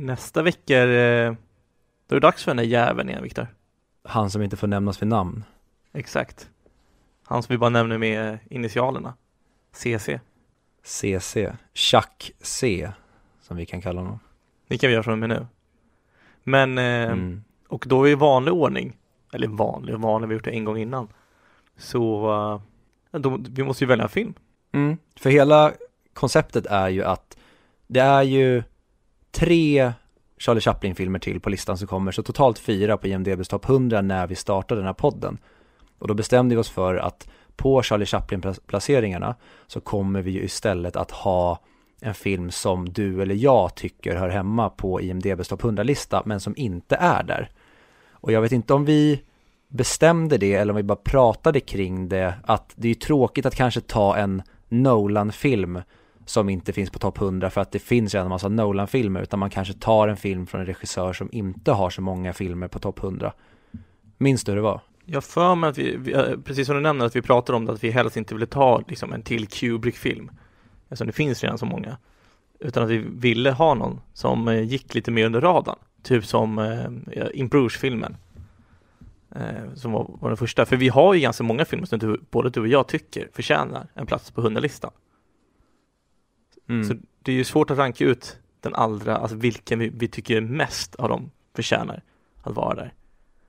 Nästa 0.00 0.42
vecka 0.42 0.78
är 0.78 0.86
det, 0.86 1.36
då 2.06 2.16
är 2.16 2.20
det 2.20 2.26
dags 2.26 2.44
för 2.44 2.50
den 2.50 2.56
där 2.56 2.64
jäveln 2.64 3.08
igen 3.08 3.22
Viktor. 3.22 3.46
Han 4.04 4.30
som 4.30 4.42
inte 4.42 4.56
får 4.56 4.66
nämnas 4.66 5.02
vid 5.02 5.08
namn. 5.08 5.44
Exakt. 5.92 6.50
Han 7.24 7.42
som 7.42 7.52
vi 7.52 7.58
bara 7.58 7.70
nämner 7.70 7.98
med 7.98 8.38
initialerna. 8.50 9.14
CC. 9.72 10.20
CC. 10.82 11.36
Chuck 11.74 12.32
C. 12.40 12.90
Som 13.42 13.56
vi 13.56 13.66
kan 13.66 13.80
kalla 13.80 14.00
honom. 14.00 14.18
Det 14.68 14.78
kan 14.78 14.88
vi 14.88 14.92
göra 14.94 15.02
från 15.02 15.12
och 15.12 15.18
med 15.18 15.28
nu. 15.28 15.46
Men, 16.42 16.78
eh, 16.78 16.84
Mm. 17.12 17.44
och 17.68 17.84
då 17.88 18.08
i 18.08 18.14
vanlig 18.14 18.54
ordning, 18.54 18.96
eller 19.32 19.48
vanlig 19.48 19.94
och 19.94 20.00
vanlig, 20.00 20.28
vi 20.28 20.34
har 20.34 20.38
gjort 20.38 20.44
det 20.44 20.50
en 20.50 20.64
gång 20.64 20.78
innan. 20.78 21.08
Så, 21.76 22.30
eh, 23.12 23.20
då, 23.20 23.40
vi 23.50 23.62
måste 23.62 23.84
ju 23.84 23.88
välja 23.88 24.04
en 24.04 24.08
film. 24.10 24.34
Mm. 24.72 24.96
För 25.16 25.30
hela 25.30 25.72
konceptet 26.14 26.66
är 26.66 26.88
ju 26.88 27.04
att 27.04 27.36
det 27.86 28.00
är 28.00 28.22
ju 28.22 28.62
tre 29.30 29.92
Charlie 30.38 30.60
Chaplin-filmer 30.60 31.18
till 31.18 31.40
på 31.40 31.50
listan 31.50 31.78
som 31.78 31.88
kommer, 31.88 32.12
så 32.12 32.22
totalt 32.22 32.58
fyra 32.58 32.96
på 32.96 33.06
IMDBs 33.06 33.48
topp 33.48 33.68
100 33.68 34.02
när 34.02 34.26
vi 34.26 34.34
startade 34.34 34.80
den 34.80 34.86
här 34.86 34.94
podden. 34.94 35.38
Och 35.98 36.08
då 36.08 36.14
bestämde 36.14 36.54
vi 36.54 36.60
oss 36.60 36.70
för 36.70 36.96
att 36.96 37.28
på 37.56 37.82
Charlie 37.82 38.06
Chaplin-placeringarna 38.06 39.34
så 39.66 39.80
kommer 39.80 40.22
vi 40.22 40.30
ju 40.30 40.42
istället 40.42 40.96
att 40.96 41.10
ha 41.10 41.58
en 42.00 42.14
film 42.14 42.50
som 42.50 42.92
du 42.92 43.22
eller 43.22 43.34
jag 43.34 43.74
tycker 43.74 44.16
hör 44.16 44.28
hemma 44.28 44.70
på 44.70 45.00
IMDBs 45.00 45.48
topp 45.48 45.62
100-lista, 45.62 46.22
men 46.24 46.40
som 46.40 46.54
inte 46.56 46.96
är 46.96 47.22
där. 47.22 47.50
Och 48.10 48.32
jag 48.32 48.40
vet 48.40 48.52
inte 48.52 48.74
om 48.74 48.84
vi 48.84 49.22
bestämde 49.68 50.38
det 50.38 50.54
eller 50.54 50.72
om 50.72 50.76
vi 50.76 50.82
bara 50.82 50.98
pratade 51.04 51.60
kring 51.60 52.08
det, 52.08 52.34
att 52.44 52.72
det 52.76 52.88
är 52.88 52.90
ju 52.90 52.94
tråkigt 52.94 53.46
att 53.46 53.54
kanske 53.54 53.80
ta 53.80 54.16
en 54.16 54.42
Nolan-film 54.68 55.80
som 56.30 56.48
inte 56.48 56.72
finns 56.72 56.90
på 56.90 56.98
topp 56.98 57.20
100 57.20 57.50
för 57.50 57.60
att 57.60 57.72
det 57.72 57.78
finns 57.78 58.14
redan 58.14 58.26
en 58.26 58.30
massa 58.30 58.48
Nolan-filmer, 58.48 59.22
utan 59.22 59.38
man 59.38 59.50
kanske 59.50 59.74
tar 59.74 60.08
en 60.08 60.16
film 60.16 60.46
från 60.46 60.60
en 60.60 60.66
regissör 60.66 61.12
som 61.12 61.28
inte 61.32 61.72
har 61.72 61.90
så 61.90 62.02
många 62.02 62.32
filmer 62.32 62.68
på 62.68 62.78
topp 62.78 62.98
100. 63.02 63.32
Minns 64.18 64.44
du 64.44 64.52
hur 64.52 64.56
det 64.56 64.62
var? 64.62 64.80
Jag 65.04 65.24
för 65.24 65.54
mig 65.54 65.70
att 65.70 65.78
vi, 65.78 65.96
vi, 65.96 66.12
eh, 66.12 66.24
precis 66.44 66.66
som 66.66 66.76
du 66.76 66.82
nämner, 66.82 67.06
att 67.06 67.16
vi 67.16 67.22
pratade 67.22 67.56
om 67.56 67.66
det, 67.66 67.72
att 67.72 67.84
vi 67.84 67.90
helst 67.90 68.16
inte 68.16 68.34
ville 68.34 68.46
ta 68.46 68.82
liksom 68.88 69.12
en 69.12 69.22
till 69.22 69.46
Kubrick-film. 69.46 70.30
Eftersom 70.84 71.06
det 71.06 71.12
finns 71.12 71.42
redan 71.42 71.58
så 71.58 71.66
många. 71.66 71.96
Utan 72.60 72.82
att 72.82 72.90
vi 72.90 72.98
ville 72.98 73.50
ha 73.50 73.74
någon 73.74 74.00
som 74.12 74.48
eh, 74.48 74.62
gick 74.62 74.94
lite 74.94 75.10
mer 75.10 75.26
under 75.26 75.40
radarn. 75.40 75.78
Typ 76.02 76.26
som 76.26 76.58
eh, 76.58 77.26
In 77.34 77.70
filmen 77.70 78.16
Eh, 79.36 79.74
som 79.74 79.92
var, 79.92 80.10
var 80.20 80.28
den 80.28 80.36
första. 80.36 80.66
För 80.66 80.76
vi 80.76 80.88
har 80.88 81.14
ju 81.14 81.20
ganska 81.20 81.44
många 81.44 81.64
filmer 81.64 81.86
som 81.86 81.98
du, 81.98 82.20
både 82.30 82.50
du 82.50 82.60
och 82.60 82.68
jag 82.68 82.88
tycker 82.88 83.28
förtjänar 83.32 83.86
en 83.94 84.06
plats 84.06 84.30
på 84.30 84.42
100-listan. 84.42 84.90
Mm. 86.70 86.88
Så 86.88 86.94
det 87.22 87.32
är 87.32 87.36
ju 87.36 87.44
svårt 87.44 87.70
att 87.70 87.78
ranka 87.78 88.04
ut 88.04 88.38
den 88.60 88.74
allra, 88.74 89.16
alltså 89.16 89.36
vilken 89.36 89.78
vi, 89.78 89.88
vi 89.88 90.08
tycker 90.08 90.40
mest 90.40 90.94
av 90.94 91.08
dem 91.08 91.30
förtjänar 91.54 92.02
att 92.42 92.54
vara 92.54 92.74
där. 92.74 92.94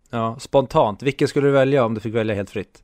Ja, 0.10 0.40
spontant, 0.40 1.04
vilken 1.04 1.28
skulle 1.28 1.48
du 1.48 1.52
välja 1.52 1.86
om 1.86 1.94
du 1.94 2.00
fick 2.00 2.14
välja 2.14 2.36
helt 2.36 2.50
fritt? 2.50 2.84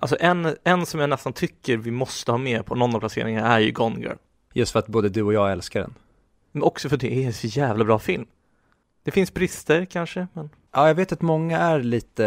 Alltså 0.00 0.16
en, 0.20 0.56
en 0.64 0.86
som 0.86 1.00
jag 1.00 1.10
nästan 1.10 1.32
tycker 1.32 1.76
vi 1.76 1.90
måste 1.90 2.30
ha 2.30 2.38
med 2.38 2.66
på 2.66 2.74
någon 2.74 2.94
av 2.94 3.00
placeringarna 3.00 3.54
är 3.54 3.60
ju 3.60 3.70
Gone 3.70 4.00
Girl. 4.00 4.16
Just 4.52 4.72
för 4.72 4.78
att 4.78 4.86
både 4.86 5.08
du 5.08 5.22
och 5.22 5.32
jag 5.32 5.52
älskar 5.52 5.80
den. 5.80 5.94
Men 6.52 6.62
också 6.62 6.88
för 6.88 6.96
att 6.96 7.00
det 7.00 7.14
är 7.14 7.26
en 7.26 7.32
så 7.32 7.46
jävla 7.46 7.84
bra 7.84 7.98
film. 7.98 8.26
Det 9.02 9.10
finns 9.10 9.34
brister 9.34 9.84
kanske, 9.84 10.26
men 10.32 10.50
Ja, 10.72 10.88
jag 10.88 10.94
vet 10.94 11.12
att 11.12 11.22
många 11.22 11.58
är 11.58 11.82
lite, 11.82 12.22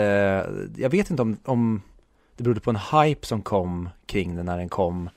jag 0.75 0.89
vet 0.89 1.09
inte 1.09 1.21
om, 1.21 1.37
om 1.45 1.81
det 2.35 2.43
berodde 2.43 2.59
på 2.59 2.69
en 2.69 2.79
hype 2.91 3.27
som 3.27 3.41
kom 3.41 3.89
kring 4.05 4.35
den 4.35 4.45
när 4.45 4.57
den 4.57 4.69
kom, 4.69 5.09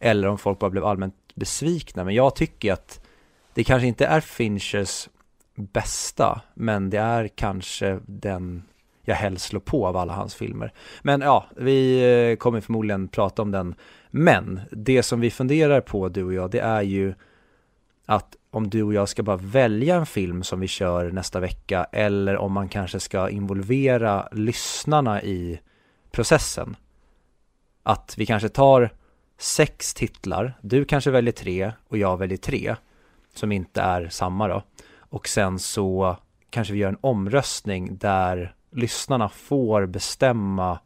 eller 0.00 0.28
om 0.28 0.38
folk 0.38 0.58
bara 0.58 0.70
blev 0.70 0.84
allmänt 0.84 1.14
besvikna, 1.34 2.04
men 2.04 2.14
jag 2.14 2.36
tycker 2.36 2.72
att 2.72 3.00
det 3.54 3.64
kanske 3.64 3.86
inte 3.86 4.06
är 4.06 4.20
Finchers 4.20 5.08
bästa, 5.54 6.40
men 6.54 6.90
det 6.90 6.98
är 6.98 7.28
kanske 7.28 8.00
den 8.06 8.62
jag 9.04 9.14
helst 9.14 9.46
slår 9.46 9.60
på 9.60 9.86
av 9.86 9.96
alla 9.96 10.12
hans 10.12 10.34
filmer. 10.34 10.72
Men 11.02 11.20
ja, 11.20 11.46
vi 11.56 12.02
eh, 12.30 12.36
kommer 12.36 12.60
förmodligen 12.60 13.08
prata 13.08 13.42
om 13.42 13.50
den. 13.50 13.74
Men 14.10 14.60
det 14.70 15.02
som 15.02 15.20
vi 15.20 15.30
funderar 15.30 15.80
på, 15.80 16.08
du 16.08 16.24
och 16.24 16.34
jag, 16.34 16.50
det 16.50 16.60
är 16.60 16.82
ju 16.82 17.14
att 18.06 18.36
om 18.50 18.70
du 18.70 18.82
och 18.82 18.94
jag 18.94 19.08
ska 19.08 19.22
bara 19.22 19.36
välja 19.36 19.96
en 19.96 20.06
film 20.06 20.42
som 20.42 20.60
vi 20.60 20.68
kör 20.68 21.10
nästa 21.10 21.40
vecka 21.40 21.86
eller 21.92 22.36
om 22.36 22.52
man 22.52 22.68
kanske 22.68 23.00
ska 23.00 23.30
involvera 23.30 24.28
lyssnarna 24.32 25.22
i 25.22 25.60
processen. 26.10 26.76
Att 27.82 28.14
vi 28.18 28.26
kanske 28.26 28.48
tar 28.48 28.90
sex 29.40 29.94
titlar, 29.94 30.58
du 30.60 30.84
kanske 30.84 31.10
väljer 31.10 31.32
tre 31.32 31.72
och 31.88 31.98
jag 31.98 32.16
väljer 32.16 32.38
tre 32.38 32.76
som 33.34 33.52
inte 33.52 33.80
är 33.80 34.08
samma 34.08 34.48
då. 34.48 34.62
Och 34.96 35.28
sen 35.28 35.58
så 35.58 36.16
kanske 36.50 36.72
vi 36.72 36.78
gör 36.78 36.88
en 36.88 36.98
omröstning 37.00 37.96
där 37.98 38.54
lyssnarna 38.70 39.28
får 39.28 39.86
bestämma 39.86 40.78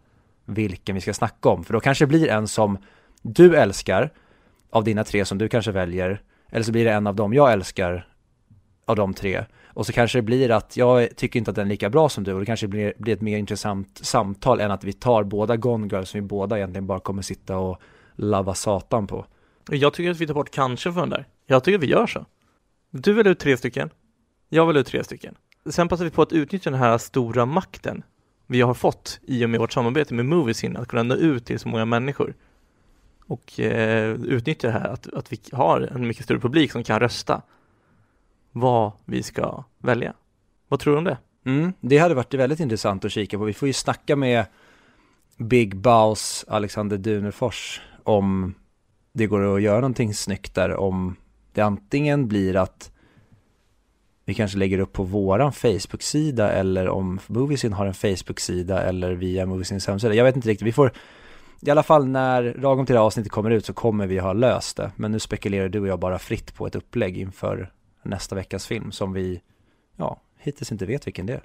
vilken 0.44 0.94
vi 0.94 1.00
ska 1.00 1.14
snacka 1.14 1.48
om. 1.48 1.64
För 1.64 1.72
då 1.72 1.80
kanske 1.80 2.04
det 2.04 2.08
blir 2.08 2.28
en 2.28 2.48
som 2.48 2.78
du 3.22 3.56
älskar 3.56 4.10
av 4.70 4.84
dina 4.84 5.04
tre 5.04 5.24
som 5.24 5.38
du 5.38 5.48
kanske 5.48 5.72
väljer 5.72 6.22
eller 6.48 6.64
så 6.64 6.72
blir 6.72 6.84
det 6.84 6.92
en 6.92 7.06
av 7.06 7.14
dem 7.16 7.34
jag 7.34 7.52
älskar 7.52 8.08
av 8.84 8.96
de 8.96 9.14
tre. 9.14 9.44
Och 9.66 9.86
så 9.86 9.92
kanske 9.92 10.18
det 10.18 10.22
blir 10.22 10.50
att 10.50 10.76
jag 10.76 11.16
tycker 11.16 11.38
inte 11.38 11.50
att 11.50 11.56
den 11.56 11.66
är 11.66 11.70
lika 11.70 11.90
bra 11.90 12.08
som 12.08 12.24
du 12.24 12.32
och 12.32 12.40
det 12.40 12.46
kanske 12.46 12.68
blir, 12.68 12.92
blir 12.98 13.14
ett 13.14 13.20
mer 13.20 13.38
intressant 13.38 14.00
samtal 14.02 14.60
än 14.60 14.70
att 14.70 14.84
vi 14.84 14.92
tar 14.92 15.24
båda 15.24 15.56
Gone 15.56 15.86
Girl 15.86 16.04
som 16.04 16.20
vi 16.20 16.26
båda 16.26 16.56
egentligen 16.56 16.86
bara 16.86 17.00
kommer 17.00 17.22
sitta 17.22 17.56
och 17.56 17.80
lava 18.16 18.54
satan 18.54 19.06
på. 19.06 19.26
jag 19.70 19.94
tycker 19.94 20.10
att 20.10 20.20
vi 20.20 20.26
tar 20.26 20.34
bort 20.34 20.50
kanske 20.50 20.92
från 20.92 21.10
där. 21.10 21.26
Jag 21.46 21.64
tycker 21.64 21.78
att 21.78 21.84
vi 21.84 21.90
gör 21.90 22.06
så. 22.06 22.26
Du 22.90 23.12
väljer 23.12 23.32
ut 23.32 23.38
tre 23.38 23.56
stycken. 23.56 23.90
Jag 24.48 24.66
väljer 24.66 24.80
ut 24.80 24.86
tre 24.86 25.04
stycken. 25.04 25.34
Sen 25.70 25.88
passar 25.88 26.04
vi 26.04 26.10
på 26.10 26.22
att 26.22 26.32
utnyttja 26.32 26.70
den 26.70 26.78
här 26.78 26.98
stora 26.98 27.46
makten 27.46 28.02
vi 28.46 28.60
har 28.60 28.74
fått 28.74 29.20
i 29.22 29.44
och 29.44 29.50
med 29.50 29.60
vårt 29.60 29.72
samarbete 29.72 30.14
med 30.14 30.26
Moviesin 30.26 30.76
att 30.76 30.88
kunna 30.88 31.02
nå 31.02 31.14
ut 31.14 31.44
till 31.44 31.58
så 31.58 31.68
många 31.68 31.84
människor. 31.84 32.34
Och 33.26 33.60
eh, 33.60 34.10
utnyttja 34.10 34.68
det 34.68 34.72
här 34.72 34.88
att, 34.88 35.14
att 35.14 35.32
vi 35.32 35.40
har 35.52 35.80
en 35.80 36.08
mycket 36.08 36.24
större 36.24 36.40
publik 36.40 36.72
som 36.72 36.84
kan 36.84 37.00
rösta 37.00 37.42
vad 38.52 38.92
vi 39.04 39.22
ska 39.22 39.64
välja. 39.78 40.14
Vad 40.68 40.80
tror 40.80 40.92
du 40.92 40.98
om 40.98 41.04
det? 41.04 41.18
Mm, 41.44 41.72
det 41.80 41.98
hade 41.98 42.14
varit 42.14 42.34
väldigt 42.34 42.60
intressant 42.60 43.04
att 43.04 43.12
kika 43.12 43.38
på. 43.38 43.44
Vi 43.44 43.52
får 43.52 43.68
ju 43.68 43.72
snacka 43.72 44.16
med 44.16 44.46
Big 45.36 45.76
Boss 45.76 46.44
Alexander 46.48 46.96
Dunerfors 46.96 47.80
om 48.04 48.54
det 49.12 49.26
går 49.26 49.56
att 49.56 49.62
göra 49.62 49.80
någonting 49.80 50.14
snyggt 50.14 50.54
där. 50.54 50.76
Om 50.76 51.16
det 51.52 51.60
antingen 51.60 52.28
blir 52.28 52.56
att 52.56 52.90
vi 54.24 54.34
kanske 54.34 54.58
lägger 54.58 54.78
upp 54.78 54.92
på 54.92 55.02
våran 55.02 55.52
Facebook-sida 55.52 56.52
eller 56.52 56.88
om 56.88 57.20
Moviesin 57.26 57.72
har 57.72 57.86
en 57.86 57.94
Facebook-sida 57.94 58.82
eller 58.82 59.12
via 59.12 59.46
Moviesins 59.46 59.86
hemsida. 59.86 60.14
Jag 60.14 60.24
vet 60.24 60.36
inte 60.36 60.48
riktigt. 60.48 60.66
Vi 60.66 60.72
får 60.72 60.92
i 61.60 61.70
alla 61.70 61.82
fall 61.82 62.06
när 62.06 62.54
lagom 62.58 62.86
till 62.86 62.92
det 62.92 62.98
här 62.98 63.06
avsnittet 63.06 63.32
kommer 63.32 63.50
ut 63.50 63.66
så 63.66 63.72
kommer 63.72 64.06
vi 64.06 64.18
ha 64.18 64.32
löst 64.32 64.76
det. 64.76 64.90
Men 64.96 65.12
nu 65.12 65.18
spekulerar 65.18 65.68
du 65.68 65.80
och 65.80 65.86
jag 65.86 65.98
bara 65.98 66.18
fritt 66.18 66.54
på 66.54 66.66
ett 66.66 66.74
upplägg 66.74 67.18
inför 67.18 67.72
nästa 68.02 68.34
veckas 68.34 68.66
film 68.66 68.92
som 68.92 69.12
vi, 69.12 69.40
ja, 69.96 70.20
hittills 70.38 70.72
inte 70.72 70.86
vet 70.86 71.06
vilken 71.06 71.26
det 71.26 71.32
är. 71.32 71.42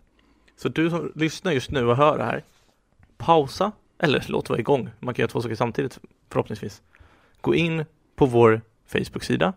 Så 0.58 0.70
du 0.70 0.90
som 0.90 1.12
lyssnar 1.16 1.52
just 1.52 1.72
nu 1.72 1.86
och 1.88 1.98
hör 1.98 2.18
det 2.18 2.24
här, 2.24 2.44
pausa, 3.18 3.72
eller 4.00 4.26
låt 4.28 4.50
vara 4.50 4.60
igång, 4.60 4.90
man 5.00 5.14
kan 5.14 5.24
göra 5.24 5.32
två 5.32 5.42
saker 5.42 5.56
samtidigt 5.56 6.00
förhoppningsvis. 6.30 6.82
Gå 7.42 7.56
in 7.56 7.86
på 8.16 8.26
vår 8.26 8.62
Facebook-sida, 8.88 9.54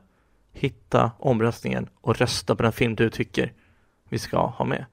hitta 0.53 1.11
omröstningen 1.19 1.89
och 2.01 2.19
rösta 2.19 2.57
på 2.57 2.63
den 2.63 2.73
film 2.73 2.95
du 2.95 3.11
tycker 3.11 3.53
vi 4.09 4.19
ska 4.19 4.47
ha 4.47 4.65
med. 4.65 4.85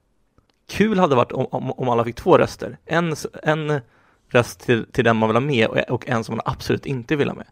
Kul 0.69 0.99
hade 0.99 1.15
varit 1.15 1.31
om, 1.31 1.45
om, 1.51 1.71
om 1.71 1.89
alla 1.89 2.03
fick 2.03 2.15
två 2.15 2.37
röster, 2.37 2.77
en, 2.85 3.15
en 3.43 3.81
röst 4.27 4.59
till, 4.59 4.85
till 4.91 5.03
den 5.03 5.17
man 5.17 5.29
vill 5.29 5.35
ha 5.35 5.41
med 5.41 5.67
och, 5.67 5.77
och 5.77 6.09
en 6.09 6.23
som 6.23 6.35
man 6.35 6.53
absolut 6.53 6.85
inte 6.85 7.15
vill 7.15 7.27
ha 7.27 7.35
med. 7.35 7.47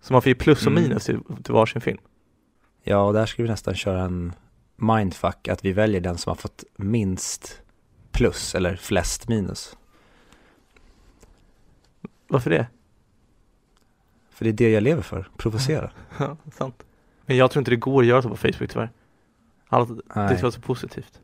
Så 0.00 0.12
man 0.12 0.22
får 0.22 0.28
ju 0.28 0.34
plus 0.34 0.66
och 0.66 0.72
Mm. 0.72 0.82
minus 0.82 1.04
till, 1.04 1.20
till 1.42 1.54
varsin 1.54 1.80
film. 1.80 1.98
Ja, 2.82 2.98
och 2.98 3.12
där 3.12 3.26
skulle 3.26 3.46
vi 3.46 3.50
nästan 3.50 3.74
köra 3.74 4.00
en 4.00 4.32
mindfuck, 4.76 5.48
att 5.48 5.64
vi 5.64 5.72
väljer 5.72 6.00
den 6.00 6.18
som 6.18 6.30
har 6.30 6.34
fått 6.34 6.64
minst 6.76 7.60
plus 8.12 8.54
eller 8.54 8.76
flest 8.76 9.28
minus. 9.28 9.76
Varför 12.28 12.50
det? 12.50 12.66
För 14.30 14.44
det 14.44 14.50
är 14.50 14.52
det 14.52 14.70
jag 14.70 14.82
lever 14.82 15.02
för, 15.02 15.28
provocera. 15.36 15.90
Ja, 16.18 16.36
sant. 16.52 16.82
Men 17.26 17.36
jag 17.36 17.50
tror 17.50 17.60
inte 17.60 17.70
det 17.70 17.76
går 17.76 18.02
att 18.02 18.08
göra 18.08 18.22
så 18.22 18.28
på 18.28 18.36
Facebook 18.36 18.70
tyvärr. 18.70 18.90
Allt, 19.68 19.88
det 19.88 20.02
Nej. 20.14 20.36
ska 20.36 20.42
vara 20.42 20.52
så 20.52 20.60
positivt. 20.60 21.20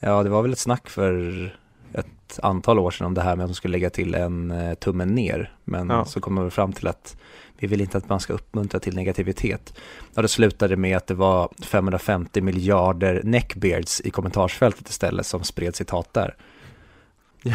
Ja, 0.00 0.22
det 0.22 0.30
var 0.30 0.42
väl 0.42 0.52
ett 0.52 0.58
snack 0.58 0.88
för 0.88 1.58
ett 1.92 2.38
antal 2.42 2.78
år 2.78 2.90
sedan 2.90 3.06
om 3.06 3.14
det 3.14 3.22
här 3.22 3.36
med 3.36 3.44
att 3.44 3.50
de 3.50 3.54
skulle 3.54 3.72
lägga 3.72 3.90
till 3.90 4.14
en 4.14 4.50
eh, 4.50 4.74
tummen 4.74 5.14
ner. 5.14 5.52
Men 5.64 5.90
Ja. 5.90 6.04
så 6.04 6.20
kom 6.20 6.34
de 6.34 6.50
fram 6.50 6.72
till 6.72 6.86
att 6.88 7.16
vi 7.58 7.66
vill 7.66 7.80
inte 7.80 7.98
att 7.98 8.08
man 8.08 8.20
ska 8.20 8.32
uppmuntra 8.32 8.80
till 8.80 8.96
negativitet. 8.96 9.74
Och 10.14 10.22
det 10.22 10.28
slutade 10.28 10.76
med 10.76 10.96
att 10.96 11.06
det 11.06 11.14
var 11.14 11.48
550 11.62 12.40
miljarder 12.40 13.20
neckbeards 13.24 14.00
i 14.00 14.10
kommentarsfältet 14.10 14.88
istället 14.88 15.26
som 15.26 15.42
spred 15.44 15.76
citat 15.76 16.12
där. 16.14 16.36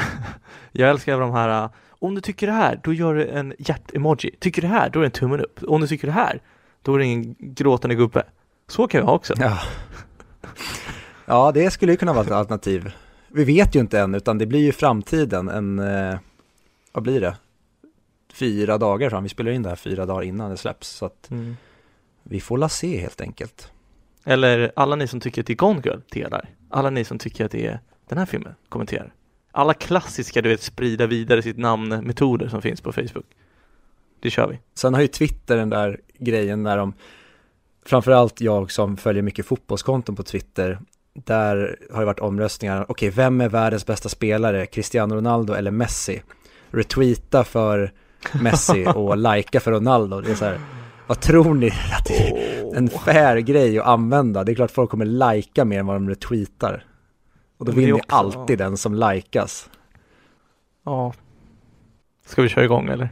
Jag 0.72 0.90
älskar 0.90 1.20
de 1.20 1.32
här, 1.32 1.64
uh, 1.64 1.70
om 2.00 2.16
du 2.16 2.22
tycker 2.22 2.48
det 2.48 2.54
här, 2.54 2.80
då 2.84 2.94
gör 2.94 3.16
du 3.16 3.28
en 3.28 3.54
hjärt-emoji. 3.60 4.36
Tycker 4.40 4.62
det 4.62 4.68
här, 4.68 4.90
då 4.90 5.00
är 5.00 5.02
det 5.02 5.08
en 5.08 5.12
tummen 5.12 5.40
upp. 5.42 5.60
Om 5.68 5.82
du 5.82 5.88
tycker 5.88 6.08
det 6.08 6.14
här, 6.14 6.42
då 6.82 6.94
är 6.96 7.00
det 7.00 7.06
en 7.06 7.36
gråtande 7.40 7.96
gubbe. 7.96 8.24
Så 8.68 8.88
kan 8.88 9.02
vi 9.02 9.08
ha 9.08 9.14
också. 9.14 9.34
Ja. 9.38 9.60
ja, 11.26 11.52
det 11.52 11.72
skulle 11.72 11.92
ju 11.92 11.98
kunna 11.98 12.14
vara 12.14 12.26
ett 12.26 12.32
alternativ. 12.32 12.92
Vi 13.28 13.44
vet 13.44 13.76
ju 13.76 13.80
inte 13.80 14.00
än, 14.00 14.16
utan 14.16 14.38
det 14.38 14.46
blir 14.46 14.60
ju 14.60 14.72
framtiden, 14.72 15.50
en, 15.50 15.80
eh, 15.80 16.18
vad 16.92 17.04
blir 17.04 17.22
det? 17.22 17.36
Fyra 18.34 18.78
dagar 18.78 19.10
fram, 19.10 19.24
vi 19.24 19.30
spelar 19.30 19.52
in 19.52 19.64
det 19.64 19.70
här 19.70 19.76
fyra 19.76 20.06
dagar 20.06 20.22
innan 20.24 20.50
det 20.52 20.58
släpps, 20.58 20.88
så 20.90 21.06
att 21.06 21.32
Mm. 21.32 21.58
vi 22.24 22.40
får 22.42 22.58
la 22.58 22.70
se 22.70 22.98
helt 23.00 23.22
enkelt. 23.22 23.72
Eller 24.24 24.72
alla 24.76 24.96
ni 24.96 25.08
som 25.08 25.20
tycker 25.20 25.42
att 25.42 25.48
det 25.48 25.54
är 25.54 25.58
Gone 25.58 25.82
Girl 25.86 26.00
delar. 26.12 26.50
Alla 26.70 26.90
ni 26.90 27.04
som 27.04 27.18
tycker 27.18 27.46
att 27.46 27.52
det 27.52 27.68
är 27.68 27.80
den 28.10 28.18
här 28.18 28.26
filmen 28.26 28.56
kommenterar. 28.70 29.14
Alla 29.58 29.74
klassiska, 29.74 30.42
du 30.42 30.50
vet, 30.50 30.62
sprida 30.62 31.08
vidare 31.08 31.42
sitt 31.42 31.58
namn-metoder 31.58 32.48
som 32.48 32.62
finns 32.62 32.82
på 32.82 32.92
Facebook. 32.92 33.26
Det 34.20 34.30
kör 34.30 34.48
vi. 34.48 34.60
Sen 34.76 34.94
har 34.94 35.02
ju 35.02 35.08
Twitter 35.08 35.58
den 35.58 35.70
där 35.70 36.00
grejen 36.20 36.64
när 36.64 36.78
de, 36.78 36.94
framförallt 37.86 38.42
jag 38.42 38.72
som 38.72 38.98
följer 38.98 39.24
mycket 39.24 39.46
fotbollskonton 39.46 40.16
på 40.16 40.24
Twitter, 40.24 40.80
där 41.14 41.78
har 41.92 42.00
det 42.00 42.06
varit 42.06 42.20
omröstningar, 42.20 42.86
okej, 42.88 43.10
vem 43.10 43.42
är 43.42 43.50
världens 43.50 43.86
bästa 43.86 44.10
spelare, 44.10 44.66
Cristiano 44.66 45.16
Ronaldo 45.16 45.54
eller 45.54 45.72
Messi? 45.72 46.22
Retweeta 46.72 47.44
för 47.44 47.92
Messi 48.42 48.86
och 48.96 49.18
likea 49.18 49.62
för 49.62 49.72
Ronaldo, 49.72 50.22
det 50.22 50.32
är 50.32 50.36
så 50.36 50.46
här, 50.46 50.60
vad 51.08 51.20
tror 51.20 51.54
ni 51.54 51.68
att 51.70 52.06
det 52.06 52.30
är 52.30 52.76
en 52.76 52.90
fair 52.90 53.38
grej 53.38 53.80
att 53.80 53.88
använda? 53.88 54.44
Det 54.44 54.52
är 54.52 54.56
klart 54.56 54.72
folk 54.72 54.90
kommer 54.90 55.06
likea 55.06 55.66
mer 55.66 55.80
än 55.80 55.86
vad 55.86 55.96
de 55.96 56.10
retweetar. 56.10 56.84
Och 57.58 57.66
då 57.66 57.72
vinner 57.72 57.94
också- 57.94 58.16
alltid 58.16 58.58
den 58.58 58.78
som 58.78 58.94
likas. 58.94 59.70
Ja. 60.84 61.14
Ska 62.26 62.42
vi 62.42 62.50
köra 62.50 62.66
igång 62.66 62.90
eller? 62.90 63.10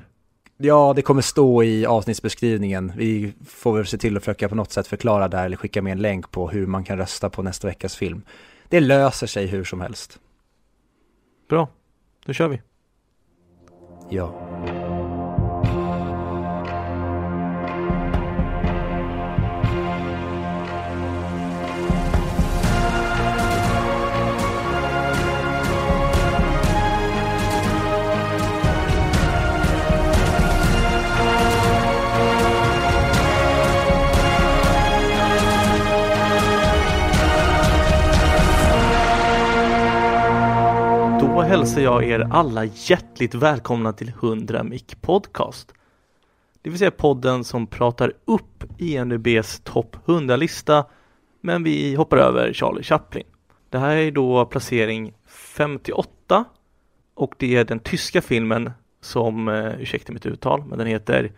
Ja, 0.57 0.93
det 0.95 1.01
kommer 1.01 1.21
stå 1.21 1.63
i 1.63 1.85
avsnittsbeskrivningen. 1.85 2.93
Vi 2.95 3.33
får 3.45 3.73
väl 3.77 3.85
se 3.85 3.97
till 3.97 4.17
att 4.17 4.23
försöka 4.23 4.49
på 4.49 4.55
något 4.55 4.71
sätt 4.71 4.87
förklara 4.87 5.27
där 5.27 5.45
eller 5.45 5.57
skicka 5.57 5.81
med 5.81 5.91
en 5.91 6.01
länk 6.01 6.31
på 6.31 6.49
hur 6.49 6.67
man 6.67 6.83
kan 6.83 6.97
rösta 6.97 7.29
på 7.29 7.43
nästa 7.43 7.67
veckas 7.67 7.95
film. 7.95 8.21
Det 8.69 8.79
löser 8.79 9.27
sig 9.27 9.47
hur 9.47 9.63
som 9.63 9.81
helst. 9.81 10.19
Bra, 11.49 11.67
då 12.25 12.33
kör 12.33 12.47
vi. 12.47 12.61
Ja. 14.09 14.33
Hälsar 41.55 41.81
jag 41.81 42.03
er 42.03 42.27
alla 42.31 42.65
hjärtligt 42.65 43.35
välkomna 43.35 43.93
till 43.93 44.09
100 44.09 44.63
Mic 44.63 44.85
Podcast. 45.01 45.73
Det 46.61 46.69
vill 46.69 46.79
säga 46.79 46.91
podden 46.91 47.43
som 47.43 47.67
pratar 47.67 48.13
upp 48.25 48.63
IMDBs 48.77 49.59
topp 49.63 49.95
100-lista 50.05 50.85
men 51.41 51.63
vi 51.63 51.95
hoppar 51.95 52.17
över 52.17 52.53
Charlie 52.53 52.83
Chaplin. 52.83 53.23
Det 53.69 53.77
här 53.77 53.95
är 53.95 54.11
då 54.11 54.45
placering 54.45 55.13
58 55.27 56.45
och 57.13 57.35
det 57.37 57.55
är 57.55 57.63
den 57.63 57.79
tyska 57.79 58.21
filmen 58.21 58.71
som, 59.01 59.47
eh, 59.47 59.81
ursäkta 59.81 60.13
mitt 60.13 60.25
uttal, 60.25 60.63
men 60.65 60.77
den 60.77 60.87
heter, 60.87 61.31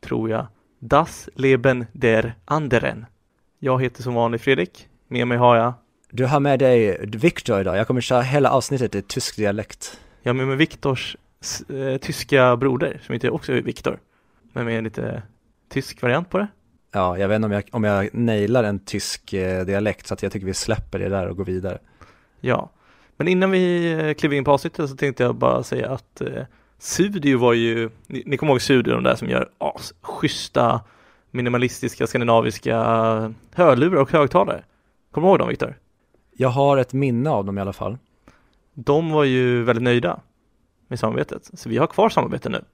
tror 0.00 0.30
jag, 0.30 0.46
Das 0.78 1.28
Leben 1.34 1.86
der 1.92 2.34
anderen. 2.44 3.06
Jag 3.58 3.82
heter 3.82 4.02
som 4.02 4.14
vanligt 4.14 4.42
Fredrik, 4.42 4.88
med 5.08 5.28
mig 5.28 5.38
har 5.38 5.56
jag 5.56 5.72
du 6.16 6.26
har 6.26 6.40
med 6.40 6.58
dig 6.58 7.06
Victor 7.06 7.60
idag. 7.60 7.76
Jag 7.76 7.86
kommer 7.86 8.00
köra 8.00 8.22
hela 8.22 8.50
avsnittet 8.50 8.94
i 8.94 9.02
tysk 9.02 9.36
dialekt. 9.36 10.00
Jag 10.22 10.34
har 10.34 10.46
med 10.46 10.58
Viktors 10.58 11.16
eh, 11.68 11.96
tyska 11.96 12.56
broder 12.56 13.00
som 13.06 13.12
heter 13.12 13.34
också 13.34 13.52
Viktor. 13.52 13.98
Men 14.52 14.64
med 14.64 14.78
en 14.78 14.84
lite 14.84 15.22
tysk 15.68 16.02
variant 16.02 16.30
på 16.30 16.38
det. 16.38 16.46
Ja, 16.92 17.18
jag 17.18 17.28
vet 17.28 17.36
inte 17.36 17.46
om 17.46 17.52
jag, 17.52 17.64
om 17.72 17.84
jag 17.84 18.14
nailar 18.14 18.64
en 18.64 18.78
tysk 18.78 19.32
eh, 19.32 19.64
dialekt 19.64 20.06
så 20.06 20.14
att 20.14 20.22
jag 20.22 20.32
tycker 20.32 20.46
vi 20.46 20.54
släpper 20.54 20.98
det 20.98 21.08
där 21.08 21.28
och 21.28 21.36
går 21.36 21.44
vidare. 21.44 21.78
Ja. 22.40 22.70
Men 23.16 23.28
innan 23.28 23.50
vi 23.50 23.92
eh, 23.92 24.14
kliver 24.14 24.36
in 24.36 24.44
på 24.44 24.52
avsnittet 24.52 24.90
så 24.90 24.96
tänkte 24.96 25.22
jag 25.22 25.34
bara 25.34 25.62
säga 25.62 25.90
att 25.90 26.20
eh, 26.20 26.42
Sudio 26.78 27.38
var 27.38 27.52
ju, 27.52 27.90
ni, 28.06 28.22
ni 28.26 28.36
kommer 28.36 28.52
ihåg 28.52 28.62
Sudio, 28.62 28.94
de 28.94 29.02
där 29.02 29.16
som 29.16 29.28
gör 29.28 29.48
as, 29.58 29.94
schyssta 30.00 30.80
minimalistiska 31.30 32.06
skandinaviska 32.06 32.76
hörlurar 33.54 34.00
och 34.00 34.12
högtalare. 34.12 34.64
Kommer 35.10 35.26
du 35.26 35.30
ihåg 35.30 35.38
dem 35.38 35.48
Viktor? 35.48 35.76
Jag 36.36 36.48
har 36.48 36.76
ett 36.76 36.92
minne 36.92 37.30
av 37.30 37.44
dem 37.44 37.58
i 37.58 37.60
alla 37.60 37.72
fall. 37.72 37.98
De 38.74 39.10
var 39.10 39.24
ju 39.24 39.62
väldigt 39.62 39.82
nöjda 39.82 40.20
med 40.88 40.98
samarbetet, 41.00 41.50
så 41.54 41.68
vi 41.68 41.76
har 41.76 41.86
kvar 41.86 42.08
samarbetet 42.08 42.52
nu. 42.52 42.64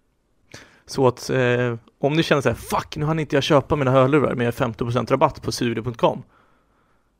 Så 0.86 1.06
att 1.06 1.30
eh, 1.30 1.76
om 1.98 2.12
ni 2.12 2.22
känner 2.22 2.42
så 2.42 2.48
här, 2.48 2.56
fuck 2.56 2.96
nu 2.96 3.04
hann 3.04 3.18
inte 3.18 3.36
jag 3.36 3.42
köpa 3.42 3.76
mina 3.76 3.90
hörlurar 3.90 4.34
med 4.34 4.54
50% 4.54 5.06
rabatt 5.10 5.42
på 5.42 5.52
sudio.com 5.52 6.22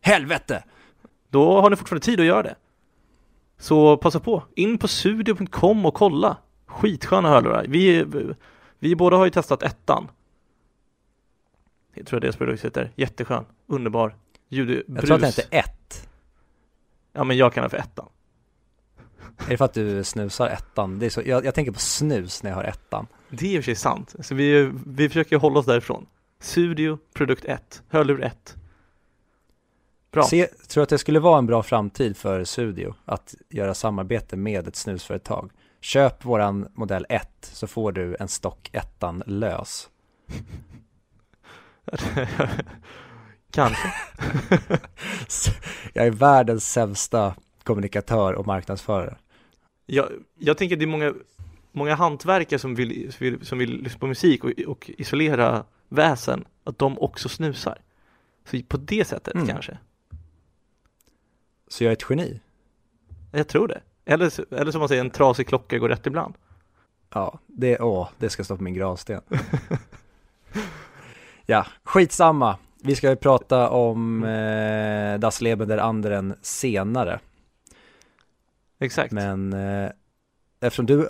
Helvete! 0.01 0.65
Då 1.29 1.61
har 1.61 1.71
ni 1.71 1.77
fortfarande 1.77 2.05
tid 2.05 2.21
att 2.21 2.27
göra 2.27 2.43
det. 2.43 2.55
Så 3.59 3.97
passa 3.97 4.21
på, 4.21 4.43
in 4.55 4.79
på 4.79 4.89
sudio.com 4.89 5.87
och 5.87 5.95
kolla. 5.95 6.37
Skitsköna 6.67 7.29
hörlurar. 7.29 7.65
Vi, 7.69 8.05
vi 8.79 8.97
båda 8.97 9.17
har 9.17 9.25
ju 9.25 9.31
testat 9.31 9.63
ettan. 9.63 10.09
Jag 11.95 12.07
tror 12.07 12.17
att 12.19 12.23
deras 12.23 12.37
produkt 12.37 12.65
heter. 12.65 12.93
Jätteskön, 12.95 13.45
underbar, 13.67 14.15
ljud, 14.49 14.85
Jag 14.87 15.05
tror 15.05 15.15
att 15.15 15.21
brus. 15.21 15.37
hette 15.37 15.57
ett. 15.57 15.80
Ja 17.13 17.25
men 17.25 17.37
jag 17.37 17.53
kallar 17.53 17.69
det 17.69 17.71
för 17.71 17.77
ettan. 17.77 18.09
Är 19.39 19.49
det 19.49 19.57
för 19.57 19.65
att 19.65 19.75
du 19.75 20.05
snusar 20.05 20.49
ettan? 20.49 20.99
Det 20.99 21.07
är 21.07 21.11
så, 21.11 21.23
jag, 21.25 21.45
jag 21.45 21.55
tänker 21.55 21.73
på 21.73 21.79
snus 21.79 22.43
när 22.43 22.51
jag 22.51 22.57
har 22.57 22.65
ettan. 22.65 23.07
Det 23.31 23.47
är 23.47 23.51
i 23.51 23.61
och 23.61 23.65
för 23.65 23.67
sig 23.67 23.75
sant. 23.75 24.15
Så 24.21 24.35
vi, 24.35 24.73
vi 24.87 25.09
försöker 25.09 25.37
hålla 25.37 25.59
oss 25.61 25.67
därifrån. 25.67 26.07
Studio, 26.41 26.99
produkt 27.15 27.45
1, 27.45 27.83
hörlur 27.89 28.25
1. 28.25 28.57
Bra. 30.11 30.23
Se, 30.23 30.47
tror 30.47 30.83
att 30.83 30.89
det 30.89 30.99
skulle 30.99 31.21
vara 31.21 31.39
en 31.39 31.47
bra 31.47 31.63
framtid 31.63 32.17
för 32.17 32.45
Studio 32.45 32.95
att 33.05 33.35
göra 33.49 33.75
samarbete 33.75 34.37
med 34.37 34.69
ett 34.69 34.77
snusföretag. 34.77 35.51
Köp 35.81 36.25
våran 36.25 36.69
modell 36.75 37.07
1 37.09 37.29
så 37.41 37.67
får 37.67 37.93
du 37.93 38.17
en 38.21 38.29
stock 38.29 38.71
ettan 38.73 39.23
lös. 39.27 39.89
Kanske. 43.51 43.93
Jag 45.93 46.07
är 46.07 46.11
världens 46.11 46.73
sämsta 46.73 47.35
kommunikatör 47.63 48.33
och 48.33 48.47
marknadsförare. 48.47 49.17
Jag, 49.87 50.09
jag 50.39 50.59
tänker 50.59 50.77
att 50.77 50.81
det 50.81 50.85
är 50.85 50.87
många, 50.87 51.15
många 51.73 51.95
hantverkare 51.95 52.59
som 52.59 52.75
vill, 52.75 53.13
som 53.13 53.25
vill, 53.25 53.47
som 53.47 53.59
vill 53.59 53.83
lyssna 53.83 53.99
på 53.99 54.07
musik 54.07 54.45
och, 54.45 54.51
och 54.67 54.91
isolera 54.99 55.65
väsen, 55.89 56.45
att 56.65 56.79
de 56.79 56.99
också 56.99 57.29
snusar. 57.29 57.79
Så 58.51 58.63
på 58.69 58.77
det 58.77 59.05
sättet 59.05 59.35
Mm. 59.35 59.47
kanske. 59.47 59.79
Så 61.69 61.85
jag 61.85 61.89
är 61.89 61.93
ett 61.97 62.07
geni. 62.11 62.41
Jag 63.33 63.49
tror 63.49 63.69
det. 63.69 63.81
Eller, 64.05 64.55
eller 64.55 64.73
som 64.73 64.79
man 64.79 64.89
säger, 64.89 65.05
en 65.05 65.11
trasig 65.11 65.49
klocka 65.49 65.79
går 65.79 65.89
rätt 65.89 66.07
ibland. 66.07 66.35
Ja, 67.13 67.39
det, 67.47 67.79
åh, 67.79 68.09
det 68.19 68.31
ska 68.31 68.45
stå 68.45 68.57
på 68.57 68.63
min 68.63 68.75
gravsten. 68.75 69.21
ja, 71.47 71.67
skitsamma. 71.85 72.59
Vi 72.83 72.97
ska 72.97 73.11
ju 73.11 73.17
prata 73.17 73.71
om 73.71 74.25
eh, 74.25 75.19
Das 75.19 75.41
Leben 75.41 75.69
der 75.69 75.79
anderen 75.79 76.35
senare. 76.43 77.21
Exakt. 78.79 79.13
Men 79.13 79.53
eh, 79.53 79.91
eftersom 80.61 80.87
du 80.87 81.09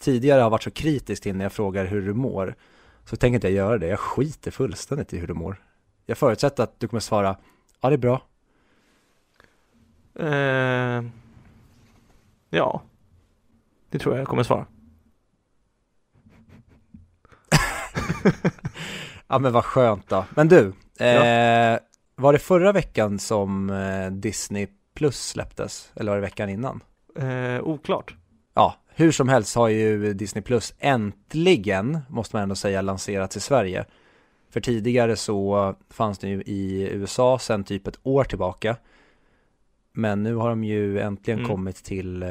tidigare 0.00 0.40
har 0.40 0.50
varit 0.50 0.62
så 0.62 0.70
kritisk 0.70 1.22
till 1.22 1.36
när 1.36 1.44
jag 1.44 1.52
frågar 1.52 1.84
hur 1.84 2.02
du 2.02 2.14
mår 2.14 2.54
så 3.04 3.16
tänker 3.16 3.34
inte 3.34 3.48
jag 3.48 3.54
göra 3.54 3.78
det. 3.78 3.86
Jag 3.86 4.00
skiter 4.00 4.50
fullständigt 4.50 5.12
i 5.12 5.18
hur 5.18 5.26
du 5.26 5.34
mår. 5.34 5.62
Jag 6.06 6.18
förutsätter 6.18 6.62
att 6.62 6.80
du 6.80 6.88
kommer 6.88 7.00
svara 7.00 7.36
ja 7.80 7.88
det 7.88 7.94
är 7.94 7.98
bra. 7.98 8.22
Eh, 10.14 11.04
ja, 12.50 12.82
det 13.90 13.98
tror 13.98 14.14
jag 14.14 14.20
jag 14.20 14.28
kommer 14.28 14.42
svara. 14.42 14.66
Ja 19.32 19.38
men 19.38 19.52
vad 19.52 19.64
skönt 19.64 20.08
då. 20.08 20.24
Men 20.34 20.48
du, 20.48 20.72
eh, 21.04 21.78
var 22.16 22.32
det 22.32 22.38
förra 22.38 22.72
veckan 22.72 23.18
som 23.18 23.70
eh, 23.70 24.10
Disney 24.10 24.66
Plus 24.94 25.28
släpptes? 25.28 25.92
Eller 25.96 26.10
var 26.10 26.16
det 26.16 26.22
veckan 26.22 26.48
innan? 26.48 26.80
Eh, 27.18 27.62
oklart. 27.62 28.14
Ja, 28.54 28.76
hur 28.94 29.12
som 29.12 29.28
helst 29.28 29.56
har 29.56 29.68
ju 29.68 30.14
Disney 30.14 30.42
Plus 30.42 30.74
äntligen, 30.78 31.98
måste 32.08 32.36
man 32.36 32.42
ändå 32.42 32.54
säga, 32.54 32.82
lanserats 32.82 33.36
i 33.36 33.40
Sverige. 33.40 33.84
För 34.50 34.60
tidigare 34.60 35.16
så 35.16 35.74
fanns 35.90 36.18
det 36.18 36.28
ju 36.28 36.42
i 36.42 36.88
USA 36.92 37.38
sedan 37.38 37.64
typ 37.64 37.86
ett 37.86 37.98
år 38.02 38.24
tillbaka. 38.24 38.76
Men 39.92 40.22
nu 40.22 40.34
har 40.34 40.48
de 40.48 40.64
ju 40.64 41.00
äntligen 41.00 41.38
Mm. 41.40 41.50
kommit 41.50 41.76
till, 41.84 42.22
eh, 42.22 42.28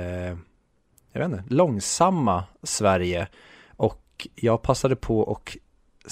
jag 1.12 1.20
vet 1.20 1.25
inte, 1.25 1.44
långsamma 1.48 2.44
Sverige. 2.63 3.28
Och 3.68 4.28
jag 4.36 4.62
passade 4.62 4.96
på 4.96 5.32
att 5.32 5.56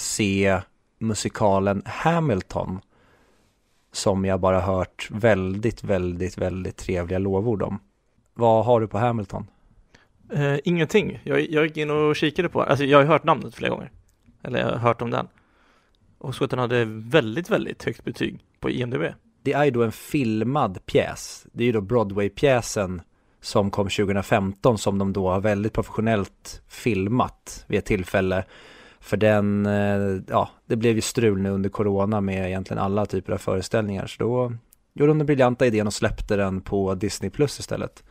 se 0.00 0.60
musikalen 1.00 1.82
Hamilton 1.86 2.80
som 3.92 4.24
jag 4.24 4.40
bara 4.40 4.60
hört 4.60 5.08
väldigt, 5.10 5.84
väldigt, 5.84 6.38
väldigt 6.38 6.76
trevliga 6.76 7.18
lovord 7.18 7.62
om. 7.62 7.78
Vad 8.34 8.64
har 8.64 8.80
du 8.80 8.88
på 8.88 8.98
Hamilton? 8.98 9.46
Eh, 10.32 10.56
ingenting. 10.64 11.20
Jag, 11.24 11.50
jag 11.50 11.66
gick 11.66 11.76
in 11.76 11.90
och 11.90 12.16
kikade 12.16 12.48
på 12.48 12.62
Alltså 12.62 12.84
jag 12.84 12.98
har 12.98 13.04
hört 13.04 13.24
namnet 13.24 13.54
flera 13.54 13.70
gånger. 13.70 13.90
Eller 14.42 14.58
jag 14.58 14.66
har 14.66 14.76
hört 14.76 15.02
om 15.02 15.10
den. 15.10 15.28
Och 16.18 16.34
så 16.34 16.44
att 16.44 16.50
den 16.50 16.58
hade 16.58 16.84
väldigt, 16.84 17.50
väldigt 17.50 17.84
högt 17.84 18.04
betyg 18.04 18.38
på 18.60 18.70
IMDB. 18.70 19.02
Det 19.42 19.52
är 19.52 19.64
ju 19.64 19.70
då 19.70 19.82
en 19.82 19.92
filmad 19.92 20.86
pjäs. 20.86 21.46
Det 21.52 21.62
är 21.64 21.66
ju 21.66 21.72
då 21.72 21.80
Broadway-pjäsen 21.80 23.02
som 23.40 23.70
kom 23.70 23.88
2015 23.88 24.78
som 24.78 24.98
de 24.98 25.12
då 25.12 25.28
har 25.28 25.40
väldigt 25.40 25.72
professionellt 25.72 26.62
filmat 26.68 27.64
vid 27.68 27.78
ett 27.78 27.84
tillfälle. 27.84 28.44
För 29.00 29.16
den, 29.16 29.66
eh, 29.66 30.22
ja, 30.28 30.50
det 30.66 30.76
blev 30.76 30.94
ju 30.94 31.00
strul 31.00 31.40
nu 31.40 31.50
under 31.50 31.70
corona 31.70 32.20
med 32.20 32.46
egentligen 32.46 32.82
alla 32.82 33.06
typer 33.06 33.32
av 33.32 33.38
föreställningar. 33.38 34.06
Så 34.06 34.22
då 34.22 34.52
gjorde 34.94 35.10
de 35.10 35.18
den 35.18 35.26
briljanta 35.26 35.66
idén 35.66 35.86
och 35.86 35.94
släppte 35.94 36.36
den 36.36 36.60
på 36.60 36.94
Disney 36.94 37.30
Plus 37.30 37.60
istället. 37.60 38.04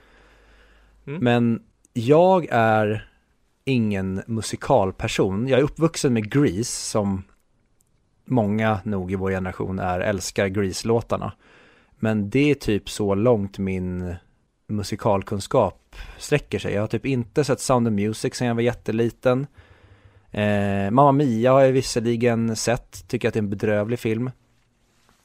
Mm. 1.08 1.24
Men 1.24 1.62
jag 1.94 2.48
är 2.52 3.10
ingen 3.64 4.24
musikalperson. 4.28 5.48
Jag 5.48 5.60
är 5.60 5.64
uppvuxen 5.64 6.14
med 6.14 6.32
Grease 6.32 6.90
som 6.92 7.24
många 8.26 8.80
nog 8.84 9.12
i 9.12 9.16
vår 9.16 9.32
generation 9.32 9.80
är, 9.80 10.00
älskar 10.00 10.48
Grease-låtarna. 10.48 11.32
Men 12.00 12.30
det 12.30 12.52
är 12.52 12.56
typ 12.56 12.90
så 12.90 13.16
långt 13.16 13.58
min 13.58 14.16
musikalkunskap 14.68 15.96
sträcker 16.18 16.60
sig. 16.60 16.74
Jag 16.74 16.82
har 16.82 16.88
typ 16.88 17.06
inte 17.06 17.44
sett 17.44 17.60
Sound 17.60 17.88
of 17.88 17.94
Music 17.94 18.36
sedan 18.36 18.48
jag 18.48 18.56
var 18.56 18.62
jätteliten. 18.62 19.48
Eh, 20.32 20.92
Mamma 20.92 21.12
Mia 21.12 21.52
har 21.52 21.62
jag 21.62 21.72
visserligen 21.72 22.56
sett, 22.56 23.08
tycker 23.08 23.28
att 23.28 23.34
det 23.34 23.38
är 23.38 23.44
en 23.44 23.50
bedrövlig 23.50 24.00
film. 24.00 24.32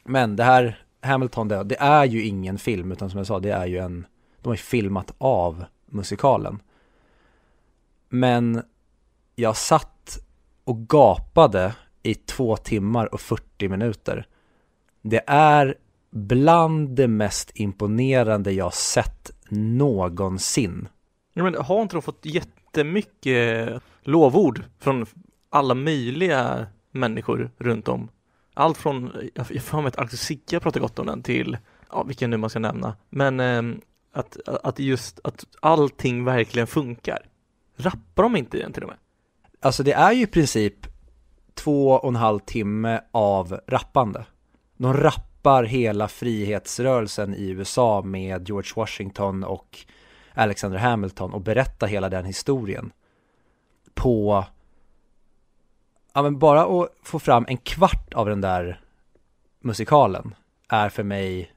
Men 0.05 0.37
det 0.37 0.45
här, 0.45 0.85
Hamilton, 1.01 1.49
det, 1.49 1.65
det 1.65 1.77
är 1.81 2.05
ju 2.05 2.23
ingen 2.23 2.59
film, 2.59 2.93
utan 2.93 3.11
som 3.11 3.19
jag 3.19 3.27
sa, 3.27 3.41
det 3.41 3.53
är 3.53 3.67
ju 3.67 3.79
en, 3.79 4.07
de 4.41 4.49
har 4.49 4.55
ju 4.55 4.59
filmat 4.59 5.15
av 5.19 5.65
musikalen. 5.87 6.63
Men 8.09 8.63
jag 9.35 9.57
satt 9.57 10.19
och 10.65 10.89
gapade 10.89 11.75
i 12.03 12.15
två 12.15 12.57
timmar 12.57 13.15
och 13.15 13.21
40 13.21 13.69
minuter. 13.69 14.27
Det 15.03 15.23
är 15.27 15.75
bland 16.11 16.97
det 16.97 17.09
mest 17.09 17.51
imponerande 17.55 18.53
jag 18.53 18.75
sett 18.75 19.31
någonsin. 19.49 20.89
Ja, 21.35 21.43
men 21.43 21.55
har 21.55 21.83
inte 21.83 21.97
de 21.97 22.03
fått 22.03 22.27
jättemycket 22.27 23.83
lovord 24.05 24.65
från 24.79 25.07
alla 25.51 25.75
möjliga 25.75 26.67
människor 26.91 27.51
runt 27.59 27.89
om? 27.89 28.09
Allt 28.55 28.79
från, 28.79 29.13
jag 29.35 29.63
får 29.63 29.83
mig 29.83 29.89
att 29.89 29.99
Axel 29.99 30.19
Sigge 30.19 30.61
pratar 30.61 30.81
gott 30.81 30.99
om 30.99 31.07
den 31.07 31.23
till, 31.23 31.57
ja 31.91 32.03
vilken 32.03 32.31
nu 32.31 32.37
man 32.37 32.51
ska 32.51 32.59
nämna, 32.59 32.97
men 33.11 33.41
eh, 33.41 33.63
att, 34.13 34.37
att 34.47 34.79
just 34.79 35.21
att 35.25 35.45
allting 35.61 36.25
verkligen 36.25 36.67
funkar. 36.67 37.19
Rappar 37.77 38.23
de 38.23 38.37
inte 38.37 38.59
i 38.59 38.61
den 38.61 38.73
till 38.73 38.83
och 38.83 38.89
med? 38.89 38.99
Alltså 39.61 39.83
det 39.83 39.93
är 39.93 40.13
ju 40.13 40.23
i 40.23 40.27
princip 40.27 40.87
två 41.55 41.91
och 41.91 42.09
en 42.09 42.17
halv 42.17 42.39
timme 42.39 43.01
av 43.11 43.61
rappande. 43.67 44.25
De 44.77 44.95
rappar 44.95 45.65
hela 45.65 46.09
frihetsrörelsen 46.09 47.35
i 47.35 47.49
USA 47.49 48.03
med 48.03 48.49
George 48.49 48.73
Washington 48.77 49.45
och 49.45 49.79
Alexander 50.35 50.79
Hamilton 50.79 51.33
och 51.33 51.41
berättar 51.41 51.87
hela 51.87 52.09
den 52.09 52.25
historien 52.25 52.93
på 53.95 54.45
ja 56.13 56.23
men 56.23 56.39
bara 56.39 56.83
att 56.83 56.91
få 57.03 57.19
fram 57.19 57.45
en 57.49 57.57
kvart 57.57 58.15
av 58.15 58.29
den 58.29 58.41
där 58.41 58.81
musikalen 59.61 60.35
är 60.69 60.89
för 60.89 61.03
mig 61.03 61.55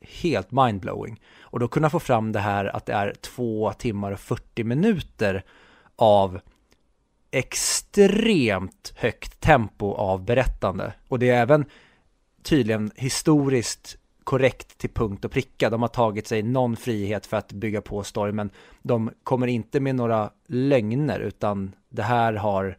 helt 0.00 0.50
mindblowing. 0.50 1.20
Och 1.40 1.60
då 1.60 1.68
kunna 1.68 1.90
få 1.90 2.00
fram 2.00 2.32
det 2.32 2.40
här 2.40 2.76
att 2.76 2.86
det 2.86 2.92
är 2.92 3.14
två 3.20 3.72
timmar 3.72 4.12
och 4.12 4.20
40 4.20 4.64
minuter 4.64 5.44
av 5.96 6.40
extremt 7.30 8.92
högt 8.96 9.40
tempo 9.40 9.92
av 9.92 10.24
berättande. 10.24 10.92
Och 11.08 11.18
det 11.18 11.30
är 11.30 11.42
även 11.42 11.64
tydligen 12.42 12.90
historiskt 12.96 13.98
korrekt 14.24 14.78
till 14.78 14.90
punkt 14.90 15.24
och 15.24 15.30
pricka. 15.30 15.70
De 15.70 15.82
har 15.82 15.88
tagit 15.88 16.26
sig 16.26 16.42
någon 16.42 16.76
frihet 16.76 17.26
för 17.26 17.36
att 17.36 17.52
bygga 17.52 17.80
på 17.80 18.02
story, 18.02 18.32
men 18.32 18.50
de 18.82 19.10
kommer 19.22 19.46
inte 19.46 19.80
med 19.80 19.94
några 19.94 20.30
lögner, 20.46 21.20
utan 21.20 21.74
det 21.88 22.02
här 22.02 22.32
har 22.32 22.78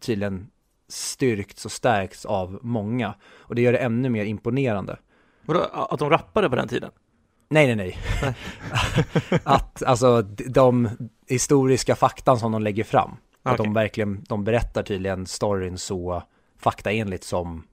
tydligen 0.00 0.50
styrkts 0.88 1.64
och 1.64 1.72
stärkts 1.72 2.26
av 2.26 2.58
många. 2.62 3.14
Och 3.38 3.54
det 3.54 3.62
gör 3.62 3.72
det 3.72 3.78
ännu 3.78 4.08
mer 4.08 4.24
imponerande. 4.24 4.98
Vadå, 5.42 5.60
att 5.60 5.98
de 5.98 6.10
rappade 6.10 6.50
på 6.50 6.56
den 6.56 6.68
tiden? 6.68 6.90
Nej, 7.48 7.76
nej, 7.76 7.76
nej. 7.76 7.98
att, 9.44 9.82
alltså, 9.82 10.22
de 10.46 10.90
historiska 11.28 11.96
faktan 11.96 12.38
som 12.38 12.52
de 12.52 12.62
lägger 12.62 12.84
fram. 12.84 13.10
Okay. 13.10 13.52
Att 13.52 13.58
de 13.58 13.72
verkligen, 13.72 14.24
de 14.28 14.44
berättar 14.44 14.82
tydligen 14.82 15.26
storyn 15.26 15.78
så 15.78 16.22
faktaenligt 16.58 17.24
som 17.24 17.66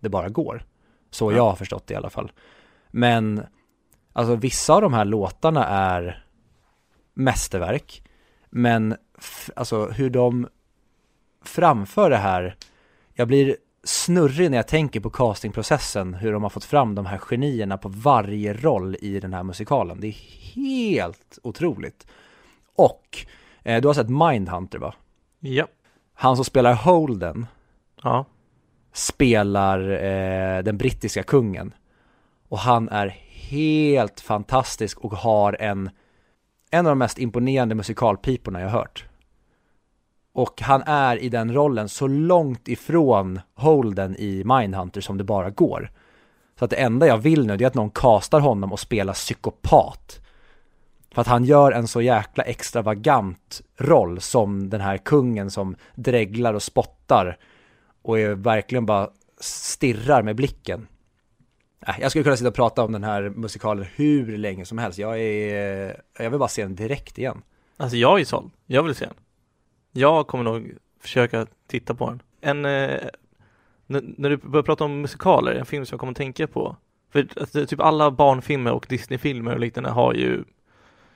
det 0.00 0.08
bara 0.08 0.28
går. 0.28 0.64
Så 1.12 1.32
ja. 1.32 1.36
jag 1.36 1.44
har 1.44 1.56
förstått 1.56 1.86
det 1.86 1.94
i 1.94 1.96
alla 1.96 2.10
fall. 2.10 2.32
Men, 2.90 3.42
alltså 4.12 4.34
vissa 4.34 4.74
av 4.74 4.82
de 4.82 4.94
här 4.94 5.04
låtarna 5.04 5.66
är 5.66 6.24
mästerverk. 7.14 8.02
Men, 8.50 8.96
alltså 9.56 9.86
hur 9.86 10.10
de 10.10 10.48
framför 11.44 12.10
det 12.10 12.16
här, 12.16 12.56
jag 13.14 13.28
blir 13.28 13.56
snurrig 13.84 14.50
när 14.50 14.58
jag 14.58 14.68
tänker 14.68 15.00
på 15.00 15.10
castingprocessen, 15.10 16.14
hur 16.14 16.32
de 16.32 16.42
har 16.42 16.50
fått 16.50 16.64
fram 16.64 16.94
de 16.94 17.06
här 17.06 17.18
genierna 17.18 17.78
på 17.78 17.88
varje 17.88 18.54
roll 18.54 18.96
i 19.00 19.20
den 19.20 19.34
här 19.34 19.42
musikalen. 19.42 20.00
Det 20.00 20.06
är 20.06 20.16
helt 20.54 21.38
otroligt. 21.42 22.06
Och, 22.74 23.26
eh, 23.62 23.80
du 23.80 23.88
har 23.88 23.94
sett 23.94 24.08
Mindhunter 24.08 24.78
va? 24.78 24.94
Ja. 25.40 25.66
Han 26.14 26.36
som 26.36 26.44
spelar 26.44 26.74
Holden. 26.74 27.46
Ja. 28.02 28.24
Spelar 28.92 29.90
eh, 29.90 30.62
den 30.62 30.78
brittiska 30.78 31.22
kungen. 31.22 31.74
Och 32.48 32.58
han 32.58 32.88
är 32.88 33.06
helt 33.32 34.20
fantastisk 34.20 35.00
och 35.00 35.12
har 35.12 35.56
en, 35.60 35.90
en 36.70 36.86
av 36.86 36.90
de 36.90 36.98
mest 36.98 37.18
imponerande 37.18 37.74
musikalpiporna 37.74 38.60
jag 38.60 38.68
hört. 38.68 39.04
Och 40.34 40.60
han 40.60 40.82
är 40.82 41.16
i 41.16 41.28
den 41.28 41.54
rollen 41.54 41.88
så 41.88 42.06
långt 42.06 42.68
ifrån 42.68 43.40
Holden 43.54 44.16
i 44.16 44.44
Mindhunter 44.44 45.00
som 45.00 45.18
det 45.18 45.24
bara 45.24 45.50
går. 45.50 45.90
Så 46.58 46.64
att 46.64 46.70
det 46.70 46.76
enda 46.76 47.06
jag 47.06 47.18
vill 47.18 47.46
nu 47.46 47.52
är 47.52 47.66
att 47.66 47.74
någon 47.74 47.90
kastar 47.90 48.40
honom 48.40 48.72
och 48.72 48.80
spelar 48.80 49.12
psykopat. 49.12 50.20
För 51.14 51.20
att 51.20 51.26
han 51.26 51.44
gör 51.44 51.72
en 51.72 51.88
så 51.88 52.02
jäkla 52.02 52.44
extravagant 52.44 53.62
roll 53.76 54.20
som 54.20 54.70
den 54.70 54.80
här 54.80 54.96
kungen 54.96 55.50
som 55.50 55.76
dreglar 55.94 56.54
och 56.54 56.62
spottar 56.62 57.38
och 58.02 58.18
är 58.18 58.34
verkligen 58.34 58.86
bara 58.86 59.10
stirrar 59.40 60.22
med 60.22 60.36
blicken. 60.36 60.86
Äh, 61.86 61.94
jag 62.00 62.10
skulle 62.10 62.24
kunna 62.24 62.36
sitta 62.36 62.48
och 62.48 62.54
prata 62.54 62.84
om 62.84 62.92
den 62.92 63.04
här 63.04 63.30
musikalen 63.30 63.86
hur 63.94 64.38
länge 64.38 64.64
som 64.64 64.78
helst. 64.78 64.98
Jag 64.98 65.20
är, 65.20 66.02
jag 66.18 66.30
vill 66.30 66.38
bara 66.38 66.48
se 66.48 66.62
den 66.62 66.74
direkt 66.74 67.18
igen. 67.18 67.42
Alltså 67.76 67.96
jag 67.96 68.20
är 68.20 68.24
såld. 68.24 68.50
Jag 68.66 68.82
vill 68.82 68.94
se 68.94 69.04
den. 69.04 69.14
Jag 69.92 70.26
kommer 70.26 70.44
nog 70.44 70.72
försöka 71.00 71.46
titta 71.66 71.94
på 71.94 72.10
den. 72.10 72.22
En, 72.40 72.64
eh, 72.64 73.00
när 73.86 74.30
du 74.30 74.36
börjar 74.36 74.62
prata 74.62 74.84
om 74.84 75.00
musikaler, 75.00 75.54
en 75.54 75.66
film 75.66 75.86
som 75.86 75.94
jag 75.94 76.00
kommer 76.00 76.10
att 76.10 76.16
tänka 76.16 76.46
på. 76.46 76.76
För 77.12 77.28
alltså, 77.40 77.66
typ 77.66 77.80
alla 77.80 78.10
barnfilmer 78.10 78.72
och 78.72 78.86
Disneyfilmer 78.88 79.54
och 79.54 79.60
liknande 79.60 79.90
har 79.90 80.14
ju 80.14 80.44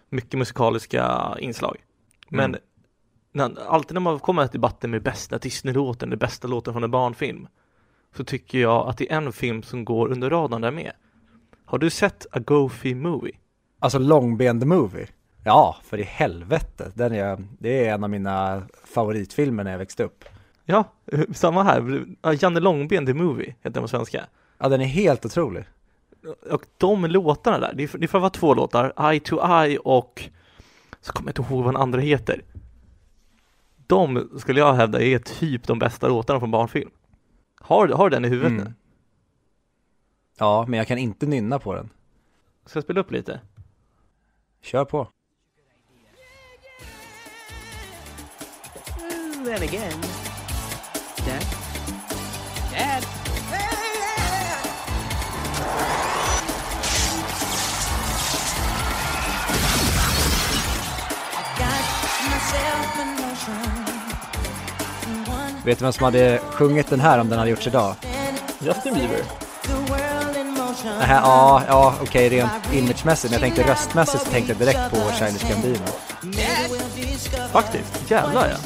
mycket 0.09 0.38
musikaliska 0.38 1.35
inslag. 1.40 1.76
Men 2.28 2.45
mm. 2.45 2.61
Alltid 3.40 3.95
när 3.95 4.00
man 4.00 4.19
kommer 4.19 4.47
till 4.47 4.61
debatten 4.61 4.90
med 4.90 5.02
bästa 5.02 5.38
Disney-låten, 5.38 6.11
den 6.11 6.19
bästa 6.19 6.49
låten 6.49 6.73
från 6.73 6.85
en 6.85 6.90
barnfilm, 6.90 7.49
så 8.16 8.25
tycker 8.25 8.59
jag 8.59 8.88
att 8.88 8.99
det 8.99 9.12
är 9.12 9.16
en 9.16 9.33
film 9.33 9.62
som 9.62 9.85
går 9.85 10.09
under 10.09 10.31
radarn 10.31 10.61
där 10.61 10.71
med. 10.71 10.93
Har 11.64 11.78
du 11.78 11.90
sett 11.90 12.26
A 12.33 12.38
Goofy 12.38 12.95
Movie? 12.95 13.37
Alltså 13.78 13.99
Longben 13.99 14.61
the 14.61 14.66
Movie? 14.66 15.07
Ja, 15.45 15.76
för 15.85 15.99
i 15.99 16.02
helvete. 16.02 16.93
Den 16.95 17.12
är, 17.12 17.45
det 17.59 17.87
är 17.87 17.95
en 17.95 18.05
av 18.05 18.11
mina 18.11 18.62
favoritfilmer 18.85 19.64
när 19.64 19.71
jag 19.71 19.78
växte 19.78 20.05
upp. 20.05 20.25
Ja, 20.64 20.85
samma 21.35 21.62
här. 21.62 22.05
Janne 22.40 22.61
Långben 22.61 23.07
the 23.07 23.14
Movie 23.14 23.49
heter 23.49 23.71
den 23.71 23.83
på 23.83 23.88
svenska. 23.88 24.25
Ja, 24.59 24.69
den 24.69 24.81
är 24.81 24.85
helt 24.85 25.26
otrolig. 25.26 25.64
Och 26.50 26.62
de 26.76 27.05
låtarna 27.05 27.59
där, 27.59 27.73
det, 27.75 27.93
det 27.93 28.09
får 28.09 28.19
vara 28.19 28.31
två 28.31 28.55
låtar, 28.55 29.11
Eye 29.11 29.21
to 29.21 29.62
Eye 29.62 29.78
och 29.78 30.23
så 31.00 31.12
kommer 31.12 31.28
jag 31.28 31.38
inte 31.38 31.52
ihåg 31.52 31.64
vad 31.64 31.75
den 31.75 31.83
andra 31.83 32.00
heter. 32.00 32.43
De 33.87 34.28
skulle 34.38 34.61
jag 34.61 34.75
hävda 34.75 35.02
är 35.02 35.19
typ 35.19 35.66
de 35.66 35.78
bästa 35.78 36.09
låtarna 36.09 36.40
från 36.40 36.50
barnfilm. 36.50 36.90
Har, 37.61 37.88
har 37.88 38.11
du 38.11 38.16
den 38.16 38.25
i 38.25 38.28
huvudet 38.28 38.52
mm. 38.52 38.64
nu? 38.64 38.73
Ja, 40.38 40.64
men 40.69 40.78
jag 40.78 40.87
kan 40.87 40.99
inte 40.99 41.26
nynna 41.26 41.59
på 41.59 41.75
den. 41.75 41.90
Ska 42.66 42.76
jag 42.76 42.85
spela 42.85 43.00
upp 43.00 43.11
lite? 43.11 43.40
Kör 44.62 44.85
på. 44.85 45.09
then 49.47 49.62
again, 49.62 50.00
Dad? 51.25 51.56
Vet 65.66 65.78
du 65.78 65.85
vem 65.85 65.92
som 65.92 66.04
hade 66.04 66.40
sjungit 66.50 66.90
den 66.90 67.00
här 67.00 67.18
om 67.18 67.28
den 67.28 67.38
hade 67.38 67.50
gjorts 67.50 67.66
idag? 67.66 67.94
Justin 68.58 68.94
Bieber. 68.94 69.23
Här, 71.00 71.20
ja, 71.20 71.62
ja 71.68 71.94
okej 72.02 72.28
rent 72.28 72.73
imagemässigt, 72.73 73.32
men 73.32 73.40
jag 73.40 73.54
tänkte 73.54 73.73
röstmässigt 73.73 74.25
så 74.25 74.30
tänkte 74.30 74.52
jag 74.52 74.58
direkt 74.58 74.90
på 74.90 74.96
Childish 75.18 75.50
Gambino. 75.50 75.87
Faktiskt, 77.52 78.11
jävlar 78.11 78.49
ja. 78.49 78.56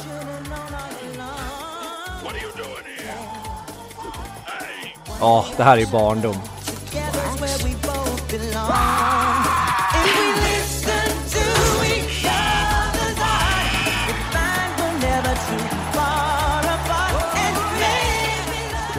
Ja, 5.19 5.45
det 5.57 5.63
här 5.63 5.77
är 5.77 5.81
ju 5.81 5.87
barndom. 5.87 6.35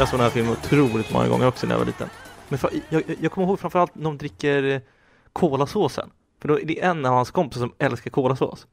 Jag 0.02 0.08
såg 0.08 0.18
den 0.18 0.24
här 0.24 0.30
filmen 0.30 0.52
otroligt 0.52 1.12
många 1.12 1.28
gånger 1.28 1.46
också 1.46 1.66
när 1.66 1.74
jag 1.74 1.78
var 1.78 1.86
liten. 1.86 2.08
Men 2.48 2.58
för, 2.58 2.70
jag, 2.88 3.02
jag- 3.20 3.32
kommer 3.32 3.46
ihåg 3.46 3.60
framförallt 3.60 3.94
när 3.94 4.04
de 4.04 4.18
dricker 4.18 4.62
eh, 4.62 4.80
kolasåsen. 5.32 6.10
För 6.40 6.48
då 6.48 6.60
är 6.60 6.64
det 6.64 6.80
en 6.82 7.06
av 7.06 7.12
hans 7.14 7.30
kompisar 7.30 7.60
som 7.60 7.72
älskar 7.78 8.10
kolasås. 8.10 8.66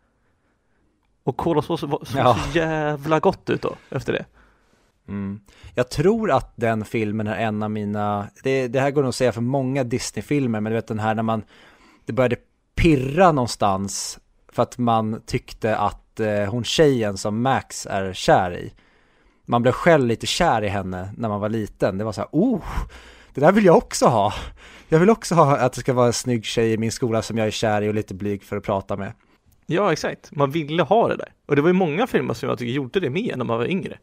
Och 1.24 1.38
kolasås 1.38 1.80
såg 1.80 2.02
Ja. 2.16 2.38
så 2.52 2.58
jävla 2.58 3.20
gott 3.20 3.50
ut 3.50 3.62
då, 3.62 3.76
efter 3.90 4.14
det. 4.14 4.26
Mm. 5.08 5.40
Jag 5.76 5.90
tror 5.90 6.32
att 6.32 6.54
den 6.56 6.86
filmen 6.86 7.28
är 7.28 7.36
en 7.36 7.64
av 7.64 7.72
mina, 7.72 8.28
det, 8.44 8.68
det 8.68 8.80
här 8.80 8.92
går 8.92 9.02
nog 9.02 9.10
att 9.10 9.16
säga 9.16 9.32
för 9.32 9.42
många 9.42 9.84
Disney-filmer, 9.84 10.60
men 10.60 10.72
du 10.72 10.76
vet 10.76 10.88
den 10.88 11.00
här 11.00 11.16
när 11.16 11.24
man, 11.24 11.44
det 12.06 12.14
började 12.14 12.36
pirra 12.76 13.32
någonstans 13.32 14.20
för 14.48 14.64
att 14.64 14.78
man 14.78 15.22
tyckte 15.26 15.78
att 15.78 16.20
eh, 16.20 16.44
hon 16.46 16.64
tjejen 16.64 17.18
som 17.18 17.42
Max 17.42 17.86
är 17.86 18.14
kär 18.14 18.52
i, 18.58 18.74
man 19.50 19.62
blev 19.62 19.72
själv 19.72 20.08
lite 20.08 20.28
kär 20.28 20.62
i 20.62 20.68
henne 20.68 21.10
när 21.18 21.30
man 21.30 21.42
var 21.42 21.50
liten. 21.50 21.98
Det 21.98 22.04
var 22.04 22.12
så 22.12 22.22
här, 22.22 22.30
oh, 22.32 22.64
det 23.34 23.42
där 23.42 23.52
vill 23.52 23.66
jag 23.66 23.78
också 23.78 24.06
ha. 24.06 24.34
Jag 24.90 25.00
vill 25.00 25.10
också 25.10 25.36
ha 25.36 25.58
att 25.58 25.74
det 25.74 25.80
ska 25.82 25.94
vara 25.94 26.08
en 26.08 26.14
snygg 26.14 26.46
tjej 26.46 26.74
i 26.74 26.78
min 26.78 26.92
skola 26.92 27.22
som 27.22 27.38
jag 27.38 27.48
är 27.48 27.52
kär 27.52 27.82
i 27.82 27.90
och 27.90 27.94
lite 27.94 28.14
blyg 28.14 28.44
för 28.44 28.58
att 28.58 28.64
prata 28.64 28.98
med. 28.98 29.14
Ja, 29.66 29.92
exakt. 29.92 30.32
Man 30.32 30.52
ville 30.52 30.84
ha 30.84 31.08
det 31.08 31.16
där. 31.16 31.34
Och 31.46 31.56
det 31.56 31.62
var 31.62 31.70
ju 31.70 31.74
många 31.74 32.08
filmer 32.08 32.34
som 32.34 32.50
jag 32.50 32.58
tycker 32.58 32.72
gjorde 32.74 33.00
det 33.00 33.10
med 33.10 33.34
när 33.38 33.46
man 33.46 33.58
var 33.58 33.66
yngre. 33.66 33.98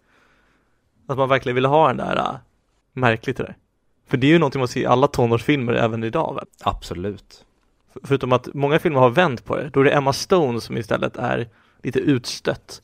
Att 1.09 1.19
man 1.19 1.29
verkligen 1.29 1.55
ville 1.55 1.69
ha 1.69 1.88
den 1.88 1.97
där, 1.97 2.17
äh, 2.17 2.35
märkligt 2.93 3.37
det 3.37 3.43
där. 3.43 3.57
För 4.09 4.17
det 4.17 4.26
är 4.26 4.31
ju 4.31 4.38
någonting 4.38 4.59
man 4.59 4.69
ser 4.69 4.81
i 4.81 4.87
alla 4.87 5.07
tonårsfilmer 5.07 5.73
även 5.73 6.05
idag 6.05 6.35
väl? 6.35 6.47
Absolut. 6.62 7.45
För- 7.93 8.00
Förutom 8.05 8.33
att 8.33 8.55
många 8.55 8.79
filmer 8.79 9.00
har 9.00 9.11
vänt 9.11 9.45
på 9.45 9.57
det. 9.57 9.71
Då 9.73 9.81
är 9.81 9.85
det 9.85 9.91
Emma 9.91 10.12
Stone 10.12 10.61
som 10.61 10.76
istället 10.76 11.17
är 11.17 11.49
lite 11.83 11.99
utstött. 11.99 12.83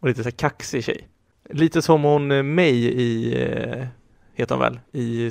Och 0.00 0.08
lite 0.08 0.22
så 0.22 0.26
här 0.26 0.36
kaxig 0.36 0.84
tjej. 0.84 1.08
Lite 1.52 1.82
som 1.82 2.02
hon 2.02 2.30
eh, 2.30 2.42
May 2.42 2.72
i, 2.72 3.42
eh, 3.42 3.86
heter 4.34 4.54
hon 4.54 4.62
väl, 4.62 4.80
i 4.92 5.30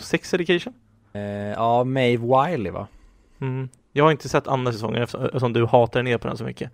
Sex 0.00 0.34
Education? 0.34 0.74
Eh, 1.12 1.22
ja, 1.52 1.84
Maeve 1.84 2.46
Wiley 2.46 2.72
va? 2.72 2.86
Mm. 3.40 3.68
Jag 3.92 4.04
har 4.04 4.10
inte 4.10 4.28
sett 4.28 4.46
andra 4.46 4.72
säsongen 4.72 5.02
eftersom 5.02 5.24
eftersom 5.24 5.52
du 5.52 5.66
hatar 5.66 6.02
ner 6.02 6.18
på 6.18 6.28
den 6.28 6.36
så 6.36 6.44
mycket. 6.44 6.70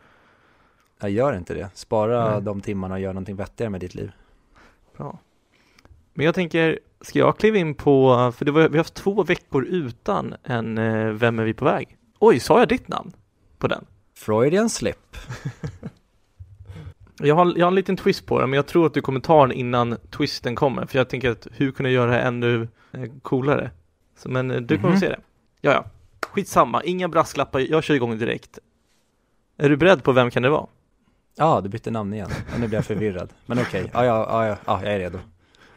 Jag 1.01 1.11
gör 1.11 1.37
inte 1.37 1.55
det. 1.55 1.71
Spara 1.75 2.31
Nej. 2.31 2.43
de 2.43 2.61
timmarna 2.61 2.95
och 2.95 3.01
gör 3.01 3.13
någonting 3.13 3.37
vettigare 3.37 3.71
med 3.71 3.81
ditt 3.81 3.95
liv. 3.95 4.13
Bra. 4.97 5.19
Men 6.15 6.27
jag 6.27 6.35
tänker, 6.35 6.79
ska 7.01 7.19
jag 7.19 7.39
kliva 7.39 7.59
in 7.59 7.75
på, 7.75 8.33
för 8.37 8.45
det 8.45 8.51
var, 8.51 8.61
vi 8.61 8.69
har 8.69 8.77
haft 8.77 8.95
två 8.95 9.23
veckor 9.23 9.65
utan 9.65 10.35
en 10.43 10.79
eh, 10.79 11.07
Vem 11.07 11.39
är 11.39 11.45
vi 11.45 11.55
på 11.55 11.65
väg? 11.65 11.97
Oj, 12.19 12.41
sa 12.41 12.59
jag 12.59 12.69
ditt 12.69 12.89
namn 12.89 13.13
på 13.59 13.69
den? 13.69 13.85
Freudian 14.15 14.71
slip. 14.71 15.17
Jag 17.23 17.35
har, 17.35 17.53
jag 17.57 17.67
har 17.67 17.71
en 17.71 17.75
liten 17.75 17.97
twist 17.97 18.27
på 18.27 18.41
den, 18.41 18.51
men 18.51 18.57
jag 18.57 18.67
tror 18.67 18.87
att 18.87 18.95
du 18.95 19.01
kommer 19.01 19.21
ta 19.21 19.47
den 19.47 19.53
innan 19.57 19.97
twisten 20.11 20.55
kommer, 20.55 20.87
för 20.87 20.99
jag 20.99 21.09
tänker 21.09 21.31
att 21.31 21.47
hur 21.53 21.73
kunna 21.73 21.91
göra 21.91 22.11
det 22.11 22.17
här 22.17 22.27
ännu 22.27 22.69
eh, 22.93 23.05
coolare? 23.23 23.71
Så, 24.17 24.29
men 24.29 24.51
eh, 24.51 24.61
du 24.61 24.77
kommer 24.77 24.89
Mhm. 24.91 25.01
se 25.01 25.09
det. 25.09 25.21
Ja, 25.61 25.73
ja. 25.73 25.85
Skitsamma, 26.29 26.83
inga 26.85 27.09
brasklappar, 27.09 27.61
jag 27.61 27.85
kör 27.85 27.95
igång 27.95 28.19
direkt. 28.19 28.59
Är 29.57 29.69
du 29.69 29.77
beredd 29.77 30.03
på 30.05 30.13
vem 30.13 30.31
kan 30.31 30.43
det 30.43 30.51
vara? 30.51 30.67
Ja, 31.37 31.61
du 31.61 31.69
bytte 31.69 31.91
namn 31.91 32.15
igen. 32.15 32.31
Och 32.55 32.61
nu 32.61 32.67
blir 32.69 32.79
jag 32.79 32.85
förvirrad. 32.85 33.29
Men 33.47 33.59
okej, 33.59 33.91
ja, 33.95 34.05
ja, 34.05 34.27
ja, 34.31 34.47
ja, 34.47 34.57
ja, 34.67 34.81
jag 34.85 34.95
är 34.95 34.99
redo. 34.99 35.19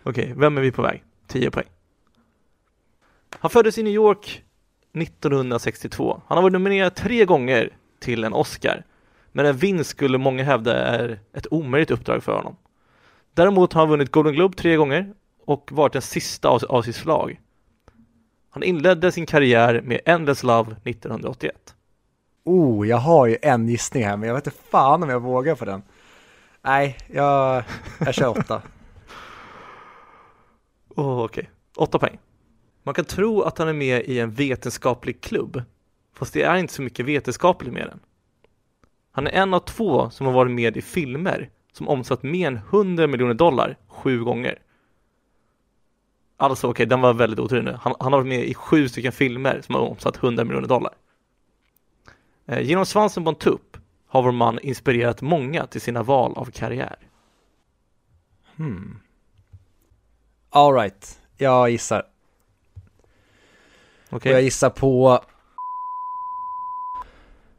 Okej, 0.03 0.33
vem 0.37 0.57
är 0.57 0.61
vi 0.61 0.71
på 0.71 0.81
väg? 0.81 1.03
10 1.27 1.51
poäng. 1.51 1.65
Han 3.39 3.51
föddes 3.51 3.77
i 3.77 3.83
New 3.83 3.93
York 3.93 4.43
1962. 4.93 6.21
Han 6.27 6.37
har 6.37 6.41
varit 6.43 6.53
nominerad 6.53 6.95
tre 6.95 7.25
gånger 7.25 7.69
till 7.99 8.23
en 8.23 8.33
Oscar. 8.33 8.83
Men 9.35 9.45
en 9.45 9.57
vinst 9.57 9.89
skulle 9.89 10.17
många 10.17 10.43
hävda 10.43 10.75
är 10.75 11.19
ett 11.33 11.47
omöjligt 11.51 11.91
uppdrag 11.91 12.23
för 12.23 12.35
honom. 12.35 12.55
Däremot 13.33 13.73
har 13.73 13.81
han 13.81 13.89
vunnit 13.89 14.11
Golden 14.11 14.33
Globe 14.33 14.57
tre 14.57 14.75
gånger 14.75 15.13
och 15.45 15.69
varit 15.71 15.93
den 15.93 16.01
sista 16.01 16.49
av, 16.49 16.61
av 16.69 16.81
sitt 16.81 16.95
slag. 16.95 17.39
Han 18.49 18.63
inledde 18.63 19.11
sin 19.11 19.25
karriär 19.25 19.81
med 19.81 20.01
Endless 20.05 20.43
Love 20.43 20.75
1981. 20.83 21.75
Oh, 22.43 22.87
jag 22.87 22.97
har 22.97 23.27
ju 23.27 23.37
en 23.41 23.69
gissning 23.69 24.05
här, 24.05 24.17
men 24.17 24.27
jag 24.27 24.35
vet 24.35 24.47
inte 24.47 24.59
fan 24.69 25.03
om 25.03 25.09
jag 25.09 25.19
vågar 25.19 25.55
på 25.55 25.65
den. 25.65 25.83
Nej, 26.61 26.97
jag, 27.07 27.63
jag 27.99 28.13
kör 28.13 28.27
åtta. 28.39 28.61
Åh, 30.95 31.23
okej. 31.23 31.49
Åtta 31.75 31.99
poäng. 31.99 32.19
Man 32.83 32.93
kan 32.93 33.05
tro 33.05 33.41
att 33.41 33.57
han 33.57 33.67
är 33.67 33.73
med 33.73 34.01
i 34.05 34.19
en 34.19 34.31
vetenskaplig 34.31 35.21
klubb, 35.21 35.61
fast 36.13 36.33
det 36.33 36.41
är 36.41 36.55
inte 36.55 36.73
så 36.73 36.81
mycket 36.81 37.05
vetenskapligt 37.05 37.73
med 37.73 37.87
den. 37.87 37.99
Han 39.15 39.27
är 39.27 39.31
en 39.31 39.53
av 39.53 39.59
två 39.59 40.09
som 40.09 40.25
har 40.25 40.33
varit 40.33 40.51
med 40.51 40.77
i 40.77 40.81
filmer 40.81 41.49
som 41.71 41.87
omsatt 41.87 42.23
mer 42.23 42.47
än 42.47 42.57
100 42.57 43.07
miljoner 43.07 43.33
dollar 43.33 43.77
sju 43.87 44.23
gånger. 44.23 44.59
Alltså 46.37 46.69
okej, 46.69 46.85
den 46.85 47.01
var 47.01 47.13
väldigt 47.13 47.39
oturlig 47.39 47.63
nu. 47.63 47.77
Han, 47.81 47.95
han 47.99 48.13
har 48.13 48.19
varit 48.19 48.29
med 48.29 48.43
i 48.45 48.53
sju 48.53 48.89
stycken 48.89 49.11
filmer 49.11 49.61
som 49.61 49.75
har 49.75 49.81
omsatt 49.81 50.23
100 50.23 50.43
miljoner 50.43 50.67
dollar. 50.67 50.93
Eh, 52.45 52.61
genom 52.61 52.85
svansen 52.85 53.23
på 53.23 53.29
en 53.29 53.35
tupp 53.35 53.77
har 54.07 54.23
vår 54.23 54.31
man 54.31 54.59
inspirerat 54.59 55.21
många 55.21 55.67
till 55.67 55.81
sina 55.81 56.03
val 56.03 56.33
av 56.35 56.45
karriär. 56.45 56.95
Hmm. 58.55 58.99
All 60.49 60.73
right, 60.73 61.19
jag 61.37 61.69
gissar. 61.69 62.07
Okej? 64.09 64.31
Och 64.31 64.37
jag 64.37 64.43
gissar 64.43 64.69
på, 64.69 65.23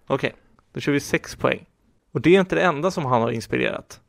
Okej, 0.07 0.35
då 0.75 0.81
kör 0.81 0.93
vi 0.93 1.01
sex 1.01 1.37
poäng. 1.37 1.67
Och 2.13 2.21
det 2.21 2.37
är 2.37 2.41
inte 2.41 2.55
det 2.55 2.63
enda 2.63 2.91
som 2.91 3.05
han 3.05 3.23
har 3.23 3.31
inspirerat. 3.31 4.01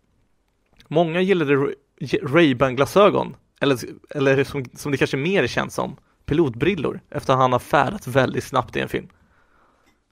Många 0.88 1.22
gillade 1.22 1.56
Ray- 1.56 1.76
Ray-Ban-glasögon, 2.24 3.36
eller, 3.62 3.80
eller 4.10 4.44
som, 4.44 4.66
som 4.74 4.92
det 4.92 4.98
kanske 4.98 5.18
mer 5.18 5.48
känns 5.48 5.74
som, 5.74 5.98
pilotbrillor, 6.26 7.00
efter 7.10 7.34
att 7.34 7.40
han 7.40 7.52
har 7.52 7.60
färdats 7.60 8.08
väldigt 8.08 8.44
snabbt 8.44 8.76
i 8.76 8.80
en 8.80 8.90
film. 8.90 9.08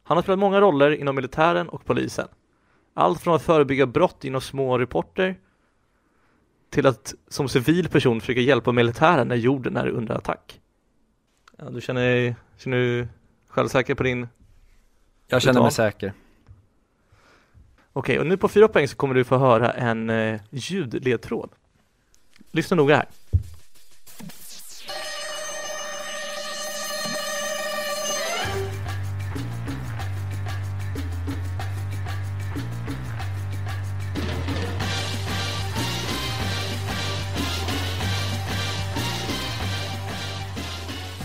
Han 0.03 0.17
har 0.17 0.21
spelat 0.21 0.39
många 0.39 0.61
roller 0.61 0.91
inom 0.91 1.15
militären 1.15 1.69
och 1.69 1.85
polisen. 1.85 2.27
Allt 2.93 3.21
från 3.21 3.35
att 3.35 3.41
förebygga 3.41 3.85
brott 3.85 4.25
inom 4.25 4.41
små 4.41 4.77
reporter 4.77 5.39
till 6.69 6.87
att 6.87 7.13
som 7.27 7.49
civil 7.49 7.89
person 7.89 8.21
försöka 8.21 8.39
hjälpa 8.39 8.71
militären 8.71 9.27
när 9.27 9.35
jorden 9.35 9.77
är 9.77 9.87
under 9.87 10.15
attack. 10.15 10.61
Ja, 11.57 11.69
du 11.69 11.81
känner, 11.81 12.35
känner 12.57 12.77
du 12.77 13.07
självsäker 13.47 13.95
på 13.95 14.03
din 14.03 14.27
jag 15.27 15.41
känner 15.41 15.61
mig 15.61 15.71
säker. 15.71 16.13
Okej, 17.95 18.19
och 18.19 18.27
nu 18.27 18.37
på 18.37 18.47
fyra 18.47 18.67
poäng 18.67 18.87
så 18.87 18.95
kommer 18.95 19.15
du 19.15 19.23
få 19.23 19.37
höra 19.37 19.71
en 19.71 20.09
eh, 20.09 20.41
ljudledtråd. 20.49 21.49
Lyssna 22.51 22.75
noga 22.75 22.95
här. 22.95 23.05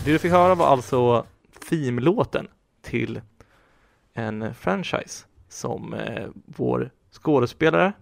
Det 0.04 0.12
du 0.12 0.18
fick 0.18 0.32
höra 0.32 0.54
var 0.54 0.66
alltså 0.66 1.26
theme-låten 1.70 2.48
till 2.82 3.20
en 4.14 4.54
franchise 4.54 5.24
som 5.58 5.94
eh, 5.94 6.26
vår 6.46 6.90
skådespelare 7.10 7.92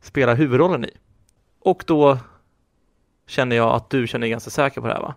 spelar 0.00 0.34
huvudrollen 0.36 0.84
i. 0.84 0.90
Och 1.60 1.84
då 1.86 2.18
känner 3.26 3.56
jag 3.56 3.74
att 3.74 3.90
du 3.90 4.06
känner 4.06 4.20
dig 4.20 4.30
ganska 4.30 4.50
säker 4.50 4.80
på 4.80 4.86
det 4.86 4.92
här 4.92 5.00
va? 5.02 5.14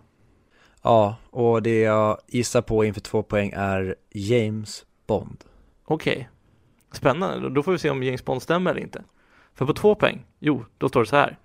Ja, 0.82 1.16
och 1.30 1.62
det 1.62 1.80
jag 1.80 2.18
gissar 2.26 2.62
på 2.62 2.84
inför 2.84 3.00
två 3.00 3.22
poäng 3.22 3.52
är 3.56 3.94
James 4.10 4.84
Bond. 5.06 5.44
Okej, 5.84 6.28
spännande. 6.92 7.48
Då- 7.48 7.62
får 7.62 7.72
vi 7.72 7.78
se 7.78 7.90
om 7.90 8.02
James 8.02 8.24
Bond 8.24 8.42
stämmer 8.42 8.70
eller 8.70 8.80
inte. 8.80 9.02
För 9.54 9.66
på 9.66 9.72
två 9.74 9.94
poäng, 9.94 10.26
jo, 10.38 10.64
då 10.78 10.88
står 10.88 11.00
det 11.00 11.06
så 11.06 11.16
här. 11.16 11.38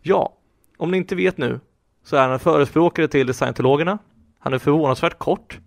Ja, 0.00 0.36
om 0.76 0.90
ni 0.90 0.96
inte 0.96 1.14
vet 1.14 1.38
nu 1.38 1.60
så 2.02 2.16
är 2.16 2.20
han 2.22 2.32
en 2.32 2.38
förespråkare 2.38 3.08
till 3.08 3.34
scientologerna. 3.34 3.98
Han 4.38 4.54
är 4.54 4.58
förvånansvärt 4.58 5.18
kort. 5.18 5.60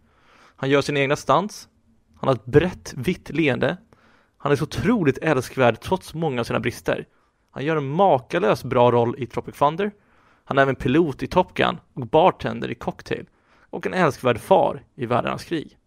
Han 0.55 0.69
gör 0.69 0.81
sina 0.81 0.99
egna 0.99 1.15
stunts. 1.15 1.69
Han 2.15 2.27
har 2.27 2.35
ett 2.35 2.45
brett, 2.45 2.93
vitt 2.97 3.29
leende. 3.29 3.77
Han 4.41 4.51
är 4.51 4.55
så 4.55 4.63
otroligt 4.63 5.17
älskvärd 5.17 5.79
trots 5.81 6.13
många 6.13 6.39
av 6.39 6.43
sina 6.43 6.59
brister. 6.59 7.07
Han 7.51 7.65
gör 7.65 7.75
en 7.77 7.89
makalös 7.89 8.63
bra 8.63 8.91
roll 8.91 9.15
i 9.17 9.27
Tropic 9.27 9.55
Thunder. 9.55 9.91
Han 10.43 10.57
är 10.57 10.61
även 10.61 10.75
pilot 10.75 11.23
i 11.23 11.27
Top 11.27 11.53
Gun 11.53 11.77
och 11.93 12.07
bartender 12.07 12.71
i 12.71 12.75
Cocktail 12.75 13.25
och 13.69 13.85
en 13.87 13.93
älskvärd 13.93 14.39
far 14.39 14.83
i 14.95 15.05
Världarnas 15.05 15.43
krig. 15.43 15.77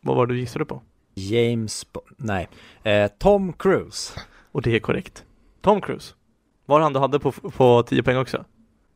Vad 0.00 0.16
var 0.16 0.26
det 0.26 0.34
du 0.34 0.40
gissade 0.40 0.64
på? 0.64 0.82
James, 1.14 1.92
Bo- 1.92 2.00
nej, 2.16 2.48
eh, 2.82 3.10
Tom 3.18 3.52
Cruise. 3.52 4.20
Och 4.52 4.62
det 4.62 4.76
är 4.76 4.80
korrekt. 4.80 5.24
Tom 5.60 5.80
Cruise. 5.80 6.14
Var 6.66 6.80
han 6.80 6.92
du 6.92 6.98
hade 6.98 7.20
på, 7.20 7.32
på 7.32 7.82
10 7.82 8.02
poäng 8.02 8.16
också? 8.16 8.44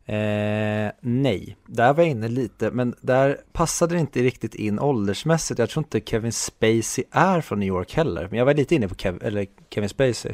Eh, 0.06 0.92
nej, 1.00 1.56
där 1.66 1.94
var 1.94 2.02
jag 2.02 2.10
inne 2.10 2.28
lite, 2.28 2.70
men 2.70 2.94
där 3.00 3.40
passade 3.52 3.94
det 3.94 4.00
inte 4.00 4.22
riktigt 4.22 4.54
in 4.54 4.78
åldersmässigt. 4.78 5.58
Jag 5.58 5.70
tror 5.70 5.84
inte 5.84 6.00
Kevin 6.00 6.32
Spacey 6.32 7.04
är 7.10 7.40
från 7.40 7.60
New 7.60 7.68
York 7.68 7.94
heller, 7.94 8.28
men 8.28 8.38
jag 8.38 8.46
var 8.46 8.54
lite 8.54 8.74
inne 8.74 8.88
på 8.88 8.94
Kev 8.94 9.46
Kevin 9.70 9.88
Spacey. 9.88 10.32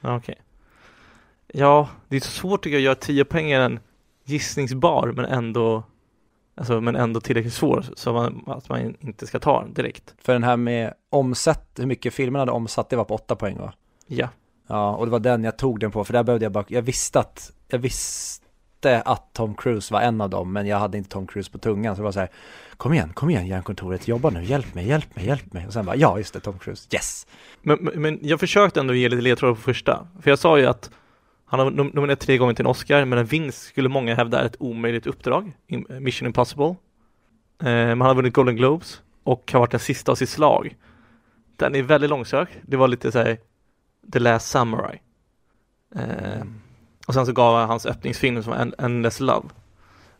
Okej. 0.00 0.42
Ja, 1.46 1.88
det 2.08 2.16
är 2.16 2.20
så 2.20 2.30
svårt 2.30 2.64
tycker 2.64 2.74
jag 2.74 2.80
att 2.80 2.84
göra 2.84 2.94
10 2.94 3.24
poäng 3.24 3.50
är 3.50 3.60
en 3.60 3.80
gissningsbar 4.24 5.12
men 5.16 5.24
ändå 5.24 5.82
Alltså 6.54 6.80
men 6.80 6.96
ändå 6.96 7.20
tillräckligt 7.20 7.54
svår 7.54 7.84
så 7.96 8.12
man, 8.12 8.44
att 8.46 8.68
man 8.68 8.96
inte 9.00 9.26
ska 9.26 9.38
ta 9.38 9.60
den 9.60 9.74
direkt. 9.74 10.14
För 10.18 10.32
den 10.32 10.42
här 10.42 10.56
med 10.56 10.94
omsätt, 11.10 11.68
hur 11.76 11.86
mycket 11.86 12.14
filmen 12.14 12.40
hade 12.40 12.52
omsatt, 12.52 12.90
det 12.90 12.96
var 12.96 13.04
på 13.04 13.14
8 13.14 13.36
poäng 13.36 13.58
va? 13.58 13.72
Ja. 14.06 14.28
Ja, 14.66 14.96
och 14.96 15.06
det 15.06 15.12
var 15.12 15.20
den 15.20 15.44
jag 15.44 15.58
tog 15.58 15.80
den 15.80 15.90
på, 15.90 16.04
för 16.04 16.12
där 16.12 16.22
behövde 16.22 16.44
jag 16.44 16.52
bara, 16.52 16.64
jag 16.68 16.82
visste 16.82 17.20
att, 17.20 17.52
jag 17.68 17.78
visste 17.78 18.46
att 18.90 19.32
Tom 19.32 19.54
Cruise 19.54 19.94
var 19.94 20.00
en 20.00 20.20
av 20.20 20.30
dem, 20.30 20.52
men 20.52 20.66
jag 20.66 20.78
hade 20.78 20.98
inte 20.98 21.10
Tom 21.10 21.26
Cruise 21.26 21.50
på 21.52 21.58
tungan, 21.58 21.96
så 21.96 22.02
det 22.02 22.04
var 22.04 22.12
så 22.12 22.20
här, 22.20 22.28
kom 22.76 22.92
igen, 22.92 23.12
kom 23.14 23.30
igen 23.30 23.46
järnkontoret, 23.46 24.08
jobba 24.08 24.30
nu, 24.30 24.44
hjälp 24.44 24.74
mig, 24.74 24.86
hjälp 24.88 25.16
mig, 25.16 25.26
hjälp 25.26 25.52
mig, 25.52 25.66
och 25.66 25.72
sen 25.72 25.86
bara, 25.86 25.96
ja 25.96 26.18
just 26.18 26.34
det, 26.34 26.40
Tom 26.40 26.58
Cruise, 26.58 26.88
yes! 26.92 27.26
Men, 27.62 27.90
men, 27.94 28.18
jag 28.22 28.40
försökte 28.40 28.80
ändå 28.80 28.94
ge 28.94 29.08
lite 29.08 29.22
ledtrådar 29.22 29.54
på 29.54 29.60
första. 29.60 30.06
För 30.20 30.30
jag 30.30 30.38
sa 30.38 30.58
ju 30.58 30.66
att 30.66 30.90
han 31.44 31.60
har 31.60 31.70
nom- 31.70 31.90
nominerat 31.94 32.20
tre 32.20 32.38
gånger 32.38 32.54
till 32.54 32.64
en 32.64 32.70
Oscar, 32.70 33.04
men 33.04 33.18
en 33.18 33.24
vinst 33.24 33.62
skulle 33.62 33.88
många 33.88 34.14
hävda 34.14 34.40
är 34.40 34.46
ett 34.46 34.56
omöjligt 34.58 35.06
uppdrag. 35.06 35.52
Mission 36.00 36.26
Impossible. 36.26 36.76
Eh, 37.62 37.64
men 37.64 38.00
han 38.00 38.08
har 38.08 38.14
vunnit 38.14 38.34
Golden 38.34 38.56
Globes 38.56 39.02
och 39.24 39.52
har 39.52 39.60
varit 39.60 39.70
den 39.70 39.80
sista 39.80 40.12
av 40.12 40.16
sitt 40.16 40.28
slag. 40.28 40.76
Den 41.56 41.74
är 41.74 41.82
väldigt 41.82 42.10
långsökt. 42.10 42.52
Det 42.62 42.76
var 42.76 42.88
lite 42.88 43.12
såhär 43.12 43.38
The 44.12 44.18
Last 44.18 44.48
Samurai. 44.48 45.00
Eh, 45.94 46.44
och 47.06 47.14
sen 47.14 47.26
så 47.26 47.32
gav 47.32 47.60
jag 47.60 47.66
hans 47.66 47.86
öppningsfilm 47.86 48.42
som 48.42 48.52
var 48.52 48.72
Endless 48.78 49.20
Love. 49.20 49.48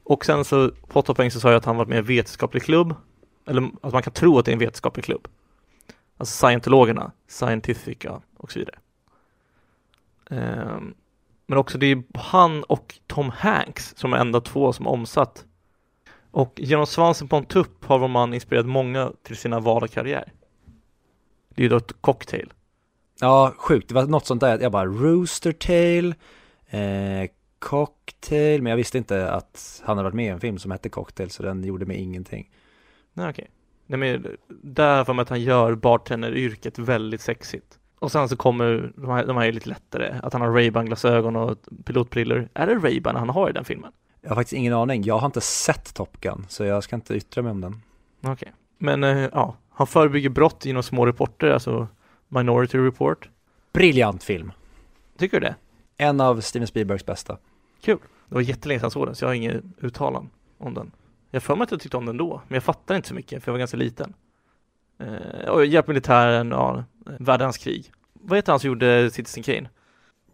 Och 0.05 0.25
sen 0.25 0.45
så 0.45 0.71
på 0.71 1.01
åtta 1.01 1.15
poäng 1.15 1.31
så 1.31 1.41
sa 1.41 1.49
jag 1.49 1.57
att 1.57 1.65
han 1.65 1.77
varit 1.77 1.89
med 1.89 1.97
i 1.97 1.99
en 1.99 2.05
vetenskaplig 2.05 2.63
klubb. 2.63 2.95
Eller 3.47 3.71
att 3.83 3.93
man 3.93 4.03
kan 4.03 4.13
tro 4.13 4.39
att 4.39 4.45
det 4.45 4.51
är 4.51 4.53
en 4.53 4.59
vetenskaplig 4.59 5.05
klubb. 5.05 5.29
Alltså 6.17 6.47
scientologerna, 6.47 7.13
Scientifica 7.29 8.21
och 8.37 8.53
så 8.53 8.59
vidare. 8.59 8.77
Um, 10.31 10.95
men 11.47 11.59
också 11.59 11.79
det 11.79 11.87
är 11.87 12.03
han 12.15 12.65
och 12.65 12.99
Tom 13.07 13.31
Hanks 13.31 13.97
som 13.97 14.13
är 14.13 14.17
enda 14.17 14.41
två 14.41 14.73
som 14.73 14.87
omsatt. 14.87 15.45
Och 16.31 16.53
genom 16.57 16.87
svansen 16.87 17.29
på 17.29 17.37
en 17.37 17.45
tupp 17.45 17.85
har 17.85 17.99
vår 17.99 18.09
man 18.09 18.35
inspirerat 18.35 18.67
många 18.67 19.13
till 19.23 19.37
sina 19.37 19.61
val 19.61 19.83
och 19.83 19.91
karriär. 19.91 20.33
Det 21.49 21.61
är 21.61 21.63
ju 21.63 21.69
då 21.69 21.77
ett 21.77 21.93
cocktail. 22.01 22.53
Ja, 23.21 23.53
sjukt, 23.57 23.89
det 23.89 23.95
var 23.95 24.07
något 24.07 24.27
sånt 24.27 24.41
där, 24.41 24.59
jag 24.59 24.73
bara, 24.73 24.87
Rooster 24.87 25.53
Tail, 25.53 26.15
eh, 26.73 27.31
Cocktail, 27.59 28.63
men 28.63 28.71
jag 28.71 28.77
visste 28.77 28.99
inte 28.99 29.31
att 29.31 29.83
han 29.85 29.97
hade 29.97 30.05
varit 30.05 30.15
med 30.15 30.27
i 30.27 30.29
en 30.29 30.41
film 30.41 30.59
som 30.59 30.71
hette 30.71 30.89
Cocktail, 30.89 31.31
så 31.31 31.43
den 31.43 31.65
gjorde 31.65 31.87
mig 31.87 31.97
ingenting. 31.97 32.51
Nej 33.13 33.31
okej. 33.31 33.51
Nej 33.87 33.99
men 33.99 34.37
där 34.49 35.05
för 35.05 35.13
mig 35.13 35.23
att 35.23 35.29
han 35.29 35.41
gör 35.41 35.75
bartenderyrket 35.75 36.79
väldigt 36.79 37.21
sexigt. 37.21 37.79
Och 37.99 38.13
sen 38.13 38.29
så 38.29 38.37
kommer 38.37 38.93
de 38.97 39.11
här, 39.11 39.27
de 39.27 39.37
här 39.37 39.47
är 39.47 39.53
lite 39.53 39.69
lättare, 39.69 40.15
att 40.23 40.33
han 40.33 40.43
har 40.43 40.49
Ray-Ban 40.49 40.87
glasögon 40.87 41.37
och 41.37 41.59
pilotbrillor. 41.85 42.49
Är 42.55 42.67
det 42.67 42.75
Ray-Ban 42.75 43.17
han 43.17 43.29
har 43.29 43.51
i 43.51 43.53
den 43.53 43.65
filmen? 43.65 43.93
Jag 44.21 44.31
har 44.31 44.37
faktiskt 44.37 44.53
ingen 44.53 44.73
aning, 44.73 45.03
jag 45.03 45.19
har 45.19 45.27
inte 45.27 45.41
sett 45.41 45.95
Top 45.95 46.21
Gun, 46.21 46.47
så 46.49 46.65
jag 46.65 46.85
ska 46.85 46.97
inte 46.97 47.15
yttra 47.15 47.43
mig 47.43 47.51
om 47.51 47.61
den. 47.61 47.83
Okej. 48.21 48.53
Men 48.79 49.05
eh, 49.05 49.29
ja, 49.33 49.57
han 49.71 49.87
förebygger 49.87 50.29
brott 50.29 50.65
genom 50.65 50.83
små 50.83 51.07
reporter, 51.07 51.51
alltså 51.51 51.89
Minority 52.29 52.79
Report. 52.79 53.29
Briljant 53.73 54.23
film! 54.23 54.53
Tycker 55.19 55.41
du 55.41 55.47
det? 55.47 55.55
En 56.03 56.21
av 56.21 56.41
Steven 56.41 56.67
Spielbergs 56.67 57.07
bästa. 57.07 57.39
Det 57.85 57.99
var 58.29 58.41
jättelänge 58.41 58.81
sedan 58.81 58.85
jag 58.85 58.93
såg 58.93 59.07
den, 59.07 59.15
så 59.15 59.25
jag 59.25 59.29
har 59.29 59.35
inget 59.35 59.63
uttalan 59.81 60.31
om 60.59 60.75
den. 60.75 60.93
Jag 61.31 61.43
för 61.43 61.57
mig 61.57 61.65
att 61.65 61.71
jag 61.71 61.81
tyckte 61.81 61.97
om 61.97 62.07
den 62.07 62.17
då, 62.17 62.43
men 62.49 62.55
jag 62.57 62.63
fattar 62.63 62.95
inte 62.95 63.09
så 63.09 63.15
mycket, 63.15 63.43
för 63.45 63.51
jag 63.51 63.53
var 63.53 63.59
ganska 63.59 63.77
liten. 63.77 64.15
Eh, 64.99 65.49
och 65.49 65.67
hjälp 65.67 65.87
militären, 65.89 66.51
ja, 66.51 66.85
världens 67.19 67.59
krig. 67.59 67.93
Vad 68.13 68.39
heter 68.39 68.53
han 68.53 68.61
som 68.61 68.69
gjorde 68.69 69.11
Citizen 69.11 69.43
Kane? 69.43 69.69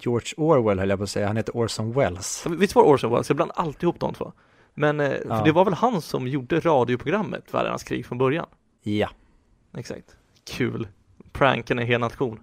George 0.01 0.35
Orwell 0.37 0.79
höll 0.79 0.91
jag 0.91 0.99
på 0.99 1.03
att 1.03 1.11
säga, 1.11 1.27
han 1.27 1.37
heter 1.37 1.57
Orson 1.57 1.93
Welles. 1.93 2.47
Visst 2.47 2.75
var 2.75 2.83
det 2.83 2.89
Orson 2.89 3.11
Welles? 3.11 3.29
Jag 3.31 3.37
blandar 3.37 3.57
alltid 3.57 3.83
ihop 3.83 4.01
de 4.01 4.15
två. 4.15 4.33
Men 4.75 5.01
eh, 5.01 5.13
Ja. 5.29 5.43
det 5.45 5.53
var 5.53 5.65
väl 5.65 5.75
han 5.75 6.03
som 6.03 6.27
gjorde 6.29 6.61
radioprogrammet 6.61 7.55
Världens 7.55 7.83
krig 7.85 8.07
från 8.07 8.19
början? 8.19 8.47
Ja. 8.83 9.09
Exakt. 9.77 10.17
Kul. 10.51 10.89
Pranken 11.33 11.79
en 11.79 11.87
hel 11.87 12.01
nation. 12.01 12.41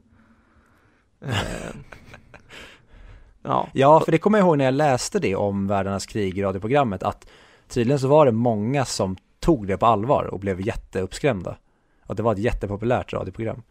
Eh, 1.22 1.36
ja. 3.46 3.68
Ja, 3.74 4.00
för 4.00 4.12
det 4.12 4.18
kommer 4.18 4.38
jag 4.38 4.46
ihåg 4.46 4.58
när 4.58 4.66
jag 4.66 4.74
läste 4.74 5.20
det 5.20 5.36
om 5.36 5.68
Världarnas 5.68 6.06
krig 6.06 6.38
i 6.38 6.44
radioprogrammet, 6.44 7.04
att 7.04 7.28
tydligen 7.68 8.00
så 8.00 8.08
var 8.08 8.26
det 8.26 8.32
många 8.32 8.86
som 8.86 9.18
tog 9.40 9.68
det 9.68 9.78
på 9.78 9.86
allvar 9.86 10.24
och 10.24 10.40
blev 10.40 10.62
jätteuppskrämda. 10.62 11.58
Att 12.06 12.18
det 12.18 12.24
var 12.24 12.34
ett 12.34 12.40
jättepopulärt 12.40 13.14
radioprogram. 13.14 13.62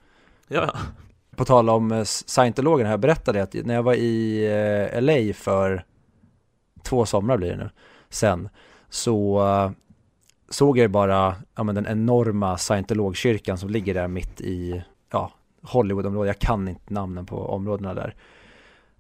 Ja. 0.49 0.71
På 1.37 1.45
tal 1.45 1.71
om 1.71 1.93
eh, 1.93 2.05
scientologerna, 2.05 2.91
jag 2.91 3.01
berättade 3.01 3.43
att 3.43 3.55
när 3.55 3.75
jag 3.75 3.83
var 3.83 3.95
i 3.95 4.45
eh, 4.93 5.03
LA 5.03 5.35
för 5.35 5.85
två 6.83 7.07
somrar 7.07 7.37
blir 7.37 7.51
det 7.51 7.57
nu, 7.57 7.71
sen, 8.09 8.49
så 8.89 9.47
eh, 9.49 9.71
såg 10.49 10.79
jag 10.79 10.91
bara 10.91 11.35
ja, 11.55 11.63
men 11.63 11.75
den 11.75 11.87
enorma 11.87 12.59
scientologkyrkan 12.59 13.59
som 13.59 13.71
ligger 13.71 13.95
där 13.95 14.09
mitt 14.09 14.41
i 14.41 14.85
ja, 15.11 15.33
Hollywoodområdet. 15.63 16.29
Jag 16.29 16.39
kan 16.39 16.69
inte 16.69 16.95
namnen 16.95 17.27
på 17.27 17.47
områdena 17.47 17.95
där. 17.95 18.15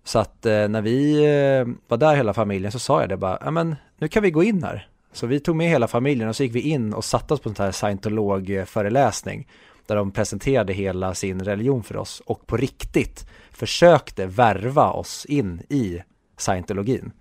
Så 0.04 0.18
att 0.18 0.46
eh, 0.46 0.68
när 0.68 0.82
vi 0.82 1.14
eh, 1.16 1.74
var 1.88 1.96
där 1.96 2.16
hela 2.16 2.34
familjen 2.34 2.72
så 2.72 2.78
sa 2.78 3.00
jag 3.00 3.08
det 3.08 3.16
bara, 3.16 3.38
ja 3.44 3.50
men 3.50 3.76
nu 3.98 4.08
kan 4.08 4.22
vi 4.22 4.30
gå 4.30 4.42
in 4.42 4.62
här. 4.62 4.88
Så 5.12 5.26
vi 5.26 5.40
tog 5.40 5.56
med 5.56 5.68
hela 5.68 5.88
familjen 5.88 6.28
och 6.28 6.36
så 6.36 6.42
gick 6.42 6.54
vi 6.54 6.60
in 6.60 6.94
och 6.94 7.04
satte 7.04 7.34
oss 7.34 7.40
på 7.40 7.48
en 7.48 7.54
sån 7.54 7.64
här 7.64 7.72
scientologföreläsning 7.72 9.48
där 9.86 9.96
de 9.96 10.10
presenterade 10.10 10.72
hela 10.72 11.14
sin 11.14 11.44
religion 11.44 11.82
för 11.82 11.96
oss 11.96 12.22
och 12.26 12.46
på 12.46 12.56
riktigt 12.56 13.26
försökte 13.52 14.26
värva 14.26 14.90
oss 14.90 15.24
in 15.24 15.62
i 15.68 16.02
scientologin. 16.36 17.12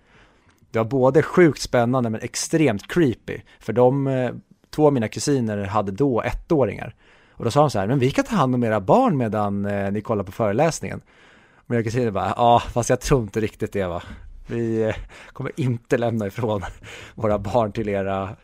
Det 0.70 0.78
var 0.78 0.86
både 0.86 1.22
sjukt 1.22 1.60
spännande 1.60 2.10
men 2.10 2.20
extremt 2.20 2.88
creepy, 2.92 3.40
för 3.60 3.72
de, 3.72 4.06
eh, 4.06 4.30
två 4.70 4.86
av 4.86 4.92
mina 4.92 5.08
kusiner 5.08 5.64
hade 5.64 5.92
då 5.92 6.22
ettåringar. 6.22 6.94
Och 7.30 7.44
då 7.44 7.50
sa 7.50 7.60
de 7.60 7.70
så 7.70 7.78
här, 7.78 7.86
men 7.86 7.98
vi 7.98 8.10
kan 8.10 8.24
ta 8.24 8.36
hand 8.36 8.54
om 8.54 8.64
era 8.64 8.80
barn 8.80 9.16
medan 9.16 9.64
eh, 9.64 9.92
ni 9.92 10.00
kollar 10.00 10.24
på 10.24 10.32
föreläsningen. 10.32 11.00
Och 11.64 11.70
mina 11.70 11.82
kusiner 11.82 12.10
bara, 12.10 12.34
ja 12.36 12.62
fast 12.72 12.90
jag 12.90 13.00
tror 13.00 13.22
inte 13.22 13.40
riktigt 13.40 13.72
det 13.72 13.86
va. 13.86 14.02
Vi 14.46 14.82
eh, 14.82 14.94
kommer 15.32 15.52
inte 15.56 15.98
lämna 15.98 16.26
ifrån 16.26 16.62
våra 17.14 17.38
barn 17.38 17.72
till 17.72 17.88
era 17.88 18.36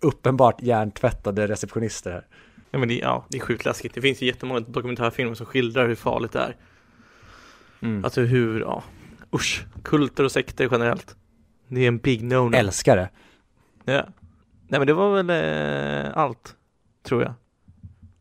uppenbart 0.00 0.62
hjärntvättade 0.62 1.46
receptionister 1.46 2.10
här. 2.10 2.26
Ja, 2.70 2.78
men 2.78 2.88
det, 2.88 2.98
ja, 2.98 3.24
det 3.28 3.38
är 3.38 3.42
sjukt 3.42 3.64
läskigt. 3.64 3.94
Det 3.94 4.00
finns 4.00 4.22
ju 4.22 4.26
jättemånga 4.26 4.60
dokumentärfilmer 4.60 5.34
som 5.34 5.46
skildrar 5.46 5.88
hur 5.88 5.94
farligt 5.94 6.32
det 6.32 6.38
är. 6.38 6.56
Mm. 7.80 8.04
Alltså 8.04 8.20
hur, 8.20 8.60
ja, 8.60 8.82
usch, 9.34 9.66
kulter 9.82 10.24
och 10.24 10.32
sekter 10.32 10.68
generellt. 10.70 11.16
Det 11.68 11.80
är 11.80 11.88
en 11.88 11.98
big 11.98 12.22
no-no. 12.22 12.56
Älskar 12.56 12.96
det. 12.96 13.10
Ja. 13.84 14.06
Nej 14.68 14.80
men 14.80 14.86
det 14.86 14.92
var 14.92 15.22
väl 15.22 15.30
eh, 15.30 16.18
allt, 16.18 16.56
tror 17.02 17.22
jag. 17.22 17.34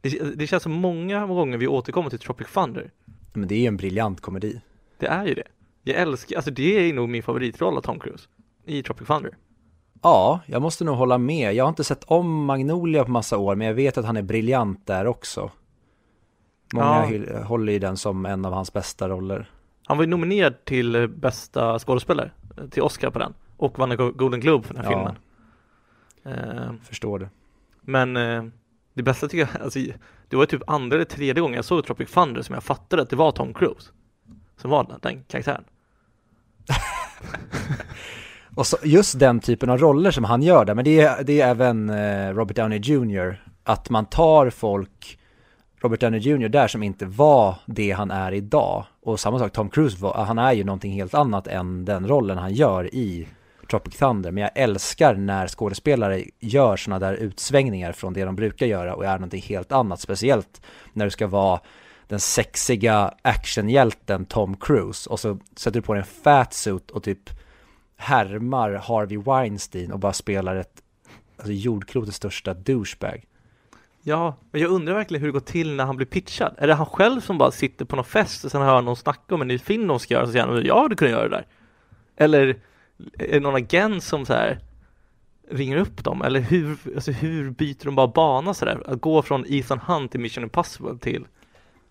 Det, 0.01 0.35
det 0.35 0.47
känns 0.47 0.63
som 0.63 0.71
många 0.71 1.25
gånger 1.25 1.57
vi 1.57 1.67
återkommer 1.67 2.09
till 2.09 2.19
Tropic 2.19 2.47
Thunder. 2.47 2.91
Men 3.39 3.47
det 3.47 3.55
är 3.55 3.59
ju 3.59 3.65
en 3.67 3.77
briljant 3.77 4.21
komedi. 4.21 4.61
Det 4.97 5.07
är 5.07 5.25
ju 5.25 5.33
det. 5.33 5.43
Jag 5.83 5.95
älskar, 6.01 6.35
alltså 6.35 6.51
det 6.51 6.89
är 6.89 6.93
nog 6.93 7.09
min 7.09 7.23
favoritroll 7.23 7.77
av 7.77 7.81
Tom 7.81 7.99
Cruise. 7.99 8.27
I 8.65 8.83
Tropic 8.83 9.07
Thunder. 9.07 9.37
Ja, 10.01 10.39
jag 10.45 10.61
måste 10.61 10.83
nog 10.83 10.95
hålla 10.95 11.17
med. 11.17 11.53
Jag 11.53 11.63
har 11.63 11.69
inte 11.69 11.83
sett 11.83 12.03
om 12.03 12.45
Magnolia 12.45 13.03
på 13.05 13.11
massa 13.11 13.37
år, 13.37 13.55
men 13.55 13.67
jag 13.67 13.73
vet 13.73 13.97
att 13.97 14.05
han 14.05 14.17
är 14.17 14.21
briljant 14.21 14.87
där 14.87 15.07
också. 15.07 15.51
Många 16.73 17.11
Ja. 17.11 17.43
håller 17.43 17.73
ju 17.73 17.79
den 17.79 17.97
som 17.97 18.25
en 18.25 18.45
av 18.45 18.53
hans 18.53 18.73
bästa 18.73 19.09
roller. 19.09 19.49
Han 19.85 19.97
var 19.97 20.03
ju 20.03 20.09
nominerad 20.09 20.65
till 20.65 21.07
bästa 21.07 21.79
skådespelare, 21.79 22.31
till 22.71 22.81
Oscar 22.83 23.09
på 23.09 23.19
den. 23.19 23.33
Och 23.57 23.79
vann 23.79 23.91
en 23.91 23.97
Go- 23.97 24.11
Golden 24.15 24.39
Globe 24.39 24.67
för 24.67 24.73
den 24.73 24.85
här 24.85 24.91
Ja. 24.91 24.97
filmen. 24.97 25.15
Eh, 26.39 26.71
Förstår 26.83 27.19
det. 27.19 27.29
Men 27.81 28.17
eh, 28.17 28.43
det 28.93 29.03
bästa 29.03 29.27
tycker 29.27 29.49
jag, 29.53 29.61
alltså, 29.63 29.79
det 30.27 30.35
var 30.35 30.45
typ 30.45 30.61
andra 30.67 30.95
eller 30.95 31.05
tredje 31.05 31.41
gången 31.41 31.55
jag 31.55 31.65
såg 31.65 31.85
Tropic 31.85 32.11
Thunder 32.11 32.41
som 32.41 32.53
jag 32.53 32.63
fattade 32.63 33.01
att 33.01 33.09
det 33.09 33.15
var 33.15 33.31
Tom 33.31 33.53
Cruise. 33.53 33.91
Som 34.61 34.69
var 34.71 34.83
den, 34.83 34.99
den 35.01 35.23
karaktären. 35.23 35.63
Och 38.55 38.67
så 38.67 38.77
just 38.83 39.19
den 39.19 39.39
typen 39.39 39.69
av 39.69 39.77
roller 39.77 40.11
som 40.11 40.23
han 40.23 40.41
gör 40.41 40.65
där, 40.65 40.75
men 40.75 40.85
det 40.85 40.99
är, 40.99 41.23
det 41.23 41.41
är 41.41 41.49
även 41.49 41.89
eh, 41.89 42.33
Robert 42.33 42.55
Downey 42.55 42.79
Jr. 42.79 43.43
Att 43.63 43.89
man 43.89 44.05
tar 44.05 44.49
folk 44.49 45.19
Robert 45.81 45.99
Downey 45.99 46.19
Jr. 46.19 46.49
där 46.49 46.67
som 46.67 46.83
inte 46.83 47.05
var 47.05 47.55
det 47.65 47.91
han 47.91 48.11
är 48.11 48.31
idag. 48.31 48.85
Och 49.01 49.19
samma 49.19 49.39
sak, 49.39 49.51
Tom 49.51 49.69
Cruise, 49.69 50.07
han 50.15 50.37
är 50.37 50.53
ju 50.53 50.63
någonting 50.63 50.93
helt 50.93 51.13
annat 51.13 51.47
än 51.47 51.85
den 51.85 52.07
rollen 52.07 52.37
han 52.37 52.53
gör 52.53 52.95
i 52.95 53.27
Tropic 53.69 53.97
Thunder. 53.97 54.31
Men 54.31 54.43
jag 54.43 54.51
älskar 54.55 55.15
när 55.15 55.47
skådespelare 55.47 56.23
gör 56.39 56.77
sådana 56.77 56.99
där 56.99 57.13
utsvängningar 57.13 57.91
från 57.91 58.13
det 58.13 58.25
de 58.25 58.35
brukar 58.35 58.65
göra 58.65 58.95
och 58.95 59.05
är 59.05 59.13
någonting 59.13 59.41
helt 59.41 59.71
annat. 59.71 59.99
Speciellt 59.99 60.61
när 60.93 61.05
du 61.05 61.11
ska 61.11 61.27
vara 61.27 61.59
den 62.07 62.19
sexiga 62.19 63.13
actionhjälten 63.21 64.25
Tom 64.25 64.57
Cruise 64.57 65.09
och 65.09 65.19
så 65.19 65.39
sätter 65.55 65.79
du 65.79 65.85
på 65.85 65.93
dig 65.93 66.01
en 66.01 66.23
fat 66.23 66.53
suit 66.53 66.91
och 66.91 67.03
typ 67.03 67.29
härmar 67.97 68.71
Harvey 68.71 69.17
Weinstein 69.17 69.91
och 69.91 69.99
bara 69.99 70.13
spelar 70.13 70.55
ett 70.55 70.81
alltså 71.37 71.51
jordklotets 71.51 72.17
största 72.17 72.53
douchebag. 72.53 73.25
Ja, 74.01 74.35
men 74.51 74.61
jag 74.61 74.71
undrar 74.71 74.93
verkligen 74.93 75.21
hur 75.21 75.27
det 75.27 75.33
går 75.33 75.39
till 75.39 75.75
när 75.75 75.85
han 75.85 75.95
blir 75.95 76.07
pitchad. 76.07 76.55
Är 76.57 76.67
det 76.67 76.73
han 76.73 76.85
själv 76.85 77.21
som 77.21 77.37
bara 77.37 77.51
sitter 77.51 77.85
på 77.85 77.95
någon 77.95 78.05
fest 78.05 78.45
och 78.45 78.51
sen 78.51 78.61
hör 78.61 78.81
någon 78.81 78.95
snacka 78.95 79.35
om 79.35 79.41
en 79.41 79.47
ny 79.47 79.59
film 79.59 79.87
de 79.87 79.99
ska 79.99 80.13
göra 80.13 80.23
och 80.23 80.29
så 80.29 80.31
säger 80.31 80.47
han 80.47 80.65
ja, 80.65 80.87
du 80.89 80.95
kunde 80.95 81.11
göra 81.11 81.29
det 81.29 81.35
där. 81.35 81.45
Eller 82.17 82.57
är 83.19 83.31
det 83.31 83.39
någon 83.39 83.55
agent 83.55 84.03
som 84.03 84.25
så 84.25 84.33
här 84.33 84.59
ringer 85.51 85.77
upp 85.77 86.03
dem? 86.03 86.21
Eller 86.21 86.39
hur, 86.39 86.77
alltså 86.95 87.11
hur 87.11 87.49
byter 87.49 87.85
de 87.85 87.95
bara 87.95 88.07
bana 88.07 88.53
sådär? 88.53 88.83
Att 88.85 89.01
gå 89.01 89.21
från 89.21 89.45
Ethan 89.47 89.79
Hunt 89.79 90.11
till 90.11 90.19
Mission 90.19 90.43
Impossible 90.43 90.97
till 90.97 91.25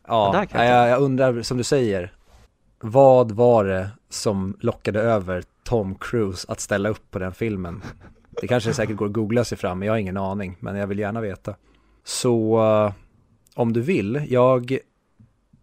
Ja, 0.08 0.46
jag, 0.52 0.88
jag 0.88 1.02
undrar 1.02 1.42
som 1.42 1.58
du 1.58 1.64
säger, 1.64 2.12
vad 2.80 3.32
var 3.32 3.64
det 3.64 3.90
som 4.08 4.56
lockade 4.60 5.00
över 5.00 5.42
Tom 5.64 5.94
Cruise 5.94 6.46
att 6.52 6.60
ställa 6.60 6.88
upp 6.88 7.10
på 7.10 7.18
den 7.18 7.32
filmen? 7.32 7.82
Det 8.40 8.46
kanske 8.46 8.74
säkert 8.74 8.96
går 8.96 9.06
att 9.06 9.12
googla 9.12 9.44
sig 9.44 9.58
fram, 9.58 9.78
men 9.78 9.86
jag 9.86 9.92
har 9.92 9.98
ingen 9.98 10.16
aning, 10.16 10.56
men 10.60 10.76
jag 10.76 10.86
vill 10.86 10.98
gärna 10.98 11.20
veta. 11.20 11.54
Så 12.04 12.62
uh, 12.62 12.92
om 13.54 13.72
du 13.72 13.80
vill, 13.80 14.26
jag 14.28 14.78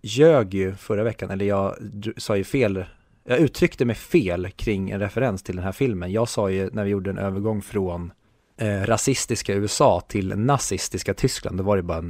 ljög 0.02 0.54
ju 0.54 0.76
förra 0.76 1.04
veckan, 1.04 1.32
eller 1.32 1.46
jag 1.46 1.76
sa 2.18 2.38
ju 2.38 2.44
fel, 2.44 2.86
jag 3.28 3.40
uttryckte 3.40 3.86
mig 3.86 3.96
fel 3.96 4.50
kring 4.56 4.90
en 4.90 5.00
referens 5.00 5.44
till 5.44 5.56
den 5.56 5.66
här 5.66 5.72
filmen. 5.72 6.12
Jag 6.12 6.30
sa 6.30 6.50
ju 6.50 6.70
när 6.74 6.84
vi 6.84 6.90
gjorde 6.90 7.10
en 7.10 7.18
övergång 7.18 7.62
från 7.62 8.12
eh, 8.58 8.82
rasistiska 8.82 9.54
USA 9.54 10.02
till 10.08 10.38
nazistiska 10.38 11.14
Tyskland, 11.14 11.58
då 11.58 11.64
var 11.64 11.78
det 11.78 11.84
bara 11.84 12.04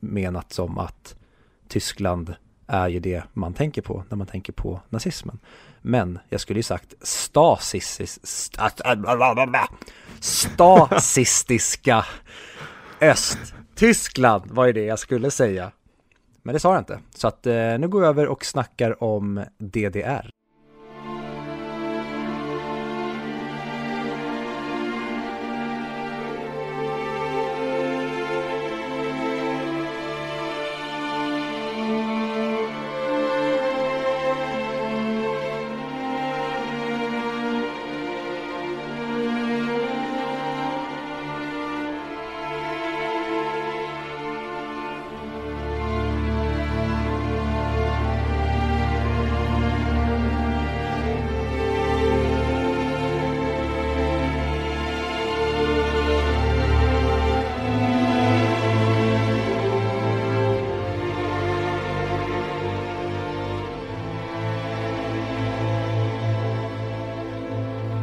menat 0.00 0.52
som 0.52 0.78
att 0.78 1.16
Tyskland 1.68 2.34
är 2.66 2.88
ju 2.88 3.00
det 3.00 3.22
man 3.32 3.54
tänker 3.54 3.82
på 3.82 4.04
när 4.08 4.16
man 4.16 4.26
tänker 4.26 4.52
på 4.52 4.80
nazismen. 4.88 5.38
Men 5.82 6.18
jag 6.28 6.40
skulle 6.40 6.58
ju 6.58 6.62
sagt 6.62 6.94
stasistiska 7.00 8.20
stasistiska 10.20 12.04
Östtyskland 13.00 14.50
var 14.50 14.66
ju 14.66 14.72
det 14.72 14.84
jag 14.84 14.98
skulle 14.98 15.30
säga. 15.30 15.72
Men 16.42 16.52
det 16.52 16.60
sa 16.60 16.72
jag 16.72 16.80
inte. 16.80 16.98
Så 17.14 17.28
att 17.28 17.46
eh, 17.46 17.78
nu 17.78 17.88
går 17.88 18.02
jag 18.02 18.08
över 18.08 18.26
och 18.28 18.44
snackar 18.44 19.02
om 19.02 19.44
DDR. 19.58 20.33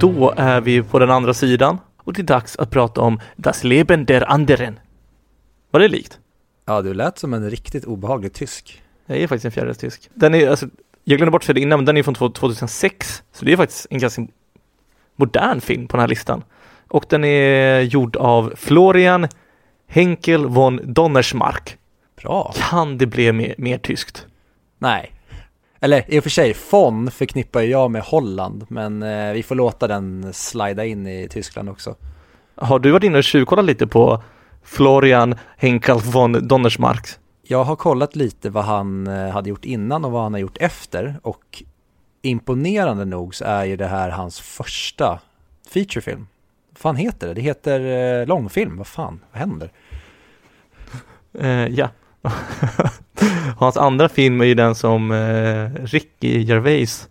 Då 0.01 0.33
är 0.37 0.61
vi 0.61 0.83
på 0.83 0.99
den 0.99 1.11
andra 1.11 1.33
sidan 1.33 1.77
och 1.97 2.13
det 2.13 2.21
är 2.21 2.23
dags 2.23 2.55
att 2.55 2.69
prata 2.69 3.01
om 3.01 3.19
Das 3.35 3.63
Leben 3.63 4.05
der 4.05 4.31
anderen. 4.31 4.79
Var 5.71 5.79
det 5.79 5.87
likt? 5.87 6.19
Ja, 6.65 6.81
du 6.81 6.93
lät 6.93 7.17
som 7.17 7.33
en 7.33 7.49
riktigt 7.49 7.85
obehaglig 7.85 8.33
tysk. 8.33 8.83
Jag 9.05 9.17
är 9.17 9.27
faktiskt 9.27 9.45
en 9.45 9.51
fjärdedels 9.51 9.77
tysk. 9.77 10.09
Den 10.13 10.35
är, 10.35 10.49
alltså, 10.49 10.67
jag 11.03 11.17
glömde 11.17 11.31
bort 11.31 11.43
för 11.43 11.53
det 11.53 11.61
innan, 11.61 11.79
men 11.79 11.85
den 11.85 11.97
är 11.97 12.03
från 12.03 12.33
2006, 12.33 13.23
så 13.31 13.45
det 13.45 13.53
är 13.53 13.57
faktiskt 13.57 13.87
en 13.89 13.99
ganska 13.99 14.27
modern 15.15 15.61
film 15.61 15.87
på 15.87 15.97
den 15.97 16.01
här 16.01 16.07
listan. 16.07 16.43
Och 16.87 17.05
den 17.09 17.23
är 17.23 17.81
gjord 17.81 18.15
av 18.15 18.53
Florian 18.55 19.27
Henkel 19.87 20.45
von 20.45 20.79
Donnersmark. 20.83 21.77
Bra. 22.21 22.53
Kan 22.55 22.97
det 22.97 23.05
bli 23.05 23.31
mer, 23.31 23.55
mer 23.57 23.77
tyskt? 23.77 24.25
Nej, 24.77 25.11
eller 25.83 26.13
i 26.13 26.19
och 26.19 26.23
för 26.23 26.29
sig, 26.29 26.53
FON 26.53 27.11
förknippar 27.11 27.61
jag 27.61 27.91
med 27.91 28.01
Holland, 28.01 28.65
men 28.69 29.03
eh, 29.03 29.33
vi 29.33 29.43
får 29.43 29.55
låta 29.55 29.87
den 29.87 30.33
slida 30.33 30.85
in 30.85 31.07
i 31.07 31.27
Tyskland 31.27 31.69
också. 31.69 31.95
Har 32.55 32.79
du 32.79 32.91
varit 32.91 33.03
inne 33.03 33.17
och 33.17 33.23
tjuvkollat 33.23 33.65
lite 33.65 33.87
på 33.87 34.23
Florian 34.63 35.35
Henkel 35.57 35.97
von 35.99 36.47
Donnersmark? 36.47 37.07
Jag 37.43 37.63
har 37.63 37.75
kollat 37.75 38.15
lite 38.15 38.49
vad 38.49 38.63
han 38.63 39.07
eh, 39.07 39.29
hade 39.29 39.49
gjort 39.49 39.65
innan 39.65 40.05
och 40.05 40.11
vad 40.11 40.23
han 40.23 40.33
har 40.33 40.39
gjort 40.39 40.57
efter 40.57 41.19
och 41.21 41.63
imponerande 42.21 43.05
nog 43.05 43.35
så 43.35 43.45
är 43.45 43.65
ju 43.65 43.75
det 43.75 43.87
här 43.87 44.09
hans 44.09 44.39
första 44.39 45.19
featurefilm. 45.73 46.27
Vad 46.69 46.77
fan 46.77 46.95
heter 46.95 47.27
det? 47.27 47.33
Det 47.33 47.41
heter 47.41 47.79
eh, 48.21 48.27
långfilm, 48.27 48.77
vad 48.77 48.87
fan, 48.87 49.19
vad 49.31 49.39
händer? 49.39 49.71
Uh, 51.41 51.67
ja, 51.67 51.89
Hans 53.57 53.77
andra 53.77 54.09
film 54.09 54.41
är 54.41 54.45
ju 54.45 54.53
den 54.53 54.75
som 54.75 55.11
eh, 55.11 55.85
Ricky 55.85 56.41
Gervais 56.41 57.09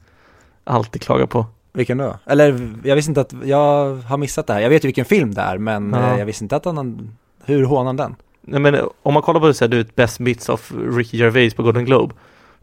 alltid 0.64 1.02
klagar 1.02 1.26
på. 1.26 1.46
Vilken 1.72 1.98
då? 1.98 2.18
Eller 2.26 2.70
jag 2.84 2.96
visste 2.96 3.10
inte 3.10 3.20
att, 3.20 3.34
jag 3.44 3.94
har 3.94 4.16
missat 4.16 4.46
det 4.46 4.52
här. 4.52 4.60
Jag 4.60 4.70
vet 4.70 4.84
ju 4.84 4.88
vilken 4.88 5.04
film 5.04 5.34
det 5.34 5.40
är, 5.40 5.58
men 5.58 5.92
ja. 5.92 6.12
Eh, 6.12 6.18
jag 6.18 6.26
visste 6.26 6.44
inte 6.44 6.56
att 6.56 6.64
han, 6.64 7.16
hur 7.44 7.64
hånar 7.64 7.84
han 7.84 7.96
den? 7.96 8.16
Nej 8.40 8.60
men 8.60 8.76
om 9.02 9.14
man 9.14 9.22
kollar 9.22 9.40
på 9.40 9.46
det 9.46 9.54
så 9.54 9.64
här, 9.64 9.68
du 9.70 9.76
vet, 9.76 9.96
Best 9.96 10.18
Bits 10.18 10.48
of 10.48 10.72
Ricky 10.96 11.16
Gervais 11.16 11.54
på 11.54 11.62
Golden 11.62 11.84
Globe. 11.84 12.14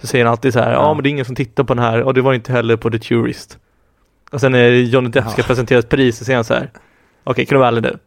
Så 0.02 0.08
säger 0.08 0.26
han 0.26 0.32
alltid 0.32 0.54
så 0.54 0.60
här, 0.60 0.72
ja, 0.72 0.82
ja 0.82 0.94
men 0.94 1.04
det 1.04 1.10
är 1.10 1.12
ingen 1.12 1.26
som 1.26 1.36
tittar 1.36 1.64
på 1.64 1.74
den 1.74 1.84
här 1.84 2.04
och 2.04 2.14
det 2.14 2.22
var 2.22 2.34
inte 2.34 2.52
heller 2.52 2.76
på 2.76 2.92
The 2.92 3.00
Tourist. 3.00 3.58
Och 4.32 4.42
sen 4.42 4.52
när 4.52 4.70
Johnny 4.70 5.10
Depp 5.10 5.30
ska 5.30 5.42
ja. 5.42 5.46
presentera 5.48 5.80
ett 5.80 5.90
pris 5.90 6.18
så 6.18 6.26
säger 6.26 6.38
han 6.38 6.44
så 6.44 6.54
här, 6.54 6.64
okej 6.64 7.32
okay, 7.32 7.46
kan 7.46 7.56
du 7.56 7.60
vara 7.60 7.68
ärlig 7.68 7.84
nu? 7.84 7.98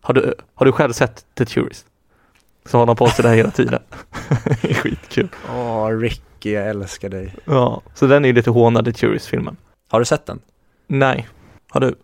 Har 0.00 0.14
du, 0.14 0.34
har 0.54 0.66
du 0.66 0.72
själv 0.72 0.92
sett 0.92 1.24
The 1.34 1.44
Tourist? 1.44 1.86
Så 2.64 2.78
har 2.78 2.86
han 2.86 2.96
på 2.96 3.06
sig 3.06 3.22
det 3.22 3.28
här 3.28 3.36
hela 3.36 3.50
tiden. 3.50 3.82
det 4.62 4.70
är 4.70 4.74
skitkul. 4.74 5.28
Åh, 5.48 5.86
Ricky, 5.86 6.52
jag 6.52 6.68
älskar 6.68 7.08
dig. 7.08 7.34
Ja, 7.44 7.82
så 7.94 8.06
den 8.06 8.24
är 8.24 8.32
lite 8.32 8.50
hånad 8.50 8.88
i 8.88 8.92
Tourist-filmen. 8.92 9.56
Har 9.88 9.98
du 9.98 10.04
sett 10.04 10.26
den? 10.26 10.40
Nej. 10.86 11.28
Har 11.70 11.80
du? 11.80 11.94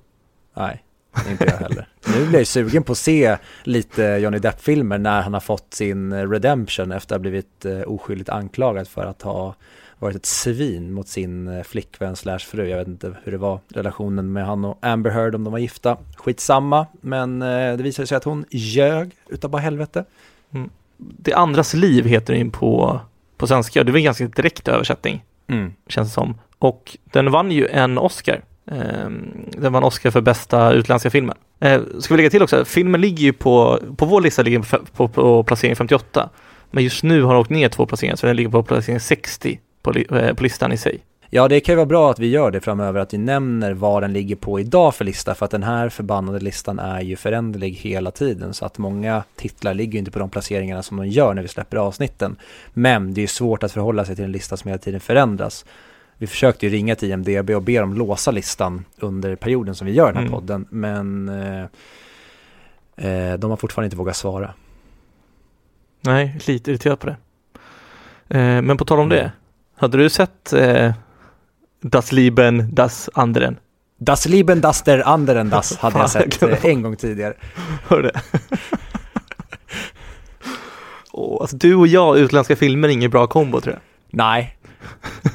Nej, 0.57 0.85
inte 1.31 1.45
jag 1.45 1.57
heller. 1.57 1.89
nu 2.15 2.27
blir 2.27 2.39
jag 2.39 2.47
sugen 2.47 2.83
på 2.83 2.93
att 2.93 2.99
se 2.99 3.37
lite 3.65 4.03
Johnny 4.03 4.39
Depp-filmer 4.39 4.99
när 4.99 5.23
han 5.23 5.33
har 5.35 5.41
fått 5.41 5.75
sin 5.75 6.31
redemption 6.31 6.93
efter 6.93 7.15
att 7.15 7.19
ha 7.19 7.23
blivit 7.23 7.65
eh, 7.65 7.81
oskyldigt 7.81 8.29
anklagad 8.29 8.89
för 8.89 9.07
att 9.07 9.23
ha 9.23 9.55
varit 9.99 10.17
ett 10.17 10.27
svin 10.27 10.93
mot 10.93 11.09
sin 11.09 11.49
eh, 11.49 11.63
flickvän 11.63 12.17
slash 12.17 12.39
fru. 12.39 12.69
Jag 12.69 12.79
vet 12.79 12.89
inte 12.89 13.13
hur 13.25 13.33
det 13.33 13.39
var 13.39 13.61
relationen 13.69 14.33
med 14.33 14.47
han 14.47 14.65
och 14.65 14.79
Amber 14.83 15.11
Heard 15.11 15.35
om 15.35 15.45
de 15.45 15.53
var 15.53 15.59
gifta. 15.59 15.97
Skitsamma, 16.17 16.87
men 17.01 17.43
eh, 17.43 17.77
det 17.77 17.83
visade 17.83 18.07
sig 18.07 18.17
att 18.17 18.25
hon 18.25 18.45
ljög 18.51 19.11
utav 19.29 19.51
bara 19.51 19.63
helvete. 19.63 20.05
Mm. 20.59 20.71
Det 20.99 21.35
andras 21.35 21.75
liv 21.75 22.07
heter 22.07 22.35
den 22.35 22.51
på, 22.51 23.01
på 23.37 23.47
svenska. 23.47 23.85
Det 23.85 23.91
är 23.91 23.93
väl 23.93 24.01
en 24.01 24.05
ganska 24.05 24.27
direkt 24.27 24.69
översättning, 24.69 25.25
mm. 25.49 25.73
känns 25.89 26.09
det 26.09 26.15
som. 26.15 26.35
Och 26.59 26.97
den 27.05 27.31
vann 27.31 27.51
ju 27.51 27.67
en 27.67 27.99
Oscar. 27.99 28.41
Ehm, 28.71 29.31
den 29.51 29.73
vann 29.73 29.85
Oscar 29.85 30.11
för 30.11 30.21
bästa 30.21 30.73
utländska 30.73 31.11
filmen. 31.11 31.37
Eh, 31.61 31.81
ska 31.99 32.15
vi 32.15 32.19
lägga 32.19 32.31
till 32.31 32.43
också, 32.43 32.65
filmen 32.65 33.01
ligger 33.01 33.23
ju 33.23 33.33
på, 33.33 33.81
på 33.97 34.07
vår 34.07 34.21
lista 34.21 34.43
ligger 34.43 34.59
på, 34.59 34.79
på, 34.87 35.09
på 35.09 35.43
placering 35.43 35.77
58. 35.77 36.31
Men 36.71 36.85
just 36.85 37.03
nu 37.03 37.23
har 37.23 37.33
den 37.33 37.41
åkt 37.41 37.51
ner 37.51 37.69
två 37.69 37.87
placeringar, 37.87 38.17
så 38.17 38.27
den 38.27 38.37
ligger 38.37 38.51
på 38.51 38.63
placering 38.63 39.01
60 39.01 39.61
på, 39.83 39.93
eh, 39.93 40.35
på 40.35 40.43
listan 40.43 40.73
i 40.73 40.77
sig. 40.77 41.01
Ja, 41.31 41.49
det 41.49 41.61
kan 41.61 41.73
ju 41.73 41.77
vara 41.77 41.87
bra 41.87 42.11
att 42.11 42.19
vi 42.19 42.27
gör 42.27 42.51
det 42.51 42.61
framöver, 42.61 43.01
att 43.01 43.15
vi 43.15 43.19
nämner 43.19 43.73
vad 43.73 44.03
den 44.03 44.13
ligger 44.13 44.37
på 44.37 44.61
idag 44.61 44.95
för 44.95 45.05
lista, 45.05 45.35
för 45.35 45.45
att 45.45 45.51
den 45.51 45.63
här 45.63 45.89
förbannade 45.89 46.41
listan 46.41 46.79
är 46.79 47.01
ju 47.01 47.17
föränderlig 47.17 47.73
hela 47.73 48.11
tiden, 48.11 48.55
så 48.55 48.65
att 48.65 48.79
många 48.79 49.23
titlar 49.37 49.75
ligger 49.75 49.99
inte 49.99 50.11
på 50.11 50.19
de 50.19 50.31
placeringarna 50.31 50.83
som 50.83 50.97
de 50.97 51.07
gör 51.09 51.35
när 51.35 51.43
vi 51.43 51.49
släpper 51.49 51.77
avsnitten. 51.77 52.37
Men 52.73 53.15
det 53.15 53.23
är 53.23 53.27
svårt 53.27 53.63
att 53.63 53.73
förhålla 53.73 54.05
sig 54.05 54.17
till 54.17 54.25
en 54.25 54.33
lista 54.33 54.57
som 54.57 54.69
hela 54.69 54.79
tiden 54.79 55.01
förändras. 55.01 55.65
Vi 56.19 56.27
försökte 56.27 56.67
ju 56.67 56.73
ringa 56.73 56.95
till 56.95 57.11
IMDB 57.11 57.51
och 57.51 57.63
be 57.63 57.81
dem 57.81 57.95
låsa 57.95 58.31
listan 58.31 58.85
under 58.99 59.37
perioden 59.37 59.75
som 59.75 59.87
vi 59.87 59.93
gör 59.93 60.07
den 60.07 60.17
här 60.17 60.23
mm. 60.23 60.33
podden, 60.33 60.67
men 60.71 61.29
eh, 61.29 61.65
eh, 62.97 63.39
de 63.39 63.51
har 63.51 63.57
fortfarande 63.57 63.87
inte 63.87 63.97
vågat 63.97 64.17
svara. 64.17 64.55
Nej, 66.01 66.39
lite 66.47 66.71
irriterad 66.71 67.01
på 67.01 67.07
det. 67.07 67.17
Eh, 68.29 68.63
men 68.63 68.77
på 68.77 68.85
tal 68.85 68.99
om 68.99 69.07
Mm. 69.13 69.19
det, 69.19 69.33
hade 69.75 69.99
du 69.99 70.11
sett 70.11 70.53
eh, 70.53 70.93
Das 71.91 72.13
Lieben, 72.13 72.75
Das 72.75 73.09
Anderen? 73.15 73.59
Das 73.99 74.27
Lieben, 74.27 74.61
das 74.61 74.83
der 74.83 75.07
anderen, 75.07 75.51
das 75.51 75.77
hade 75.83 75.99
jag 75.99 76.11
sett 76.11 76.65
en 76.65 76.83
gång 76.83 76.97
tidigare. 76.97 77.35
Hör 77.89 78.03
du 78.03 78.09
det? 78.09 78.21
Åh, 81.13 81.39
alltså, 81.41 81.57
du 81.57 81.75
och 81.75 81.87
jag, 81.87 82.19
utländska 82.19 82.57
filmer, 82.57 82.89
är 82.89 82.93
ingen 82.93 83.11
bra 83.11 83.27
kombo 83.27 83.61
tror 83.61 83.75
jag. 83.75 83.83
Nej, 84.11 84.57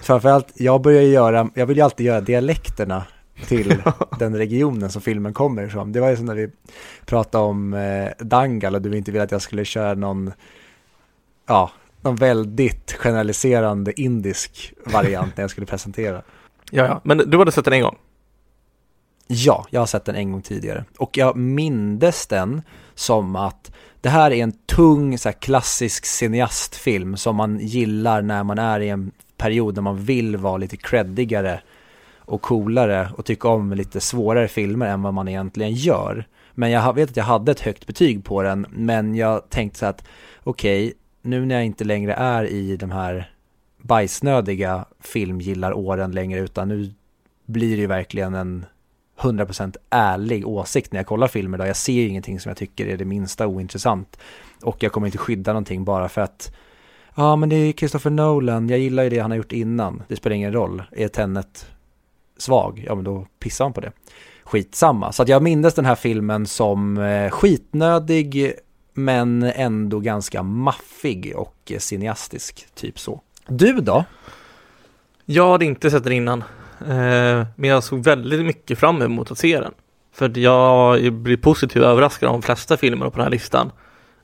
framförallt, 0.01 0.47
jag 0.55 0.81
börjar 0.81 1.01
göra, 1.01 1.49
jag 1.53 1.65
vill 1.65 1.77
ju 1.77 1.83
alltid 1.83 2.05
göra 2.05 2.21
dialekterna 2.21 3.03
till 3.47 3.81
den 4.19 4.37
regionen 4.37 4.91
som 4.91 5.01
filmen 5.01 5.33
kommer 5.33 5.63
ifrån. 5.63 5.91
Det 5.91 5.99
var 5.99 6.09
ju 6.09 6.17
som 6.17 6.25
när 6.25 6.35
vi 6.35 6.49
pratade 7.05 7.43
om 7.43 7.73
eh, 7.73 8.09
Dangal 8.19 8.75
och 8.75 8.81
du 8.81 8.97
inte 8.97 9.11
ville 9.11 9.23
att 9.23 9.31
jag 9.31 9.41
skulle 9.41 9.65
köra 9.65 9.93
någon, 9.93 10.31
ja, 11.47 11.71
någon 12.01 12.15
väldigt 12.15 12.91
generaliserande 12.91 14.01
indisk 14.01 14.73
variant 14.85 15.37
när 15.37 15.43
jag 15.43 15.51
skulle 15.51 15.67
presentera. 15.67 16.21
Ja, 16.71 16.85
ja, 16.85 17.01
men 17.03 17.17
du 17.17 17.37
hade 17.37 17.51
sett 17.51 17.65
den 17.65 17.73
en 17.73 17.81
gång? 17.81 17.97
Ja, 19.27 19.65
jag 19.69 19.81
har 19.81 19.85
sett 19.85 20.05
den 20.05 20.15
en 20.15 20.31
gång 20.31 20.41
tidigare. 20.41 20.85
Och 20.97 21.17
jag 21.17 21.35
mindes 21.37 22.27
den 22.27 22.61
som 22.95 23.35
att 23.35 23.71
det 24.01 24.09
här 24.09 24.31
är 24.31 24.43
en 24.43 24.51
tung, 24.51 25.17
så 25.17 25.29
här, 25.29 25.33
klassisk 25.33 26.05
cineastfilm 26.05 27.17
som 27.17 27.35
man 27.35 27.59
gillar 27.59 28.21
när 28.21 28.43
man 28.43 28.59
är 28.59 28.79
i 28.79 28.89
en 28.89 29.11
period 29.37 29.75
när 29.75 29.81
man 29.81 29.97
vill 29.97 30.37
vara 30.37 30.57
lite 30.57 30.77
creddigare 30.77 31.61
och 32.17 32.41
coolare 32.41 33.09
och 33.17 33.25
tycka 33.25 33.47
om 33.47 33.73
lite 33.73 33.99
svårare 33.99 34.47
filmer 34.47 34.87
än 34.87 35.01
vad 35.01 35.13
man 35.13 35.27
egentligen 35.27 35.73
gör. 35.73 36.25
Men 36.53 36.71
jag 36.71 36.95
vet 36.95 37.09
att 37.09 37.17
jag 37.17 37.23
hade 37.23 37.51
ett 37.51 37.59
högt 37.59 37.87
betyg 37.87 38.23
på 38.23 38.43
den, 38.43 38.65
men 38.69 39.15
jag 39.15 39.49
tänkte 39.49 39.79
så 39.79 39.85
att 39.85 40.03
okej, 40.43 40.93
nu 41.21 41.45
när 41.45 41.55
jag 41.55 41.65
inte 41.65 41.83
längre 41.83 42.13
är 42.13 42.43
i 42.43 42.77
de 42.77 42.91
här 42.91 43.30
bajsnödiga 43.81 44.85
filmgillaråren 44.99 46.11
längre, 46.11 46.39
utan 46.39 46.67
nu 46.67 46.93
blir 47.45 47.75
det 47.75 47.81
ju 47.81 47.87
verkligen 47.87 48.33
en 48.33 48.65
100% 49.19 49.75
ärlig 49.89 50.47
åsikt 50.47 50.91
när 50.91 50.99
jag 50.99 51.07
kollar 51.07 51.27
filmer 51.27 51.57
idag. 51.57 51.67
Jag 51.67 51.75
ser 51.75 51.93
ju 51.93 52.07
ingenting 52.07 52.39
som 52.39 52.49
jag 52.49 52.57
tycker 52.57 52.87
är 52.87 52.97
det 52.97 53.05
minsta 53.05 53.47
ointressant. 53.47 54.19
Och 54.61 54.83
jag 54.83 54.91
kommer 54.91 55.07
inte 55.07 55.17
skydda 55.17 55.53
någonting 55.53 55.83
bara 55.85 56.09
för 56.09 56.21
att 56.21 56.55
ja 57.15 57.35
men 57.35 57.49
det 57.49 57.55
är 57.55 57.73
Christopher 57.73 58.09
Nolan, 58.09 58.69
jag 58.69 58.79
gillar 58.79 59.03
ju 59.03 59.09
det 59.09 59.19
han 59.19 59.31
har 59.31 59.37
gjort 59.37 59.51
innan. 59.51 60.03
Det 60.07 60.15
spelar 60.15 60.35
ingen 60.35 60.53
roll. 60.53 60.83
Är 60.91 61.07
Tenet 61.07 61.65
svag, 62.37 62.83
ja 62.87 62.95
men 62.95 63.03
då 63.03 63.27
pissar 63.39 63.65
han 63.65 63.73
på 63.73 63.81
det. 63.81 63.91
Skitsamma. 64.43 65.11
Så 65.11 65.23
att 65.23 65.29
jag 65.29 65.43
minns 65.43 65.73
den 65.73 65.85
här 65.85 65.95
filmen 65.95 66.47
som 66.47 66.97
eh, 66.97 67.29
skitnödig 67.29 68.53
men 68.93 69.43
ändå 69.43 69.99
ganska 69.99 70.43
maffig 70.43 71.33
och 71.35 71.71
eh, 71.71 71.79
cineastisk, 71.79 72.67
typ 72.75 72.99
så. 72.99 73.21
Du 73.51 73.73
då? 73.81 74.05
Jag 75.25 75.51
hade 75.51 75.65
inte 75.65 75.91
sett 75.91 76.03
den 76.03 76.13
innan. 76.13 76.43
Eh, 76.81 77.45
men 77.55 77.69
jag 77.69 77.83
såg 77.83 78.03
väldigt 78.03 78.45
mycket 78.45 78.79
fram 78.79 79.01
emot 79.01 79.31
att 79.31 79.37
se 79.37 79.59
den. 79.59 79.73
För 80.13 80.37
jag 80.37 81.13
blir 81.13 81.37
positivt 81.37 81.83
överraskad 81.83 82.29
av 82.29 82.33
de 82.33 82.41
flesta 82.41 82.77
filmerna 82.77 83.11
på 83.11 83.17
den 83.17 83.23
här 83.23 83.31
listan. 83.31 83.71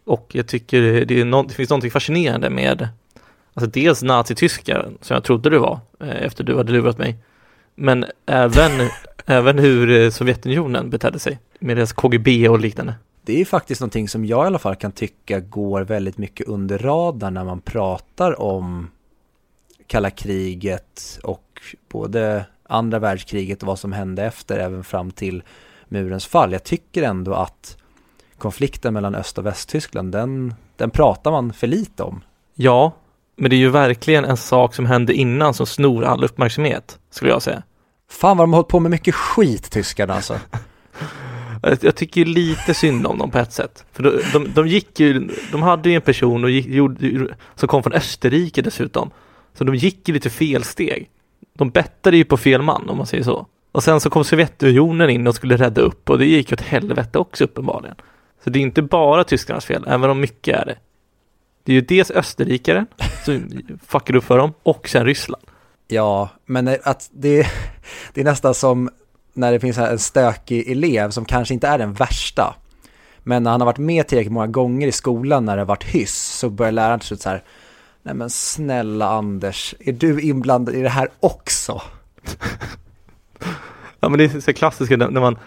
Och 0.05 0.27
jag 0.31 0.47
tycker 0.47 1.05
det, 1.05 1.23
nå- 1.23 1.43
det 1.43 1.53
finns 1.53 1.69
något 1.69 1.91
fascinerande 1.91 2.49
med 2.49 2.89
Alltså 3.53 3.69
dels 3.71 4.03
Nazityskland 4.03 4.97
som 5.01 5.13
jag 5.13 5.23
trodde 5.23 5.49
det 5.49 5.59
var 5.59 5.79
eh, 5.99 6.25
efter 6.25 6.43
du 6.43 6.57
hade 6.57 6.71
lurat 6.71 6.97
mig. 6.97 7.17
Men 7.75 8.05
även, 8.25 8.71
även 9.25 9.59
hur 9.59 10.01
eh, 10.01 10.09
Sovjetunionen 10.09 10.89
betedde 10.89 11.19
sig 11.19 11.39
med 11.59 11.77
deras 11.77 11.93
KGB 11.93 12.49
och 12.49 12.59
liknande. 12.59 12.95
Det 13.21 13.41
är 13.41 13.45
faktiskt 13.45 13.81
någonting 13.81 14.09
som 14.09 14.25
jag 14.25 14.43
i 14.43 14.47
alla 14.47 14.59
fall 14.59 14.75
kan 14.75 14.91
tycka 14.91 15.39
går 15.39 15.81
väldigt 15.81 16.17
mycket 16.17 16.47
under 16.47 16.77
radarn 16.77 17.33
när 17.33 17.43
man 17.43 17.61
pratar 17.61 18.41
om 18.41 18.89
kalla 19.87 20.09
kriget 20.09 21.19
och 21.23 21.61
både 21.89 22.45
andra 22.63 22.99
världskriget 22.99 23.61
och 23.61 23.67
vad 23.67 23.79
som 23.79 23.91
hände 23.91 24.23
efter 24.23 24.59
även 24.59 24.83
fram 24.83 25.11
till 25.11 25.43
murens 25.87 26.25
fall. 26.25 26.51
Jag 26.51 26.63
tycker 26.63 27.03
ändå 27.03 27.33
att 27.33 27.77
konflikten 28.37 28.93
mellan 28.93 29.15
Öst 29.15 29.37
och 29.37 29.45
Västtyskland, 29.45 30.11
den, 30.11 30.53
den 30.75 30.89
pratar 30.89 31.31
man 31.31 31.53
för 31.53 31.67
lite 31.67 32.03
om. 32.03 32.21
Ja, 32.55 32.91
men 33.35 33.49
det 33.49 33.55
är 33.55 33.57
ju 33.57 33.69
verkligen 33.69 34.25
en 34.25 34.37
sak 34.37 34.75
som 34.75 34.85
hände 34.85 35.13
innan 35.13 35.53
som 35.53 35.65
snor 35.65 36.03
all 36.03 36.23
uppmärksamhet, 36.23 36.99
skulle 37.09 37.31
jag 37.31 37.41
säga. 37.41 37.63
Fan 38.09 38.37
vad 38.37 38.43
de 38.43 38.53
har 38.53 38.57
hållit 38.57 38.67
på 38.67 38.79
med 38.79 38.91
mycket 38.91 39.15
skit, 39.15 39.71
tyskarna 39.71 40.13
alltså. 40.13 40.39
Jag, 41.81 41.95
tycker 41.95 42.25
lite 42.25 42.73
synd 42.73 43.07
om 43.07 43.17
dem 43.17 43.31
på 43.31 43.37
ett 43.37 43.53
sätt. 43.53 43.85
För 43.91 44.03
de, 44.03 44.21
de, 44.33 44.53
de 44.53 44.67
gick 44.67 44.99
ju, 44.99 45.29
de 45.51 45.61
hade 45.61 45.89
ju 45.89 45.95
en 45.95 46.01
person 46.01 46.43
och 46.43 46.49
gick, 46.49 46.65
gjorde, 46.65 47.35
som 47.55 47.67
kom 47.67 47.83
från 47.83 47.93
Österrike 47.93 48.61
dessutom. 48.61 49.11
Så 49.57 49.63
de 49.63 49.75
gick 49.75 50.07
ju 50.07 50.13
lite 50.13 50.29
fel 50.29 50.63
steg. 50.63 51.09
De 51.53 51.69
bettade 51.69 52.17
ju 52.17 52.25
på 52.25 52.37
fel 52.37 52.61
man 52.61 52.89
om 52.89 52.97
man 52.97 53.07
säger 53.07 53.23
så. 53.23 53.47
Och 53.71 53.83
sen 53.83 53.99
så 53.99 54.09
kom 54.09 54.23
Sovjetunionen 54.23 55.09
in 55.09 55.27
och 55.27 55.35
skulle 55.35 55.57
rädda 55.57 55.81
upp 55.81 56.09
och 56.09 56.19
det 56.19 56.25
gick 56.25 56.53
åt 56.53 56.61
helvete 56.61 57.19
också 57.19 57.43
uppenbarligen. 57.43 57.95
Så 58.43 58.49
det 58.49 58.59
är 58.59 58.61
inte 58.61 58.81
bara 58.81 59.23
tyskarnas 59.23 59.65
fel, 59.65 59.83
även 59.87 60.09
om 60.09 60.19
mycket 60.19 60.55
är 60.55 60.65
det. 60.65 60.75
Det 61.63 61.71
är 61.71 61.73
ju 61.73 61.81
dels 61.81 62.11
österrikare 62.11 62.85
som 63.25 63.49
fuckade 63.87 64.17
upp 64.17 64.23
för 64.23 64.37
dem 64.37 64.53
och 64.63 64.89
sen 64.89 65.05
Ryssland. 65.05 65.43
Ja, 65.87 66.29
men 66.45 66.67
att 66.83 67.09
det, 67.13 67.47
det 68.13 68.21
är 68.21 68.25
nästan 68.25 68.53
som 68.53 68.89
när 69.33 69.51
det 69.51 69.59
finns 69.59 69.77
en 69.77 69.99
stökig 69.99 70.71
elev 70.71 71.09
som 71.09 71.25
kanske 71.25 71.53
inte 71.53 71.67
är 71.67 71.77
den 71.77 71.93
värsta. 71.93 72.55
Men 73.19 73.43
när 73.43 73.51
han 73.51 73.61
har 73.61 73.65
varit 73.65 73.77
med 73.77 74.07
tillräckligt 74.07 74.33
många 74.33 74.47
gånger 74.47 74.87
i 74.87 74.91
skolan 74.91 75.45
när 75.45 75.55
det 75.55 75.61
har 75.61 75.67
varit 75.67 75.83
hyss 75.83 76.15
så 76.15 76.49
börjar 76.49 76.71
läraren 76.71 76.99
till 76.99 77.07
slut 77.07 77.21
så 77.21 77.29
här 77.29 77.43
Nej 78.07 78.15
men 78.15 78.29
snälla 78.29 79.09
Anders, 79.09 79.75
är 79.79 79.91
du 79.91 80.21
inblandad 80.21 80.75
i 80.75 80.81
det 80.81 80.89
här 80.89 81.09
också? 81.19 81.81
Ja 83.99 84.09
men 84.09 84.17
det 84.17 84.25
är 84.25 84.39
så 84.39 84.53
klassiskt 84.53 84.91
när 84.91 85.09
man 85.19 85.37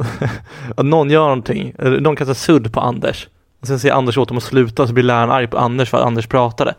att 0.76 0.86
någon 0.86 1.10
gör 1.10 1.22
någonting, 1.22 1.74
någon 1.78 2.16
kastar 2.16 2.34
sudd 2.34 2.72
på 2.72 2.80
Anders 2.80 3.28
och 3.60 3.66
sen 3.66 3.80
säger 3.80 3.94
Anders 3.94 4.18
åt 4.18 4.28
dem 4.28 4.36
att 4.36 4.42
sluta 4.42 4.86
så 4.86 4.92
blir 4.92 5.04
läraren 5.04 5.30
arg 5.30 5.46
på 5.46 5.58
Anders 5.58 5.90
för 5.90 5.98
att 5.98 6.04
Anders 6.04 6.26
pratade. 6.26 6.74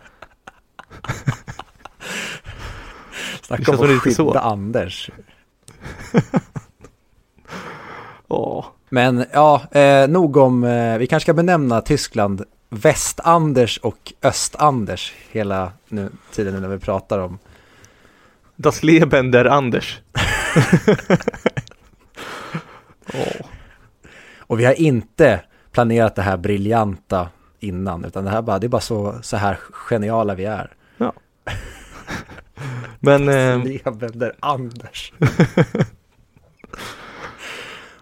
Snacka 3.41 3.71
om 3.71 3.77
att 3.81 3.89
så. 3.89 3.99
skydda 3.99 4.39
Anders. 4.39 5.09
Åh. 8.27 8.65
Men 8.89 9.25
ja, 9.33 9.62
eh, 9.71 10.07
nog 10.07 10.38
om, 10.38 10.63
eh, 10.63 10.97
vi 10.97 11.07
kanske 11.07 11.25
ska 11.25 11.33
benämna 11.33 11.81
Tyskland 11.81 12.43
Väst-Anders 12.73 13.77
och 13.77 14.13
Öst-Anders 14.21 15.13
hela 15.31 15.71
nu, 15.88 16.09
tiden 16.31 16.62
när 16.62 16.69
vi 16.69 16.79
pratar 16.79 17.19
om 17.19 17.39
Das 18.55 18.83
Leben 18.83 19.31
der 19.31 19.45
Anders. 19.45 20.01
Åh. 23.13 23.45
Och 24.38 24.59
vi 24.59 24.65
har 24.65 24.73
inte 24.73 25.41
planerat 25.71 26.15
det 26.15 26.21
här 26.21 26.38
briljanta 26.38 27.29
innan, 27.59 28.05
utan 28.05 28.23
det 28.23 28.29
här 28.29 28.41
bara, 28.41 28.59
det 28.59 28.67
är 28.67 28.69
bara 28.69 28.81
så, 28.81 29.15
så 29.21 29.38
här 29.38 29.57
geniala 29.71 30.36
vi 30.36 30.45
är. 30.45 30.73
Men 32.99 33.29
eh, 33.29 33.63
Levender 33.63 34.36
Anders. 34.39 35.13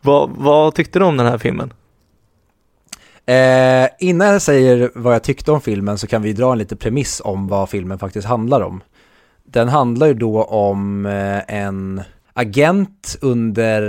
vad, 0.02 0.30
vad 0.30 0.76
tyckte 0.76 1.00
du 1.00 1.06
om 1.06 1.18
den 1.18 1.28
här 1.28 1.38
filmen? 1.38 1.74
Eh, 3.32 3.90
innan 4.00 4.28
jag 4.28 4.42
säger 4.42 4.92
vad 4.96 5.14
jag 5.16 5.24
tyckte 5.24 5.52
om 5.52 5.62
filmen 5.62 5.98
så 5.98 6.08
kan 6.08 6.22
vi 6.22 6.34
dra 6.34 6.52
en 6.52 6.58
liten 6.58 6.78
premiss 6.78 7.22
om 7.26 7.48
vad 7.48 7.70
filmen 7.70 8.00
faktiskt 8.00 8.28
handlar 8.28 8.62
om. 8.62 8.84
Den 9.44 9.70
handlar 9.70 10.08
ju 10.08 10.14
då 10.14 10.44
om 10.44 11.06
eh, 11.06 11.56
en 11.56 12.02
agent 12.34 13.18
under 13.22 13.82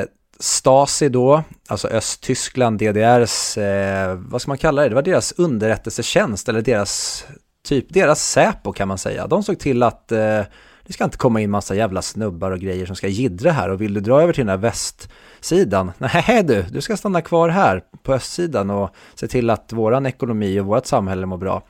eh, 0.00 0.04
Stasi 0.38 1.08
då, 1.08 1.42
alltså 1.68 1.88
Östtyskland, 1.88 2.78
DDRs, 2.78 3.58
eh, 3.58 4.14
vad 4.14 4.40
ska 4.40 4.50
man 4.50 4.58
kalla 4.58 4.82
det? 4.82 4.88
Det 4.88 4.94
var 4.94 5.02
deras 5.02 5.32
underrättelsetjänst 5.32 6.48
eller 6.48 6.62
deras, 6.62 7.24
typ 7.68 7.86
deras 7.88 8.30
Säpo 8.30 8.72
kan 8.72 8.88
man 8.88 8.98
säga. 8.98 9.26
De 9.26 9.42
såg 9.42 9.58
till 9.58 9.82
att 9.82 10.12
eh, 10.12 10.40
det 10.86 10.92
ska 10.92 11.04
inte 11.04 11.16
komma 11.16 11.40
in 11.40 11.50
massa 11.50 11.74
jävla 11.74 12.02
snubbar 12.02 12.50
och 12.50 12.58
grejer 12.58 12.86
som 12.86 12.96
ska 12.96 13.08
jiddra 13.08 13.50
här 13.50 13.68
och 13.68 13.80
vill 13.80 13.94
du 13.94 14.00
dra 14.00 14.22
över 14.22 14.32
till 14.32 14.46
den 14.46 14.48
här 14.48 14.56
västsidan? 14.56 15.92
Nej 15.98 16.42
du, 16.44 16.62
du 16.62 16.80
ska 16.80 16.96
stanna 16.96 17.20
kvar 17.20 17.48
här 17.48 17.82
på 18.02 18.14
östsidan 18.14 18.70
och 18.70 18.90
se 19.14 19.28
till 19.28 19.50
att 19.50 19.72
våran 19.72 20.06
ekonomi 20.06 20.60
och 20.60 20.66
vårt 20.66 20.86
samhälle 20.86 21.26
mår 21.26 21.36
bra. 21.36 21.62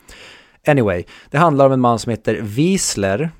Anyway, 0.66 1.04
det 1.30 1.38
handlar 1.38 1.66
om 1.66 1.72
en 1.72 1.80
man 1.80 1.98
som 1.98 2.10
heter 2.10 2.34
Wiesler 2.42 3.30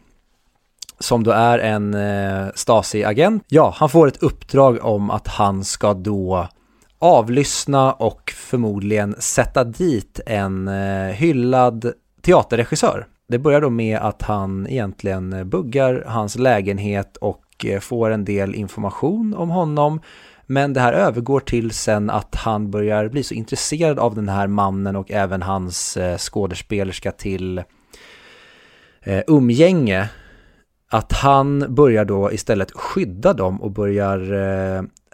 som 0.99 1.25
då 1.25 1.31
är 1.31 1.59
en 1.59 1.95
eh, 1.95 2.49
Stasi-agent. 2.55 3.45
Ja, 3.49 3.75
han 3.77 3.89
får 3.89 4.09
ett 4.09 4.23
uppdrag 4.23 4.85
om 4.85 5.11
att 5.11 5.29
han 5.29 5.65
ska 5.65 5.95
då 5.95 6.49
avlyssna 6.99 7.93
och 7.93 8.33
förmodligen 8.37 9.15
sätta 9.19 9.65
dit 9.65 10.21
en 10.27 10.69
eh, 10.69 11.13
hyllad 11.13 11.93
teaterregissör. 12.23 13.07
Det 13.35 13.39
börjar 13.39 13.61
då 13.61 13.71
med 13.71 13.99
att 13.99 14.23
han 14.23 14.67
egentligen 14.67 15.49
buggar 15.49 16.05
hans 16.07 16.39
lägenhet 16.39 17.17
och 17.17 17.45
eh, 17.65 17.81
får 17.81 18.11
en 18.11 18.25
del 18.25 18.55
information 18.55 19.35
om 19.35 19.51
honom 19.51 20.01
Men 20.47 20.73
det 20.73 20.81
här 20.81 20.93
övergår 20.93 21.41
till 21.41 21.71
sen 21.71 22.11
att 22.11 22.35
han 22.35 22.71
börjar 22.71 23.09
bli 23.09 23.23
så 23.23 23.35
intresserad 23.35 23.99
av 23.99 24.15
den 24.15 24.29
här 24.29 24.47
mannen 24.47 24.97
och 24.97 25.11
även 25.11 25.43
hans 25.43 25.97
eh, 25.97 26.19
skådespelerska 26.19 27.13
till 27.13 27.59
eh, 29.03 29.23
umgänge. 29.27 30.09
Att 30.91 31.13
han 31.13 31.75
börjar 31.75 32.05
då 32.05 32.33
istället 32.33 32.73
skydda 32.73 33.33
dem 33.33 33.63
och 33.63 33.71
börjar 33.71 34.21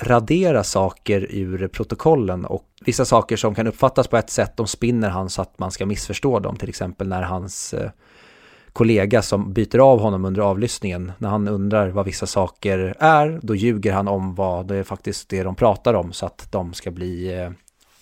radera 0.03 0.64
saker 0.64 1.27
ur 1.31 1.68
protokollen 1.68 2.45
och 2.45 2.64
vissa 2.85 3.05
saker 3.05 3.37
som 3.37 3.55
kan 3.55 3.66
uppfattas 3.66 4.09
på 4.09 4.16
ett 4.16 4.31
sätt, 4.31 4.57
de 4.57 4.66
spinner 4.66 5.09
han 5.09 5.31
så 5.31 5.43
att 5.43 5.59
man 5.59 5.71
ska 5.71 5.87
missförstå 5.87 6.39
dem. 6.39 6.57
Till 6.57 6.68
exempel 6.68 7.09
när 7.09 7.23
hans 7.23 7.75
eh, 7.75 7.91
kollega 8.73 9.23
som 9.23 9.53
byter 9.53 9.79
av 9.79 10.01
honom 10.01 10.25
under 10.25 10.43
avlyssningen, 10.43 11.12
när 11.18 11.29
han 11.29 11.49
undrar 11.49 11.89
vad 11.89 12.07
vissa 12.07 12.27
saker 12.27 12.95
är, 12.99 13.41
då 13.43 13.55
ljuger 13.55 13.93
han 13.93 14.09
om 14.09 14.35
vad 14.35 14.66
det 14.66 14.77
är 14.77 14.83
faktiskt 14.83 15.29
det 15.29 15.43
de 15.43 15.55
pratar 15.55 15.95
om 15.95 16.12
så 16.12 16.27
att 16.27 16.53
de 16.53 16.73
ska 16.73 16.91
bli 16.91 17.39
eh, 17.39 17.51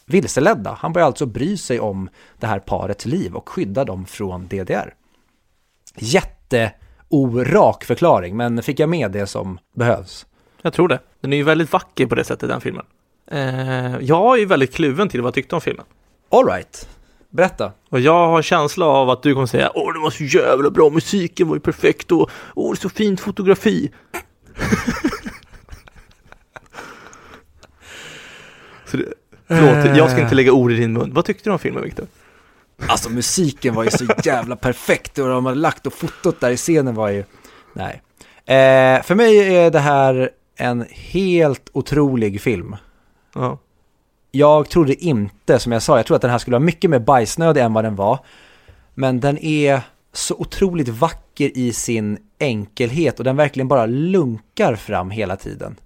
vilseledda. 0.07 0.77
Han 0.81 0.93
börjar 0.93 1.07
alltså 1.07 1.27
bry 1.27 1.57
sig 1.57 1.81
om 1.81 2.09
det 2.39 2.47
här 2.47 2.59
parets 2.59 3.07
liv 3.07 3.35
och 3.35 3.49
skydda 3.49 3.85
dem 3.85 4.07
från 4.07 4.49
DDR. 4.49 4.95
Jätteorak 5.97 7.85
förklaring, 7.85 8.37
men 8.37 8.62
fick 8.62 8.81
jag 8.81 8.89
med 8.89 9.11
det 9.11 9.27
som 9.27 9.59
behövs? 9.75 10.27
Jag 10.62 10.73
tror 10.73 10.89
det. 10.89 10.99
Den 11.21 11.33
är 11.33 11.37
ju 11.37 11.43
väldigt 11.43 11.73
vacker 11.73 12.07
på 12.07 12.14
det 12.14 12.25
sättet, 12.25 12.49
den 12.49 12.61
filmen. 12.61 12.85
Eh, 13.31 13.99
jag 14.01 14.35
är 14.35 14.41
ju 14.41 14.47
väldigt 14.47 14.75
kluven 14.75 15.09
till 15.09 15.23
vad 15.23 15.27
jag 15.27 15.35
tyckte 15.35 15.55
om 15.55 15.61
filmen. 15.61 15.85
Alright, 16.31 16.89
berätta. 17.31 17.72
Och 17.89 18.01
jag 18.01 18.29
har 18.29 18.43
känsla 18.43 18.87
av 18.87 19.11
att 19.11 19.22
du 19.22 19.35
kommer 19.35 19.47
säga 19.47 19.70
Åh, 19.74 19.93
det 19.93 19.99
var 20.01 20.11
så 20.11 20.24
jävla 20.24 20.70
bra, 20.70 20.91
musiken 20.91 21.49
var 21.49 21.57
ju 21.57 21.61
perfekt 21.61 22.12
och 22.12 22.31
åh, 22.55 22.72
det 22.72 22.79
är 22.79 22.81
så 22.81 22.89
fint 22.89 23.20
fotografi. 23.20 23.91
så 28.87 28.97
det, 28.97 29.05
förlåt, 29.49 29.97
jag 29.97 30.11
ska 30.11 30.20
inte 30.20 30.35
lägga 30.35 30.53
ord 30.53 30.72
i 30.72 30.76
din 30.76 30.93
mun. 30.93 31.14
Vad 31.14 31.24
tyckte 31.24 31.51
du 31.51 31.53
om 31.53 31.59
filmen, 31.59 31.83
Viktor? 31.83 32.07
Alltså 32.87 33.11
musiken 33.11 33.74
var 33.74 33.85
ju 33.85 33.91
så 33.91 34.07
jävla 34.24 34.57
perfekt 34.57 35.18
och 35.18 35.29
de 35.29 35.47
hade 35.47 35.59
lagt 35.59 35.87
och 35.87 35.93
fotot 35.93 36.41
där 36.41 36.51
i 36.51 36.57
scenen 36.57 36.95
var 36.95 37.09
ju, 37.09 37.24
nej. 37.72 38.03
Eh, 38.45 39.03
för 39.03 39.14
mig 39.14 39.57
är 39.57 39.70
det 39.70 39.79
här 39.79 40.31
en 40.57 40.87
helt 40.91 41.70
otrolig 41.72 42.41
film. 42.41 42.76
Ja. 43.35 43.59
Jag 44.31 44.68
trodde 44.68 45.05
inte, 45.05 45.59
som 45.59 45.72
jag 45.72 45.83
sa, 45.83 45.97
jag 45.97 46.07
trodde 46.07 46.16
att 46.16 46.22
den 46.22 46.31
här 46.31 46.39
skulle 46.39 46.55
vara 46.55 46.64
mycket 46.64 46.91
mer 46.91 46.99
bajsnödig 46.99 47.61
än 47.61 47.72
vad 47.72 47.85
den 47.85 47.97
var. 47.97 48.18
Men 48.95 49.20
den 49.20 49.39
är 49.39 49.81
så 50.12 50.35
otroligt 50.35 50.89
vacker 50.89 51.59
i 51.59 51.72
sin 51.72 52.18
enkelhet 52.39 53.18
och 53.18 53.24
den 53.24 53.37
verkligen 53.37 53.68
bara 53.68 53.87
lunkar 53.87 54.74
fram 54.74 55.11
hela 55.11 55.37
tiden. 55.37 55.76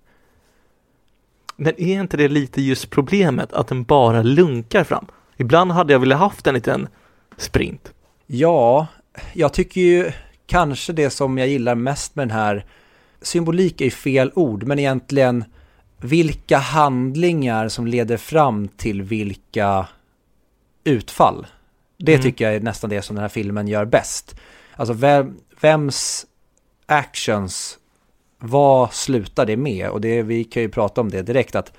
Men 1.56 1.80
är 1.80 2.00
inte 2.00 2.16
det 2.16 2.28
lite 2.28 2.62
just 2.62 2.90
problemet, 2.90 3.52
att 3.52 3.68
den 3.68 3.84
bara 3.84 4.22
lunkar 4.22 4.84
fram? 4.84 5.06
Ibland 5.36 5.72
hade 5.72 5.92
jag 5.92 6.00
velat 6.00 6.18
haft 6.18 6.46
en 6.46 6.54
liten 6.54 6.88
sprint. 7.36 7.92
Ja, 8.26 8.86
jag 9.32 9.52
tycker 9.52 9.80
ju 9.80 10.12
kanske 10.46 10.92
det 10.92 11.10
som 11.10 11.38
jag 11.38 11.48
gillar 11.48 11.74
mest 11.74 12.14
med 12.14 12.28
den 12.28 12.36
här, 12.36 12.64
symbolik 13.22 13.80
är 13.80 13.90
fel 13.90 14.32
ord, 14.34 14.62
men 14.62 14.78
egentligen 14.78 15.44
vilka 16.02 16.58
handlingar 16.58 17.68
som 17.68 17.86
leder 17.86 18.16
fram 18.16 18.68
till 18.68 19.02
vilka 19.02 19.86
utfall. 20.84 21.46
Det 21.98 22.12
Mm. 22.12 22.22
tycker 22.22 22.44
jag 22.44 22.54
är 22.54 22.60
nästan 22.60 22.90
det 22.90 23.02
som 23.02 23.16
den 23.16 23.22
här 23.22 23.28
filmen 23.28 23.68
gör 23.68 23.84
bäst. 23.84 24.36
Alltså 24.76 24.92
vem, 24.94 25.36
vems 25.60 26.26
actions, 26.86 27.78
vad 28.38 28.92
slutar 28.92 29.46
det 29.46 29.56
med? 29.56 29.90
Och 29.90 30.00
det, 30.00 30.22
vi 30.22 30.44
kan 30.44 30.62
ju 30.62 30.68
prata 30.68 31.00
om 31.00 31.10
det 31.10 31.22
direkt 31.22 31.54
att 31.54 31.72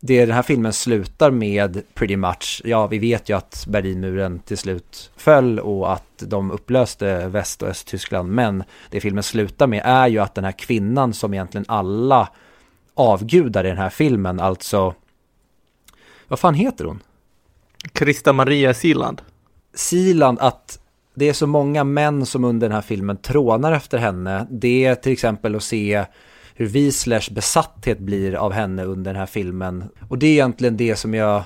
det 0.00 0.26
den 0.26 0.34
här 0.34 0.42
filmen 0.42 0.72
slutar 0.72 1.30
med 1.30 1.82
pretty 1.94 2.16
much, 2.16 2.62
ja 2.64 2.86
vi 2.86 2.98
vet 2.98 3.28
ju 3.28 3.36
att 3.36 3.64
Berlinmuren 3.68 4.38
till 4.38 4.58
slut 4.58 5.10
föll 5.16 5.58
och 5.60 5.92
att 5.92 6.18
de 6.18 6.50
upplöste 6.50 7.28
Väst 7.28 7.62
och 7.62 7.68
Östtyskland 7.68 8.32
men 8.32 8.64
det 8.90 9.00
filmen 9.00 9.22
slutar 9.22 9.66
med 9.66 9.82
är 9.84 10.08
ju 10.08 10.18
att 10.18 10.34
den 10.34 10.44
här 10.44 10.52
kvinnan 10.52 11.14
som 11.14 11.34
egentligen 11.34 11.64
alla 11.68 12.28
avgudar 12.94 13.64
i 13.64 13.68
den 13.68 13.78
här 13.78 13.90
filmen, 13.90 14.40
alltså 14.40 14.94
vad 16.28 16.38
fan 16.38 16.54
heter 16.54 16.84
hon? 16.84 17.02
Krista 17.92 18.32
Maria 18.32 18.74
Siland. 18.74 19.22
Siland, 19.74 20.38
att 20.40 20.78
det 21.14 21.28
är 21.28 21.32
så 21.32 21.46
många 21.46 21.84
män 21.84 22.26
som 22.26 22.44
under 22.44 22.68
den 22.68 22.74
här 22.74 22.82
filmen 22.82 23.16
trånar 23.16 23.72
efter 23.72 23.98
henne. 23.98 24.46
Det 24.50 24.84
är 24.84 24.94
till 24.94 25.12
exempel 25.12 25.54
att 25.54 25.62
se 25.62 26.04
hur 26.54 26.66
Wieslers 26.66 27.30
besatthet 27.30 27.98
blir 27.98 28.34
av 28.34 28.52
henne 28.52 28.84
under 28.84 29.12
den 29.12 29.20
här 29.20 29.26
filmen. 29.26 29.84
Och 30.08 30.18
det 30.18 30.26
är 30.26 30.32
egentligen 30.32 30.76
det 30.76 30.96
som 30.96 31.14
jag, 31.14 31.42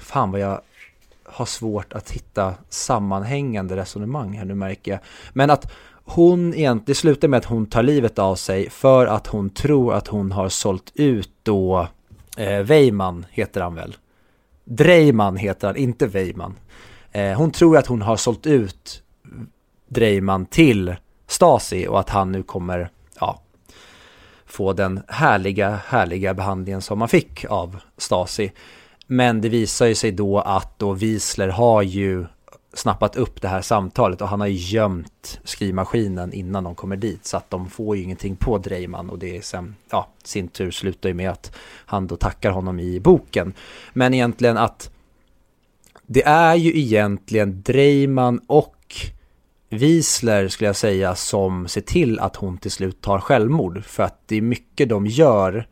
fan 0.00 0.30
vad 0.30 0.40
jag 0.40 0.60
har 1.24 1.46
svårt 1.46 1.92
att 1.92 2.10
hitta 2.10 2.54
sammanhängande 2.68 3.76
resonemang 3.76 4.32
här 4.32 4.44
nu 4.44 4.54
märker 4.54 4.90
jag. 4.90 5.00
Men 5.32 5.50
att 5.50 5.72
hon 6.10 6.54
egentligen, 6.54 6.82
det 6.86 6.94
slutar 6.94 7.28
med 7.28 7.38
att 7.38 7.44
hon 7.44 7.66
tar 7.66 7.82
livet 7.82 8.18
av 8.18 8.34
sig 8.34 8.70
för 8.70 9.06
att 9.06 9.26
hon 9.26 9.50
tror 9.50 9.94
att 9.94 10.08
hon 10.08 10.32
har 10.32 10.48
sålt 10.48 10.92
ut 10.94 11.30
då 11.42 11.88
eh, 12.36 12.58
Weiman 12.58 13.26
heter 13.30 13.60
han 13.60 13.74
väl? 13.74 13.96
Dreiman 14.64 15.36
heter 15.36 15.66
han, 15.66 15.76
inte 15.76 16.06
Weimann. 16.06 16.54
Eh, 17.12 17.32
hon 17.32 17.50
tror 17.50 17.76
att 17.76 17.86
hon 17.86 18.02
har 18.02 18.16
sålt 18.16 18.46
ut 18.46 19.02
Dreiman 19.88 20.46
till 20.46 20.96
Stasi 21.26 21.86
och 21.86 22.00
att 22.00 22.10
han 22.10 22.32
nu 22.32 22.42
kommer, 22.42 22.90
ja, 23.20 23.40
få 24.46 24.72
den 24.72 25.00
härliga, 25.08 25.80
härliga 25.86 26.34
behandlingen 26.34 26.82
som 26.82 26.98
man 26.98 27.08
fick 27.08 27.44
av 27.44 27.76
Stasi. 27.96 28.52
Men 29.06 29.40
det 29.40 29.48
visar 29.48 29.86
ju 29.86 29.94
sig 29.94 30.12
då 30.12 30.40
att 30.40 30.78
då 30.78 30.92
Wiesler 30.92 31.48
har 31.48 31.82
ju 31.82 32.26
snappat 32.72 33.16
upp 33.16 33.42
det 33.42 33.48
här 33.48 33.62
samtalet 33.62 34.20
och 34.20 34.28
han 34.28 34.40
har 34.40 34.46
ju 34.46 34.76
gömt 34.76 35.40
skrivmaskinen 35.44 36.32
innan 36.32 36.64
de 36.64 36.74
kommer 36.74 36.96
dit 36.96 37.26
så 37.26 37.36
att 37.36 37.50
de 37.50 37.70
får 37.70 37.96
ju 37.96 38.02
ingenting 38.02 38.36
på 38.36 38.58
Dreiman 38.58 39.10
och 39.10 39.18
det 39.18 39.36
är 39.36 39.40
sen, 39.40 39.76
ja, 39.90 40.08
sin 40.24 40.48
tur 40.48 40.70
slutar 40.70 41.08
ju 41.08 41.14
med 41.14 41.30
att 41.30 41.56
han 41.86 42.06
då 42.06 42.16
tackar 42.16 42.50
honom 42.50 42.80
i 42.80 43.00
boken. 43.00 43.52
Men 43.92 44.14
egentligen 44.14 44.56
att 44.56 44.90
det 46.06 46.22
är 46.24 46.54
ju 46.54 46.78
egentligen 46.78 47.62
Dreiman 47.62 48.40
och 48.46 48.96
Wiesler 49.70 50.48
skulle 50.48 50.68
jag 50.68 50.76
säga 50.76 51.14
som 51.14 51.68
ser 51.68 51.80
till 51.80 52.20
att 52.20 52.36
hon 52.36 52.58
till 52.58 52.70
slut 52.70 53.00
tar 53.00 53.20
självmord 53.20 53.84
för 53.84 54.02
att 54.02 54.22
det 54.26 54.36
är 54.36 54.42
mycket 54.42 54.88
de 54.88 55.06
gör 55.06 55.68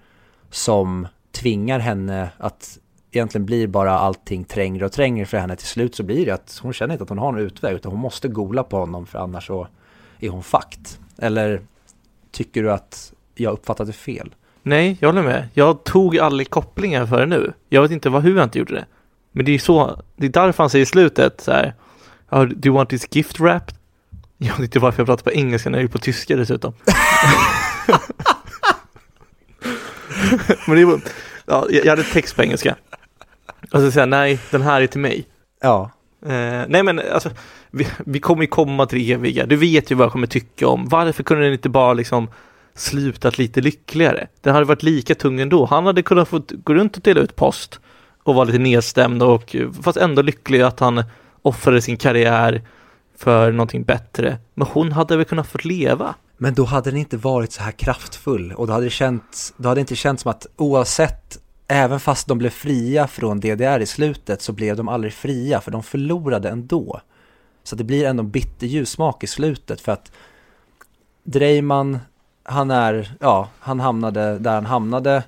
som 0.51 1.07
tvingar 1.33 1.79
henne 1.79 2.29
att 2.39 2.79
egentligen 3.17 3.47
blir 3.47 3.67
bara 3.67 3.93
allting 3.99 4.45
trängre 4.45 4.85
och 4.85 4.93
trängre 4.93 5.27
för 5.27 5.39
henne 5.39 5.57
till 5.57 5.67
slut 5.67 5.95
så 5.95 6.03
blir 6.03 6.27
det 6.27 6.33
att 6.33 6.59
hon 6.63 6.73
känner 6.73 6.95
inte 6.95 7.03
att 7.03 7.09
hon 7.09 7.19
har 7.19 7.33
någon 7.33 7.41
utväg 7.41 7.75
utan 7.75 7.93
hon 7.93 8.01
måste 8.01 8.29
gola 8.29 8.63
på 8.63 8.77
honom 8.79 9.07
för 9.07 9.19
annars 9.19 9.47
så 9.47 9.69
är 10.21 10.29
hon 10.29 10.43
fakt. 10.43 10.99
Eller 11.19 11.61
tycker 12.33 12.63
du 12.63 12.73
att 12.73 13.13
jag 13.35 13.53
uppfattade 13.53 13.93
fel? 13.93 14.35
Nej, 14.63 14.97
jag 15.01 15.09
håller 15.09 15.23
med. 15.23 15.49
Jag 15.55 15.85
tog 15.85 16.19
aldrig 16.19 16.51
kopplingar 16.51 17.07
för 17.07 17.21
det 17.21 17.27
nu. 17.27 17.53
Jag 17.69 17.83
vet 17.83 17.91
inte 17.91 18.09
vad, 18.09 18.23
hur 18.23 18.37
jag 18.37 18.45
inte 18.45 18.59
gjorde 18.59 18.75
det. 18.75 18.87
Men 19.33 19.45
det 19.45 19.53
är 19.53 19.59
så, 19.59 20.03
det 20.17 20.27
är 20.27 20.31
därför 20.31 20.63
han 20.63 20.71
säger 20.71 20.83
i 20.83 20.87
slutet 20.87 21.41
så 21.41 21.53
här. 21.53 21.75
"Oh, 22.31 22.45
Do 22.45 22.69
you 22.69 22.77
want 22.77 22.91
this 22.91 23.07
gift 23.11 23.41
wrapped? 23.41 23.77
Jag 24.39 24.49
vet 24.53 24.61
inte 24.61 24.79
varför 24.79 25.01
jag 25.01 25.07
pratar 25.07 25.25
på 25.25 25.33
engelska 25.33 25.71
när 25.71 25.79
jag 25.79 25.85
är 25.85 25.89
på 25.89 25.99
tyska 25.99 26.37
dessutom. 26.37 26.73
Men 30.67 30.77
det 30.77 30.85
var, 30.85 31.01
ja, 31.47 31.67
jag 31.71 31.87
hade 31.87 32.03
text 32.03 32.37
på 32.37 32.43
engelska. 32.43 32.77
Och 33.77 33.83
så 33.83 33.91
säger 33.91 34.03
jag, 34.03 34.09
nej, 34.09 34.39
den 34.51 34.63
här 34.63 34.81
är 34.81 34.87
till 34.87 35.01
mig. 35.01 35.27
Ja, 35.61 35.91
Eh, 36.27 36.65
nej 36.69 36.83
men 36.83 37.01
alltså, 37.13 37.31
vi, 37.71 37.87
vi 38.07 38.21
kommer 38.21 38.43
ju 38.43 38.47
komma 38.47 38.87
till 38.87 38.99
det 38.99 39.13
eviga. 39.13 39.47
Du 39.47 39.57
vet 39.57 39.91
ju 39.91 39.95
vad 39.95 40.05
jag 40.05 40.13
kommer 40.13 40.27
tycka 40.27 40.69
om. 40.69 40.89
Varför 40.89 41.23
kunde 41.23 41.45
den 41.45 41.53
inte 41.53 41.69
bara 41.69 41.93
liksom 41.93 42.29
slutat 42.75 43.39
lite 43.39 43.61
lyckligare? 43.61 44.27
Den 44.41 44.55
hade 44.55 44.67
varit 44.67 44.83
lika 44.83 45.15
tung 45.15 45.41
ändå. 45.41 45.65
Han 45.65 45.87
hade 45.87 46.03
kunnat 46.03 46.29
få 46.29 46.43
gå 46.65 46.75
runt 46.75 46.97
och 46.97 47.03
dela 47.03 47.21
ut 47.21 47.37
post 47.37 47.81
och 48.23 48.35
vara 48.35 48.45
lite 48.45 48.59
nedstämd 48.59 49.23
och 49.23 49.57
fast 49.83 49.99
ändå 49.99 50.23
lycklig 50.23 50.61
att 50.61 50.81
han 50.81 51.05
offrade 51.43 51.83
sin 51.83 51.97
karriär 51.97 52.63
för 53.19 53.53
någonting 53.53 53.85
bättre. 53.85 54.39
Men 54.55 54.67
hon 54.71 54.93
hade 54.93 55.17
väl 55.17 55.25
kunnat 55.25 55.47
få 55.47 55.59
leva? 55.63 56.15
Men 56.39 56.55
då 56.55 56.65
hade 56.65 56.91
den 56.91 56.99
inte 56.99 57.17
varit 57.17 57.53
så 57.53 57.63
här 57.63 57.73
kraftfull 57.73 58.53
och 58.53 58.67
då 58.67 58.73
hade 58.73 58.87
det 58.87 58.91
känts, 58.91 59.55
då 59.57 59.69
hade 59.69 59.79
det 59.79 59.81
inte 59.81 59.97
känts 59.97 60.23
som 60.23 60.31
att 60.31 60.47
oavsett, 60.57 61.39
även 61.69 62.01
fast 62.01 62.29
de 62.29 62.39
blev 62.39 62.51
fria 62.51 63.07
från 63.07 63.41
DDR 63.41 63.81
i 63.81 63.87
slutet 63.87 64.43
så 64.43 64.53
blev 64.53 64.77
de 64.77 64.89
aldrig 64.89 65.13
fria 65.13 65.61
för 65.61 65.71
de 65.71 65.83
förlorade 65.83 66.49
ändå. 66.49 67.01
Så 67.65 67.77
det 67.77 67.85
blir 67.85 68.05
ändå 68.07 68.23
en 68.23 68.31
bitterljus 68.31 68.97
i 69.21 69.27
slutet 69.27 69.81
för 69.81 69.93
att 69.93 70.13
Dreiman, 71.25 71.99
han 72.43 72.71
är, 72.71 73.17
ja, 73.21 73.49
han 73.59 73.81
hamnade 73.81 74.39
där 74.39 74.55
han 74.55 74.67
hamnade 74.67 75.23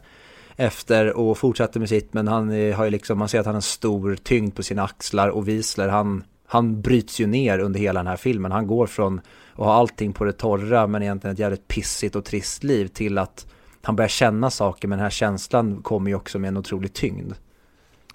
efter 0.56 1.16
och 1.16 1.38
fortsatte 1.38 1.78
med 1.78 1.88
sitt 1.88 2.14
men 2.14 2.28
han 2.28 2.50
är- 2.52 2.72
har 2.72 2.84
ju 2.84 2.90
liksom, 2.90 3.18
man 3.18 3.28
ser 3.28 3.40
att 3.40 3.46
han 3.46 3.54
har 3.54 3.58
en 3.58 3.62
stor 3.62 4.16
tyngd 4.22 4.54
på 4.54 4.62
sina 4.62 4.82
axlar 4.84 5.28
och 5.28 5.48
Wiesler 5.48 5.88
han, 5.88 6.24
han 6.46 6.80
bryts 6.80 7.20
ju 7.20 7.26
ner 7.26 7.58
under 7.58 7.80
hela 7.80 8.00
den 8.00 8.06
här 8.06 8.16
filmen. 8.16 8.52
Han 8.52 8.66
går 8.66 8.86
från 8.86 9.20
att 9.52 9.64
ha 9.64 9.74
allting 9.74 10.12
på 10.12 10.24
det 10.24 10.32
torra 10.32 10.86
men 10.86 11.02
egentligen 11.02 11.32
ett 11.32 11.38
jävligt 11.40 11.68
pissigt 11.68 12.16
och 12.16 12.24
trist 12.24 12.64
liv 12.64 12.86
till 12.86 13.18
att 13.18 13.46
han 13.82 13.96
börjar 13.96 14.08
känna 14.08 14.50
saker, 14.50 14.88
men 14.88 14.98
den 14.98 15.04
här 15.04 15.10
känslan 15.10 15.82
kommer 15.82 16.10
ju 16.10 16.14
också 16.14 16.38
med 16.38 16.48
en 16.48 16.56
otrolig 16.56 16.92
tyngd. 16.92 17.32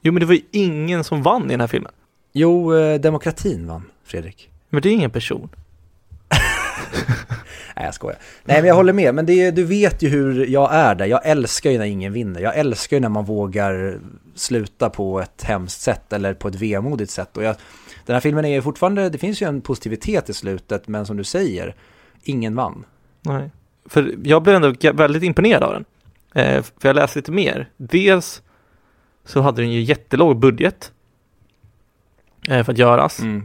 Jo, 0.01 0.13
men 0.13 0.19
det 0.19 0.25
var 0.25 0.33
ju 0.33 0.41
ingen 0.51 1.03
som 1.03 1.23
vann 1.23 1.45
i 1.45 1.53
den 1.53 1.59
här 1.59 1.67
filmen. 1.67 1.91
Jo, 2.33 2.75
eh, 2.75 2.99
demokratin 2.99 3.67
vann, 3.67 3.83
Fredrik. 4.03 4.49
Men 4.69 4.81
det 4.81 4.89
är 4.89 4.93
ingen 4.93 5.11
person. 5.11 5.49
Nej, 7.75 7.85
jag 7.85 7.93
skojar. 7.93 8.19
Nej, 8.43 8.61
men 8.61 8.67
jag 8.67 8.75
håller 8.75 8.93
med. 8.93 9.15
Men 9.15 9.25
det 9.25 9.51
du 9.51 9.63
vet 9.63 10.01
ju 10.01 10.09
hur 10.09 10.45
jag 10.45 10.73
är 10.73 10.95
där. 10.95 11.05
Jag 11.05 11.25
älskar 11.25 11.71
ju 11.71 11.77
när 11.77 11.85
ingen 11.85 12.13
vinner. 12.13 12.41
Jag 12.41 12.57
älskar 12.57 12.97
ju 12.97 13.01
när 13.01 13.09
man 13.09 13.25
vågar 13.25 13.99
sluta 14.35 14.89
på 14.89 15.21
ett 15.21 15.43
hemskt 15.43 15.81
sätt 15.81 16.13
eller 16.13 16.33
på 16.33 16.47
ett 16.47 16.55
vemodigt 16.55 17.11
sätt. 17.11 17.37
Och 17.37 17.43
jag, 17.43 17.55
den 18.05 18.13
här 18.13 18.21
filmen 18.21 18.45
är 18.45 18.49
ju 18.49 18.61
fortfarande, 18.61 19.09
det 19.09 19.17
finns 19.17 19.41
ju 19.41 19.47
en 19.47 19.61
positivitet 19.61 20.29
i 20.29 20.33
slutet, 20.33 20.87
men 20.87 21.05
som 21.05 21.17
du 21.17 21.23
säger, 21.23 21.75
ingen 22.23 22.55
vann. 22.55 22.85
Nej. 23.21 23.51
För 23.85 24.15
jag 24.23 24.43
blev 24.43 24.55
ändå 24.55 24.73
väldigt 24.93 25.23
imponerad 25.23 25.63
av 25.63 25.73
den. 25.73 25.85
Eh, 26.35 26.61
för 26.79 26.89
jag 26.89 26.95
läste 26.95 27.19
lite 27.19 27.31
mer. 27.31 27.69
Dels 27.77 28.41
så 29.25 29.41
hade 29.41 29.61
den 29.61 29.71
ju 29.71 29.81
jättelåg 29.81 30.39
budget 30.39 30.91
eh, 32.49 32.63
för 32.63 32.71
att 32.71 32.77
göras. 32.77 33.19
Mm. 33.19 33.43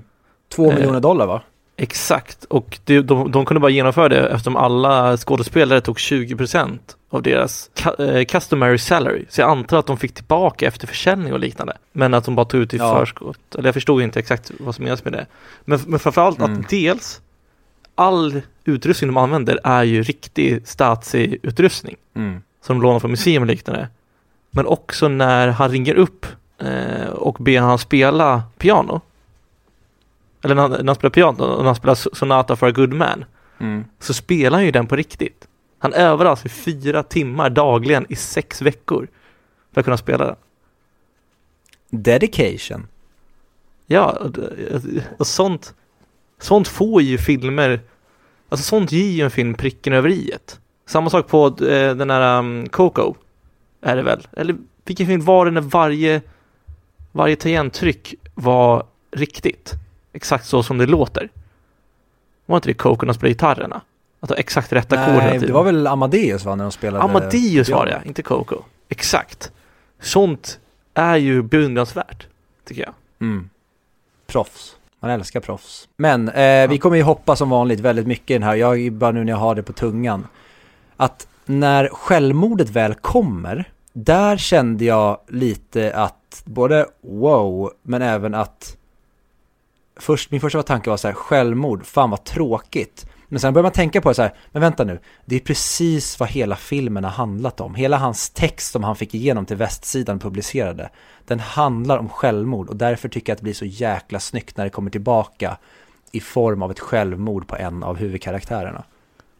Två 0.55 0.71
Eh, 0.71 0.75
miljoner 0.75 1.01
dollar 1.01 1.27
va? 1.27 1.43
Exakt, 1.81 2.45
och 2.45 2.79
det, 2.85 3.01
de, 3.03 3.31
de 3.33 3.45
kunde 3.45 3.61
bara 3.61 3.71
genomföra 3.71 4.09
det 4.09 4.29
eftersom 4.29 4.57
alla 4.57 5.17
skådespelare 5.17 5.81
tog 5.81 5.97
20% 5.97 6.79
av 7.11 7.23
deras 7.23 7.71
eh, 7.99 8.25
customary 8.25 8.79
salary. 8.79 9.25
Så 9.29 9.41
jag 9.41 9.51
antar 9.51 9.79
att 9.79 9.87
de 9.87 9.97
fick 9.97 10.15
tillbaka 10.15 10.67
efter 10.67 10.87
försäljning 10.87 11.33
och 11.33 11.39
liknande. 11.41 11.77
Men 11.93 12.15
att 12.15 12.25
de 12.25 12.35
bara 12.35 12.47
tog 12.47 12.61
ut 12.61 12.75
i 12.75 12.77
Ja. 12.77 12.99
förskott. 12.99 13.55
Eller 13.55 13.69
jag 13.69 13.75
förstod 13.75 14.03
inte 14.03 14.19
exakt 14.19 14.51
vad 14.61 14.75
som 14.75 14.85
menas 14.85 15.05
med 15.05 15.13
det. 15.13 15.27
Men, 15.65 15.81
men 15.87 15.99
framförallt 15.99 16.39
Mm. 16.39 16.61
att 16.61 16.69
dels 16.69 17.21
all 17.99 18.41
utrustning 18.65 19.09
de 19.09 19.17
använder 19.17 19.61
är 19.65 19.83
ju 19.83 20.03
riktig 20.03 20.67
Stasi-utrustning 20.67 21.97
Mm. 22.15 22.43
som 22.63 22.77
de 22.77 22.83
lånar 22.83 23.01
från 23.01 23.11
museum 23.11 23.43
och 23.43 23.47
liknande. 23.47 23.89
Men 24.51 24.67
också 24.67 25.09
när 25.09 25.49
han 25.49 25.71
ringer 25.71 25.95
upp 25.95 26.27
eh, 26.59 27.09
och 27.09 27.37
ber 27.41 27.61
han 27.61 27.79
spela 27.79 28.43
piano. 28.59 29.01
Eller 30.43 30.55
när 30.55 30.63
han, 30.63 30.71
när 30.71 30.85
han 30.87 30.95
spelar 30.95 31.11
piano, 31.11 31.43
och 31.45 31.59
när 31.59 31.65
han 31.65 31.75
spelar 31.75 31.95
Sonata 31.95 32.57
for 32.57 32.67
a 32.67 32.71
good 32.71 32.93
man. 32.93 33.25
Mm. 33.59 33.85
Så 33.99 34.15
spelar 34.15 34.59
han 34.59 34.65
ju 34.65 34.71
den 34.71 34.87
på 34.87 34.97
riktigt. 34.97 35.49
Han 35.79 35.93
övar 35.93 36.27
alltså 36.27 36.47
i 36.47 36.49
fyra 36.49 37.03
timmar 37.03 37.51
dagligen 37.51 38.07
i 38.09 38.17
sex 38.17 38.63
veckor. 38.63 39.09
För 39.73 39.81
att 39.81 39.85
kunna 39.85 39.97
spela 39.97 40.27
den. 40.27 40.37
Dedication. 41.91 42.87
Ja, 43.87 44.11
och, 44.11 44.39
och 45.19 45.27
sånt, 45.27 45.75
sånt 46.39 46.69
får 46.69 47.03
ju 47.03 47.19
filmer, 47.19 47.81
alltså 48.49 48.65
sånt 48.65 48.93
ger 48.93 49.11
ju 49.11 49.25
en 49.25 49.31
film 49.31 49.55
pricken 49.55 49.93
över 49.93 50.09
iet. 50.09 50.61
Samma 50.87 51.11
sak 51.11 51.29
på 51.29 51.47
eh, 51.47 51.95
den 51.95 52.11
här 52.11 52.39
um, 52.39 52.69
Coco, 52.69 53.15
är 53.81 53.97
det 53.97 54.03
väl? 54.03 54.29
Eller 54.33 54.57
vilken 54.85 55.07
film 55.07 55.25
var 55.25 55.45
det 55.45 55.51
när 55.51 55.61
varje, 55.61 56.23
varje 57.13 57.37
tangenttryck 57.37 58.15
var 58.35 58.87
riktigt? 59.11 59.73
Exakt 60.13 60.47
så 60.47 60.63
som 60.63 60.79
det 60.79 60.87
låter. 60.87 61.29
Var 62.47 62.57
inte 62.57 62.69
det 62.69 62.75
Coco 62.75 63.07
när 63.07 63.13
de 63.13 63.15
spelade 63.15 63.33
gitarrerna? 63.33 63.81
Att 64.21 64.29
ha 64.29 64.37
exakt 64.37 64.73
rätta 64.73 64.97
hela 65.01 65.19
Nej, 65.19 65.39
det 65.39 65.53
var 65.53 65.65
väl 65.65 65.87
Amadeus 65.87 66.45
va, 66.45 66.55
när 66.55 66.65
de 66.65 66.73
spelade? 66.73 67.05
Amadeus 67.05 67.69
var 67.69 67.87
Ja. 67.87 67.99
det, 67.99 68.09
inte 68.09 68.23
Coco. 68.23 68.63
Exakt. 68.89 69.53
Sånt 70.01 70.61
är 70.95 71.17
ju 71.17 71.43
beundransvärt, 71.43 72.27
tycker 72.65 72.83
jag. 72.83 72.93
Mm. 73.21 73.51
Proffs. 74.27 74.77
Man 75.01 75.11
älskar 75.11 75.41
proffs. 75.41 75.89
Men 75.97 76.29
eh, 76.29 76.69
vi 76.69 76.79
kommer 76.79 76.97
ju 76.97 77.03
hoppa 77.03 77.37
som 77.37 77.51
vanligt 77.51 77.81
väldigt 77.81 78.07
mycket 78.07 78.31
i 78.31 78.35
den 78.35 78.43
här. 78.43 78.55
Jag 78.55 78.93
bara 78.93 79.11
nu 79.11 79.25
när 79.25 79.33
jag 79.33 79.39
har 79.39 79.55
det 79.55 79.63
på 79.63 79.73
tungan. 79.73 80.27
Att 80.97 81.29
när 81.47 81.89
självmordet 81.89 82.71
väl 82.71 82.95
kommer, 82.95 83.73
där 83.93 84.37
kände 84.37 84.85
jag 84.85 85.21
lite 85.29 85.93
att 85.95 86.43
både 86.45 86.87
wow, 87.01 87.73
men 87.83 88.03
även 88.03 88.35
att 88.35 88.77
först, 89.97 90.31
min 90.31 90.41
första 90.41 90.63
tanke 90.63 90.91
var 90.91 90.97
så 90.97 91.09
här, 91.09 91.15
självmord, 91.15 91.87
fan 91.87 92.11
vad 92.11 92.25
tråkigt. 92.25 93.07
Men 93.29 93.41
sen 93.41 93.53
börjar 93.55 93.63
man 93.63 93.73
tänka 93.73 94.01
på 94.01 94.09
det 94.09 94.15
så 94.15 94.23
här, 94.23 94.35
men 94.53 94.63
vänta 94.63 94.85
nu, 94.85 94.99
det 95.25 95.37
är 95.37 95.41
precis 95.41 96.21
vad 96.21 96.29
hela 96.29 96.57
filmen 96.57 97.05
har 97.05 97.11
handlat 97.11 97.61
om. 97.61 97.75
Hela 97.75 97.97
hans 97.97 98.31
text 98.31 98.73
som 98.73 98.85
han 98.85 98.97
fick 98.97 99.15
igenom 99.15 99.47
till 99.47 99.57
västsidan 99.57 100.19
publicerade, 100.19 100.91
den 101.27 101.41
handlar 101.41 101.99
om 101.99 102.09
självmord 102.09 102.69
och 102.69 102.77
därför 102.77 103.09
tycker 103.09 103.31
jag 103.31 103.35
att 103.35 103.39
det 103.39 103.43
blir 103.45 103.55
så 103.55 103.65
jäkla 103.65 104.21
snyggt 104.21 104.57
när 104.57 104.65
det 104.65 104.71
kommer 104.71 104.91
tillbaka 104.91 105.57
i 106.13 106.21
form 106.21 106.63
av 106.63 106.71
ett 106.71 106.81
självmord 106.81 107.47
på 107.47 107.57
en 107.57 107.83
av 107.83 107.97
huvudkaraktärerna. 107.97 108.85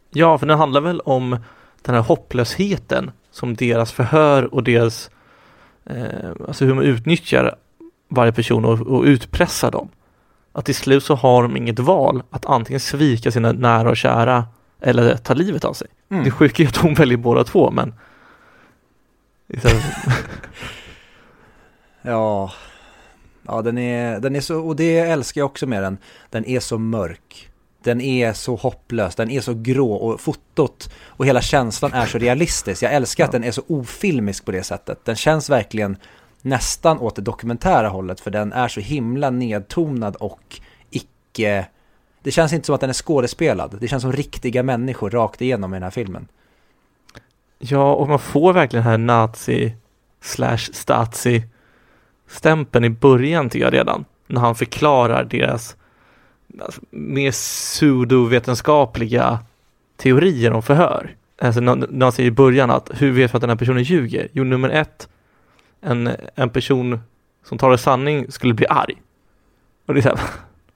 Ja, 0.09 0.37
för 0.37 0.45
den 0.45 0.57
handlar 0.57 0.81
väl 0.81 0.99
om 0.99 1.37
den 1.81 1.95
här 1.95 2.01
hopplösheten 2.01 3.11
som 3.31 3.55
deras 3.55 3.91
förhör 3.91 4.53
och 4.53 4.63
deras, 4.63 5.09
eh, 5.85 6.31
alltså 6.47 6.65
hur 6.65 6.73
man 6.73 6.83
utnyttjar 6.83 7.55
varje 8.07 8.31
person 8.31 8.65
och, 8.65 8.79
och 8.79 9.03
utpressar 9.03 9.71
dem. 9.71 9.89
Att 10.51 10.65
till 10.65 10.75
slut 10.75 11.03
så 11.03 11.15
har 11.15 11.43
de 11.43 11.57
inget 11.57 11.79
val 11.79 12.23
att 12.29 12.45
antingen 12.45 12.79
svika 12.79 13.31
sina 13.31 13.51
nära 13.51 13.89
och 13.89 13.97
kära 13.97 14.45
eller 14.81 15.17
ta 15.17 15.33
livet 15.33 15.65
av 15.65 15.73
sig. 15.73 15.87
Mm. 16.11 16.23
Det 16.23 16.31
sjuka 16.31 16.63
är 16.63 16.67
att 16.67 16.77
hon 16.77 16.93
väljer 16.93 17.17
båda 17.17 17.43
två, 17.43 17.71
men 17.71 17.93
Ja, 22.01 22.51
ja 23.47 23.61
den, 23.61 23.77
är, 23.77 24.19
den 24.19 24.35
är 24.35 24.41
så, 24.41 24.59
och 24.67 24.75
det 24.75 24.99
älskar 24.99 25.41
jag 25.41 25.45
också 25.45 25.67
med 25.67 25.83
den, 25.83 25.97
den 26.29 26.45
är 26.45 26.59
så 26.59 26.77
mörk. 26.77 27.45
Den 27.83 28.01
är 28.01 28.33
så 28.33 28.55
hopplös, 28.55 29.15
den 29.15 29.29
är 29.29 29.41
så 29.41 29.53
grå 29.53 29.93
och 29.93 30.21
fotot 30.21 30.93
och 31.05 31.25
hela 31.25 31.41
känslan 31.41 31.93
är 31.93 32.05
så 32.05 32.17
realistisk. 32.17 32.83
Jag 32.83 32.93
älskar 32.93 33.23
att 33.23 33.33
Ja. 33.33 33.39
den 33.39 33.47
är 33.47 33.51
så 33.51 33.61
ofilmisk 33.67 34.45
på 34.45 34.51
det 34.51 34.63
sättet. 34.63 35.05
Den 35.05 35.15
känns 35.15 35.49
verkligen 35.49 35.97
nästan 36.41 36.99
åt 36.99 37.15
det 37.15 37.21
dokumentära 37.21 37.89
hållet 37.89 38.19
för 38.19 38.31
den 38.31 38.53
är 38.53 38.67
så 38.67 38.79
himla 38.79 39.29
nedtonad 39.29 40.15
och 40.15 40.59
icke... 40.89 41.65
Det 42.23 42.31
känns 42.31 42.53
inte 42.53 42.65
som 42.65 42.75
att 42.75 42.81
den 42.81 42.89
är 42.89 42.93
skådespelad. 42.93 43.77
Det 43.79 43.87
känns 43.87 44.01
som 44.01 44.11
riktiga 44.11 44.63
människor 44.63 45.09
rakt 45.09 45.41
igenom 45.41 45.73
i 45.73 45.75
den 45.75 45.83
här 45.83 45.89
filmen. 45.89 46.27
Ja, 47.59 47.93
och 47.93 48.07
man 48.07 48.19
får 48.19 48.53
verkligen 48.53 48.83
den 48.83 48.91
här 48.91 48.97
nazi 48.97 49.75
slash 50.21 50.57
stazi 50.57 51.43
stämpeln 52.27 52.85
i 52.85 52.89
början 52.89 53.49
tycker 53.49 53.65
jag 53.65 53.73
redan. 53.73 54.05
När 54.27 54.41
han 54.41 54.55
förklarar 54.55 55.23
deras 55.23 55.75
alltså, 56.61 56.81
mer 56.89 57.31
pseudovetenskapliga 57.31 59.39
teorier 59.97 60.51
om 60.51 60.63
förhör. 60.63 61.15
Alltså 61.41 61.61
när 61.61 62.01
han 62.01 62.11
säger 62.11 62.27
i 62.27 62.31
början 62.31 62.71
att 62.71 62.89
hur 62.93 63.11
vet 63.11 63.33
vi 63.33 63.35
att 63.35 63.41
den 63.41 63.49
här 63.49 63.57
personen 63.57 63.83
ljuger? 63.83 64.27
Jo, 64.31 64.43
nummer 64.43 64.69
ett, 64.69 65.09
en, 65.81 66.09
en 66.35 66.49
person 66.49 66.99
som 67.43 67.57
talar 67.57 67.77
sanning 67.77 68.31
skulle 68.31 68.53
bli 68.53 68.67
arg. 68.67 69.01
Och 69.85 69.93
det 69.93 69.99
är 69.99 70.01
så 70.01 70.09
här, 70.09 70.19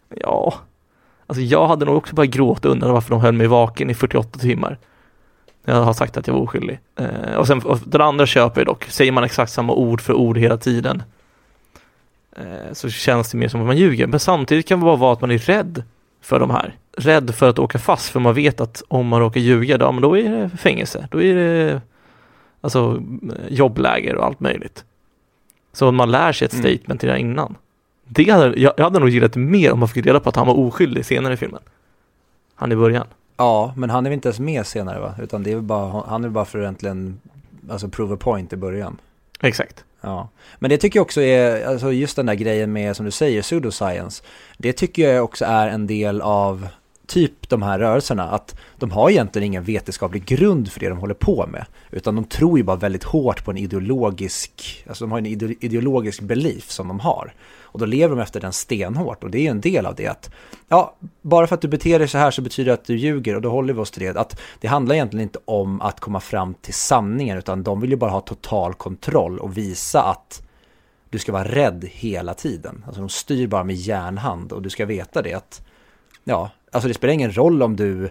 ja, 0.21 0.53
alltså 1.27 1.41
jag 1.41 1.67
hade 1.67 1.85
nog 1.85 1.97
också 1.97 2.15
börjat 2.15 2.33
gråta 2.33 2.67
och 2.67 2.71
undrat 2.71 2.91
varför 2.91 3.09
de 3.09 3.21
höll 3.21 3.33
mig 3.33 3.47
vaken 3.47 3.89
i 3.89 3.93
48 3.93 4.39
timmar. 4.39 4.77
Jag 5.65 5.83
har 5.83 5.93
sagt 5.93 6.17
att 6.17 6.27
jag 6.27 6.33
var 6.33 6.41
oskyldig. 6.41 6.79
Eh, 6.95 7.35
och 7.35 7.47
sen 7.47 7.61
och 7.61 7.79
den 7.85 8.01
andra 8.01 8.25
köper 8.25 8.61
jag 8.61 8.67
dock. 8.67 8.85
Säger 8.85 9.11
man 9.11 9.23
exakt 9.23 9.51
samma 9.51 9.73
ord 9.73 10.01
för 10.01 10.13
ord 10.13 10.37
hela 10.37 10.57
tiden 10.57 11.03
eh, 12.35 12.73
så 12.73 12.89
känns 12.89 13.31
det 13.31 13.37
mer 13.37 13.47
som 13.47 13.61
att 13.61 13.67
man 13.67 13.77
ljuger. 13.77 14.07
Men 14.07 14.19
samtidigt 14.19 14.67
kan 14.67 14.79
det 14.79 14.85
bara 14.85 14.95
vara 14.95 15.13
att 15.13 15.21
man 15.21 15.31
är 15.31 15.37
rädd 15.37 15.83
för 16.21 16.39
de 16.39 16.49
här. 16.49 16.77
Rädd 16.97 17.35
för 17.35 17.49
att 17.49 17.59
åka 17.59 17.79
fast 17.79 18.09
för 18.09 18.19
man 18.19 18.33
vet 18.33 18.61
att 18.61 18.83
om 18.87 19.07
man 19.07 19.19
råkar 19.19 19.41
ljuga, 19.41 19.77
då, 19.77 19.91
men 19.91 20.01
då 20.01 20.17
är 20.17 20.29
det 20.29 20.49
fängelse. 20.57 21.07
Då 21.11 21.21
är 21.21 21.35
det 21.35 21.81
alltså 22.61 23.01
eh, 23.23 23.53
jobbläger 23.53 24.15
och 24.15 24.25
allt 24.25 24.39
möjligt. 24.39 24.85
Så 25.73 25.91
man 25.91 26.11
lär 26.11 26.31
sig 26.31 26.45
ett 26.45 26.53
Mm. 26.53 26.63
statement 26.77 27.01
det 27.01 27.07
här 27.09 27.15
innan. 27.17 27.55
Det 28.07 28.29
hade, 28.29 28.59
jag, 28.59 28.73
jag 28.77 28.83
hade 28.83 28.99
nog 28.99 29.09
gillat 29.09 29.35
mer 29.35 29.71
om 29.71 29.79
man 29.79 29.87
fick 29.89 30.05
reda 30.05 30.19
på 30.19 30.29
att 30.29 30.35
han 30.35 30.47
var 30.47 30.59
oskyldig 30.59 31.05
senare 31.05 31.33
i 31.33 31.37
filmen. 31.37 31.61
Han 32.55 32.71
i 32.71 32.75
början. 32.75 33.07
Ja, 33.37 33.73
men 33.77 33.89
han 33.89 34.05
är 34.05 34.09
väl 34.09 34.13
inte 34.15 34.27
ens 34.27 34.39
med 34.39 34.65
senare 34.67 34.99
va? 34.99 35.15
Utan 35.21 35.43
det 35.43 35.51
är 35.51 35.59
bara, 35.59 36.03
han 36.07 36.23
är 36.23 36.29
bara 36.29 36.45
för 36.45 36.59
egentligen, 36.61 37.19
alltså 37.69 37.87
prove 37.87 38.13
a 38.13 38.17
point 38.19 38.53
i 38.53 38.55
början. 38.55 38.97
Exakt. 39.41 39.83
Ja, 40.01 40.29
men 40.59 40.69
det 40.69 40.77
tycker 40.77 40.99
jag 40.99 41.05
också 41.05 41.21
är, 41.21 41.65
alltså 41.67 41.91
just 41.91 42.15
den 42.15 42.25
där 42.25 42.33
grejen 42.33 42.73
med, 42.73 42.95
som 42.95 43.05
du 43.05 43.11
säger, 43.11 43.41
pseudoscience. 43.41 44.23
Det 44.57 44.73
tycker 44.73 45.13
jag 45.13 45.23
också 45.23 45.45
är 45.45 45.67
en 45.67 45.87
del 45.87 46.21
av 46.21 46.67
typ 47.07 47.49
de 47.49 47.61
här 47.61 47.79
rörelserna, 47.79 48.23
att 48.23 48.55
de 48.77 48.91
har 48.91 49.09
egentligen 49.09 49.45
ingen 49.45 49.63
vetenskaplig 49.63 50.25
grund 50.25 50.71
för 50.71 50.79
det 50.79 50.89
de 50.89 50.97
håller 50.97 51.13
på 51.13 51.47
med. 51.47 51.65
Utan 51.91 52.15
de 52.15 52.23
tror 52.23 52.57
ju 52.57 52.63
bara 52.63 52.77
väldigt 52.77 53.03
hårt 53.03 53.45
på 53.45 53.51
en 53.51 53.57
ideologisk, 53.57 54.83
alltså 54.87 55.03
de 55.03 55.11
har 55.11 55.17
en 55.17 55.25
ideologisk 55.25 56.21
belief 56.21 56.71
som 56.71 56.87
de 56.87 56.99
har. 56.99 57.33
Och 57.61 57.79
då 57.79 57.85
lever 57.85 58.15
de 58.15 58.21
efter 58.21 58.39
den 58.39 58.53
stenhårt 58.53 59.23
och 59.23 59.31
det 59.31 59.37
är 59.37 59.41
ju 59.41 59.47
en 59.47 59.61
del 59.61 59.85
av 59.85 59.95
det 59.95 60.07
att, 60.07 60.31
ja, 60.67 60.95
bara 61.21 61.47
för 61.47 61.55
att 61.55 61.61
du 61.61 61.67
beter 61.67 61.99
dig 61.99 62.07
så 62.07 62.17
här 62.17 62.31
så 62.31 62.41
betyder 62.41 62.67
det 62.67 62.73
att 62.73 62.85
du 62.85 62.97
ljuger 62.97 63.35
och 63.35 63.41
då 63.41 63.49
håller 63.49 63.73
vi 63.73 63.79
oss 63.79 63.91
till 63.91 64.03
det. 64.03 64.19
Att 64.19 64.39
det 64.59 64.67
handlar 64.67 64.95
egentligen 64.95 65.23
inte 65.23 65.39
om 65.45 65.81
att 65.81 65.99
komma 65.99 66.19
fram 66.19 66.53
till 66.53 66.73
sanningen 66.73 67.37
utan 67.37 67.63
de 67.63 67.81
vill 67.81 67.89
ju 67.89 67.95
bara 67.95 68.11
ha 68.11 68.21
total 68.21 68.73
kontroll 68.73 69.39
och 69.39 69.57
visa 69.57 70.03
att 70.03 70.47
du 71.09 71.19
ska 71.19 71.31
vara 71.31 71.47
rädd 71.47 71.89
hela 71.91 72.33
tiden. 72.33 72.83
Alltså 72.85 73.01
de 73.01 73.09
styr 73.09 73.47
bara 73.47 73.63
med 73.63 73.75
järnhand 73.75 74.51
och 74.51 74.61
du 74.61 74.69
ska 74.69 74.85
veta 74.85 75.21
det 75.21 75.33
att 75.33 75.65
ja, 76.23 76.51
alltså 76.73 76.87
det 76.87 76.93
spelar 76.93 77.13
ingen 77.13 77.37
roll 77.37 77.63
om 77.63 77.75
du, 77.75 78.09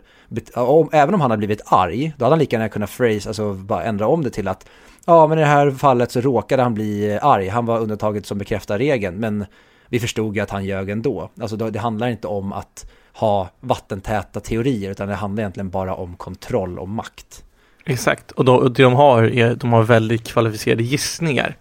om, 0.55 0.89
även 0.93 1.15
om 1.15 1.21
han 1.21 1.31
hade 1.31 1.39
blivit 1.39 1.63
arg, 1.65 2.13
då 2.17 2.25
hade 2.25 2.33
han 2.33 2.39
lika 2.39 2.57
gärna 2.57 2.69
kunnat 2.69 2.91
phrase, 2.91 3.29
alltså 3.29 3.55
bara 3.55 3.85
ändra 3.85 4.07
om 4.07 4.25
det 4.25 4.31
till 4.31 4.49
att 4.49 4.69
ja, 5.07 5.27
men 5.27 5.39
i 5.39 5.41
det 5.41 5.47
här 5.47 5.71
fallet 5.71 6.11
så 6.11 6.21
råkade 6.21 6.63
han 6.63 6.75
bli 6.75 7.15
eh, 7.15 7.25
arg, 7.25 7.49
han 7.49 7.67
var 7.67 7.79
undantaget 7.79 8.27
som 8.27 8.39
bekräftar 8.39 8.79
regeln, 8.79 9.17
men 9.17 9.45
vi 9.89 10.01
förstod 10.01 10.37
ju 10.37 10.43
att 10.43 10.51
han 10.51 10.65
ljög 10.65 10.91
ändå. 10.91 11.31
Alltså 11.41 11.57
det 11.57 11.79
handlar 11.79 12.09
inte 12.09 12.27
om 12.27 12.53
att 12.53 12.91
ha 13.13 13.49
vattentäta 13.61 14.41
teorier, 14.41 14.91
utan 14.91 15.09
det 15.09 15.15
handlar 15.15 15.43
egentligen 15.43 15.71
bara 15.71 15.95
om 15.95 16.17
kontroll 16.17 16.79
och 16.79 16.89
makt. 16.89 17.45
Exakt, 17.85 18.31
och 18.31 18.45
då, 18.45 18.69
det 18.69 18.83
de 18.83 18.95
har 18.95 19.23
är 19.23 19.55
de 19.55 19.73
har 19.73 19.83
väldigt 19.83 20.29
kvalificerade 20.29 20.83
gissningar 20.83 21.57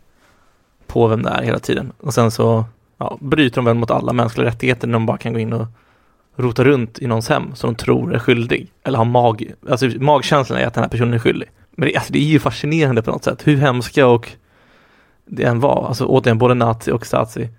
på 0.88 1.08
vem 1.08 1.24
det 1.24 1.30
är 1.30 1.43
hela 1.43 1.60
tiden. 1.60 1.93
Och 1.99 2.14
sen 2.14 2.32
så 2.32 2.66
ja, 2.97 3.18
bryter 3.22 3.56
de 3.56 3.66
väl 3.66 3.76
mot 3.76 3.91
alla 3.91 4.14
mänskliga 4.14 4.47
rättigheter 4.47 4.88
när 4.88 4.93
de 4.93 5.06
bara 5.06 5.18
kan 5.18 5.34
gå 5.34 5.39
in 5.39 5.54
och 5.54 5.68
rota 6.36 6.64
runt 6.64 7.00
i 7.00 7.08
någons 7.08 7.30
hem 7.30 7.56
som 7.56 7.74
de 7.74 7.76
tror 7.76 8.16
är 8.16 8.20
skyldig. 8.20 8.72
Eller 8.84 8.98
har 8.98 9.06
mag, 9.06 9.52
alltså 9.70 9.86
magkänslan 10.00 10.60
är 10.60 10.68
att 10.68 10.74
den 10.74 10.84
här 10.84 10.90
personen 10.90 11.14
är 11.14 11.20
skyldig. 11.20 11.50
Men 11.72 11.88
det, 11.88 11.96
alltså, 11.96 12.14
det 12.14 12.20
är 12.20 12.24
ju 12.24 12.40
fascinerande 12.40 13.02
på 13.02 13.12
något 13.12 13.24
sätt, 13.24 13.48
hur 13.48 13.58
hemska 13.58 14.08
och 14.08 14.32
det 15.26 15.44
än 15.44 15.60
var, 15.60 15.88
alltså 15.88 16.06
återigen 16.06 16.38
både 16.38 16.54
nazi 16.54 16.92
och 16.92 17.06
Stasi, 17.06 17.50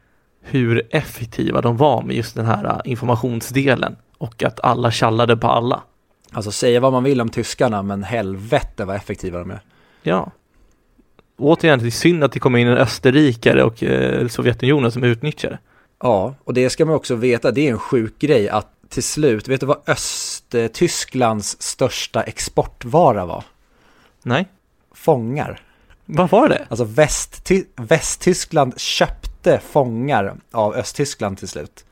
hur 0.41 0.83
effektiva 0.91 1.61
de 1.61 1.77
var 1.77 2.03
med 2.03 2.17
just 2.17 2.35
den 2.35 2.47
här 2.47 2.65
äh, 2.65 2.91
informationsdelen 2.91 3.97
och 4.19 4.43
att 4.43 4.61
alla 4.61 4.91
tjallade 4.91 5.37
på 5.37 5.49
alla. 5.49 5.83
Alltså 6.33 6.53
säga 6.53 6.81
vad 6.81 6.93
man 6.93 7.05
vill 7.05 7.21
om 7.21 7.29
tyskarna, 7.29 7.83
men 7.83 8.03
helvete 8.03 8.85
vad 8.85 8.97
effektiva 8.97 9.39
de 9.39 9.51
är. 9.51 9.61
Ja. 10.03 10.31
Återigen, 11.39 11.79
det 11.79 11.87
är 11.87 11.91
synd 11.91 12.25
att 12.25 12.33
det 12.33 12.41
kommer 12.41 12.59
in 12.59 12.69
en 12.69 12.77
österrikare 12.77 13.65
och 13.65 13.83
eh, 13.83 14.29
Sovjetunionen 14.29 14.93
som 14.93 15.05
utnyttjar 15.05 15.51
det. 15.51 15.59
Ja, 16.03 16.35
och 16.45 16.55
det 16.55 16.71
ska 16.71 16.85
man 16.85 16.95
också 16.95 17.15
veta, 17.15 17.51
det 17.51 17.69
är 17.69 17.71
en 17.71 17.79
sjuk 17.79 18.19
grej 18.19 18.49
att 18.49 18.69
till 18.89 19.03
slut, 19.03 19.49
vet 19.49 19.61
du 19.61 19.67
vad 19.67 19.81
Östtysklands 19.87 21.63
största 21.63 22.23
exportvara 22.23 23.27
var? 23.27 23.45
Nej. 24.23 24.49
Fångar. 24.95 25.61
Vad 26.05 26.31
var 26.31 26.49
det? 26.49 26.67
Alltså 26.69 26.85
Västty 26.85 27.65
Västtyskland 27.77 28.81
köpte 28.81 29.59
fångar 29.59 30.35
av 30.51 30.75
Östtyskland 30.75 31.39
till 31.39 31.49
slut. 31.49 31.85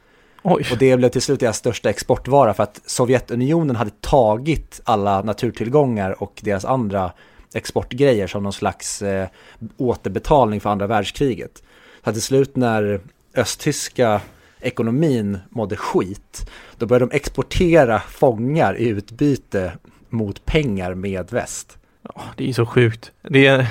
Oj. 0.42 0.66
Och 0.72 0.78
det 0.78 0.96
blev 0.96 1.08
till 1.08 1.22
slut 1.22 1.40
deras 1.40 1.56
största 1.56 1.90
exportvara 1.90 2.54
för 2.54 2.62
att 2.62 2.80
Sovjetunionen 2.86 3.76
hade 3.76 3.90
tagit 4.00 4.80
alla 4.84 5.22
naturtillgångar 5.22 6.22
och 6.22 6.40
deras 6.42 6.64
andra 6.64 7.12
exportgrejer 7.54 8.26
som 8.26 8.42
någon 8.42 8.52
slags 8.52 9.02
eh, 9.02 9.28
återbetalning 9.76 10.60
för 10.60 10.70
andra 10.70 10.86
världskriget. 10.86 11.62
Så 12.04 12.12
till 12.12 12.22
slut 12.22 12.56
när 12.56 13.00
östtyska 13.34 14.20
ekonomin 14.60 15.38
mådde 15.50 15.76
skit, 15.76 16.50
då 16.78 16.86
började 16.86 17.06
de 17.06 17.16
exportera 17.16 18.00
fångar 18.00 18.78
i 18.78 18.88
utbyte 18.88 19.72
mot 20.08 20.44
pengar 20.44 20.94
med 20.94 21.30
väst. 21.32 21.78
Ja, 22.02 22.22
det 22.36 22.48
är 22.48 22.52
så 22.52 22.66
sjukt. 22.66 23.12
Det 23.22 23.46
är, 23.46 23.66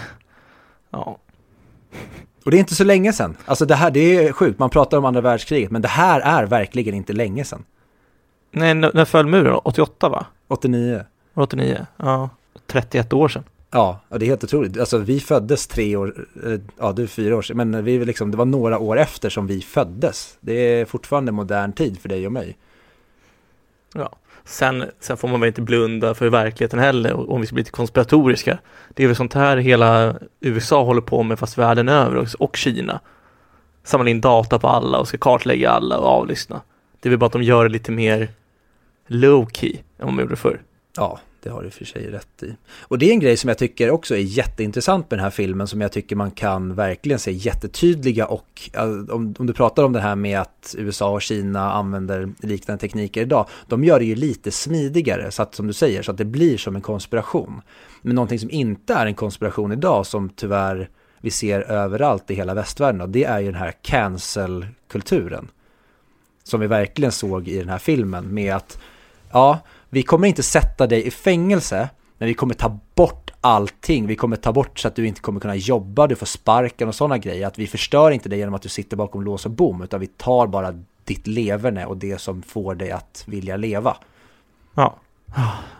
ja. 0.89 1.17
Och 2.45 2.51
det 2.51 2.57
är 2.57 2.59
inte 2.59 2.75
så 2.75 2.83
länge 2.83 3.13
sedan. 3.13 3.37
Alltså 3.45 3.65
det 3.65 3.75
här, 3.75 3.91
det 3.91 3.99
är 3.99 4.31
sjukt. 4.31 4.59
Man 4.59 4.69
pratar 4.69 4.97
om 4.97 5.05
andra 5.05 5.21
världskriget, 5.21 5.71
men 5.71 5.81
det 5.81 5.87
här 5.87 6.19
är 6.19 6.45
verkligen 6.45 6.95
inte 6.95 7.13
länge 7.13 7.43
sedan. 7.43 7.63
Nej, 8.51 8.73
när 8.73 9.05
föll 9.05 9.27
muren? 9.27 9.59
88 9.63 10.09
va? 10.09 10.25
89. 10.47 11.03
89, 11.33 11.85
ja. 11.97 12.29
31 12.67 13.13
år 13.13 13.27
sedan. 13.27 13.43
Ja, 13.71 13.99
det 14.09 14.25
är 14.25 14.27
helt 14.27 14.43
otroligt. 14.43 14.79
Alltså 14.79 14.97
vi 14.97 15.19
föddes 15.19 15.67
tre 15.67 15.95
år, 15.95 16.27
eh, 16.45 16.59
ja 16.79 16.91
du 16.91 17.03
är 17.03 17.07
fyra 17.07 17.35
år 17.37 17.41
sedan, 17.41 17.57
men 17.57 17.83
vi 17.83 18.05
liksom, 18.05 18.31
det 18.31 18.37
var 18.37 18.45
några 18.45 18.79
år 18.79 18.99
efter 18.99 19.29
som 19.29 19.47
vi 19.47 19.61
föddes. 19.61 20.37
Det 20.39 20.53
är 20.53 20.85
fortfarande 20.85 21.31
modern 21.31 21.73
tid 21.73 21.99
för 21.99 22.09
dig 22.09 22.25
och 22.25 22.31
mig. 22.31 22.57
Ja, 23.93 24.15
sen, 24.43 24.85
sen 24.99 25.17
får 25.17 25.27
man 25.27 25.39
väl 25.39 25.47
inte 25.47 25.61
blunda 25.61 26.13
för 26.13 26.29
verkligheten 26.29 26.79
heller, 26.79 27.31
om 27.31 27.41
vi 27.41 27.47
ska 27.47 27.53
bli 27.53 27.61
lite 27.61 27.71
konspiratoriska. 27.71 28.59
Det 28.93 29.03
är 29.03 29.07
väl 29.07 29.15
sånt 29.15 29.33
här 29.33 29.57
hela 29.57 30.15
USA 30.39 30.83
håller 30.83 31.01
på 31.01 31.23
med, 31.23 31.39
fast 31.39 31.57
världen 31.57 31.89
över 31.89 32.27
och 32.39 32.55
Kina. 32.55 32.99
Samlar 33.83 34.07
in 34.07 34.21
data 34.21 34.59
på 34.59 34.67
alla 34.67 34.99
och 34.99 35.07
ska 35.07 35.17
kartlägga 35.17 35.69
alla 35.69 35.97
och 35.97 36.07
avlyssna. 36.07 36.61
Det 36.99 37.07
är 37.07 37.09
väl 37.09 37.19
bara 37.19 37.25
att 37.25 37.33
de 37.33 37.43
gör 37.43 37.63
det 37.63 37.69
lite 37.69 37.91
mer 37.91 38.29
low 39.07 39.49
key 39.53 39.75
än 39.75 40.05
vad 40.05 40.13
man 40.13 40.23
gjorde 40.23 40.35
förr. 40.35 40.61
Ja, 40.95 41.19
det 41.43 41.49
har 41.49 41.63
du 41.63 41.69
för 41.69 41.85
sig 41.85 42.11
rätt 42.11 42.43
i. 42.43 42.55
Och 42.81 42.97
det 42.97 43.09
är 43.09 43.13
en 43.13 43.19
grej 43.19 43.37
som 43.37 43.47
jag 43.47 43.57
tycker 43.57 43.91
också 43.91 44.15
är 44.15 44.19
jätteintressant 44.19 45.11
med 45.11 45.19
den 45.19 45.23
här 45.23 45.31
filmen 45.31 45.67
som 45.67 45.81
jag 45.81 45.91
tycker 45.91 46.15
man 46.15 46.31
kan 46.31 46.75
verkligen 46.75 47.19
se 47.19 47.31
jättetydliga 47.31 48.25
och 48.25 48.69
om, 49.09 49.35
om 49.39 49.47
du 49.47 49.53
pratar 49.53 49.83
om 49.83 49.93
det 49.93 49.99
här 49.99 50.15
med 50.15 50.39
att 50.39 50.75
USA 50.77 51.09
och 51.09 51.21
Kina 51.21 51.71
använder 51.71 52.29
liknande 52.39 52.81
tekniker 52.81 53.21
idag, 53.21 53.47
de 53.67 53.83
gör 53.83 53.99
det 53.99 54.05
ju 54.05 54.15
lite 54.15 54.51
smidigare 54.51 55.31
så 55.31 55.41
att 55.41 55.55
som 55.55 55.67
du 55.67 55.73
säger, 55.73 56.01
så 56.01 56.11
att 56.11 56.17
det 56.17 56.25
blir 56.25 56.57
som 56.57 56.75
en 56.75 56.81
konspiration. 56.81 57.61
Men 58.01 58.15
någonting 58.15 58.39
som 58.39 58.51
inte 58.51 58.93
är 58.93 59.05
en 59.05 59.15
konspiration 59.15 59.71
idag 59.71 60.05
som 60.05 60.29
tyvärr 60.29 60.89
vi 61.21 61.31
ser 61.31 61.61
överallt 61.61 62.31
i 62.31 62.35
hela 62.35 62.53
västvärlden, 62.53 63.01
och 63.01 63.09
det 63.09 63.23
är 63.23 63.39
ju 63.39 63.45
den 63.45 63.61
här 63.61 63.73
cancel-kulturen. 63.81 65.47
Som 66.43 66.59
vi 66.59 66.67
verkligen 66.67 67.11
såg 67.11 67.47
i 67.47 67.59
den 67.59 67.69
här 67.69 67.77
filmen 67.77 68.33
med 68.33 68.55
att, 68.55 68.79
ja, 69.31 69.59
vi 69.89 70.03
kommer 70.03 70.27
inte 70.27 70.43
sätta 70.43 70.87
dig 70.87 71.07
i 71.07 71.11
fängelse, 71.11 71.89
men 72.17 72.27
vi 72.27 72.33
kommer 72.33 72.53
ta 72.53 72.79
bort 72.95 73.31
allting. 73.41 74.07
Vi 74.07 74.15
kommer 74.15 74.35
ta 74.35 74.53
bort 74.53 74.79
så 74.79 74.87
att 74.87 74.95
du 74.95 75.07
inte 75.07 75.21
kommer 75.21 75.39
kunna 75.39 75.55
jobba, 75.55 76.07
du 76.07 76.15
får 76.15 76.25
sparken 76.25 76.87
och 76.87 76.95
sådana 76.95 77.17
grejer. 77.17 77.47
Att 77.47 77.59
vi 77.59 77.67
förstör 77.67 78.11
inte 78.11 78.29
dig 78.29 78.39
genom 78.39 78.53
att 78.53 78.61
du 78.61 78.69
sitter 78.69 78.97
bakom 78.97 79.21
lås 79.21 79.45
och 79.45 79.51
bom, 79.51 79.81
utan 79.81 79.99
vi 79.99 80.07
tar 80.07 80.47
bara 80.47 80.73
ditt 81.03 81.27
leverne 81.27 81.85
och 81.85 81.97
det 81.97 82.21
som 82.21 82.41
får 82.41 82.75
dig 82.75 82.91
att 82.91 83.23
vilja 83.27 83.57
leva. 83.57 83.97
Ja, 84.75 84.95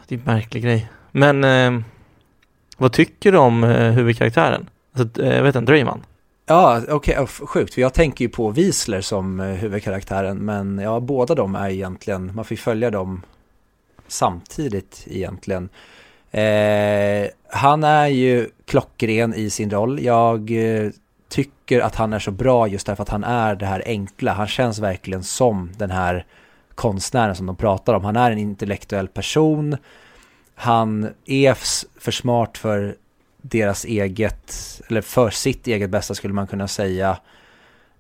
det 0.08 0.16
är 0.16 0.20
en 0.20 0.26
märklig 0.26 0.64
grej. 0.64 0.90
Men 1.12 1.44
eh, 1.44 1.82
vad 2.78 2.94
tycker 2.94 3.32
du 3.32 3.38
om 3.38 3.64
eh, 3.64 3.92
huvudkaraktären? 3.92 4.70
Alltså, 4.94 5.24
eh, 5.24 5.36
jag 5.36 5.44
vet 5.44 5.56
inte, 5.56 5.72
Drayman? 5.72 6.06
Ja, 6.46 6.82
okej, 6.90 7.20
okay, 7.20 7.26
sjukt, 7.26 7.74
för 7.74 7.82
jag 7.82 7.94
tänker 7.94 8.26
ju 8.26 8.30
på 8.30 8.52
Wiesler 8.52 9.02
som 9.02 9.40
eh, 9.40 9.46
huvudkaraktären, 9.46 10.38
men 10.38 10.80
ja, 10.80 11.00
båda 11.00 11.36
de 11.36 11.56
är 11.56 11.70
egentligen, 11.70 12.32
man 12.36 12.46
får 12.46 12.56
följa 12.56 12.92
dem 12.92 13.22
samtidigt 14.10 15.04
egentligen. 15.10 15.70
Eh, 16.32 17.30
han 17.50 17.84
är 17.84 18.08
ju 18.08 18.50
klockren 18.66 19.34
i 19.34 19.50
sin 19.50 19.70
roll. 19.70 20.00
Jag 20.04 20.52
eh, 20.52 20.92
tycker 21.30 21.82
att 21.82 21.96
han 21.96 22.14
är 22.14 22.20
så 22.20 22.32
bra 22.32 22.68
just 22.68 22.88
därför 22.88 23.04
att 23.04 23.10
han 23.10 23.24
är 23.24 23.56
det 23.56 23.66
här 23.66 23.84
enkla. 23.86 24.34
Han 24.34 24.48
känns 24.48 24.80
verkligen 24.80 25.24
som 25.24 25.72
den 25.78 25.92
här 25.92 26.26
konstnären 26.76 27.36
som 27.36 27.46
de 27.46 27.56
pratar 27.56 27.94
om. 27.94 28.04
Han 28.04 28.16
är 28.16 28.32
en 28.32 28.38
intellektuell 28.38 29.08
person. 29.08 29.78
Han 30.56 31.10
är 31.26 31.54
för 32.00 32.12
smart 32.12 32.58
för 32.58 32.96
deras 33.42 33.86
eget, 33.86 34.56
eller 34.88 35.02
för 35.02 35.30
sitt 35.30 35.68
eget 35.68 35.90
bästa 35.90 36.16
skulle 36.16 36.34
man 36.34 36.48
kunna 36.48 36.68
säga. 36.68 37.18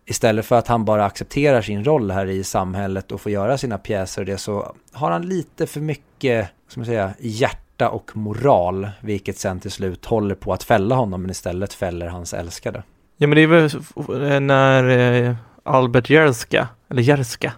Istället 0.10 0.45
för 0.45 0.55
att 0.55 0.68
han 0.68 0.86
bara 0.86 1.05
accepterar 1.05 1.62
sin 1.62 1.84
roll 1.84 2.12
här 2.12 2.26
i 2.26 2.43
samhället 2.43 3.12
och 3.12 3.22
får 3.22 3.32
göra 3.32 3.57
sina 3.57 3.78
pjäser 3.78 4.22
och 4.22 4.26
det 4.26 4.38
så 4.38 4.76
har 4.91 5.12
han 5.12 5.30
lite 5.30 5.68
för 5.68 5.80
mycket, 5.80 6.49
ska 6.68 6.80
man 6.80 6.86
säga, 6.86 7.14
hjärta 7.20 7.89
och 7.89 8.12
moral, 8.18 8.89
vilket 9.01 9.38
sen 9.38 9.60
till 9.60 9.72
slut 9.72 10.05
håller 10.05 10.36
på 10.36 10.53
att 10.53 10.64
fälla 10.64 10.95
honom 10.95 11.22
men 11.22 11.32
istället 11.32 11.74
fäller 11.74 12.07
hans 12.07 12.34
älskade. 12.34 12.84
Ja 13.18 13.28
men 13.28 13.36
det 13.36 13.41
är 13.41 13.47
väl 13.47 14.41
när 14.41 14.89
eh, 14.89 15.36
Albert 15.64 16.10
Jerska, 16.10 16.68
eller 16.89 17.01
Jerska, 17.01 17.53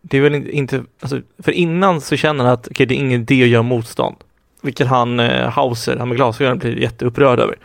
det 0.00 0.16
är 0.18 0.22
väl 0.22 0.34
inte, 0.34 0.84
alltså, 1.00 1.20
för 1.38 1.52
innan 1.52 2.00
så 2.00 2.16
känner 2.16 2.44
han 2.44 2.52
att 2.52 2.68
okay, 2.68 2.86
det 2.86 2.94
är 2.94 2.98
ingen 2.98 3.20
idé 3.20 3.42
att 3.42 3.48
göra 3.48 3.62
motstånd. 3.62 4.16
Vilket 4.62 4.86
han, 4.86 5.20
eh, 5.20 5.50
Hauser, 5.50 5.96
han 5.96 6.08
med 6.08 6.16
glasögonen 6.16 6.58
blir 6.58 6.78
jätteupprörd 6.78 7.38
över. 7.38 7.58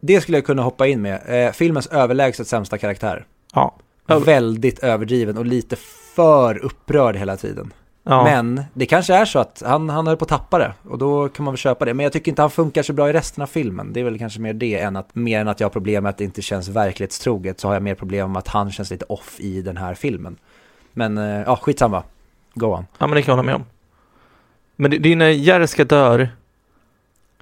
Det 0.00 0.20
skulle 0.20 0.36
jag 0.36 0.44
kunna 0.44 0.62
hoppa 0.62 0.86
in 0.86 1.02
med. 1.02 1.46
Eh, 1.46 1.52
filmens 1.52 1.86
överlägset 1.86 2.48
sämsta 2.48 2.78
karaktär. 2.78 3.26
Ja. 3.54 3.74
Väldigt 4.06 4.78
överdriven 4.78 5.38
och 5.38 5.46
lite 5.46 5.76
för 6.14 6.64
upprörd 6.64 7.16
hela 7.16 7.36
tiden. 7.36 7.72
Ja. 8.02 8.24
Men 8.24 8.64
det 8.74 8.86
kanske 8.86 9.14
är 9.14 9.24
så 9.24 9.38
att 9.38 9.62
han, 9.66 9.88
han 9.88 10.06
höll 10.06 10.16
på 10.16 10.24
att 10.24 10.28
tappa 10.28 10.58
det 10.58 10.72
och 10.82 10.98
då 10.98 11.28
kan 11.28 11.44
man 11.44 11.54
väl 11.54 11.58
köpa 11.58 11.84
det. 11.84 11.94
Men 11.94 12.04
jag 12.04 12.12
tycker 12.12 12.32
inte 12.32 12.42
han 12.42 12.50
funkar 12.50 12.82
så 12.82 12.92
bra 12.92 13.10
i 13.10 13.12
resten 13.12 13.42
av 13.42 13.46
filmen. 13.46 13.92
Det 13.92 14.00
är 14.00 14.04
väl 14.04 14.18
kanske 14.18 14.40
mer 14.40 14.52
det 14.52 14.80
än 14.80 14.96
att, 14.96 15.14
mer 15.14 15.40
än 15.40 15.48
att 15.48 15.60
jag 15.60 15.64
har 15.64 15.70
problem 15.70 16.02
med 16.02 16.10
att 16.10 16.18
det 16.18 16.24
inte 16.24 16.42
känns 16.42 16.68
verklighetstroget 16.68 17.60
så 17.60 17.68
har 17.68 17.74
jag 17.74 17.82
mer 17.82 17.94
problem 17.94 18.32
med 18.32 18.38
att 18.38 18.48
han 18.48 18.72
känns 18.72 18.90
lite 18.90 19.04
off 19.04 19.40
i 19.40 19.62
den 19.62 19.76
här 19.76 19.94
filmen. 19.94 20.36
Men 20.92 21.18
eh, 21.18 21.24
ja, 21.24 21.56
skitsamma. 21.56 22.02
Go 22.54 22.66
on. 22.66 22.86
Ja, 22.98 23.06
men 23.06 23.16
det 23.16 23.22
kan 23.22 23.32
jag 23.32 23.36
hålla 23.36 23.46
med 23.46 23.54
om. 23.54 23.64
Men 24.76 24.90
det, 24.90 24.98
det 24.98 25.12
är 25.12 25.16
när 25.16 25.28
Jerska 25.28 25.84
dör 25.84 26.28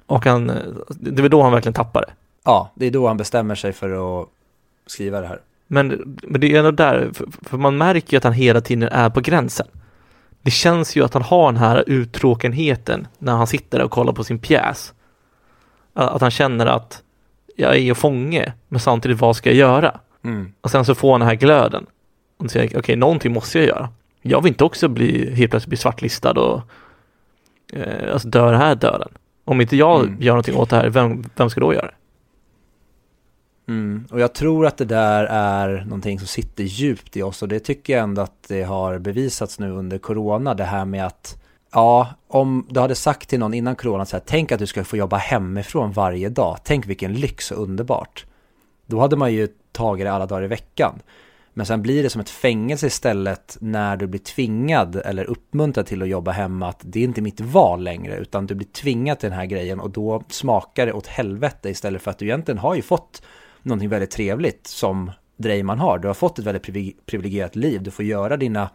och 0.05 0.25
han, 0.25 0.47
det 0.89 1.19
är 1.19 1.21
väl 1.21 1.31
då 1.31 1.41
han 1.41 1.51
verkligen 1.51 1.73
tappar 1.73 2.01
det. 2.01 2.13
Ja, 2.43 2.71
det 2.75 2.85
är 2.85 2.91
då 2.91 3.07
han 3.07 3.17
bestämmer 3.17 3.55
sig 3.55 3.73
för 3.73 4.21
att 4.21 4.29
skriva 4.85 5.21
det 5.21 5.27
här. 5.27 5.39
Men, 5.67 6.17
men 6.23 6.41
det 6.41 6.55
är 6.55 6.59
ändå 6.59 6.71
där, 6.71 7.09
för, 7.13 7.25
för 7.41 7.57
man 7.57 7.77
märker 7.77 8.13
ju 8.13 8.17
att 8.17 8.23
han 8.23 8.33
hela 8.33 8.61
tiden 8.61 8.89
är 8.91 9.09
på 9.09 9.21
gränsen. 9.21 9.67
Det 10.41 10.51
känns 10.51 10.95
ju 10.95 11.03
att 11.03 11.13
han 11.13 11.23
har 11.23 11.51
den 11.51 11.61
här 11.61 11.83
uttråkenheten 11.87 13.07
när 13.17 13.33
han 13.33 13.47
sitter 13.47 13.81
och 13.81 13.91
kollar 13.91 14.13
på 14.13 14.23
sin 14.23 14.39
pjäs. 14.39 14.93
Att 15.93 16.21
han 16.21 16.31
känner 16.31 16.65
att 16.65 17.03
jag 17.55 17.77
är 17.77 17.93
fånge, 17.93 18.53
men 18.67 18.79
samtidigt 18.79 19.19
vad 19.19 19.35
ska 19.35 19.49
jag 19.49 19.57
göra? 19.57 19.99
Mm. 20.23 20.53
Och 20.61 20.71
sen 20.71 20.85
så 20.85 20.95
får 20.95 21.11
han 21.11 21.19
den 21.19 21.29
här 21.29 21.35
glöden. 21.35 21.85
Och 22.37 22.51
säger 22.51 22.67
okej, 22.67 22.79
okay, 22.79 22.95
någonting 22.95 23.33
måste 23.33 23.59
jag 23.59 23.67
göra. 23.67 23.89
Jag 24.21 24.41
vill 24.41 24.49
inte 24.51 24.63
också 24.63 24.87
bli, 24.87 25.35
helt 25.35 25.51
plötsligt 25.51 25.69
bli 25.69 25.77
svartlistad 25.77 26.31
och 26.31 26.61
eh, 27.73 28.13
alltså 28.13 28.27
dö 28.27 28.51
den 28.51 28.61
här 28.61 28.75
döden. 28.75 29.09
Om 29.45 29.61
inte 29.61 29.75
jag 29.75 30.01
Mm. 30.01 30.21
gör 30.21 30.31
någonting 30.33 30.55
åt 30.55 30.69
det 30.69 30.75
här, 30.75 30.89
vem, 30.89 31.23
vem 31.35 31.49
ska 31.49 31.61
då 31.61 31.73
göra 31.73 31.85
det? 31.85 31.93
Mm. 33.69 34.07
Och 34.11 34.19
jag 34.19 34.33
tror 34.33 34.65
att 34.65 34.77
det 34.77 34.85
där 34.85 35.25
är 35.25 35.83
någonting 35.83 36.19
som 36.19 36.27
sitter 36.27 36.63
djupt 36.63 37.17
i 37.17 37.21
oss 37.21 37.41
och 37.41 37.47
det 37.47 37.59
tycker 37.59 37.93
jag 37.93 38.03
ändå 38.03 38.21
att 38.21 38.43
det 38.47 38.63
har 38.63 38.99
bevisats 38.99 39.59
nu 39.59 39.71
under 39.71 39.97
corona, 39.97 40.53
det 40.53 40.63
här 40.63 40.85
med 40.85 41.05
att 41.05 41.35
Ja, 41.71 42.07
om 42.27 42.67
du 42.69 42.79
hade 42.79 42.95
sagt 42.95 43.29
till 43.29 43.39
någon 43.39 43.53
innan 43.53 43.75
corona 43.75 44.05
så 44.05 44.15
här, 44.15 44.23
tänk 44.25 44.51
att 44.51 44.59
du 44.59 44.67
ska 44.67 44.83
få 44.83 44.97
jobba 44.97 45.17
hemifrån 45.17 45.91
varje 45.91 46.29
dag, 46.29 46.57
tänk 46.63 46.87
vilken 46.87 47.13
lyx 47.13 47.51
och 47.51 47.63
underbart. 47.63 48.25
Då 48.85 48.99
hade 48.99 49.15
man 49.15 49.33
ju 49.33 49.47
tagit 49.71 50.05
det 50.05 50.11
alla 50.11 50.25
dagar 50.25 50.43
i 50.43 50.47
veckan. 50.47 50.99
Men 51.53 51.65
sen 51.65 51.81
blir 51.81 52.03
det 52.03 52.09
som 52.09 52.21
ett 52.21 52.29
fängelse 52.29 52.87
istället 52.87 53.57
när 53.61 53.97
du 53.97 54.07
blir 54.07 54.19
tvingad 54.19 54.95
eller 54.95 55.25
uppmuntrad 55.25 55.85
till 55.85 56.01
att 56.01 56.07
jobba 56.07 56.31
hemma 56.31 56.67
att 56.69 56.79
det 56.83 56.99
är 56.99 57.03
inte 57.03 57.21
mitt 57.21 57.41
val 57.41 57.83
längre 57.83 58.17
utan 58.17 58.47
du 58.47 58.55
blir 58.55 58.67
tvingad 58.67 59.19
till 59.19 59.29
den 59.29 59.39
här 59.39 59.45
grejen 59.45 59.79
och 59.79 59.89
då 59.89 60.23
smakar 60.29 60.85
det 60.85 60.93
åt 60.93 61.07
helvete 61.07 61.69
istället 61.69 62.01
för 62.01 62.11
att 62.11 62.17
du 62.17 62.25
egentligen 62.25 62.57
har 62.57 62.75
ju 62.75 62.81
fått 62.81 63.21
någonting 63.69 63.89
väldigt 63.89 64.11
trevligt 64.11 64.67
som 64.67 65.11
Dreyman 65.37 65.79
har. 65.79 65.99
Du 65.99 66.07
har 66.07 66.15
fått 66.15 66.39
ett 66.39 66.45
väldigt 66.45 67.05
privilegierat 67.05 67.55
liv. 67.55 67.83
Du 67.83 67.91
får 67.91 68.05
göra 68.05 68.37
dina 68.37 68.69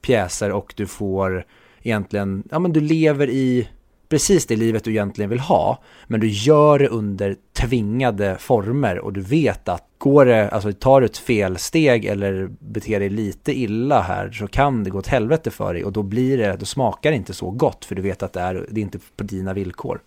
pjäser 0.00 0.52
och 0.52 0.74
du 0.76 0.86
får 0.86 1.44
egentligen, 1.82 2.42
ja 2.50 2.58
men 2.58 2.72
du 2.72 2.80
lever 2.80 3.30
i 3.30 3.68
precis 4.08 4.46
det 4.46 4.56
livet 4.56 4.84
du 4.84 4.90
egentligen 4.90 5.30
vill 5.30 5.40
ha. 5.40 5.82
Men 6.06 6.20
du 6.20 6.28
gör 6.28 6.78
det 6.78 6.88
under 6.88 7.36
tvingade 7.52 8.36
former 8.38 8.98
och 8.98 9.12
du 9.12 9.20
vet 9.20 9.68
att 9.68 9.84
går 9.98 10.26
det, 10.26 10.48
alltså 10.48 10.72
tar 10.72 11.00
du 11.00 11.06
ett 11.06 11.18
felsteg 11.18 12.04
eller 12.04 12.50
beter 12.58 13.00
dig 13.00 13.08
lite 13.08 13.58
illa 13.58 14.00
här 14.00 14.30
så 14.30 14.46
kan 14.46 14.84
det 14.84 14.90
gå 14.90 14.98
åt 14.98 15.06
helvete 15.06 15.50
för 15.50 15.74
dig 15.74 15.84
och 15.84 15.92
då 15.92 16.02
blir 16.02 16.38
det, 16.38 16.56
då 16.56 16.66
smakar 16.66 17.10
det 17.10 17.16
inte 17.16 17.34
så 17.34 17.50
gott 17.50 17.84
för 17.84 17.94
du 17.94 18.02
vet 18.02 18.22
att 18.22 18.32
det 18.32 18.40
är, 18.40 18.66
det 18.70 18.80
är 18.80 18.82
inte 18.82 18.98
på 19.16 19.24
dina 19.24 19.52
villkor. 19.52 20.00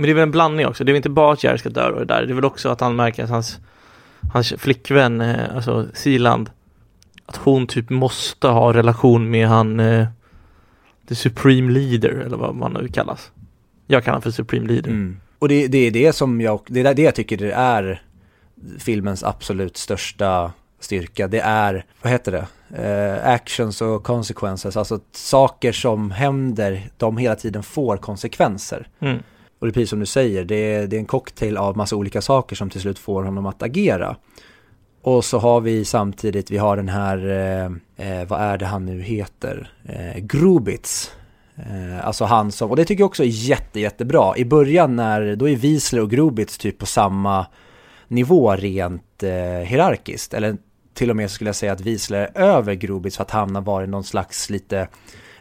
Men 0.00 0.06
det 0.06 0.12
är 0.12 0.14
väl 0.14 0.22
en 0.22 0.30
blandning 0.30 0.66
också, 0.66 0.84
det 0.84 0.90
är 0.90 0.92
väl 0.92 0.96
inte 0.96 1.10
bara 1.10 1.32
att 1.32 1.44
Jerry 1.44 1.58
ska 1.58 1.68
dö 1.68 1.90
och 1.90 1.98
det 1.98 2.04
där, 2.04 2.26
det 2.26 2.32
är 2.32 2.34
väl 2.34 2.44
också 2.44 2.68
att 2.68 2.80
han 2.80 2.96
märker 2.96 3.24
att 3.24 3.30
hans, 3.30 3.58
hans 4.32 4.54
flickvän, 4.58 5.20
eh, 5.20 5.54
alltså 5.54 5.86
Siland, 5.94 6.50
att 7.26 7.36
hon 7.36 7.66
typ 7.66 7.90
måste 7.90 8.48
ha 8.48 8.72
relation 8.72 9.30
med 9.30 9.48
han, 9.48 9.80
eh, 9.80 10.06
the 11.08 11.14
supreme 11.14 11.72
leader, 11.72 12.10
eller 12.10 12.36
vad 12.36 12.54
man 12.54 12.72
nu 12.72 12.88
kallas. 12.88 13.30
Jag 13.86 14.04
kallar 14.04 14.12
honom 14.12 14.22
för 14.22 14.30
supreme 14.30 14.66
leader. 14.66 14.90
Mm. 14.90 15.16
Och 15.38 15.48
det, 15.48 15.68
det 15.68 15.78
är 15.78 15.90
det 15.90 16.12
som 16.12 16.40
jag, 16.40 16.60
det 16.66 16.80
är 16.80 16.94
det 16.94 17.02
jag 17.02 17.14
tycker 17.14 17.36
det 17.36 17.52
är 17.52 18.02
filmens 18.78 19.24
absolut 19.24 19.76
största 19.76 20.52
styrka. 20.78 21.28
Det 21.28 21.40
är, 21.40 21.84
vad 22.02 22.12
heter 22.12 22.32
det? 22.32 22.46
Eh, 22.82 23.32
actions 23.32 23.82
och 23.82 24.04
consequences, 24.04 24.76
alltså 24.76 25.00
saker 25.12 25.72
som 25.72 26.10
händer, 26.10 26.90
de 26.96 27.16
hela 27.16 27.34
tiden 27.34 27.62
får 27.62 27.96
konsekvenser. 27.96 28.88
Mm. 29.00 29.22
Och 29.60 29.66
det 29.66 29.70
är 29.70 29.72
precis 29.72 29.90
som 29.90 30.00
du 30.00 30.06
säger, 30.06 30.44
det 30.44 30.74
är, 30.74 30.86
det 30.86 30.96
är 30.96 31.00
en 31.00 31.06
cocktail 31.06 31.56
av 31.56 31.76
massa 31.76 31.96
olika 31.96 32.22
saker 32.22 32.56
som 32.56 32.70
till 32.70 32.80
slut 32.80 32.98
får 32.98 33.22
honom 33.22 33.46
att 33.46 33.62
agera. 33.62 34.16
Och 35.02 35.24
så 35.24 35.38
har 35.38 35.60
vi 35.60 35.84
samtidigt, 35.84 36.50
vi 36.50 36.58
har 36.58 36.76
den 36.76 36.88
här, 36.88 37.28
eh, 37.28 37.64
eh, 38.08 38.28
vad 38.28 38.40
är 38.40 38.58
det 38.58 38.66
han 38.66 38.86
nu 38.86 39.02
heter? 39.02 39.72
Eh, 39.84 40.18
Grubitz. 40.18 41.12
Eh, 41.56 42.06
alltså 42.06 42.24
han 42.24 42.52
som, 42.52 42.70
och 42.70 42.76
det 42.76 42.84
tycker 42.84 43.02
jag 43.02 43.08
också 43.08 43.22
är 43.22 43.28
jätte, 43.28 43.80
jättebra. 43.80 44.36
I 44.36 44.44
början 44.44 44.96
när, 44.96 45.36
då 45.36 45.48
är 45.48 45.56
Wiesler 45.56 46.02
och 46.02 46.10
Grubitz 46.10 46.58
typ 46.58 46.78
på 46.78 46.86
samma 46.86 47.46
nivå 48.08 48.56
rent 48.56 49.22
eh, 49.22 49.30
hierarkiskt. 49.66 50.34
Eller 50.34 50.56
till 50.94 51.10
och 51.10 51.16
med 51.16 51.30
så 51.30 51.34
skulle 51.34 51.48
jag 51.48 51.56
säga 51.56 51.72
att 51.72 51.80
Wiesler 51.80 52.30
är 52.34 52.42
över 52.42 52.74
Grubitz 52.74 53.16
för 53.16 53.22
att 53.22 53.30
han 53.30 53.54
har 53.54 53.62
varit 53.62 53.88
någon 53.88 54.04
slags 54.04 54.50
lite, 54.50 54.88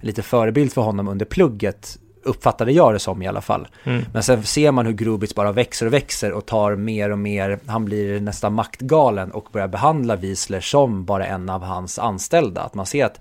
lite 0.01 0.21
förebild 0.21 0.73
för 0.73 0.81
honom 0.81 1.07
under 1.07 1.25
plugget. 1.25 1.99
Uppfattade 2.29 2.71
jag 2.71 2.93
det 2.93 2.99
som 2.99 3.21
i 3.21 3.27
alla 3.27 3.41
fall. 3.41 3.67
Mm. 3.83 4.05
Men 4.13 4.23
sen 4.23 4.43
ser 4.43 4.71
man 4.71 4.85
hur 4.85 4.93
Grubitz 4.93 5.35
bara 5.35 5.51
växer 5.51 5.85
och 5.85 5.93
växer 5.93 6.31
och 6.31 6.45
tar 6.45 6.75
mer 6.75 7.09
och 7.09 7.19
mer, 7.19 7.59
han 7.65 7.85
blir 7.85 8.19
nästan 8.19 8.53
maktgalen 8.53 9.31
och 9.31 9.47
börjar 9.51 9.67
behandla 9.67 10.15
Wiesler 10.15 10.59
som 10.59 11.05
bara 11.05 11.25
en 11.25 11.49
av 11.49 11.63
hans 11.63 11.99
anställda. 11.99 12.61
Att 12.61 12.73
man 12.73 12.85
ser 12.85 13.05
att 13.05 13.19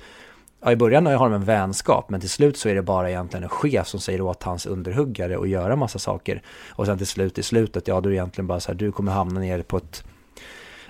ja, 0.65 0.73
i 0.73 0.77
början 0.77 1.07
har 1.07 1.31
de 1.31 1.33
en 1.33 1.45
vänskap 1.45 2.11
men 2.11 2.21
till 2.21 2.31
slut 2.31 2.57
så 2.57 2.69
är 2.69 2.75
det 2.75 2.83
bara 2.83 3.11
egentligen 3.11 3.43
en 3.43 3.49
chef 3.49 3.87
som 3.87 4.01
säger 4.01 4.21
åt 4.21 4.43
hans 4.43 4.67
underhuggare 4.67 5.39
att 5.39 5.49
göra 5.49 5.77
massa 5.77 5.99
saker. 5.99 6.43
Och 6.69 6.87
sen 6.87 6.99
till 6.99 7.07
slut 7.07 7.39
i 7.39 7.43
slutet, 7.43 7.89
ja 7.89 8.01
då 8.01 8.09
är 8.09 8.11
det 8.11 8.17
egentligen 8.17 8.47
bara 8.47 8.61
så 8.61 8.73
här, 8.73 8.79
du 8.79 8.93
kommer 8.93 9.13
hamna 9.13 9.41
ner 9.41 9.63
på 9.63 9.77
ett 9.77 10.05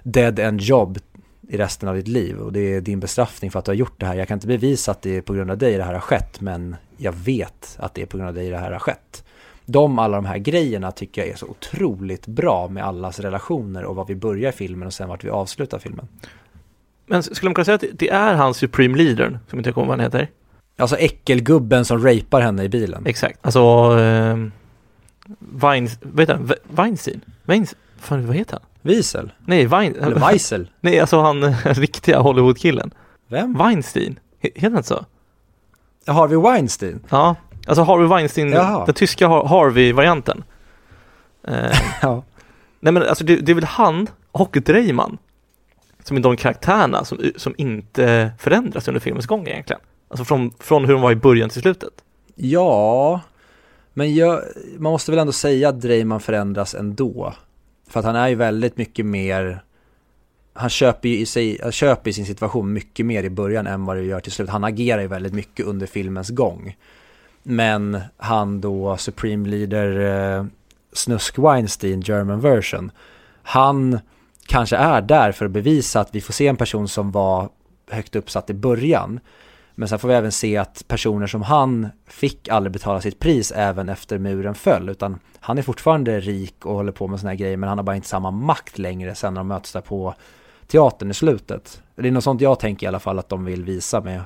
dead 0.03 0.39
end 0.39 0.61
jobb 0.61 0.99
i 1.49 1.57
resten 1.57 1.89
av 1.89 1.95
ditt 1.95 2.09
liv 2.09 2.39
och 2.39 2.53
det 2.53 2.75
är 2.75 2.81
din 2.81 3.01
bestraffning 3.01 3.51
för 3.51 3.59
att 3.59 3.65
du 3.65 3.71
har 3.71 3.77
gjort 3.77 4.01
det 4.01 4.07
här. 4.07 4.15
Jag 4.15 4.29
kan 4.29 4.37
inte 4.37 4.47
bevisa 4.47 4.91
att 4.91 5.03
det 5.03 5.17
är 5.17 5.21
på 5.21 5.33
grund 5.35 5.51
av 5.51 5.59
dig 5.59 5.77
det 5.77 5.85
här 5.85 5.93
har 5.93 6.01
skett 6.01 6.41
men 6.41 6.77
jag 6.97 7.13
vet 7.13 7.77
att 7.79 7.95
det 7.95 8.03
är 8.03 8.07
på 8.07 8.17
grund 8.17 8.29
av 8.29 8.35
dig 8.35 8.51
det 8.51 8.59
här 8.59 8.73
har 8.73 8.79
skett. 8.79 9.25
De, 9.65 9.99
alla 9.99 10.17
de 10.17 10.25
här 10.25 10.39
grejerna 10.39 10.93
tycker 10.93 11.21
jag 11.21 11.31
är 11.31 11.37
så 11.37 11.47
otroligt 11.47 12.27
bra 12.27 12.69
med 12.69 12.85
allas 12.85 13.21
relationer 13.21 13.85
och 13.85 13.97
vad 13.97 14.07
vi 14.07 14.15
börjar 14.15 14.53
filmen 14.53 14.87
och 14.87 14.93
sen 14.95 15.09
vart 15.09 15.25
vi 15.25 15.31
avslutar 15.31 15.79
filmen. 15.79 16.09
Men 17.07 17.23
skulle 17.23 17.49
man 17.49 17.55
kunna 17.55 17.65
säga 17.65 17.75
att 17.75 17.85
det 17.93 18.09
är 18.09 18.35
han 18.35 18.55
supreme 18.55 18.97
leader, 18.97 19.39
som 19.49 19.59
inte 19.59 19.69
jag 19.69 19.75
kommer 19.75 19.87
ihåg 19.87 19.89
vad 19.89 20.01
han 20.01 20.13
heter? 20.13 20.31
Alltså 20.77 20.97
äckelgubben 20.97 21.85
som 21.85 22.05
rapar 22.07 22.41
henne 22.41 22.65
i 22.65 22.69
bilen. 22.69 23.07
Exakt, 23.07 23.39
alltså 23.43 23.61
eh, 23.99 24.37
Weins, 25.39 25.99
vad 26.03 26.21
heter 26.21 26.35
han? 26.35 26.47
We- 26.47 26.59
Weinstein? 26.71 27.21
Weins, 27.45 27.75
fan, 27.97 28.27
vad 28.27 28.37
heter 28.37 28.53
han? 28.53 28.63
Wiesel? 28.83 29.33
Nej, 29.47 29.67
Wein, 29.67 29.97
Eller 29.97 30.17
Weissel? 30.29 30.71
nej 30.81 31.01
alltså 31.01 31.21
han 31.21 31.53
riktiga 31.65 32.19
Hollywood-killen. 32.19 32.91
Vem? 33.29 33.59
Weinstein, 33.59 34.19
He- 34.43 34.51
heter 34.55 34.61
han 34.71 34.77
inte 34.77 34.89
så? 34.89 35.05
Harvey 36.13 36.39
Weinstein? 36.39 37.01
Ja, 37.11 37.37
alltså 37.67 37.83
Harvey 37.83 38.07
Weinstein, 38.07 38.53
Jaha. 38.53 38.85
den 38.87 38.95
tyska 38.95 39.27
Har- 39.27 39.45
Harvey-varianten. 39.47 40.45
Eh, 41.49 41.79
Ja. 42.03 42.23
nej 42.81 42.93
men 42.93 43.03
alltså 43.03 43.25
det, 43.25 43.37
det 43.37 43.53
är 43.53 43.55
väl 43.55 43.65
han 43.65 44.07
och 44.33 44.59
Dreyman 44.65 45.19
som 46.05 46.17
är 46.17 46.21
de 46.21 46.37
karaktärerna 46.37 47.05
som, 47.05 47.19
som 47.37 47.55
inte 47.59 48.31
förändras 48.39 48.89
under 48.89 49.01
filmens 49.01 49.27
gång 49.27 49.47
egentligen. 49.49 49.81
Alltså 50.09 50.25
från, 50.25 50.51
från 50.61 50.85
hur 50.85 50.93
de 50.93 51.03
var 51.03 51.13
i 51.13 51.17
början 51.17 51.49
till 51.51 51.63
slutet. 51.63 51.93
Ja, 52.35 53.21
men 53.95 54.15
jag, 54.15 54.41
man 54.79 54.93
måste 54.93 55.11
väl 55.13 55.19
ändå 55.19 55.33
säga 55.33 55.69
att 55.69 55.81
Dreyman 55.81 56.21
förändras 56.21 56.75
ändå. 56.75 57.35
För 57.89 58.01
att 58.01 58.07
han 58.07 58.17
är 58.17 58.29
ju 58.29 58.35
väldigt 58.35 58.77
mycket 58.77 59.07
mer, 59.07 59.63
han 60.53 60.71
köper 60.71 61.09
ju 61.09 61.19
i 61.19 61.27
sig, 61.27 61.59
han 61.63 61.73
köper 61.73 62.11
i 62.11 62.13
sin 62.13 62.27
situation 62.27 62.73
mycket 62.73 63.07
mer 63.07 63.25
i 63.25 63.31
början 63.31 63.67
än 63.67 63.85
vad 63.85 63.97
det 63.97 64.03
gör 64.03 64.21
till 64.21 64.33
slut. 64.33 64.49
Han 64.49 64.65
agerar 64.65 65.01
ju 65.01 65.09
väldigt 65.09 65.35
mycket 65.35 65.67
under 65.67 65.87
filmens 65.87 66.31
gång. 66.31 66.77
Men 67.43 68.01
han 68.17 68.61
då, 68.61 68.97
Supreme 68.97 69.49
Leader 69.49 70.01
eh, 70.39 70.47
Snusk 70.93 71.39
Weinstein, 71.39 72.01
German 72.01 72.41
version, 72.41 72.91
han 73.43 73.99
kanske 74.47 74.77
är 74.77 75.03
där 75.03 75.33
för 75.33 75.45
att 75.45 75.51
bevisa 75.51 76.01
att 76.01 76.15
vi 76.15 76.21
får 76.21 76.33
se 76.33 76.47
en 76.47 76.57
person 76.57 76.89
som 76.89 77.11
var 77.11 77.49
högt 77.91 78.17
uppsatt 78.17 78.51
i 78.51 78.55
början. 78.55 79.21
Men 79.79 79.89
sen 79.89 79.99
får 79.99 80.09
vi 80.09 80.15
även 80.15 80.33
se 80.33 80.57
att 80.57 80.85
personer 80.89 81.27
som 81.27 81.43
han 81.43 81.89
fick 82.07 82.49
aldrig 82.49 82.73
betala 82.73 83.01
sitt 83.01 83.19
pris 83.19 83.53
även 83.53 83.89
efter 83.89 84.19
muren 84.19 84.55
föll. 84.55 84.89
Utan 84.89 85.19
han 85.41 85.59
är 85.59 85.63
fortfarande 85.63 86.21
rik 86.21 86.67
och 86.67 86.75
håller 86.75 86.93
på 86.93 87.09
med 87.09 87.21
såna 87.21 87.31
här 87.31 87.37
grejer 87.37 87.57
men 87.57 87.69
han 87.69 87.79
har 87.79 87.83
bara 87.83 87.97
inte 87.97 88.09
samma 88.09 88.31
makt 88.31 88.79
längre 88.79 89.15
sen 89.15 89.35
när 89.35 89.41
de 89.41 89.49
möts 89.49 89.73
där 89.73 89.81
på 89.81 90.15
teatern 90.67 91.11
i 91.11 91.15
slutet. 91.15 91.83
Det 91.97 92.09
är 92.09 92.13
något 92.13 92.25
sånt 92.25 92.41
jag 92.41 92.61
tänker 92.61 92.87
i 92.87 92.89
alla 92.89 93.01
fall 93.01 93.19
att 93.19 93.29
de 93.29 93.45
vill 93.45 93.65
visa 93.65 94.01
med 94.01 94.23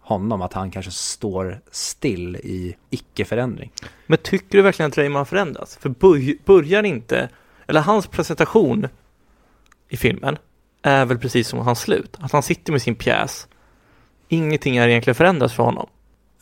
honom. 0.00 0.42
Att 0.42 0.52
han 0.52 0.70
kanske 0.70 0.90
står 0.90 1.60
still 1.70 2.36
i 2.36 2.76
icke-förändring. 2.90 3.72
Men 4.06 4.18
tycker 4.18 4.58
du 4.58 4.62
verkligen 4.62 4.88
att 4.88 4.94
Dreyman 4.94 5.26
förändras? 5.26 5.76
För 5.76 5.88
börjar 6.44 6.82
inte, 6.82 7.28
eller 7.66 7.80
hans 7.80 8.06
presentation 8.06 8.88
i 9.88 9.96
filmen 9.96 10.36
är 10.82 11.04
väl 11.04 11.18
precis 11.18 11.48
som 11.48 11.58
hans 11.58 11.80
slut. 11.80 12.16
Att 12.20 12.32
han 12.32 12.42
sitter 12.42 12.72
med 12.72 12.82
sin 12.82 12.94
pjäs. 12.94 13.48
Ingenting 14.34 14.76
är 14.76 14.88
egentligen 14.88 15.14
förändrat 15.14 15.52
för 15.52 15.62
honom. 15.62 15.86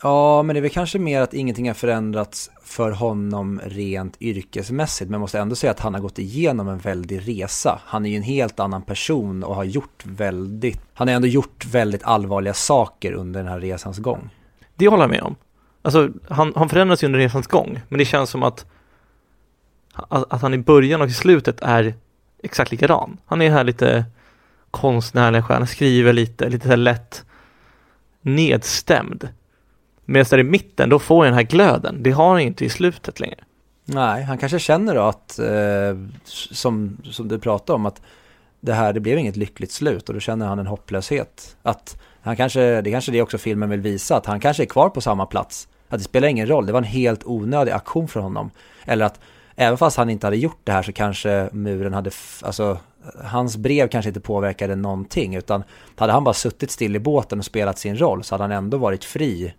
Ja, 0.03 0.43
men 0.43 0.53
det 0.53 0.59
är 0.59 0.61
väl 0.61 0.71
kanske 0.71 0.99
mer 0.99 1.21
att 1.21 1.33
ingenting 1.33 1.67
har 1.67 1.73
förändrats 1.73 2.51
för 2.63 2.91
honom 2.91 3.61
rent 3.63 4.21
yrkesmässigt. 4.21 5.09
Men 5.09 5.13
jag 5.13 5.21
måste 5.21 5.39
ändå 5.39 5.55
säga 5.55 5.71
att 5.71 5.79
han 5.79 5.93
har 5.93 6.01
gått 6.01 6.19
igenom 6.19 6.67
en 6.67 6.77
väldig 6.77 7.27
resa. 7.27 7.81
Han 7.85 8.05
är 8.05 8.09
ju 8.09 8.15
en 8.15 8.23
helt 8.23 8.59
annan 8.59 8.81
person 8.81 9.43
och 9.43 9.55
har 9.55 9.63
gjort 9.63 10.03
väldigt, 10.05 10.81
han 10.93 11.07
har 11.07 11.15
ändå 11.15 11.27
gjort 11.27 11.65
väldigt 11.65 12.03
allvarliga 12.03 12.53
saker 12.53 13.13
under 13.13 13.43
den 13.43 13.51
här 13.51 13.59
resans 13.59 13.97
gång. 13.97 14.29
Det 14.75 14.87
håller 14.87 15.03
jag 15.03 15.09
med 15.09 15.21
om. 15.21 15.35
Alltså, 15.81 16.09
han, 16.29 16.53
han 16.55 16.69
förändras 16.69 17.03
ju 17.03 17.05
under 17.05 17.19
resans 17.19 17.47
gång, 17.47 17.81
men 17.89 17.99
det 17.99 18.05
känns 18.05 18.29
som 18.29 18.43
att, 18.43 18.65
att, 19.93 20.33
att 20.33 20.41
han 20.41 20.53
i 20.53 20.57
början 20.57 21.01
och 21.01 21.07
i 21.07 21.13
slutet 21.13 21.61
är 21.61 21.93
exakt 22.43 22.71
likadan. 22.71 23.17
Han 23.25 23.41
är 23.41 23.49
här 23.49 23.63
lite 23.63 24.05
konstnärlig, 24.71 25.39
han 25.39 25.67
skriver 25.67 26.13
lite, 26.13 26.49
lite 26.49 26.67
så 26.67 26.75
lätt 26.75 27.25
nedstämd. 28.23 29.29
Medan 30.05 30.25
där 30.29 30.37
i 30.37 30.43
mitten, 30.43 30.89
då 30.89 30.99
får 30.99 31.25
jag 31.25 31.31
den 31.31 31.37
här 31.37 31.43
glöden. 31.43 32.03
Det 32.03 32.11
har 32.11 32.29
han 32.29 32.39
inte 32.39 32.65
i 32.65 32.69
slutet 32.69 33.19
längre. 33.19 33.43
Nej, 33.85 34.23
han 34.23 34.37
kanske 34.37 34.59
känner 34.59 34.95
då 34.95 35.01
att, 35.01 35.39
eh, 35.39 35.97
som, 36.25 36.97
som 37.03 37.27
du 37.27 37.39
pratade 37.39 37.75
om, 37.75 37.85
att 37.85 38.01
det 38.59 38.73
här, 38.73 38.93
det 38.93 38.99
blev 38.99 39.17
inget 39.17 39.35
lyckligt 39.35 39.71
slut 39.71 40.09
och 40.09 40.13
då 40.13 40.19
känner 40.19 40.47
han 40.47 40.59
en 40.59 40.67
hopplöshet. 40.67 41.57
Att 41.63 42.01
han 42.21 42.35
kanske, 42.35 42.81
det 42.81 42.91
kanske 42.91 43.11
det 43.11 43.21
också 43.21 43.37
filmen 43.37 43.69
vill 43.69 43.81
visa, 43.81 44.17
att 44.17 44.25
han 44.25 44.39
kanske 44.39 44.63
är 44.63 44.67
kvar 44.67 44.89
på 44.89 45.01
samma 45.01 45.25
plats. 45.25 45.67
Att 45.89 45.99
det 45.99 46.03
spelar 46.03 46.27
ingen 46.27 46.47
roll, 46.47 46.65
det 46.65 46.71
var 46.71 46.79
en 46.79 46.83
helt 46.83 47.23
onödig 47.25 47.71
aktion 47.71 48.07
för 48.07 48.19
honom. 48.19 48.51
Eller 48.85 49.05
att 49.05 49.19
även 49.55 49.77
fast 49.77 49.97
han 49.97 50.09
inte 50.09 50.27
hade 50.27 50.37
gjort 50.37 50.59
det 50.63 50.71
här 50.71 50.83
så 50.83 50.91
kanske 50.91 51.49
muren 51.51 51.93
hade, 51.93 52.11
alltså 52.41 52.77
hans 53.23 53.57
brev 53.57 53.87
kanske 53.87 54.09
inte 54.09 54.19
påverkade 54.19 54.75
någonting 54.75 55.35
utan 55.35 55.63
hade 55.95 56.13
han 56.13 56.23
bara 56.23 56.33
suttit 56.33 56.71
still 56.71 56.95
i 56.95 56.99
båten 56.99 57.39
och 57.39 57.45
spelat 57.45 57.79
sin 57.79 57.97
roll 57.97 58.23
så 58.23 58.33
hade 58.35 58.43
han 58.43 58.51
ändå 58.51 58.77
varit 58.77 59.05
fri 59.05 59.53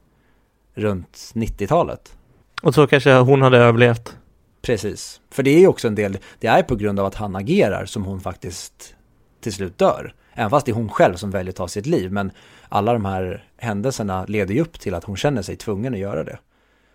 runt 0.75 1.33
90-talet. 1.35 2.17
Och 2.63 2.75
så 2.75 2.87
kanske 2.87 3.15
hon 3.15 3.43
hade 3.43 3.59
överlevt. 3.59 4.17
Precis, 4.63 5.21
för 5.31 5.43
det 5.43 5.51
är 5.51 5.59
ju 5.59 5.67
också 5.67 5.89
en 5.89 5.95
del, 5.95 6.19
det 6.39 6.47
är 6.47 6.63
på 6.63 6.77
grund 6.77 7.01
av 7.01 7.07
att 7.07 7.15
han 7.15 7.37
agerar 7.37 7.85
som 7.85 8.05
hon 8.05 8.21
faktiskt 8.21 8.95
till 9.41 9.53
slut 9.53 9.79
dör. 9.79 10.15
Även 10.33 10.51
fast 10.51 10.67
det 10.67 10.73
är 10.73 10.75
hon 10.75 10.89
själv 10.89 11.15
som 11.17 11.31
väljer 11.31 11.51
att 11.51 11.57
ta 11.57 11.69
sitt 11.69 11.87
liv, 11.87 12.13
men 12.13 12.31
alla 12.69 12.93
de 12.93 13.05
här 13.05 13.45
händelserna 13.57 14.25
leder 14.25 14.55
ju 14.55 14.61
upp 14.61 14.81
till 14.81 14.95
att 14.95 15.05
hon 15.05 15.17
känner 15.17 15.43
sig 15.43 15.57
tvungen 15.57 15.95
att 15.95 16.01
göra 16.01 16.25
det. 16.25 16.39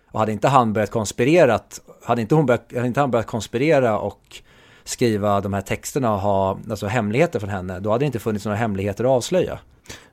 Och 0.06 0.20
hade 0.20 0.32
inte 0.32 0.48
han 0.48 0.72
börjat 0.72 0.90
konspirera, 0.90 1.60
hade 2.04 2.20
inte, 2.20 2.34
hon 2.34 2.46
börjat, 2.46 2.72
hade 2.74 2.86
inte 2.86 3.00
han 3.00 3.10
börjat 3.10 3.26
konspirera 3.26 3.98
och 3.98 4.42
skriva 4.84 5.40
de 5.40 5.52
här 5.52 5.60
texterna 5.60 6.14
och 6.14 6.20
ha 6.20 6.58
alltså, 6.70 6.86
hemligheter 6.86 7.40
från 7.40 7.50
henne, 7.50 7.80
då 7.80 7.90
hade 7.90 8.02
det 8.02 8.06
inte 8.06 8.18
funnits 8.18 8.44
några 8.44 8.56
hemligheter 8.56 9.04
att 9.04 9.10
avslöja. 9.10 9.58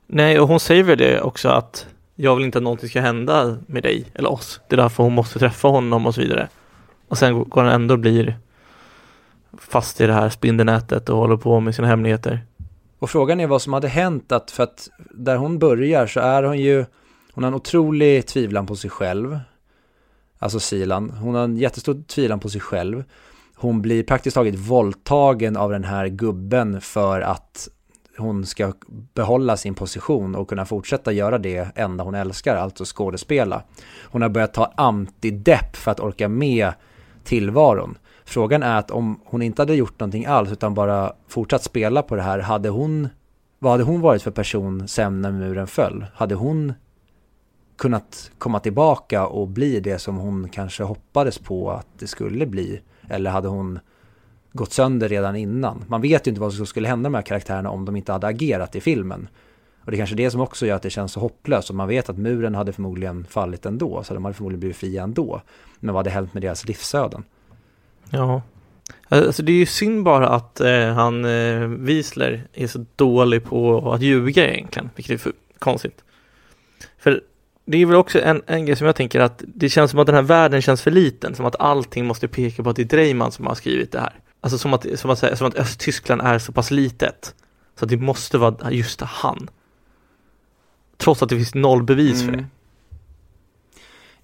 Nej, 0.06 0.40
och 0.40 0.48
hon 0.48 0.60
säger 0.60 0.82
väl 0.82 0.98
det 0.98 1.20
också 1.20 1.48
att 1.48 1.86
jag 2.14 2.36
vill 2.36 2.44
inte 2.44 2.58
att 2.58 2.64
någonting 2.64 2.88
ska 2.88 3.00
hända 3.00 3.58
med 3.66 3.82
dig 3.82 4.04
eller 4.14 4.32
oss. 4.32 4.60
Det 4.68 4.74
är 4.74 4.76
därför 4.76 5.02
hon 5.02 5.12
måste 5.12 5.38
träffa 5.38 5.68
honom 5.68 6.06
och 6.06 6.14
så 6.14 6.20
vidare. 6.20 6.48
Och 7.08 7.18
sen 7.18 7.48
går 7.48 7.62
han 7.62 7.72
ändå 7.72 7.94
och 7.94 8.00
blir 8.00 8.38
fast 9.58 10.00
i 10.00 10.06
det 10.06 10.12
här 10.12 10.28
spindelnätet 10.28 11.08
och 11.08 11.16
håller 11.16 11.36
på 11.36 11.60
med 11.60 11.74
sina 11.74 11.88
hemligheter. 11.88 12.40
Och 12.98 13.10
frågan 13.10 13.40
är 13.40 13.46
vad 13.46 13.62
som 13.62 13.72
hade 13.72 13.88
hänt 13.88 14.32
att, 14.32 14.50
för 14.50 14.62
att 14.62 14.88
där 15.10 15.36
hon 15.36 15.58
börjar 15.58 16.06
så 16.06 16.20
är 16.20 16.42
hon 16.42 16.58
ju, 16.58 16.84
hon 17.32 17.44
har 17.44 17.48
en 17.48 17.54
otrolig 17.54 18.26
tvivlan 18.26 18.66
på 18.66 18.76
sig 18.76 18.90
själv. 18.90 19.38
Alltså 20.38 20.60
Silan, 20.60 21.10
hon 21.10 21.34
har 21.34 21.44
en 21.44 21.56
jättestor 21.56 22.02
tvivlan 22.06 22.40
på 22.40 22.48
sig 22.48 22.60
själv. 22.60 23.04
Hon 23.60 23.82
blir 23.82 24.02
praktiskt 24.02 24.34
taget 24.34 24.54
våldtagen 24.54 25.56
av 25.56 25.70
den 25.70 25.84
här 25.84 26.06
gubben 26.08 26.80
för 26.80 27.20
att 27.20 27.68
hon 28.18 28.46
ska 28.46 28.72
behålla 29.14 29.56
sin 29.56 29.74
position 29.74 30.34
och 30.34 30.48
kunna 30.48 30.64
fortsätta 30.66 31.12
göra 31.12 31.38
det 31.38 31.68
enda 31.74 32.04
hon 32.04 32.14
älskar, 32.14 32.56
alltså 32.56 32.84
skådespela. 32.86 33.62
Hon 34.04 34.22
har 34.22 34.28
börjat 34.28 34.54
ta 34.54 34.72
antidepp 34.76 35.76
för 35.76 35.90
att 35.90 36.00
orka 36.00 36.28
med 36.28 36.72
tillvaron. 37.24 37.98
Frågan 38.24 38.62
är 38.62 38.78
att 38.78 38.90
om 38.90 39.20
hon 39.24 39.42
inte 39.42 39.62
hade 39.62 39.74
gjort 39.74 40.00
någonting 40.00 40.26
alls 40.26 40.52
utan 40.52 40.74
bara 40.74 41.12
fortsatt 41.28 41.62
spela 41.62 42.02
på 42.02 42.16
det 42.16 42.22
här, 42.22 42.38
hade 42.38 42.68
hon, 42.68 43.08
vad 43.58 43.72
hade 43.72 43.84
hon 43.84 44.00
varit 44.00 44.22
för 44.22 44.30
person 44.30 44.88
sen 44.88 45.22
när 45.22 45.32
muren 45.32 45.66
föll? 45.66 46.06
Hade 46.14 46.34
hon 46.34 46.72
kunnat 47.76 48.30
komma 48.38 48.60
tillbaka 48.60 49.26
och 49.26 49.48
bli 49.48 49.80
det 49.80 49.98
som 49.98 50.16
hon 50.16 50.48
kanske 50.48 50.82
hoppades 50.82 51.38
på 51.38 51.70
att 51.70 51.86
det 51.98 52.06
skulle 52.06 52.46
bli? 52.46 52.80
Eller 53.10 53.30
hade 53.30 53.48
hon 53.48 53.78
gått 54.52 54.72
sönder 54.72 55.08
redan 55.08 55.36
innan? 55.36 55.84
Man 55.88 56.02
vet 56.02 56.26
ju 56.26 56.28
inte 56.28 56.40
vad 56.40 56.52
som 56.52 56.66
skulle 56.66 56.88
hända 56.88 57.10
med 57.10 57.26
karaktärerna 57.26 57.70
om 57.70 57.84
de 57.84 57.96
inte 57.96 58.12
hade 58.12 58.26
agerat 58.26 58.76
i 58.76 58.80
filmen. 58.80 59.28
Och 59.84 59.90
det 59.90 59.96
är 59.96 59.98
kanske 59.98 60.16
det 60.16 60.30
som 60.30 60.40
också 60.40 60.66
gör 60.66 60.76
att 60.76 60.82
det 60.82 60.90
känns 60.90 61.12
så 61.12 61.20
hopplöst. 61.20 61.70
Och 61.70 61.76
man 61.76 61.88
vet 61.88 62.08
att 62.08 62.18
muren 62.18 62.54
hade 62.54 62.72
förmodligen 62.72 63.24
fallit 63.24 63.66
ändå, 63.66 64.02
så 64.04 64.14
de 64.14 64.24
hade 64.24 64.34
förmodligen 64.34 64.60
blivit 64.60 64.76
fria 64.76 65.02
ändå. 65.02 65.42
Men 65.80 65.94
vad 65.94 65.98
hade 65.98 66.10
hänt 66.10 66.34
med 66.34 66.42
deras 66.42 66.66
livsöden? 66.66 67.24
Ja, 68.10 68.42
alltså 69.08 69.42
det 69.42 69.52
är 69.52 69.56
ju 69.56 69.66
synd 69.66 70.04
bara 70.04 70.28
att 70.28 70.60
eh, 70.60 70.86
han 70.86 71.24
eh, 71.24 71.60
Wiesler 71.66 72.48
är 72.52 72.66
så 72.66 72.84
dålig 72.96 73.44
på 73.44 73.92
att 73.92 74.02
ljuga 74.02 74.54
egentligen, 74.54 74.90
vilket 74.96 75.14
är 75.14 75.18
för 75.18 75.32
konstigt. 75.58 76.04
För 76.98 77.20
det 77.70 77.78
är 77.78 77.86
väl 77.86 77.96
också 77.96 78.20
en, 78.20 78.42
en 78.46 78.66
grej 78.66 78.76
som 78.76 78.86
jag 78.86 78.96
tänker 78.96 79.20
att 79.20 79.42
det 79.46 79.68
känns 79.68 79.90
som 79.90 80.00
att 80.00 80.06
den 80.06 80.14
här 80.14 80.22
världen 80.22 80.62
känns 80.62 80.82
för 80.82 80.90
liten, 80.90 81.34
som 81.34 81.46
att 81.46 81.56
allting 81.60 82.06
måste 82.06 82.28
peka 82.28 82.62
på 82.62 82.70
att 82.70 82.76
det 82.76 82.82
är 82.82 82.86
Dreiman 82.86 83.32
som 83.32 83.46
har 83.46 83.54
skrivit 83.54 83.92
det 83.92 84.00
här. 84.00 84.12
Alltså 84.40 84.58
som 84.58 84.74
att, 84.74 84.86
som 84.98 85.10
att, 85.10 85.38
som 85.38 85.46
att 85.46 85.54
Östtyskland 85.54 86.22
är 86.22 86.38
så 86.38 86.52
pass 86.52 86.70
litet, 86.70 87.34
så 87.78 87.84
att 87.84 87.88
det 87.88 87.96
måste 87.96 88.38
vara 88.38 88.72
just 88.72 89.00
han. 89.00 89.48
Trots 90.96 91.22
att 91.22 91.28
det 91.28 91.36
finns 91.36 91.54
noll 91.54 91.82
bevis 91.82 92.22
mm. 92.22 92.34
för 92.34 92.38
det. 92.38 92.46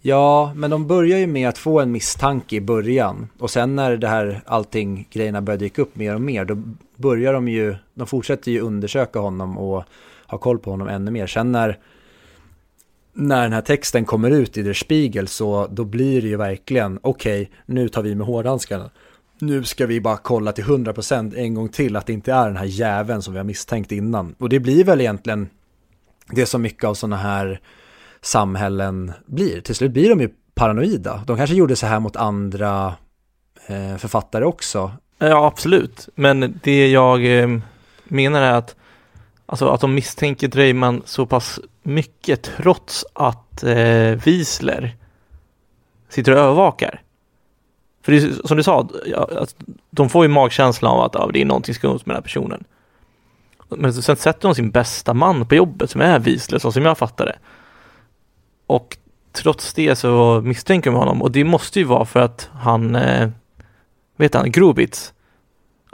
Ja, 0.01 0.53
men 0.57 0.71
de 0.71 0.87
börjar 0.87 1.19
ju 1.19 1.27
med 1.27 1.49
att 1.49 1.59
få 1.59 1.81
en 1.81 1.93
misstanke 1.93 2.57
i 2.57 2.61
början 2.61 3.29
och 3.39 3.51
sen 3.51 3.77
när 3.77 3.97
det 3.97 4.09
här 4.09 4.41
allting 4.47 5.09
grejerna 5.13 5.43
börjar 5.43 5.59
dyka 5.59 5.83
upp 5.83 5.97
mer 5.97 6.15
och 6.15 6.21
mer 6.21 6.45
då 6.45 6.63
börjar 6.97 7.33
de 7.33 7.49
ju, 7.49 7.77
de 7.95 8.07
fortsätter 8.07 8.53
ju 8.53 8.61
undersöka 8.61 9.19
honom 9.19 9.59
och 9.59 9.85
ha 10.27 10.39
koll 10.39 10.59
på 10.59 10.71
honom 10.71 10.89
ännu 10.89 11.11
mer. 11.11 11.27
Sen 11.27 11.53
när, 11.53 11.79
när 13.15 13.43
den 13.43 13.53
här 13.53 13.61
texten 13.61 14.05
kommer 14.05 14.31
ut 14.31 14.57
i 14.57 14.63
Der 14.63 14.73
Spiegel 14.73 15.29
så 15.29 15.67
då 15.67 15.85
blir 15.85 16.23
det 16.23 16.29
ju 16.29 16.37
verkligen 16.37 16.99
okej, 17.03 17.43
okay, 17.43 17.55
nu 17.67 17.89
tar 17.89 18.03
vi 18.03 18.15
med 18.15 18.27
hårdhandskarna. 18.27 18.91
Nu 19.39 19.65
ska 19.65 19.87
vi 19.87 20.01
bara 20.01 20.17
kolla 20.17 20.53
till 20.53 20.65
100% 20.65 21.37
en 21.37 21.55
gång 21.55 21.69
till 21.69 21.97
att 21.97 22.07
det 22.07 22.13
inte 22.13 22.33
är 22.33 22.47
den 22.47 22.57
här 22.57 22.65
jäveln 22.65 23.23
som 23.23 23.35
vi 23.35 23.39
har 23.39 23.45
misstänkt 23.45 23.93
innan. 23.93 24.35
Och 24.39 24.49
det 24.49 24.61
blir 24.61 24.85
väl 24.85 25.01
egentligen 25.01 25.49
det 26.27 26.47
som 26.47 26.63
mycket 26.63 26.85
av 26.85 26.95
sådana 26.95 27.17
här 27.17 27.61
samhällen 28.21 29.13
blir. 29.27 29.61
Till 29.61 29.75
slut 29.75 29.93
blir 29.93 30.09
de 30.09 30.21
ju 30.21 30.29
paranoida. 30.55 31.25
De 31.27 31.37
kanske 31.37 31.57
gjorde 31.57 31.77
så 31.77 31.87
här 31.87 32.01
mot 32.01 32.17
andra 32.17 32.95
eh, 33.67 33.97
författare 33.97 34.45
också. 34.45 34.93
Ja, 35.19 35.47
absolut. 35.47 36.09
Men 36.15 36.61
det 36.63 36.91
jag 36.91 37.39
eh, 37.39 37.59
menar 38.05 38.43
är 38.43 38.53
att, 38.53 38.77
alltså, 39.47 39.69
att 39.69 39.81
de 39.81 39.95
misstänker 39.95 40.49
Dreyman 40.49 41.03
så 41.05 41.27
pass 41.27 41.61
mycket 41.83 42.43
trots 42.43 43.05
att 43.13 43.63
eh, 43.63 44.11
Wiesler 44.25 44.97
sitter 46.09 46.33
och 46.33 46.39
övervakar. 46.39 47.01
För 48.03 48.13
det, 48.13 48.49
som 48.49 48.57
du 48.57 48.63
sa, 48.63 48.89
ja, 49.07 49.47
de 49.91 50.09
får 50.09 50.25
ju 50.25 50.29
magkänslan 50.29 50.93
av 50.93 51.01
att 51.01 51.15
ja, 51.15 51.31
det 51.33 51.41
är 51.41 51.45
någonting 51.45 51.75
skumt 51.75 51.93
med 52.05 52.05
den 52.05 52.15
här 52.15 52.23
personen. 52.23 52.65
Men 53.69 53.93
sen 53.95 54.17
sätter 54.17 54.49
de 54.49 54.55
sin 54.55 54.71
bästa 54.71 55.15
man 55.15 55.49
på 55.49 55.55
jobbet 55.55 55.91
som 55.91 56.01
är 56.01 56.19
Wiesler, 56.19 56.59
så 56.59 56.73
som 56.73 56.85
jag 56.85 56.99
fattar 56.99 57.27
det. 57.27 57.39
Och 58.67 58.97
trots 59.33 59.75
det 59.75 59.97
så 59.97 60.41
misstänker 60.45 60.91
de 60.91 60.97
honom 60.97 61.23
och 61.23 61.31
det 61.31 61.45
måste 61.45 61.79
ju 61.79 61.85
vara 61.85 62.05
för 62.05 62.21
att 62.21 62.51
han, 62.53 62.97
eh, 62.97 63.29
vet 64.17 64.35
han, 64.35 64.53
Grubitz, 64.53 65.13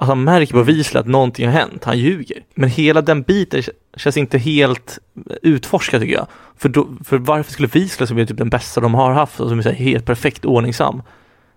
att 0.00 0.08
han 0.08 0.24
märker 0.24 0.52
på 0.52 0.62
Wiesel 0.62 0.96
att 0.96 1.06
någonting 1.06 1.46
har 1.46 1.52
hänt, 1.52 1.84
han 1.84 1.98
ljuger. 1.98 2.42
Men 2.54 2.68
hela 2.68 3.02
den 3.02 3.22
biten 3.22 3.62
känns 3.96 4.16
inte 4.16 4.38
helt 4.38 4.98
utforskad 5.42 6.00
tycker 6.00 6.14
jag. 6.14 6.26
För, 6.56 6.68
då, 6.68 6.88
för 7.04 7.18
varför 7.18 7.52
skulle 7.52 7.68
Wiesel 7.68 8.06
som 8.06 8.18
är 8.18 8.26
typ 8.26 8.38
den 8.38 8.50
bästa 8.50 8.80
de 8.80 8.94
har 8.94 9.12
haft 9.12 9.40
och 9.40 9.48
som 9.48 9.58
är 9.58 9.62
så 9.62 9.70
helt 9.70 10.06
perfekt 10.06 10.44
ordningsam, 10.44 11.02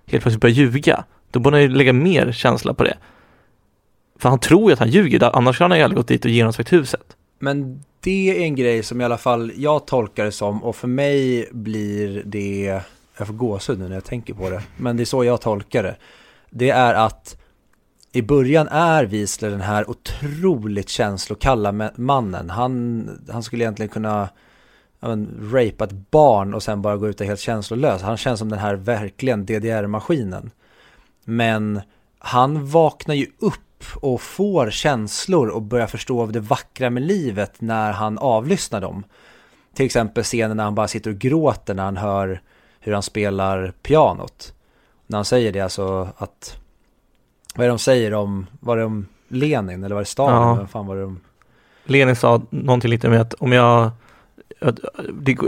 helt 0.05 0.23
plötsligt 0.23 0.41
börja 0.41 0.53
ljuga? 0.53 1.03
Då 1.31 1.39
borde 1.39 1.55
han 1.55 1.61
ju 1.61 1.69
lägga 1.69 1.93
mer 1.93 2.31
känsla 2.31 2.73
på 2.73 2.83
det. 2.83 2.97
För 4.19 4.29
han 4.29 4.39
tror 4.39 4.69
ju 4.69 4.73
att 4.73 4.79
han 4.79 4.89
ljuger, 4.89 5.35
annars 5.35 5.59
hade 5.59 5.71
han 5.71 5.77
ju 5.77 5.83
aldrig 5.83 5.97
gått 5.97 6.07
dit 6.07 6.25
och 6.25 6.31
genomsökt 6.31 6.73
huset. 6.73 7.17
Men 7.39 7.83
det 7.99 8.29
är 8.29 8.43
en 8.43 8.55
grej 8.55 8.83
som 8.83 9.01
i 9.01 9.03
alla 9.03 9.17
fall 9.17 9.51
jag 9.55 9.87
tolkar 9.87 10.25
det 10.25 10.31
som 10.31 10.63
och 10.63 10.75
för 10.75 10.87
mig 10.87 11.49
blir 11.51 12.21
det, 12.25 12.81
jag 13.17 13.27
får 13.27 13.33
gåshud 13.33 13.79
nu 13.79 13.87
när 13.87 13.95
jag 13.95 14.05
tänker 14.05 14.33
på 14.33 14.49
det, 14.49 14.61
men 14.77 14.97
det 14.97 15.03
är 15.03 15.05
så 15.05 15.23
jag 15.23 15.41
tolkar 15.41 15.83
det. 15.83 15.95
Det 16.49 16.69
är 16.69 16.93
att 16.93 17.37
i 18.15 18.21
början 18.21 18.67
är 18.67 19.05
Wiesler 19.05 19.49
den 19.49 19.61
här 19.61 19.89
otroligt 19.89 20.89
känslokalla 20.89 21.91
mannen. 21.95 22.49
Han, 22.49 23.09
han 23.31 23.43
skulle 23.43 23.63
egentligen 23.63 23.89
kunna 23.89 24.29
men, 24.99 25.49
rapea 25.53 25.87
ett 25.87 26.11
barn 26.11 26.53
och 26.53 26.63
sen 26.63 26.81
bara 26.81 26.97
gå 26.97 27.07
ut 27.07 27.21
och 27.21 27.27
helt 27.27 27.39
känslolös. 27.39 28.01
Han 28.01 28.17
känns 28.17 28.39
som 28.39 28.49
den 28.49 28.59
här 28.59 28.75
verkligen 28.75 29.45
DDR-maskinen. 29.45 30.51
Men 31.25 31.81
han 32.19 32.67
vaknar 32.67 33.15
ju 33.15 33.27
upp 33.39 33.83
och 33.95 34.21
får 34.21 34.69
känslor 34.69 35.47
och 35.47 35.61
börjar 35.61 35.87
förstå 35.87 36.21
av 36.21 36.31
det 36.31 36.39
vackra 36.39 36.89
med 36.89 37.03
livet 37.03 37.61
när 37.61 37.91
han 37.91 38.17
avlyssnar 38.17 38.81
dem. 38.81 39.03
Till 39.73 39.85
exempel 39.85 40.23
scenen 40.23 40.57
när 40.57 40.63
han 40.63 40.75
bara 40.75 40.87
sitter 40.87 41.11
och 41.11 41.17
gråter 41.17 41.73
när 41.73 41.83
han 41.83 41.97
hör 41.97 42.41
hur 42.79 42.93
han 42.93 43.03
spelar 43.03 43.73
pianot. 43.81 44.53
När 45.07 45.17
han 45.17 45.25
säger 45.25 45.51
det 45.51 45.59
alltså 45.59 46.09
att, 46.17 46.62
vad 47.53 47.63
är 47.63 47.67
det 47.67 47.71
de 47.71 47.79
säger 47.79 48.13
om, 48.13 48.47
var 48.59 48.77
det 48.77 48.83
om 48.83 49.07
Lenin 49.27 49.83
eller 49.83 49.95
var 49.95 50.01
det 50.01 50.05
Stalin? 50.05 50.35
Ja. 50.35 50.55
Vad 50.55 50.69
fan 50.69 50.87
var 50.87 50.95
det 50.95 51.03
om? 51.03 51.19
Lenin 51.85 52.15
sa 52.15 52.41
någonting 52.49 52.91
lite 52.91 53.09
med 53.09 53.21
att 53.21 53.33
om 53.33 53.51
jag, 53.51 53.91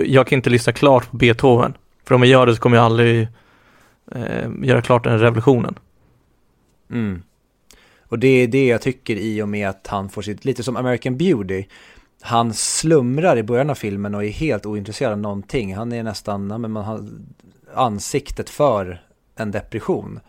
jag 0.05 0.27
kan 0.27 0.37
inte 0.37 0.49
lyssna 0.49 0.73
klart 0.73 1.11
på 1.11 1.17
Beethoven. 1.17 1.73
För 2.03 2.15
om 2.15 2.21
jag 2.21 2.29
gör 2.29 2.45
det 2.45 2.55
så 2.55 2.61
kommer 2.61 2.77
jag 2.77 2.85
aldrig 2.85 3.27
eh, 4.11 4.49
göra 4.61 4.81
klart 4.81 5.03
den 5.03 5.19
revolutionen. 5.19 5.75
Mm. 6.91 7.23
Och 8.07 8.19
det 8.19 8.27
är 8.27 8.47
det 8.47 8.67
jag 8.67 8.81
tycker 8.81 9.15
i 9.15 9.41
och 9.41 9.49
med 9.49 9.69
att 9.69 9.87
han 9.87 10.09
får 10.09 10.21
sitt, 10.21 10.45
lite 10.45 10.63
som 10.63 10.75
American 10.77 11.17
Beauty, 11.17 11.65
han 12.21 12.53
slumrar 12.53 13.37
i 13.37 13.43
början 13.43 13.69
av 13.69 13.75
filmen 13.75 14.15
och 14.15 14.25
är 14.25 14.29
helt 14.29 14.65
ointresserad 14.65 15.11
av 15.11 15.19
någonting. 15.19 15.75
Han 15.75 15.91
är 15.91 16.03
nästan, 16.03 16.47
men 16.47 16.71
man 16.71 16.85
har 16.85 17.07
ansiktet 17.73 18.49
för 18.49 19.01
en 19.35 19.51
depression. 19.51 20.19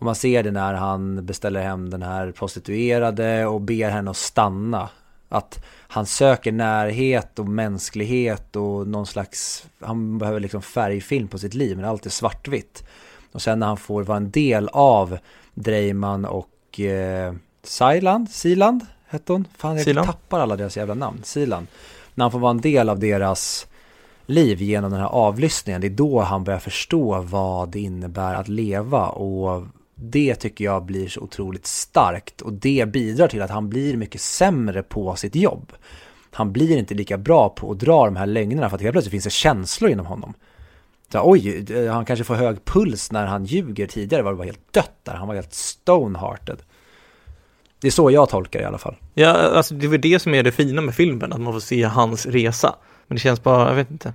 Och 0.00 0.06
man 0.06 0.14
ser 0.14 0.42
det 0.42 0.50
när 0.50 0.74
han 0.74 1.26
beställer 1.26 1.62
hem 1.62 1.90
den 1.90 2.02
här 2.02 2.32
prostituerade 2.32 3.46
och 3.46 3.60
ber 3.60 3.90
henne 3.90 4.10
att 4.10 4.16
stanna. 4.16 4.88
Att 5.28 5.64
han 5.88 6.06
söker 6.06 6.52
närhet 6.52 7.38
och 7.38 7.48
mänsklighet 7.48 8.56
och 8.56 8.86
någon 8.86 9.06
slags, 9.06 9.66
han 9.80 10.18
behöver 10.18 10.40
liksom 10.40 10.62
färgfilm 10.62 11.28
på 11.28 11.38
sitt 11.38 11.54
liv 11.54 11.76
men 11.76 11.86
allt 11.86 12.06
är 12.06 12.10
svartvitt. 12.10 12.84
Och 13.32 13.42
sen 13.42 13.58
när 13.58 13.66
han 13.66 13.76
får 13.76 14.02
vara 14.02 14.16
en 14.16 14.30
del 14.30 14.68
av 14.72 15.18
Dreiman 15.54 16.24
och 16.24 16.80
eh, 16.80 17.34
Siland, 17.62 18.30
Siland 18.30 18.86
hette 19.06 19.32
hon? 19.32 19.48
Fan 19.56 19.76
jag 19.76 19.84
Silan. 19.84 20.06
tappar 20.06 20.40
alla 20.40 20.56
deras 20.56 20.76
jävla 20.76 20.94
namn, 20.94 21.20
Silan. 21.24 21.66
När 22.14 22.24
han 22.24 22.32
får 22.32 22.38
vara 22.38 22.50
en 22.50 22.60
del 22.60 22.88
av 22.88 22.98
deras 22.98 23.66
liv 24.26 24.62
genom 24.62 24.90
den 24.90 25.00
här 25.00 25.08
avlyssningen, 25.08 25.80
det 25.80 25.86
är 25.86 25.90
då 25.90 26.20
han 26.20 26.44
börjar 26.44 26.60
förstå 26.60 27.20
vad 27.20 27.68
det 27.68 27.80
innebär 27.80 28.34
att 28.34 28.48
leva 28.48 29.08
och 29.08 29.66
det 30.02 30.34
tycker 30.34 30.64
jag 30.64 30.84
blir 30.84 31.08
så 31.08 31.20
otroligt 31.20 31.66
starkt 31.66 32.40
och 32.40 32.52
det 32.52 32.88
bidrar 32.88 33.28
till 33.28 33.42
att 33.42 33.50
han 33.50 33.68
blir 33.68 33.96
mycket 33.96 34.20
sämre 34.20 34.82
på 34.82 35.16
sitt 35.16 35.34
jobb. 35.34 35.72
Han 36.32 36.52
blir 36.52 36.78
inte 36.78 36.94
lika 36.94 37.18
bra 37.18 37.48
på 37.48 37.70
att 37.70 37.78
dra 37.78 38.04
de 38.04 38.16
här 38.16 38.26
lögnerna 38.26 38.68
för 38.68 38.76
att 38.76 38.82
helt 38.82 38.92
plötsligt 38.92 39.10
finns 39.10 39.24
det 39.24 39.30
känslor 39.30 39.90
inom 39.90 40.06
honom. 40.06 40.34
Så, 41.12 41.20
oj, 41.24 41.64
eh, 41.70 41.92
han 41.92 42.04
kanske 42.04 42.24
får 42.24 42.34
hög 42.34 42.64
puls 42.64 43.12
när 43.12 43.26
han 43.26 43.44
ljuger 43.44 43.86
tidigare 43.86 44.22
var 44.22 44.30
det 44.30 44.38
var 44.38 44.44
helt 44.44 44.72
dött 44.72 44.92
där, 45.02 45.14
han 45.14 45.28
var 45.28 45.34
helt 45.34 45.54
stonehearted. 45.54 46.58
Det 47.80 47.86
är 47.86 47.90
så 47.90 48.10
jag 48.10 48.28
tolkar 48.28 48.58
det 48.58 48.62
i 48.62 48.66
alla 48.66 48.78
fall. 48.78 48.96
Ja, 49.14 49.32
alltså 49.32 49.74
det 49.74 49.86
är 49.86 49.90
väl 49.90 50.00
det 50.00 50.18
som 50.18 50.34
är 50.34 50.42
det 50.42 50.52
fina 50.52 50.82
med 50.82 50.94
filmen, 50.94 51.32
att 51.32 51.40
man 51.40 51.52
får 51.52 51.60
se 51.60 51.82
hans 51.82 52.26
resa. 52.26 52.74
Men 53.06 53.16
det 53.16 53.20
känns 53.20 53.42
bara, 53.42 53.68
jag 53.68 53.74
vet 53.74 53.90
inte. 53.90 54.12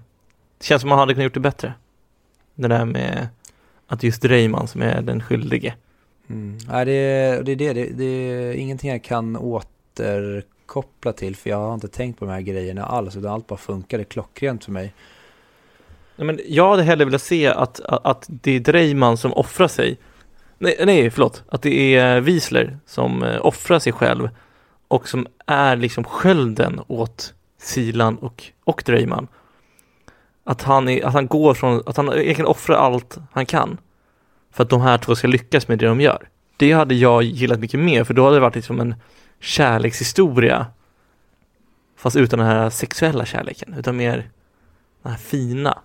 Det 0.57 0.65
känns 0.65 0.81
som 0.81 0.89
man 0.89 0.99
hade 0.99 1.13
kunnat 1.13 1.23
gjort 1.23 1.33
det 1.33 1.39
bättre. 1.39 1.73
Det 2.55 2.67
där 2.67 2.86
med 2.86 3.27
att 3.88 4.03
just 4.03 4.25
Reimann 4.25 4.67
som 4.67 4.81
är 4.81 5.01
den 5.01 5.21
skyldige. 5.21 5.73
Mm. 6.29 6.57
Nej, 6.67 6.86
det, 6.86 6.91
är- 6.91 7.43
det, 7.43 7.51
är 7.51 7.55
det, 7.55 7.73
det, 7.73 7.89
det 7.93 8.05
är 8.05 8.53
ingenting 8.53 8.89
jag 8.91 9.03
kan 9.03 9.38
återkoppla 9.38 11.13
till 11.13 11.36
för 11.36 11.49
jag 11.49 11.57
har 11.57 11.73
inte 11.73 11.88
tänkt 11.88 12.19
på 12.19 12.25
de 12.25 12.31
här 12.31 12.41
grejerna 12.41 12.86
alls 12.86 13.15
utan 13.17 13.31
allt 13.31 13.47
bara 13.47 13.57
funkade 13.59 14.03
klockrent 14.03 14.65
för 14.65 14.71
mig. 14.71 14.93
Nej, 16.15 16.25
men 16.25 16.39
jag 16.47 16.69
hade 16.69 16.83
hellre 16.83 17.05
velat 17.05 17.21
se 17.21 17.47
att, 17.47 17.79
att, 17.79 18.05
att 18.05 18.25
det 18.27 18.51
är 18.51 18.59
Dreiman 18.59 19.17
som 19.17 19.33
offrar 19.33 19.67
sig. 19.67 19.97
Nej, 20.57 20.75
nej, 20.86 21.09
förlåt. 21.09 21.43
Att 21.49 21.61
det 21.61 21.95
är 21.95 22.21
Wiesler 22.21 22.77
som 22.86 23.23
eh, 23.23 23.45
offrar 23.45 23.79
sig 23.79 23.93
själv 23.93 24.29
och 24.88 25.07
som 25.07 25.27
är 25.45 25.75
liksom 25.75 26.03
skölden 26.03 26.81
åt 26.88 27.33
Silan 27.57 28.17
och, 28.17 28.43
och 28.63 28.83
Dreiman. 28.86 29.27
Att 30.47 30.61
han, 30.61 30.89
är, 30.89 31.05
att 31.05 31.13
han 31.13 31.27
går 31.27 31.53
från, 31.53 31.83
att 31.85 31.97
han 31.97 32.13
egentligen 32.13 32.45
offrar 32.45 32.75
allt 32.75 33.17
han 33.31 33.45
kan 33.45 33.77
för 34.51 34.63
att 34.63 34.69
de 34.69 34.81
här 34.81 34.97
två 34.97 35.15
ska 35.15 35.27
lyckas 35.27 35.67
med 35.67 35.79
det 35.79 35.85
de 35.85 36.01
gör. 36.01 36.29
Det 36.57 36.71
hade 36.71 36.95
jag 36.95 37.23
gillat 37.23 37.59
mycket 37.59 37.79
mer 37.79 38.03
för 38.03 38.13
då 38.13 38.23
hade 38.23 38.35
det 38.35 38.39
varit 38.39 38.55
liksom 38.55 38.79
en 38.79 38.95
kärlekshistoria 39.39 40.67
fast 41.97 42.15
utan 42.15 42.39
den 42.39 42.47
här 42.47 42.69
sexuella 42.69 43.25
kärleken, 43.25 43.75
utan 43.77 43.97
mer 43.97 44.29
den 45.03 45.11
här 45.11 45.19
fina 45.19 45.79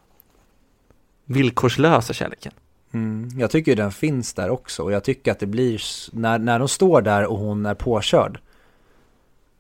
villkorslösa 1.25 2.13
kärleken. 2.13 2.53
Mm. 2.93 3.29
Jag 3.39 3.51
tycker 3.51 3.73
ju 3.73 3.77
den 3.77 3.93
finns 3.93 4.35
där 4.35 4.51
också 4.51 4.83
och 4.83 4.93
jag 4.93 5.05
tycker 5.05 5.33
att 5.33 5.39
det 5.39 5.47
blir, 5.47 5.81
när, 6.13 6.39
när 6.39 6.59
de 6.59 6.69
står 6.69 7.03
där 7.03 7.27
och 7.27 7.39
hon 7.39 7.67
är 7.67 7.75
påkörd 7.75 8.41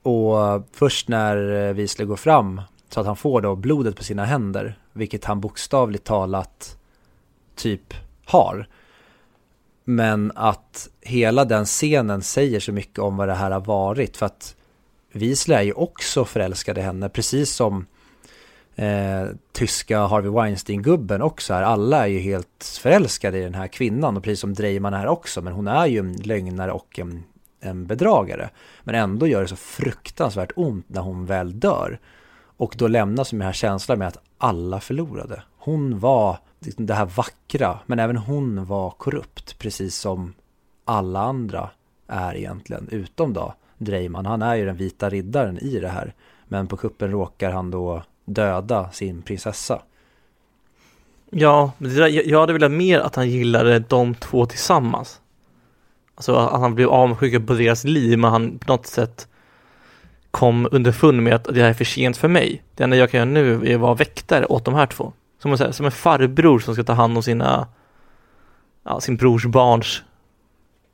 och 0.02 0.68
först 0.72 1.08
när 1.08 1.68
eh, 1.68 1.74
Wiesler 1.74 2.06
går 2.06 2.16
fram 2.16 2.62
så 2.88 3.00
att 3.00 3.06
han 3.06 3.16
får 3.16 3.40
då 3.40 3.56
blodet 3.56 3.96
på 3.96 4.04
sina 4.04 4.24
händer, 4.24 4.78
vilket 4.92 5.24
han 5.24 5.40
bokstavligt 5.40 6.04
talat 6.04 6.78
typ 7.54 7.94
har. 8.24 8.68
Men 9.84 10.32
att 10.34 10.88
hela 11.00 11.44
den 11.44 11.64
scenen 11.64 12.22
säger 12.22 12.60
så 12.60 12.72
mycket 12.72 12.98
om 12.98 13.16
vad 13.16 13.28
det 13.28 13.34
här 13.34 13.50
har 13.50 13.60
varit 13.60 14.16
för 14.16 14.26
att 14.26 14.56
Wiesler 15.12 15.56
är 15.56 15.62
ju 15.62 15.72
också 15.72 16.24
förälskad 16.24 16.78
i 16.78 16.80
henne, 16.80 17.08
precis 17.08 17.50
som 17.50 17.86
eh, 18.76 19.26
tyska 19.52 20.06
Harvey 20.06 20.30
Weinstein-gubben 20.30 21.22
också 21.22 21.54
är. 21.54 21.62
Alla 21.62 22.02
är 22.04 22.06
ju 22.06 22.18
helt 22.18 22.78
förälskade 22.80 23.38
i 23.38 23.42
den 23.42 23.54
här 23.54 23.66
kvinnan 23.66 24.16
och 24.16 24.22
precis 24.22 24.40
som 24.40 24.54
Dreiman 24.54 24.94
är 24.94 25.06
också. 25.06 25.42
Men 25.42 25.52
hon 25.52 25.68
är 25.68 25.86
ju 25.86 25.98
en 25.98 26.12
lögnare 26.12 26.72
och 26.72 26.98
en, 26.98 27.22
en 27.60 27.86
bedragare. 27.86 28.50
Men 28.82 28.94
ändå 28.94 29.26
gör 29.26 29.42
det 29.42 29.48
så 29.48 29.56
fruktansvärt 29.56 30.52
ont 30.56 30.88
när 30.88 31.00
hon 31.00 31.26
väl 31.26 31.60
dör. 31.60 32.00
Och 32.56 32.74
då 32.78 32.86
lämnas 32.86 33.32
med 33.32 33.40
den 33.40 33.46
här 33.46 33.52
känslan 33.52 33.98
med 33.98 34.08
att 34.08 34.18
alla 34.40 34.80
förlorade. 34.80 35.42
Hon 35.58 35.98
var 35.98 36.38
liksom 36.58 36.86
det 36.86 36.94
här 36.94 37.06
vackra, 37.06 37.78
men 37.86 37.98
även 37.98 38.16
hon 38.16 38.64
var 38.64 38.90
korrupt. 38.90 39.58
Precis 39.58 39.96
som 39.96 40.34
alla 40.84 41.20
andra 41.20 41.70
är 42.06 42.36
egentligen, 42.36 42.88
utom 42.90 43.32
då 43.32 43.54
Dreiman. 43.78 44.26
Han 44.26 44.42
är 44.42 44.54
ju 44.54 44.66
den 44.66 44.76
vita 44.76 45.10
riddaren 45.10 45.58
i 45.58 45.80
det 45.80 45.88
här. 45.88 46.14
Men 46.48 46.66
på 46.66 46.76
kuppen 46.76 47.10
råkar 47.10 47.50
han 47.50 47.70
då 47.70 48.02
döda 48.24 48.90
sin 48.90 49.22
prinsessa. 49.22 49.82
Ja, 51.30 51.72
jag 52.24 52.40
hade 52.40 52.52
velat 52.52 52.72
mer 52.72 53.00
att 53.00 53.16
han 53.16 53.30
gillade 53.30 53.78
de 53.78 54.14
två 54.14 54.46
tillsammans. 54.46 55.20
Alltså 56.14 56.34
att 56.34 56.60
han 56.60 56.74
blev 56.74 56.88
avundsjuk 56.88 57.46
på 57.46 57.54
deras 57.54 57.84
liv, 57.84 58.18
men 58.18 58.30
han 58.30 58.58
på 58.58 58.72
något 58.72 58.86
sätt 58.86 59.28
kom 60.30 60.68
underfund 60.70 61.22
med 61.22 61.34
att 61.34 61.44
det 61.44 61.62
här 61.62 61.68
är 61.70 61.74
för 61.74 61.84
sent 61.84 62.16
för 62.16 62.28
mig. 62.28 62.62
Det 62.74 62.84
enda 62.84 62.96
jag 62.96 63.10
kan 63.10 63.18
göra 63.18 63.30
nu 63.30 63.66
är 63.70 63.74
att 63.74 63.80
vara 63.80 63.94
väktare 63.94 64.46
åt 64.46 64.64
de 64.64 64.74
här 64.74 64.86
två. 64.86 65.12
Som, 65.38 65.52
en- 65.52 65.72
som 65.72 65.86
en 65.86 65.92
farbror 65.92 66.58
som 66.58 66.74
ska 66.74 66.84
ta 66.84 66.92
hand 66.92 67.16
om 67.16 67.22
sina, 67.22 67.68
ja, 68.84 69.00
sin 69.00 69.16
brors 69.16 69.46
barns, 69.46 70.02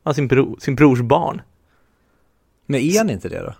ja, 0.04 0.14
sin, 0.14 0.28
bro, 0.28 0.56
sin 0.60 0.74
brors 0.74 1.00
barn. 1.00 1.42
Men 2.66 2.80
är 2.80 2.98
han 2.98 3.10
inte 3.10 3.28
det 3.28 3.40
då? 3.40 3.54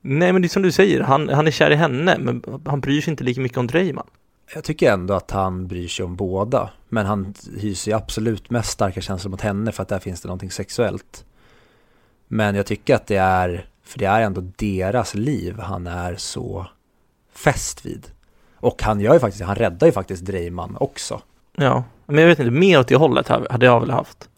Nej, 0.00 0.32
men 0.32 0.42
det 0.42 0.46
är 0.46 0.48
som 0.48 0.62
du 0.62 0.72
säger, 0.72 1.00
han, 1.00 1.28
han 1.28 1.46
är 1.46 1.50
kär 1.50 1.70
i 1.70 1.74
henne, 1.74 2.16
men 2.18 2.42
han 2.66 2.80
bryr 2.80 3.00
sig 3.00 3.10
inte 3.10 3.24
lika 3.24 3.40
mycket 3.40 3.58
om 3.58 3.66
Dreiman. 3.66 4.06
Jag 4.54 4.64
tycker 4.64 4.92
ändå 4.92 5.14
att 5.14 5.30
han 5.30 5.66
bryr 5.66 5.88
sig 5.88 6.04
om 6.04 6.16
båda. 6.16 6.70
Men 6.88 7.06
han 7.06 7.34
hyser 7.58 7.90
ju 7.90 7.96
absolut 7.96 8.50
mest 8.50 8.70
starka 8.70 9.00
känslor 9.00 9.30
mot 9.30 9.40
henne 9.40 9.72
för 9.72 9.82
att 9.82 9.88
där 9.88 9.98
finns 9.98 10.20
det 10.20 10.28
någonting 10.28 10.50
sexuellt. 10.50 11.24
Men 12.28 12.54
jag 12.54 12.66
tycker 12.66 12.94
att 12.94 13.06
det 13.06 13.16
är, 13.16 13.68
för 13.86 13.98
det 13.98 14.06
är 14.06 14.20
ändå 14.20 14.40
deras 14.56 15.14
liv 15.14 15.58
han 15.58 15.86
är 15.86 16.16
så 16.16 16.66
fäst 17.32 17.86
vid. 17.86 18.06
Och 18.56 18.82
han 18.82 19.00
gör 19.00 19.14
ju 19.14 19.20
faktiskt, 19.20 19.44
han 19.44 19.56
räddar 19.56 19.86
ju 19.86 19.92
faktiskt 19.92 20.24
Dreiman 20.24 20.76
också. 20.80 21.20
Ja, 21.56 21.84
men 22.06 22.18
jag 22.18 22.26
vet 22.26 22.38
inte, 22.38 22.50
mer 22.50 22.80
åt 22.80 22.88
det 22.88 22.96
hållet 22.96 23.28
hade 23.28 23.66
jag 23.66 23.80
väl 23.80 23.90
haft. 23.90 24.28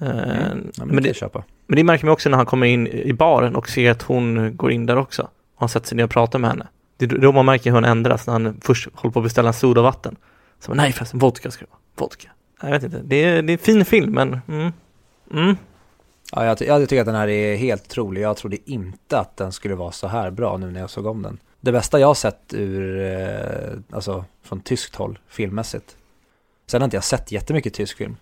Eh, 0.00 0.08
Mm. 0.08 0.70
Ja, 0.76 0.84
men, 0.84 0.94
men, 0.94 1.04
det 1.04 1.16
köpa. 1.16 1.44
men 1.66 1.76
det 1.76 1.84
märker 1.84 2.04
man 2.04 2.12
också 2.12 2.28
när 2.28 2.36
han 2.36 2.46
kommer 2.46 2.66
in 2.66 2.86
i 2.86 3.12
baren 3.12 3.56
och 3.56 3.68
ser 3.68 3.90
att 3.90 4.02
hon 4.02 4.56
går 4.56 4.72
in 4.72 4.86
där 4.86 4.96
också. 4.96 5.22
Och 5.22 5.60
han 5.60 5.68
sätter 5.68 5.86
sig 5.86 5.96
ner 5.96 6.04
och 6.04 6.10
pratar 6.10 6.38
med 6.38 6.50
henne. 6.50 6.66
Det 6.96 7.04
är 7.04 7.18
då 7.18 7.32
man 7.32 7.46
märker 7.46 7.70
hur 7.70 7.74
hon 7.74 7.84
ändras 7.84 8.26
när 8.26 8.32
han 8.32 8.60
först 8.60 8.88
håller 8.94 9.12
på 9.12 9.18
att 9.18 9.24
beställa 9.24 9.48
en 9.48 9.54
soda 9.54 9.80
och 9.80 9.84
vatten. 9.84 10.16
Så 10.60 10.74
nej 10.74 10.92
förresten, 10.92 11.18
vodka 11.18 11.50
ska 11.50 11.64
det 11.64 11.70
vara. 11.70 11.80
Vodka. 11.96 12.28
Jag 12.62 12.70
vet 12.70 12.82
inte, 12.82 13.00
det 13.04 13.24
är, 13.24 13.42
det 13.42 13.52
är 13.52 13.54
en 13.54 13.58
fin 13.58 13.84
film 13.84 14.12
men 14.12 14.40
mm, 14.48 14.72
mm. 15.32 15.56
Ja, 16.32 16.44
jag, 16.46 16.58
ty- 16.58 16.64
jag 16.64 16.88
tycker 16.88 17.00
att 17.00 17.06
den 17.06 17.14
här 17.14 17.28
är 17.28 17.56
helt 17.56 17.82
otrolig. 17.86 18.20
Jag 18.22 18.36
trodde 18.36 18.70
inte 18.70 19.18
att 19.18 19.36
den 19.36 19.52
skulle 19.52 19.74
vara 19.74 19.92
så 19.92 20.06
här 20.06 20.30
bra 20.30 20.56
nu 20.56 20.70
när 20.70 20.80
jag 20.80 20.90
såg 20.90 21.06
om 21.06 21.22
den. 21.22 21.38
Det 21.60 21.72
bästa 21.72 22.00
jag 22.00 22.06
har 22.06 22.14
sett 22.14 22.54
ur, 22.54 23.00
eh, 23.00 23.96
alltså 23.96 24.24
från 24.42 24.60
tyskt 24.60 24.96
håll, 24.96 25.18
filmmässigt. 25.28 25.96
Sen 26.66 26.80
har 26.80 26.84
inte 26.84 26.96
jag 26.96 27.04
sett 27.04 27.32
jättemycket 27.32 27.74
tysk 27.74 27.96
film. 27.96 28.16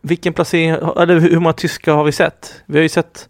Vilken 0.00 0.32
placering, 0.32 0.68
eller 0.70 1.18
hur 1.20 1.38
många 1.40 1.52
tyska 1.52 1.92
har 1.92 2.04
vi 2.04 2.12
sett? 2.12 2.62
Vi 2.66 2.78
har 2.78 2.82
ju 2.82 2.88
sett 2.88 3.28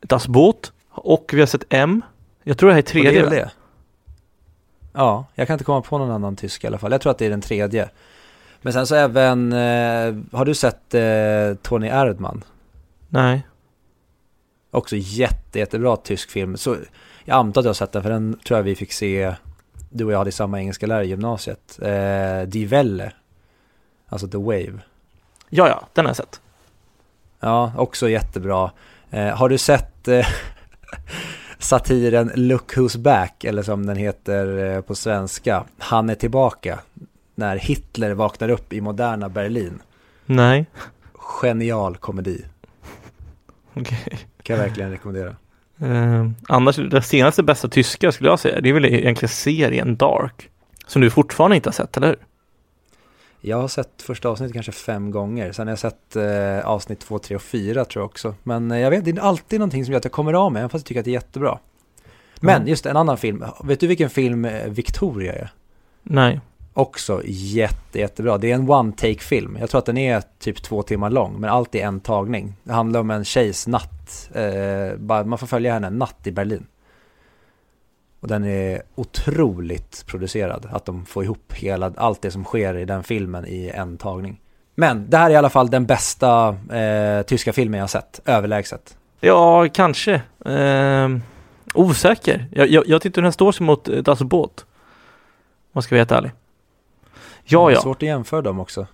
Das 0.00 0.28
Boot 0.28 0.72
och 0.90 1.30
vi 1.34 1.40
har 1.40 1.46
sett 1.46 1.64
M. 1.68 2.02
Jag 2.44 2.58
tror 2.58 2.68
det 2.68 2.74
här 2.74 2.78
är 2.78 2.82
Och 2.82 2.86
tredje. 2.88 3.10
det 3.10 3.18
är 3.18 3.22
väl 3.22 3.30
det? 3.32 3.50
Ja, 4.92 5.24
jag 5.34 5.46
kan 5.46 5.54
inte 5.54 5.64
komma 5.64 5.82
på 5.82 5.98
någon 5.98 6.10
annan 6.10 6.36
tysk 6.36 6.64
i 6.64 6.66
alla 6.66 6.78
fall. 6.78 6.92
Jag 6.92 7.00
tror 7.00 7.10
att 7.10 7.18
det 7.18 7.26
är 7.26 7.30
den 7.30 7.40
tredje. 7.40 7.88
Men 8.62 8.72
sen 8.72 8.86
så 8.86 8.94
även, 8.94 9.52
eh, 9.52 10.14
har 10.38 10.44
du 10.44 10.54
sett 10.54 10.94
eh, 10.94 11.54
Tony 11.62 11.86
Erdmann? 11.88 12.44
Nej. 13.10 13.46
Också 14.70 14.96
jätte, 14.96 15.58
jättebra 15.58 15.96
tysk 15.96 16.30
film. 16.30 16.56
Så 16.56 16.76
jag 17.24 17.36
antar 17.36 17.60
att 17.60 17.64
jag 17.64 17.68
har 17.68 17.74
sett 17.74 17.92
den, 17.92 18.02
för 18.02 18.10
den 18.10 18.38
tror 18.46 18.58
jag 18.58 18.64
vi 18.64 18.74
fick 18.74 18.92
se, 18.92 19.34
du 19.90 20.04
och 20.04 20.12
jag 20.12 20.18
hade 20.18 20.32
samma 20.32 20.58
engelska 20.60 20.86
lärare 20.86 21.04
i 21.04 21.08
gymnasiet. 21.08 21.78
Eh, 21.82 22.42
Die 22.48 22.66
Welle, 22.66 23.12
alltså 24.08 24.28
The 24.28 24.38
Wave. 24.38 24.78
Ja, 25.48 25.68
ja, 25.68 25.88
den 25.92 26.04
har 26.04 26.10
jag 26.10 26.16
sett. 26.16 26.40
Ja, 27.40 27.72
också 27.76 28.08
jättebra. 28.08 28.70
Eh, 29.10 29.28
har 29.28 29.48
du 29.48 29.58
sett 29.58 30.08
eh, 30.08 30.26
satiren 31.58 32.32
Look 32.34 32.76
Who's 32.76 32.98
Back, 32.98 33.44
eller 33.44 33.62
som 33.62 33.86
den 33.86 33.96
heter 33.96 34.74
eh, 34.76 34.80
på 34.80 34.94
svenska, 34.94 35.64
Han 35.78 36.10
är 36.10 36.14
tillbaka, 36.14 36.78
när 37.34 37.56
Hitler 37.56 38.14
vaknar 38.14 38.48
upp 38.48 38.72
i 38.72 38.80
moderna 38.80 39.28
Berlin. 39.28 39.82
Nej. 40.26 40.66
Genial 41.42 41.96
komedi, 41.96 42.44
Okej. 43.74 44.18
kan 44.42 44.56
jag 44.56 44.64
verkligen 44.64 44.90
rekommendera. 44.90 45.36
Eh, 45.80 46.26
annars, 46.48 46.76
det 46.76 47.02
senaste 47.02 47.42
bästa 47.42 47.68
tyska 47.68 48.12
skulle 48.12 48.30
jag 48.30 48.40
säga, 48.40 48.60
det 48.60 48.68
är 48.68 48.72
väl 48.72 48.84
egentligen 48.84 49.28
serien 49.28 49.96
Dark. 49.96 50.48
Som 50.86 51.02
du 51.02 51.10
fortfarande 51.10 51.56
inte 51.56 51.68
har 51.68 51.72
sett, 51.72 51.96
eller 51.96 52.06
hur? 52.06 52.16
Jag 53.40 53.56
har 53.60 53.68
sett 53.68 54.02
första 54.02 54.28
avsnittet 54.28 54.54
kanske 54.54 54.72
fem 54.72 55.10
gånger. 55.10 55.52
Sen 55.52 55.66
har 55.66 55.72
jag 55.72 55.78
sett 55.78 56.16
eh, 56.16 56.66
avsnitt 56.68 57.00
två, 57.00 57.18
tre 57.18 57.36
och 57.36 57.42
fyra 57.42 57.84
tror 57.84 58.02
jag 58.02 58.06
också. 58.10 58.34
Men 58.42 58.70
eh, 58.70 58.78
jag 58.78 58.90
vet, 58.90 59.04
det 59.04 59.10
är 59.10 59.20
alltid 59.20 59.58
någonting 59.60 59.84
som 59.84 59.92
gör 59.92 59.98
att 59.98 60.04
jag 60.04 60.12
kommer 60.12 60.32
av 60.32 60.52
med, 60.52 60.60
även 60.60 60.70
fast 60.70 60.82
jag 60.82 60.86
tycker 60.86 61.00
att 61.00 61.04
det 61.04 61.10
är 61.10 61.12
jättebra. 61.12 61.58
Men 62.40 62.56
Mm. 62.56 62.68
just 62.68 62.86
en 62.86 62.96
annan 62.96 63.18
film. 63.18 63.44
Vet 63.64 63.80
du 63.80 63.86
vilken 63.86 64.10
film 64.10 64.44
eh, 64.44 64.68
Victoria 64.68 65.32
är? 65.32 65.50
Nej. 66.02 66.40
Också 66.72 67.22
jätte, 67.24 67.98
jättebra. 67.98 68.38
Det 68.38 68.50
är 68.50 68.54
en 68.54 68.70
one 68.70 68.92
take 68.92 69.18
film. 69.18 69.56
Jag 69.60 69.70
tror 69.70 69.78
att 69.78 69.86
den 69.86 69.98
är 69.98 70.22
typ 70.38 70.62
två 70.62 70.82
timmar 70.82 71.10
lång, 71.10 71.40
men 71.40 71.50
allt 71.50 71.74
är 71.74 71.86
en 71.86 72.00
tagning. 72.00 72.54
Det 72.64 72.72
handlar 72.72 73.00
om 73.00 73.10
en 73.10 73.24
tjejs 73.24 73.66
natt. 73.66 74.30
Eh, 74.34 74.96
bara, 74.98 75.24
man 75.24 75.38
får 75.38 75.46
följa 75.46 75.72
henne 75.72 75.86
en 75.86 75.98
natt 75.98 76.26
i 76.26 76.32
Berlin. 76.32 76.66
Och 78.20 78.28
den 78.28 78.44
är 78.44 78.82
otroligt 78.94 80.04
producerad. 80.06 80.68
Att 80.72 80.84
de 80.84 81.06
får 81.06 81.24
ihop 81.24 81.52
hela, 81.52 81.92
allt 81.96 82.22
det 82.22 82.30
som 82.30 82.44
sker 82.44 82.76
i 82.76 82.84
den 82.84 83.02
filmen 83.02 83.46
i 83.46 83.70
en 83.74 83.98
tagning. 83.98 84.40
Men 84.74 85.10
det 85.10 85.16
här 85.16 85.26
är 85.26 85.34
i 85.34 85.36
alla 85.36 85.50
fall 85.50 85.70
den 85.70 85.86
bästa 85.86 86.48
eh, 86.72 87.22
tyska 87.22 87.52
filmen 87.52 87.78
jag 87.78 87.82
har 87.82 87.88
sett. 87.88 88.20
Överlägset. 88.24 88.96
Ja, 89.20 89.68
kanske. 89.68 90.22
Eh, 90.44 91.08
osäker. 91.74 92.46
Jag, 92.52 92.68
jag, 92.68 92.88
jag 92.88 93.02
tyckte 93.02 93.20
den 93.20 93.24
här 93.24 93.32
står 93.32 93.52
sig 93.52 93.66
mot 93.66 93.84
Das 93.84 94.08
alltså 94.08 94.24
Boot. 94.24 94.60
Om 94.60 95.70
man 95.72 95.82
ska 95.82 95.94
vara 95.94 96.00
helt 96.00 96.12
ärlig. 96.12 96.32
Ja, 97.50 97.66
Det 97.66 97.72
är 97.72 97.74
ja. 97.74 97.82
Svårt 97.82 97.96
att 97.96 98.08
jämföra 98.08 98.42
dem 98.42 98.60
också. 98.60 98.86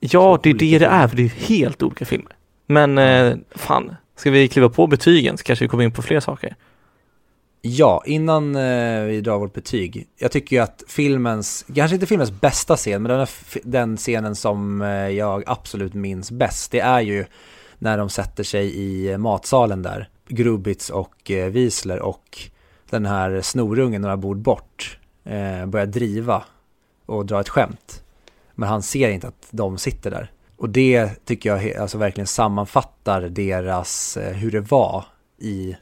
Ja, 0.00 0.40
det 0.42 0.50
är 0.50 0.54
det 0.54 0.78
det 0.78 0.84
är, 0.84 1.08
för 1.08 1.16
det 1.16 1.22
är 1.22 1.28
helt 1.28 1.82
olika 1.82 2.04
filmer. 2.04 2.32
Men 2.66 2.98
eh, 2.98 3.36
fan, 3.50 3.96
ska 4.16 4.30
vi 4.30 4.48
kliva 4.48 4.68
på 4.68 4.86
betygen 4.86 5.38
så 5.38 5.44
kanske 5.44 5.64
vi 5.64 5.68
kommer 5.68 5.84
in 5.84 5.92
på 5.92 6.02
fler 6.02 6.20
saker. 6.20 6.56
Ja, 7.64 8.02
innan 8.06 8.56
eh, 8.56 9.02
vi 9.02 9.20
drar 9.20 9.38
vårt 9.38 9.52
betyg. 9.52 10.08
Jag 10.18 10.32
tycker 10.32 10.56
ju 10.56 10.62
att 10.62 10.82
filmens, 10.88 11.64
kanske 11.74 11.94
inte 11.94 12.06
filmens 12.06 12.30
bästa 12.30 12.76
scen, 12.76 13.02
men 13.02 13.18
den, 13.18 13.26
den 13.62 13.96
scenen 13.96 14.34
som 14.34 14.82
eh, 14.82 14.88
jag 14.88 15.42
absolut 15.46 15.94
minns 15.94 16.30
bäst, 16.30 16.70
det 16.70 16.80
är 16.80 17.00
ju 17.00 17.24
när 17.78 17.98
de 17.98 18.08
sätter 18.08 18.44
sig 18.44 18.76
i 18.76 19.18
matsalen 19.18 19.82
där. 19.82 20.08
Grubitz 20.28 20.90
och 20.90 21.30
eh, 21.30 21.50
Wiesler 21.50 22.00
och 22.00 22.38
den 22.90 23.06
här 23.06 23.40
snorungen 23.40 24.02
några 24.02 24.16
bord 24.16 24.38
bort 24.38 24.98
eh, 25.24 25.66
börjar 25.66 25.86
driva 25.86 26.44
och 27.06 27.26
dra 27.26 27.40
ett 27.40 27.48
skämt. 27.48 28.01
Men 28.54 28.68
han 28.68 28.82
ser 28.82 29.08
inte 29.10 29.28
att 29.28 29.48
de 29.50 29.78
sitter 29.78 30.10
där. 30.10 30.30
Och 30.56 30.68
det 30.68 31.24
tycker 31.24 31.50
jag 31.50 31.76
alltså 31.76 31.98
verkligen 31.98 32.26
sammanfattar 32.26 33.20
deras, 33.20 34.16
eh, 34.16 34.32
hur 34.32 34.50
det 34.50 34.60
var 34.60 35.04
i 35.38 35.76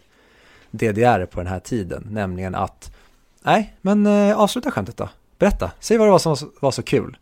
DDR 0.70 1.26
på 1.26 1.40
den 1.40 1.46
här 1.46 1.60
tiden, 1.60 2.06
nämligen 2.10 2.54
att 2.54 2.96
nej, 3.42 3.76
men 3.80 4.06
eh, 4.06 4.38
avsluta 4.38 4.70
skämtet 4.70 4.96
då. 4.96 5.08
Berätta, 5.38 5.70
säg 5.80 5.98
vad 5.98 6.06
det 6.06 6.10
var 6.10 6.18
som 6.18 6.30
var 6.30 6.36
så, 6.36 6.46
var 6.60 6.70
så 6.70 6.82
kul. 6.82 7.18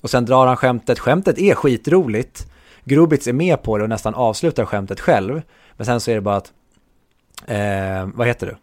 Och 0.00 0.10
sen 0.10 0.24
drar 0.24 0.46
han 0.46 0.56
skämtet, 0.56 0.98
skämtet 0.98 1.38
är 1.38 1.54
skitroligt. 1.54 2.46
Grubitz 2.84 3.26
är 3.26 3.32
med 3.32 3.62
på 3.62 3.78
det 3.78 3.82
och 3.82 3.88
nästan 3.88 4.14
avslutar 4.14 4.64
skämtet 4.64 5.00
själv. 5.00 5.42
Men 5.76 5.86
sen 5.86 6.00
så 6.00 6.10
är 6.10 6.14
det 6.14 6.20
bara 6.20 6.36
att, 6.36 6.52
eh, 7.46 8.08
vad 8.14 8.26
heter 8.26 8.46
du? 8.46 8.56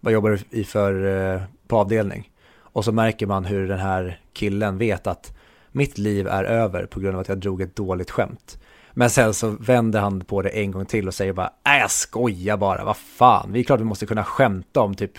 Vad 0.00 0.12
jobbar 0.12 0.30
du 0.30 0.58
i 0.58 0.64
för, 0.64 1.06
eh, 1.34 1.42
på 1.66 1.76
avdelning? 1.76 2.30
Och 2.58 2.84
så 2.84 2.92
märker 2.92 3.26
man 3.26 3.44
hur 3.44 3.68
den 3.68 3.78
här 3.78 4.20
killen 4.32 4.78
vet 4.78 5.06
att 5.06 5.37
mitt 5.72 5.98
liv 5.98 6.26
är 6.26 6.44
över 6.44 6.86
på 6.86 7.00
grund 7.00 7.14
av 7.14 7.20
att 7.20 7.28
jag 7.28 7.38
drog 7.38 7.62
ett 7.62 7.76
dåligt 7.76 8.10
skämt. 8.10 8.58
Men 8.94 9.10
sen 9.10 9.34
så 9.34 9.50
vänder 9.50 10.00
han 10.00 10.20
på 10.20 10.42
det 10.42 10.48
en 10.48 10.70
gång 10.70 10.86
till 10.86 11.08
och 11.08 11.14
säger 11.14 11.32
bara 11.32 11.52
äh, 11.66 11.78
jag 11.80 11.90
skojar 11.90 12.56
bara, 12.56 12.84
vad 12.84 12.96
fan, 12.96 13.52
vi 13.52 13.60
är 13.60 13.64
klart 13.64 13.80
vi 13.80 13.84
måste 13.84 14.06
kunna 14.06 14.24
skämta 14.24 14.80
om 14.80 14.94
typ 14.94 15.12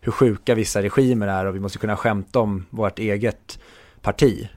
hur 0.00 0.12
sjuka 0.12 0.54
vissa 0.54 0.82
regimer 0.82 1.28
är 1.28 1.44
och 1.44 1.54
vi 1.54 1.60
måste 1.60 1.78
kunna 1.78 1.96
skämta 1.96 2.40
om 2.40 2.66
vårt 2.70 2.98
eget 2.98 3.58
parti. 4.00 4.48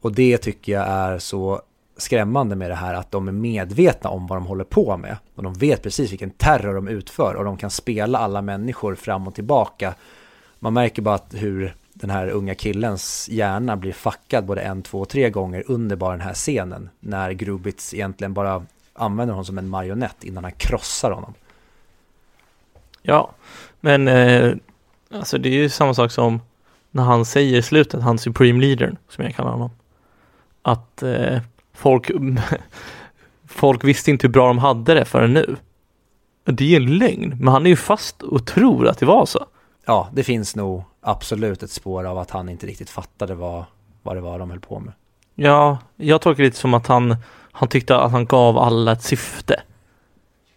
Och 0.00 0.12
det 0.12 0.38
tycker 0.38 0.72
jag 0.72 0.86
är 0.88 1.18
så 1.18 1.62
skrämmande 1.96 2.56
med 2.56 2.70
det 2.70 2.74
här 2.74 2.94
att 2.94 3.10
de 3.10 3.28
är 3.28 3.32
medvetna 3.32 4.10
om 4.10 4.26
vad 4.26 4.38
de 4.38 4.46
håller 4.46 4.64
på 4.64 4.96
med 4.96 5.16
och 5.34 5.42
de 5.42 5.54
vet 5.54 5.82
precis 5.82 6.12
vilken 6.12 6.30
terror 6.30 6.74
de 6.74 6.88
utför 6.88 7.34
och 7.34 7.44
de 7.44 7.56
kan 7.56 7.70
spela 7.70 8.18
alla 8.18 8.42
människor 8.42 8.94
fram 8.94 9.26
och 9.26 9.34
tillbaka. 9.34 9.94
Man 10.58 10.72
märker 10.72 11.02
bara 11.02 11.14
att 11.14 11.34
hur 11.34 11.74
den 12.00 12.10
här 12.10 12.28
unga 12.28 12.54
killens 12.54 13.28
hjärna 13.28 13.76
blir 13.76 13.92
fuckad 13.92 14.44
både 14.44 14.60
en, 14.60 14.82
två, 14.82 15.04
tre 15.04 15.30
gånger 15.30 15.64
under 15.66 15.96
bara 15.96 16.12
den 16.12 16.20
här 16.20 16.34
scenen 16.34 16.90
när 17.00 17.32
Grubitz 17.32 17.94
egentligen 17.94 18.34
bara 18.34 18.66
använder 18.92 19.32
honom 19.32 19.44
som 19.44 19.58
en 19.58 19.68
marionett 19.68 20.24
innan 20.24 20.44
han 20.44 20.52
krossar 20.52 21.10
honom. 21.10 21.34
Ja, 23.02 23.30
men 23.80 24.08
eh, 24.08 24.54
alltså 25.10 25.38
det 25.38 25.48
är 25.48 25.52
ju 25.52 25.68
samma 25.68 25.94
sak 25.94 26.12
som 26.12 26.40
när 26.90 27.02
han 27.02 27.24
säger 27.24 27.58
i 27.58 27.62
slutet, 27.62 28.02
han 28.02 28.18
Supreme 28.18 28.60
Leader, 28.60 28.96
som 29.08 29.24
jag 29.24 29.34
kallar 29.34 29.50
honom, 29.50 29.70
att 30.62 31.02
eh, 31.02 31.38
folk, 31.72 32.10
folk 33.48 33.84
visste 33.84 34.10
inte 34.10 34.26
hur 34.26 34.32
bra 34.32 34.46
de 34.46 34.58
hade 34.58 34.94
det 34.94 35.04
förrän 35.04 35.32
nu. 35.32 35.56
Det 36.44 36.64
är 36.64 36.68
ju 36.68 36.76
en 36.76 36.98
lögn, 36.98 37.36
men 37.40 37.48
han 37.48 37.66
är 37.66 37.70
ju 37.70 37.76
fast 37.76 38.22
och 38.22 38.46
tror 38.46 38.88
att 38.88 38.98
det 38.98 39.06
var 39.06 39.26
så. 39.26 39.46
Ja, 39.84 40.08
det 40.12 40.22
finns 40.22 40.56
nog 40.56 40.84
absolut 41.00 41.62
ett 41.62 41.70
spår 41.70 42.04
av 42.04 42.18
att 42.18 42.30
han 42.30 42.48
inte 42.48 42.66
riktigt 42.66 42.90
fattade 42.90 43.34
vad, 43.34 43.64
vad 44.02 44.16
det 44.16 44.20
var 44.20 44.38
de 44.38 44.50
höll 44.50 44.60
på 44.60 44.80
med. 44.80 44.92
Ja, 45.34 45.78
jag 45.96 46.20
tolkar 46.20 46.42
det 46.42 46.46
lite 46.48 46.58
som 46.58 46.74
att 46.74 46.86
han, 46.86 47.16
han 47.52 47.68
tyckte 47.68 47.96
att 47.96 48.12
han 48.12 48.26
gav 48.26 48.58
alla 48.58 48.92
ett 48.92 49.02
syfte 49.02 49.62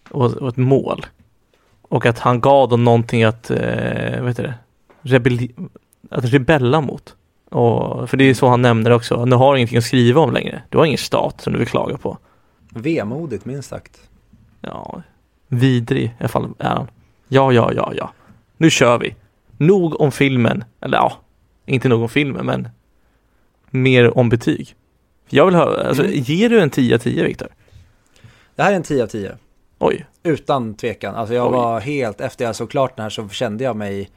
och, 0.09 0.33
och 0.33 0.49
ett 0.49 0.57
mål. 0.57 1.05
Och 1.81 2.05
att 2.05 2.19
han 2.19 2.41
gav 2.41 2.69
dem 2.69 2.83
någonting 2.83 3.23
att, 3.23 3.51
eh, 3.51 4.19
vad 4.19 4.27
heter 4.27 4.43
det, 4.43 4.55
rebelli- 5.01 5.69
att 6.09 6.25
rebella 6.25 6.81
mot. 6.81 7.15
Och, 7.49 8.09
för 8.09 8.17
det 8.17 8.23
är 8.23 8.33
så 8.33 8.47
han 8.47 8.61
nämner 8.61 8.91
också, 8.91 9.25
nu 9.25 9.35
har 9.35 9.53
du 9.53 9.59
ingenting 9.59 9.77
att 9.77 9.83
skriva 9.83 10.21
om 10.21 10.33
längre. 10.33 10.61
Du 10.69 10.77
har 10.77 10.85
ingen 10.85 10.97
stat 10.97 11.41
som 11.41 11.53
du 11.53 11.59
vill 11.59 11.67
klaga 11.67 11.97
på. 11.97 12.17
Vemodigt 12.69 13.45
minst 13.45 13.69
sagt. 13.69 14.09
Ja, 14.61 15.01
vidrig 15.47 16.03
i 16.03 16.13
alla 16.19 16.29
fall 16.29 16.53
är 16.59 16.69
han. 16.69 16.87
Ja, 17.27 17.51
ja, 17.51 17.71
ja, 17.73 17.91
ja. 17.95 18.11
Nu 18.57 18.69
kör 18.69 18.97
vi. 18.97 19.15
Nog 19.57 20.01
om 20.01 20.11
filmen, 20.11 20.63
eller 20.81 20.97
ja, 20.97 21.17
inte 21.65 21.89
nog 21.89 22.01
om 22.01 22.09
filmen, 22.09 22.45
men 22.45 22.69
mer 23.69 24.17
om 24.17 24.29
betyg. 24.29 24.75
Jag 25.29 25.45
vill 25.45 25.55
höra, 25.55 25.87
alltså, 25.87 26.03
Mm. 26.03 26.15
ger 26.23 26.49
du 26.49 26.59
en 26.61 26.69
10 26.69 26.95
av 26.95 26.99
10 26.99 27.23
Viktor? 27.23 27.47
Det 28.55 28.63
här 28.63 28.71
är 28.71 28.75
en 28.75 28.83
10 28.83 29.03
av 29.03 29.07
10. 29.07 29.37
Oj, 29.79 30.05
Utan 30.23 30.73
tvekan. 30.75 31.15
Alltså 31.15 31.33
jag 31.35 31.47
Oj. 31.47 31.51
var 31.53 31.79
helt, 31.79 32.21
efter 32.21 32.45
jag 32.45 32.55
såg 32.55 32.69
klart 32.71 32.95
den 32.95 33.03
här 33.03 33.09
så 33.09 33.29
kände 33.29 33.63
jag 33.63 33.75
mig 33.75 34.09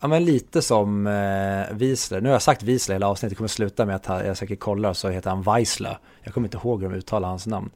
Ja 0.00 0.08
men 0.08 0.24
lite 0.24 0.62
som 0.62 1.06
eh, 1.06 1.76
Wiesler. 1.76 2.20
Nu 2.20 2.28
har 2.28 2.34
jag 2.34 2.42
sagt 2.42 2.62
Wiesler 2.62 2.94
hela 2.94 3.08
avsnittet, 3.08 3.30
det 3.30 3.36
kommer 3.36 3.48
sluta 3.48 3.86
med 3.86 3.96
att 3.96 4.06
han- 4.06 4.26
jag 4.26 4.36
säkert 4.36 4.60
kollar 4.60 4.92
så 4.92 5.08
heter 5.08 5.30
han 5.30 5.42
Weisler. 5.42 5.98
Jag 6.22 6.34
kommer 6.34 6.46
inte 6.46 6.56
ihåg 6.56 6.82
hur 6.82 6.88
de 6.90 6.96
uttalar 6.96 7.28
hans 7.28 7.46
namn. 7.46 7.70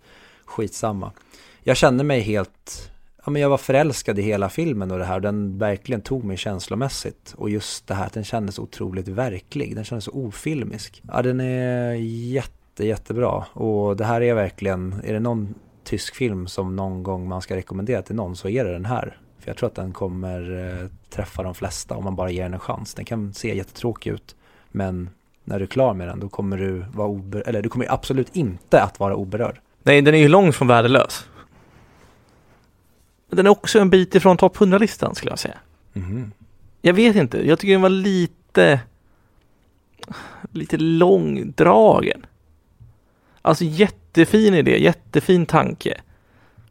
Skitsamma. 0.45 1.13
Jag 1.63 1.77
kände 1.77 2.05
mig 2.05 2.21
helt, 2.21 2.91
ja 3.25 3.31
men 3.31 3.43
jag 3.43 3.49
var 3.49 3.59
förälskad 3.59 4.19
i 4.19 4.23
hela 4.23 4.49
filmen 4.49 4.91
och 4.91 4.99
det 4.99 5.05
här. 5.05 5.15
Och 5.15 5.23
den 5.23 5.59
verkligen 5.59 6.01
tog 6.01 6.25
mig 6.25 6.37
känslomässigt. 6.37 7.35
Och 7.37 7.51
just 7.51 7.87
det 7.87 7.95
här 7.95 8.07
att 8.07 8.13
den 8.13 8.25
kändes 8.25 8.59
otroligt 8.59 9.09
verklig. 9.09 9.75
Den 9.77 9.85
kändes 9.85 10.05
så 10.05 10.11
ofilmisk. 10.11 11.03
Ja 11.09 11.23
den 11.23 11.41
är 11.41 11.93
jätte, 11.95 12.87
jättebra. 12.87 13.45
Och 13.53 13.97
det 13.97 14.05
här 14.05 14.21
är 14.21 14.35
verkligen, 14.35 15.01
är 15.05 15.13
det 15.13 15.21
någon 15.21 15.55
tysk 15.85 16.15
film 16.15 16.47
som 16.47 16.77
någon 16.77 17.03
gång 17.03 17.29
man 17.29 17.43
ska 17.43 17.57
rekommendera 17.57 18.03
till 18.03 18.17
någon 18.17 18.37
så 18.37 18.49
är 18.49 18.65
det 18.65 18.73
den 18.73 18.85
här. 18.85 19.19
För 19.39 19.49
jag 19.49 19.57
tror 19.57 19.69
att 19.69 19.75
den 19.75 19.93
kommer 19.93 20.69
eh, 20.81 20.89
träffa 21.11 21.43
de 21.43 21.55
flesta 21.55 21.97
om 21.97 22.05
man 22.05 22.17
bara 22.17 22.31
ger 22.31 22.43
den 22.43 22.55
en 22.55 22.61
chans. 22.61 22.95
Den 22.95 23.05
kan 23.05 23.35
se 23.35 23.57
jättetråkig 23.57 24.11
ut 24.11 24.37
men 24.73 25.11
när 25.45 25.59
du 25.59 25.65
är 25.65 25.69
klar 25.69 25.95
med 25.95 26.09
den 26.09 26.21
då 26.21 26.29
kommer 26.29 26.57
du 26.57 26.85
vara 26.95 27.09
ober- 27.09 27.43
eller 27.47 27.63
du 27.63 27.69
kommer 27.69 27.93
absolut 27.93 28.37
inte 28.37 28.83
att 28.83 29.01
vara 29.01 29.17
oberörd. 29.17 29.61
nej 29.83 30.03
den 30.03 30.15
är 30.15 30.19
ju 30.19 30.29
långt 30.29 30.57
från 30.57 30.69
värdelös. 30.69 31.27
Den 33.31 33.47
är 33.47 33.51
också 33.51 33.79
en 33.79 33.91
bit 33.91 34.15
ifrån 34.15 34.37
topp 34.37 34.57
100-listan 34.57 35.15
skulle 35.15 35.33
jag 35.33 35.39
säga. 35.39 35.59
Mhm. 35.93 36.33
Jag 36.83 36.95
vet 36.95 37.17
inte, 37.17 37.49
jag 37.49 37.59
tycker 37.59 37.73
den 37.73 37.83
var 37.83 37.89
lite 37.89 38.81
lite 40.53 40.77
långdragen. 40.77 42.27
Alltså 43.43 43.65
jättefin 43.65 44.55
idé, 44.55 44.83
jättefin 44.83 45.47
tanke. 45.47 46.01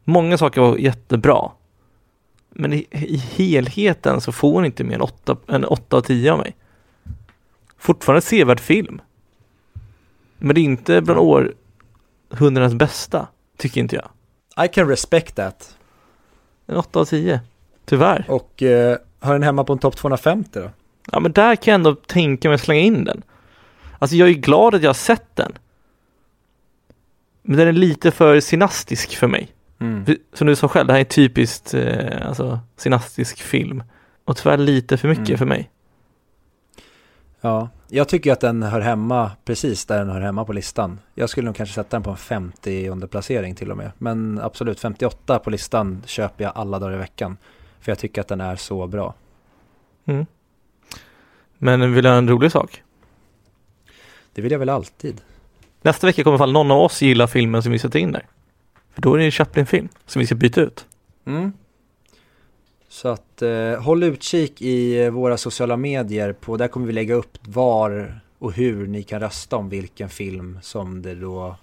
Många 0.04 0.38
saker 0.38 0.60
var 0.60 0.76
jättebra. 0.76 1.50
Men 2.50 2.72
i, 2.72 2.86
i 2.90 3.16
helheten 3.16 4.20
så 4.20 4.32
får 4.32 4.54
den 4.54 4.64
inte 4.64 4.84
mer 4.84 4.94
än 4.94 5.00
8, 5.00 5.36
än 5.48 5.64
8 5.64 5.96
av 5.96 6.00
10 6.00 6.32
av 6.32 6.38
mig. 6.38 6.56
Fortfarande 7.78 8.22
sevärd 8.22 8.60
film. 8.60 9.00
Men 10.38 10.54
det 10.54 10.60
är 10.60 10.62
inte 10.62 11.00
bland 11.00 11.20
århundradets 11.20 12.74
bästa, 12.74 13.28
tycker 13.56 13.80
inte 13.80 13.96
jag. 13.96 14.10
I 14.66 14.68
can 14.68 14.88
respect 14.88 15.36
that. 15.36 15.76
En 16.70 16.76
8 16.76 17.00
av 17.00 17.04
10. 17.04 17.40
Tyvärr. 17.84 18.24
Och 18.28 18.62
eh, 18.62 18.96
har 19.20 19.32
den 19.32 19.42
hemma 19.42 19.64
på 19.64 19.72
en 19.72 19.78
topp 19.78 19.96
250 19.96 20.50
då? 20.60 20.70
Ja 21.12 21.20
men 21.20 21.32
där 21.32 21.56
kan 21.56 21.72
jag 21.72 21.74
ändå 21.74 21.94
tänka 21.94 22.48
mig 22.48 22.54
att 22.54 22.60
slänga 22.60 22.80
in 22.80 23.04
den. 23.04 23.22
Alltså 23.98 24.16
jag 24.16 24.28
är 24.28 24.32
glad 24.32 24.74
att 24.74 24.82
jag 24.82 24.88
har 24.88 24.94
sett 24.94 25.36
den. 25.36 25.52
Men 27.42 27.58
den 27.58 27.68
är 27.68 27.72
lite 27.72 28.10
för 28.10 28.40
synastisk 28.40 29.16
för 29.16 29.26
mig. 29.26 29.48
Mm. 29.80 30.04
Som 30.32 30.46
du 30.46 30.56
sa 30.56 30.68
själv, 30.68 30.86
det 30.86 30.92
här 30.92 31.00
är 31.00 31.04
typiskt 31.04 31.74
eh, 31.74 32.26
alltså, 32.28 32.60
synastisk 32.76 33.40
film. 33.42 33.82
Och 34.24 34.36
tyvärr 34.36 34.56
lite 34.58 34.96
för 34.96 35.08
mycket 35.08 35.28
Mm. 35.28 35.38
för 35.38 35.46
mig. 35.46 35.70
Ja, 37.40 37.68
jag 37.90 38.08
tycker 38.08 38.32
att 38.32 38.40
den 38.40 38.62
hör 38.62 38.80
hemma 38.80 39.30
precis 39.44 39.84
där 39.84 39.98
den 39.98 40.08
hör 40.10 40.20
hemma 40.20 40.44
på 40.44 40.52
listan. 40.52 41.00
Jag 41.14 41.30
skulle 41.30 41.46
nog 41.46 41.56
kanske 41.56 41.74
sätta 41.74 41.96
den 41.96 42.02
på 42.02 42.10
en 42.10 42.16
50 42.16 43.06
placering 43.06 43.54
till 43.54 43.70
och 43.70 43.76
med. 43.76 43.90
Men 43.98 44.40
absolut, 44.42 44.80
58 44.80 45.38
på 45.38 45.50
listan 45.50 46.02
köper 46.06 46.44
jag 46.44 46.52
alla 46.56 46.78
dagar 46.78 46.94
i 46.94 46.98
veckan. 46.98 47.36
För 47.80 47.90
jag 47.90 47.98
tycker 47.98 48.20
att 48.20 48.28
den 48.28 48.40
är 48.40 48.56
så 48.56 48.86
bra. 48.86 49.14
Mm. 50.04 50.26
Men 51.58 51.94
vill 51.94 52.04
du 52.04 52.10
ha 52.10 52.16
en 52.16 52.28
rolig 52.28 52.52
sak? 52.52 52.82
Det 54.32 54.42
vill 54.42 54.52
jag 54.52 54.58
väl 54.58 54.68
alltid. 54.68 55.20
Nästa 55.82 56.06
vecka 56.06 56.24
kommer 56.24 56.38
fall 56.38 56.52
någon 56.52 56.70
av 56.70 56.80
oss 56.80 57.02
gilla 57.02 57.26
filmen 57.26 57.62
som 57.62 57.72
vi 57.72 57.78
sätter 57.78 57.98
in 57.98 58.12
där. 58.12 58.26
För 58.94 59.02
då 59.02 59.14
är 59.14 59.18
det 59.18 59.24
en 59.24 59.30
Chaplin-film 59.30 59.88
som 60.06 60.20
vi 60.20 60.26
ska 60.26 60.34
byta 60.34 60.60
ut. 60.60 60.86
Mm. 61.24 61.52
Så 62.92 63.08
att 63.08 63.42
eh, 63.42 63.82
håll 63.82 64.02
utkik 64.02 64.62
i 64.62 65.02
eh, 65.02 65.10
våra 65.10 65.36
sociala 65.36 65.76
medier 65.76 66.32
på, 66.32 66.56
där 66.56 66.68
kommer 66.68 66.86
vi 66.86 66.92
lägga 66.92 67.14
upp 67.14 67.38
var 67.42 68.20
och 68.38 68.52
hur 68.52 68.86
ni 68.86 69.02
kan 69.02 69.20
rösta 69.20 69.56
om 69.56 69.68
vilken 69.68 70.08
film 70.08 70.58
som 70.62 71.02
det 71.02 71.14
då 71.14 71.56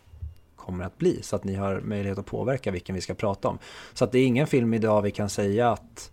kommer 0.56 0.86
att 0.86 0.98
bli. 0.98 1.22
Så 1.22 1.36
att 1.36 1.44
ni 1.44 1.56
har 1.56 1.80
möjlighet 1.80 2.18
att 2.18 2.26
påverka 2.26 2.72
vilken 2.72 2.96
vi 2.96 3.02
ska 3.02 3.14
prata 3.14 3.48
om. 3.48 3.58
Så 3.94 4.04
att 4.04 4.12
det 4.12 4.20
är 4.20 4.26
ingen 4.26 4.48
film 4.48 4.74
idag 4.74 5.02
vi 5.02 5.12
kan 5.12 5.30
säga 5.30 5.72
att 5.72 6.12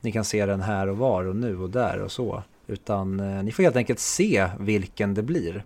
ni 0.00 0.12
kan 0.12 0.24
se 0.24 0.46
den 0.46 0.60
här 0.60 0.86
och 0.86 0.98
var 0.98 1.24
och 1.24 1.36
nu 1.36 1.58
och 1.58 1.70
där 1.70 2.02
och 2.02 2.12
så. 2.12 2.42
Utan 2.66 3.20
eh, 3.20 3.42
ni 3.42 3.52
får 3.52 3.62
helt 3.62 3.76
enkelt 3.76 4.00
se 4.00 4.48
vilken 4.58 5.14
det 5.14 5.22
blir. 5.22 5.64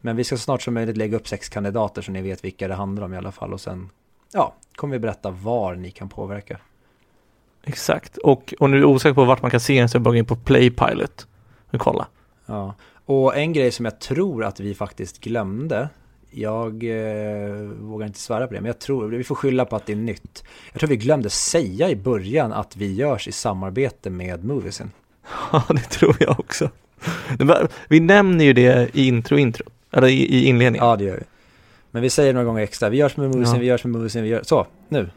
Men 0.00 0.16
vi 0.16 0.24
ska 0.24 0.36
snart 0.36 0.62
som 0.62 0.74
möjligt 0.74 0.96
lägga 0.96 1.16
upp 1.16 1.28
sex 1.28 1.48
kandidater 1.48 2.02
så 2.02 2.12
ni 2.12 2.22
vet 2.22 2.44
vilka 2.44 2.68
det 2.68 2.74
handlar 2.74 3.04
om 3.04 3.14
i 3.14 3.16
alla 3.16 3.32
fall. 3.32 3.52
Och 3.52 3.60
sen 3.60 3.90
ja, 4.32 4.54
kommer 4.74 4.92
vi 4.92 4.98
berätta 4.98 5.30
var 5.30 5.74
ni 5.74 5.90
kan 5.90 6.08
påverka. 6.08 6.60
Exakt, 7.66 8.16
och 8.16 8.54
om 8.58 8.70
du 8.70 8.78
är 8.78 8.84
osäker 8.84 9.14
på 9.14 9.24
vart 9.24 9.42
man 9.42 9.50
kan 9.50 9.60
se 9.60 9.80
den 9.80 9.88
så 9.88 9.98
är 9.98 10.00
bara 10.00 10.16
in 10.16 10.24
på 10.24 10.36
Playpilot 10.36 11.26
och 11.70 11.80
kolla. 11.80 12.06
Ja, 12.46 12.74
och 13.06 13.36
en 13.36 13.52
grej 13.52 13.70
som 13.70 13.84
jag 13.84 14.00
tror 14.00 14.44
att 14.44 14.60
vi 14.60 14.74
faktiskt 14.74 15.20
glömde 15.20 15.88
jag 16.36 16.84
eh, 16.84 17.54
vågar 17.80 18.06
inte 18.06 18.18
svära 18.18 18.46
på 18.46 18.54
det, 18.54 18.60
men 18.60 18.66
jag 18.66 18.78
tror, 18.78 19.08
vi 19.08 19.24
får 19.24 19.34
skylla 19.34 19.64
på 19.64 19.76
att 19.76 19.86
det 19.86 19.92
är 19.92 19.96
nytt. 19.96 20.44
Jag 20.72 20.80
tror 20.80 20.90
vi 20.90 20.96
glömde 20.96 21.30
säga 21.30 21.90
i 21.90 21.96
början 21.96 22.52
att 22.52 22.76
vi 22.76 22.94
görs 22.94 23.28
i 23.28 23.32
samarbete 23.32 24.10
med 24.10 24.44
Moviesen. 24.44 24.90
Ja, 25.52 25.64
det 25.68 25.90
tror 25.90 26.16
jag 26.20 26.40
också. 26.40 26.70
Vi 27.88 28.00
nämner 28.00 28.44
ju 28.44 28.52
det 28.52 28.90
i 28.96 29.08
intro, 29.08 29.38
intro, 29.38 29.64
eller 29.90 30.08
i, 30.08 30.22
i 30.22 30.44
inledningen. 30.44 30.86
Ja, 30.86 30.96
det 30.96 31.04
gör 31.04 31.16
vi. 31.16 31.22
Men 31.90 32.02
vi 32.02 32.10
säger 32.10 32.32
några 32.32 32.44
gånger 32.44 32.62
extra, 32.62 32.88
vi 32.88 32.96
görs 32.96 33.16
med 33.16 33.30
Moviesen, 33.30 33.54
ja. 33.54 33.60
vi 33.60 33.66
görs 33.66 33.84
med 33.84 33.92
Moviesen, 33.92 34.22
vi 34.22 34.28
gör, 34.28 34.42
så, 34.42 34.66
nu. 34.88 35.10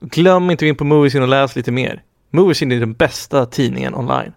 Glöm 0.00 0.50
inte 0.50 0.64
att 0.64 0.66
gå 0.66 0.68
in 0.68 0.76
på 0.76 0.84
Moviesen 0.84 1.22
och 1.22 1.28
läs 1.28 1.56
lite 1.56 1.72
mer. 1.72 2.02
Moviesen 2.30 2.72
är 2.72 2.80
den 2.80 2.92
bästa 2.92 3.46
tidningen 3.46 3.94
online. 3.94 4.32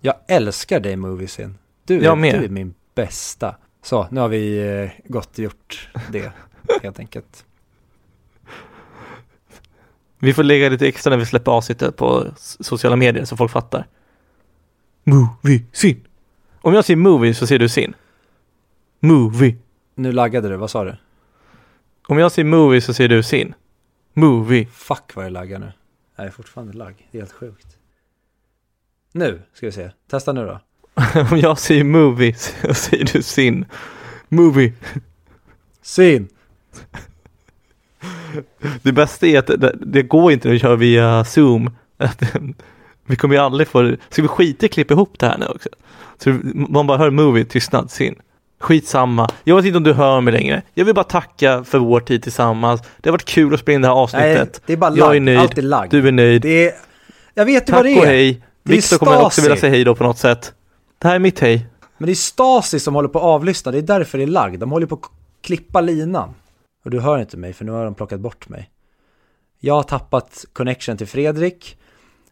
Jag 0.00 0.14
älskar 0.28 0.80
dig 0.80 0.96
Moviesen. 0.96 1.58
Du, 1.84 1.94
är, 1.94 2.16
du 2.16 2.44
är 2.44 2.48
min 2.48 2.74
bästa. 2.94 3.56
Så, 3.82 4.08
nu 4.10 4.20
har 4.20 4.28
vi 4.28 4.58
eh, 4.82 4.90
gått 5.12 5.38
gjort 5.38 5.88
det 6.10 6.32
helt 6.82 6.98
enkelt. 6.98 7.44
Vi 10.18 10.34
får 10.34 10.42
lägga 10.42 10.68
lite 10.68 10.88
extra 10.88 11.10
när 11.10 11.16
vi 11.16 11.26
släpper 11.26 11.52
avsnittet 11.52 11.96
på 11.96 12.26
sociala 12.36 12.96
medier 12.96 13.24
så 13.24 13.36
folk 13.36 13.52
fattar. 13.52 13.86
Movie, 15.04 15.64
sin. 15.72 16.06
Om 16.60 16.74
jag 16.74 16.84
säger 16.84 16.96
movie 16.96 17.34
så 17.34 17.46
säger 17.46 17.58
du 17.58 17.68
sin. 17.68 17.94
Movie. 19.00 19.56
Nu 19.94 20.12
laggade 20.12 20.48
du, 20.48 20.56
vad 20.56 20.70
sa 20.70 20.84
du? 20.84 20.96
Om 22.06 22.18
jag 22.18 22.32
säger 22.32 22.46
movie 22.46 22.80
så 22.80 22.94
säger 22.94 23.08
du 23.08 23.22
sin. 23.22 23.54
Movie. 24.14 24.66
Fuck 24.66 25.14
vad 25.14 25.24
det 25.24 25.30
laggar 25.30 25.58
nu. 25.58 25.72
Jag 26.16 26.26
är 26.26 26.30
fortfarande 26.30 26.72
lagg. 26.72 27.08
Det 27.10 27.18
är 27.18 27.22
helt 27.22 27.32
sjukt. 27.32 27.76
Nu 29.12 29.42
ska 29.52 29.66
vi 29.66 29.72
se. 29.72 29.90
Testa 30.10 30.32
nu 30.32 30.46
då. 30.46 30.60
Om 31.32 31.38
jag 31.38 31.58
säger 31.58 31.84
movie 31.84 32.34
så 32.62 32.74
säger 32.74 33.04
du 33.12 33.22
sin. 33.22 33.64
Movie. 34.28 34.72
Sin. 35.82 36.28
Det 38.82 38.92
bästa 38.92 39.26
är 39.26 39.38
att 39.38 39.46
det, 39.46 39.76
det 39.80 40.02
går 40.02 40.32
inte 40.32 40.48
när 40.48 40.52
vi 40.52 40.58
kör 40.58 40.76
via 40.76 41.24
zoom. 41.24 41.70
vi 43.06 43.16
kommer 43.16 43.34
ju 43.34 43.40
aldrig 43.40 43.68
få, 43.68 43.96
ska 44.10 44.22
vi 44.22 44.28
skita 44.28 44.66
i 44.66 44.68
klippa 44.68 44.94
ihop 44.94 45.18
det 45.18 45.26
här 45.26 45.38
nu 45.38 45.46
också? 45.46 45.68
Så 46.18 46.30
man 46.54 46.86
bara 46.86 46.98
hör 46.98 47.10
movie, 47.10 47.44
tystnad, 47.44 47.90
sin. 47.90 48.14
Skitsamma. 48.64 49.30
Jag 49.44 49.56
vet 49.56 49.64
inte 49.64 49.76
om 49.76 49.82
du 49.82 49.92
hör 49.92 50.20
mig 50.20 50.32
längre. 50.32 50.62
Jag 50.74 50.84
vill 50.84 50.94
bara 50.94 51.04
tacka 51.04 51.64
för 51.64 51.78
vår 51.78 52.00
tid 52.00 52.22
tillsammans. 52.22 52.80
Det 53.00 53.08
har 53.08 53.12
varit 53.12 53.24
kul 53.24 53.54
att 53.54 53.60
spela 53.60 53.74
in 53.74 53.82
det 53.82 53.88
här 53.88 53.94
avsnittet. 53.94 54.52
Nej, 54.52 54.62
det 54.66 54.72
är 54.72 54.76
bara 54.76 54.90
lag. 54.90 54.98
Jag 54.98 55.16
är 55.16 55.20
nöjd. 55.20 55.38
Allt 55.38 55.58
är 55.58 55.62
lag. 55.62 55.90
Du 55.90 56.08
är 56.08 56.12
nöjd. 56.12 56.44
Är... 56.44 56.72
Jag 57.34 57.44
vet 57.44 57.68
ju 57.68 57.72
Tack 57.72 57.74
vad 57.74 57.84
det 57.84 57.90
är. 57.90 57.98
och 57.98 58.06
hej. 58.06 58.42
Viktor 58.62 58.98
kommer 58.98 59.24
också 59.24 59.40
vilja 59.40 59.56
säga 59.56 59.70
hej 59.70 59.84
då 59.84 59.94
på 59.94 60.04
något 60.04 60.18
sätt. 60.18 60.52
Det 60.98 61.08
här 61.08 61.14
är 61.14 61.18
mitt 61.18 61.40
hej. 61.40 61.66
Men 61.98 62.06
det 62.06 62.12
är 62.12 62.14
Stasi 62.14 62.80
som 62.80 62.94
håller 62.94 63.08
på 63.08 63.18
att 63.18 63.24
avlyssna. 63.24 63.72
Det 63.72 63.78
är 63.78 63.82
därför 63.82 64.18
det 64.18 64.24
är 64.24 64.28
lagg. 64.28 64.58
De 64.58 64.70
håller 64.70 64.86
på 64.86 64.94
att 64.94 65.10
klippa 65.42 65.80
linan. 65.80 66.34
Och 66.84 66.90
du 66.90 67.00
hör 67.00 67.18
inte 67.18 67.36
mig 67.36 67.52
för 67.52 67.64
nu 67.64 67.72
har 67.72 67.84
de 67.84 67.94
plockat 67.94 68.20
bort 68.20 68.48
mig. 68.48 68.70
Jag 69.60 69.74
har 69.74 69.82
tappat 69.82 70.44
connection 70.52 70.96
till 70.96 71.06
Fredrik. 71.06 71.76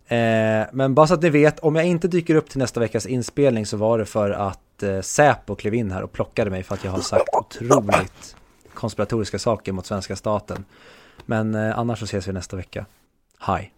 Eh, 0.08 0.66
men 0.72 0.94
bara 0.94 1.06
så 1.06 1.14
att 1.14 1.22
ni 1.22 1.30
vet, 1.30 1.58
om 1.58 1.76
jag 1.76 1.84
inte 1.84 2.08
dyker 2.08 2.34
upp 2.34 2.50
till 2.50 2.58
nästa 2.58 2.80
veckas 2.80 3.06
inspelning 3.06 3.66
så 3.66 3.76
var 3.76 3.98
det 3.98 4.04
för 4.04 4.30
att 4.82 4.88
eh, 4.88 5.00
Säpo 5.00 5.54
klev 5.54 5.74
in 5.74 5.90
här 5.90 6.02
och 6.02 6.12
plockade 6.12 6.50
mig 6.50 6.62
för 6.62 6.74
att 6.74 6.84
jag 6.84 6.90
har 6.92 7.00
sagt 7.00 7.24
otroligt 7.32 8.36
konspiratoriska 8.74 9.38
saker 9.38 9.72
mot 9.72 9.86
svenska 9.86 10.16
staten. 10.16 10.64
Men 11.26 11.54
eh, 11.54 11.78
annars 11.78 11.98
så 11.98 12.04
ses 12.04 12.28
vi 12.28 12.32
nästa 12.32 12.56
vecka. 12.56 12.86
Hej! 13.38 13.72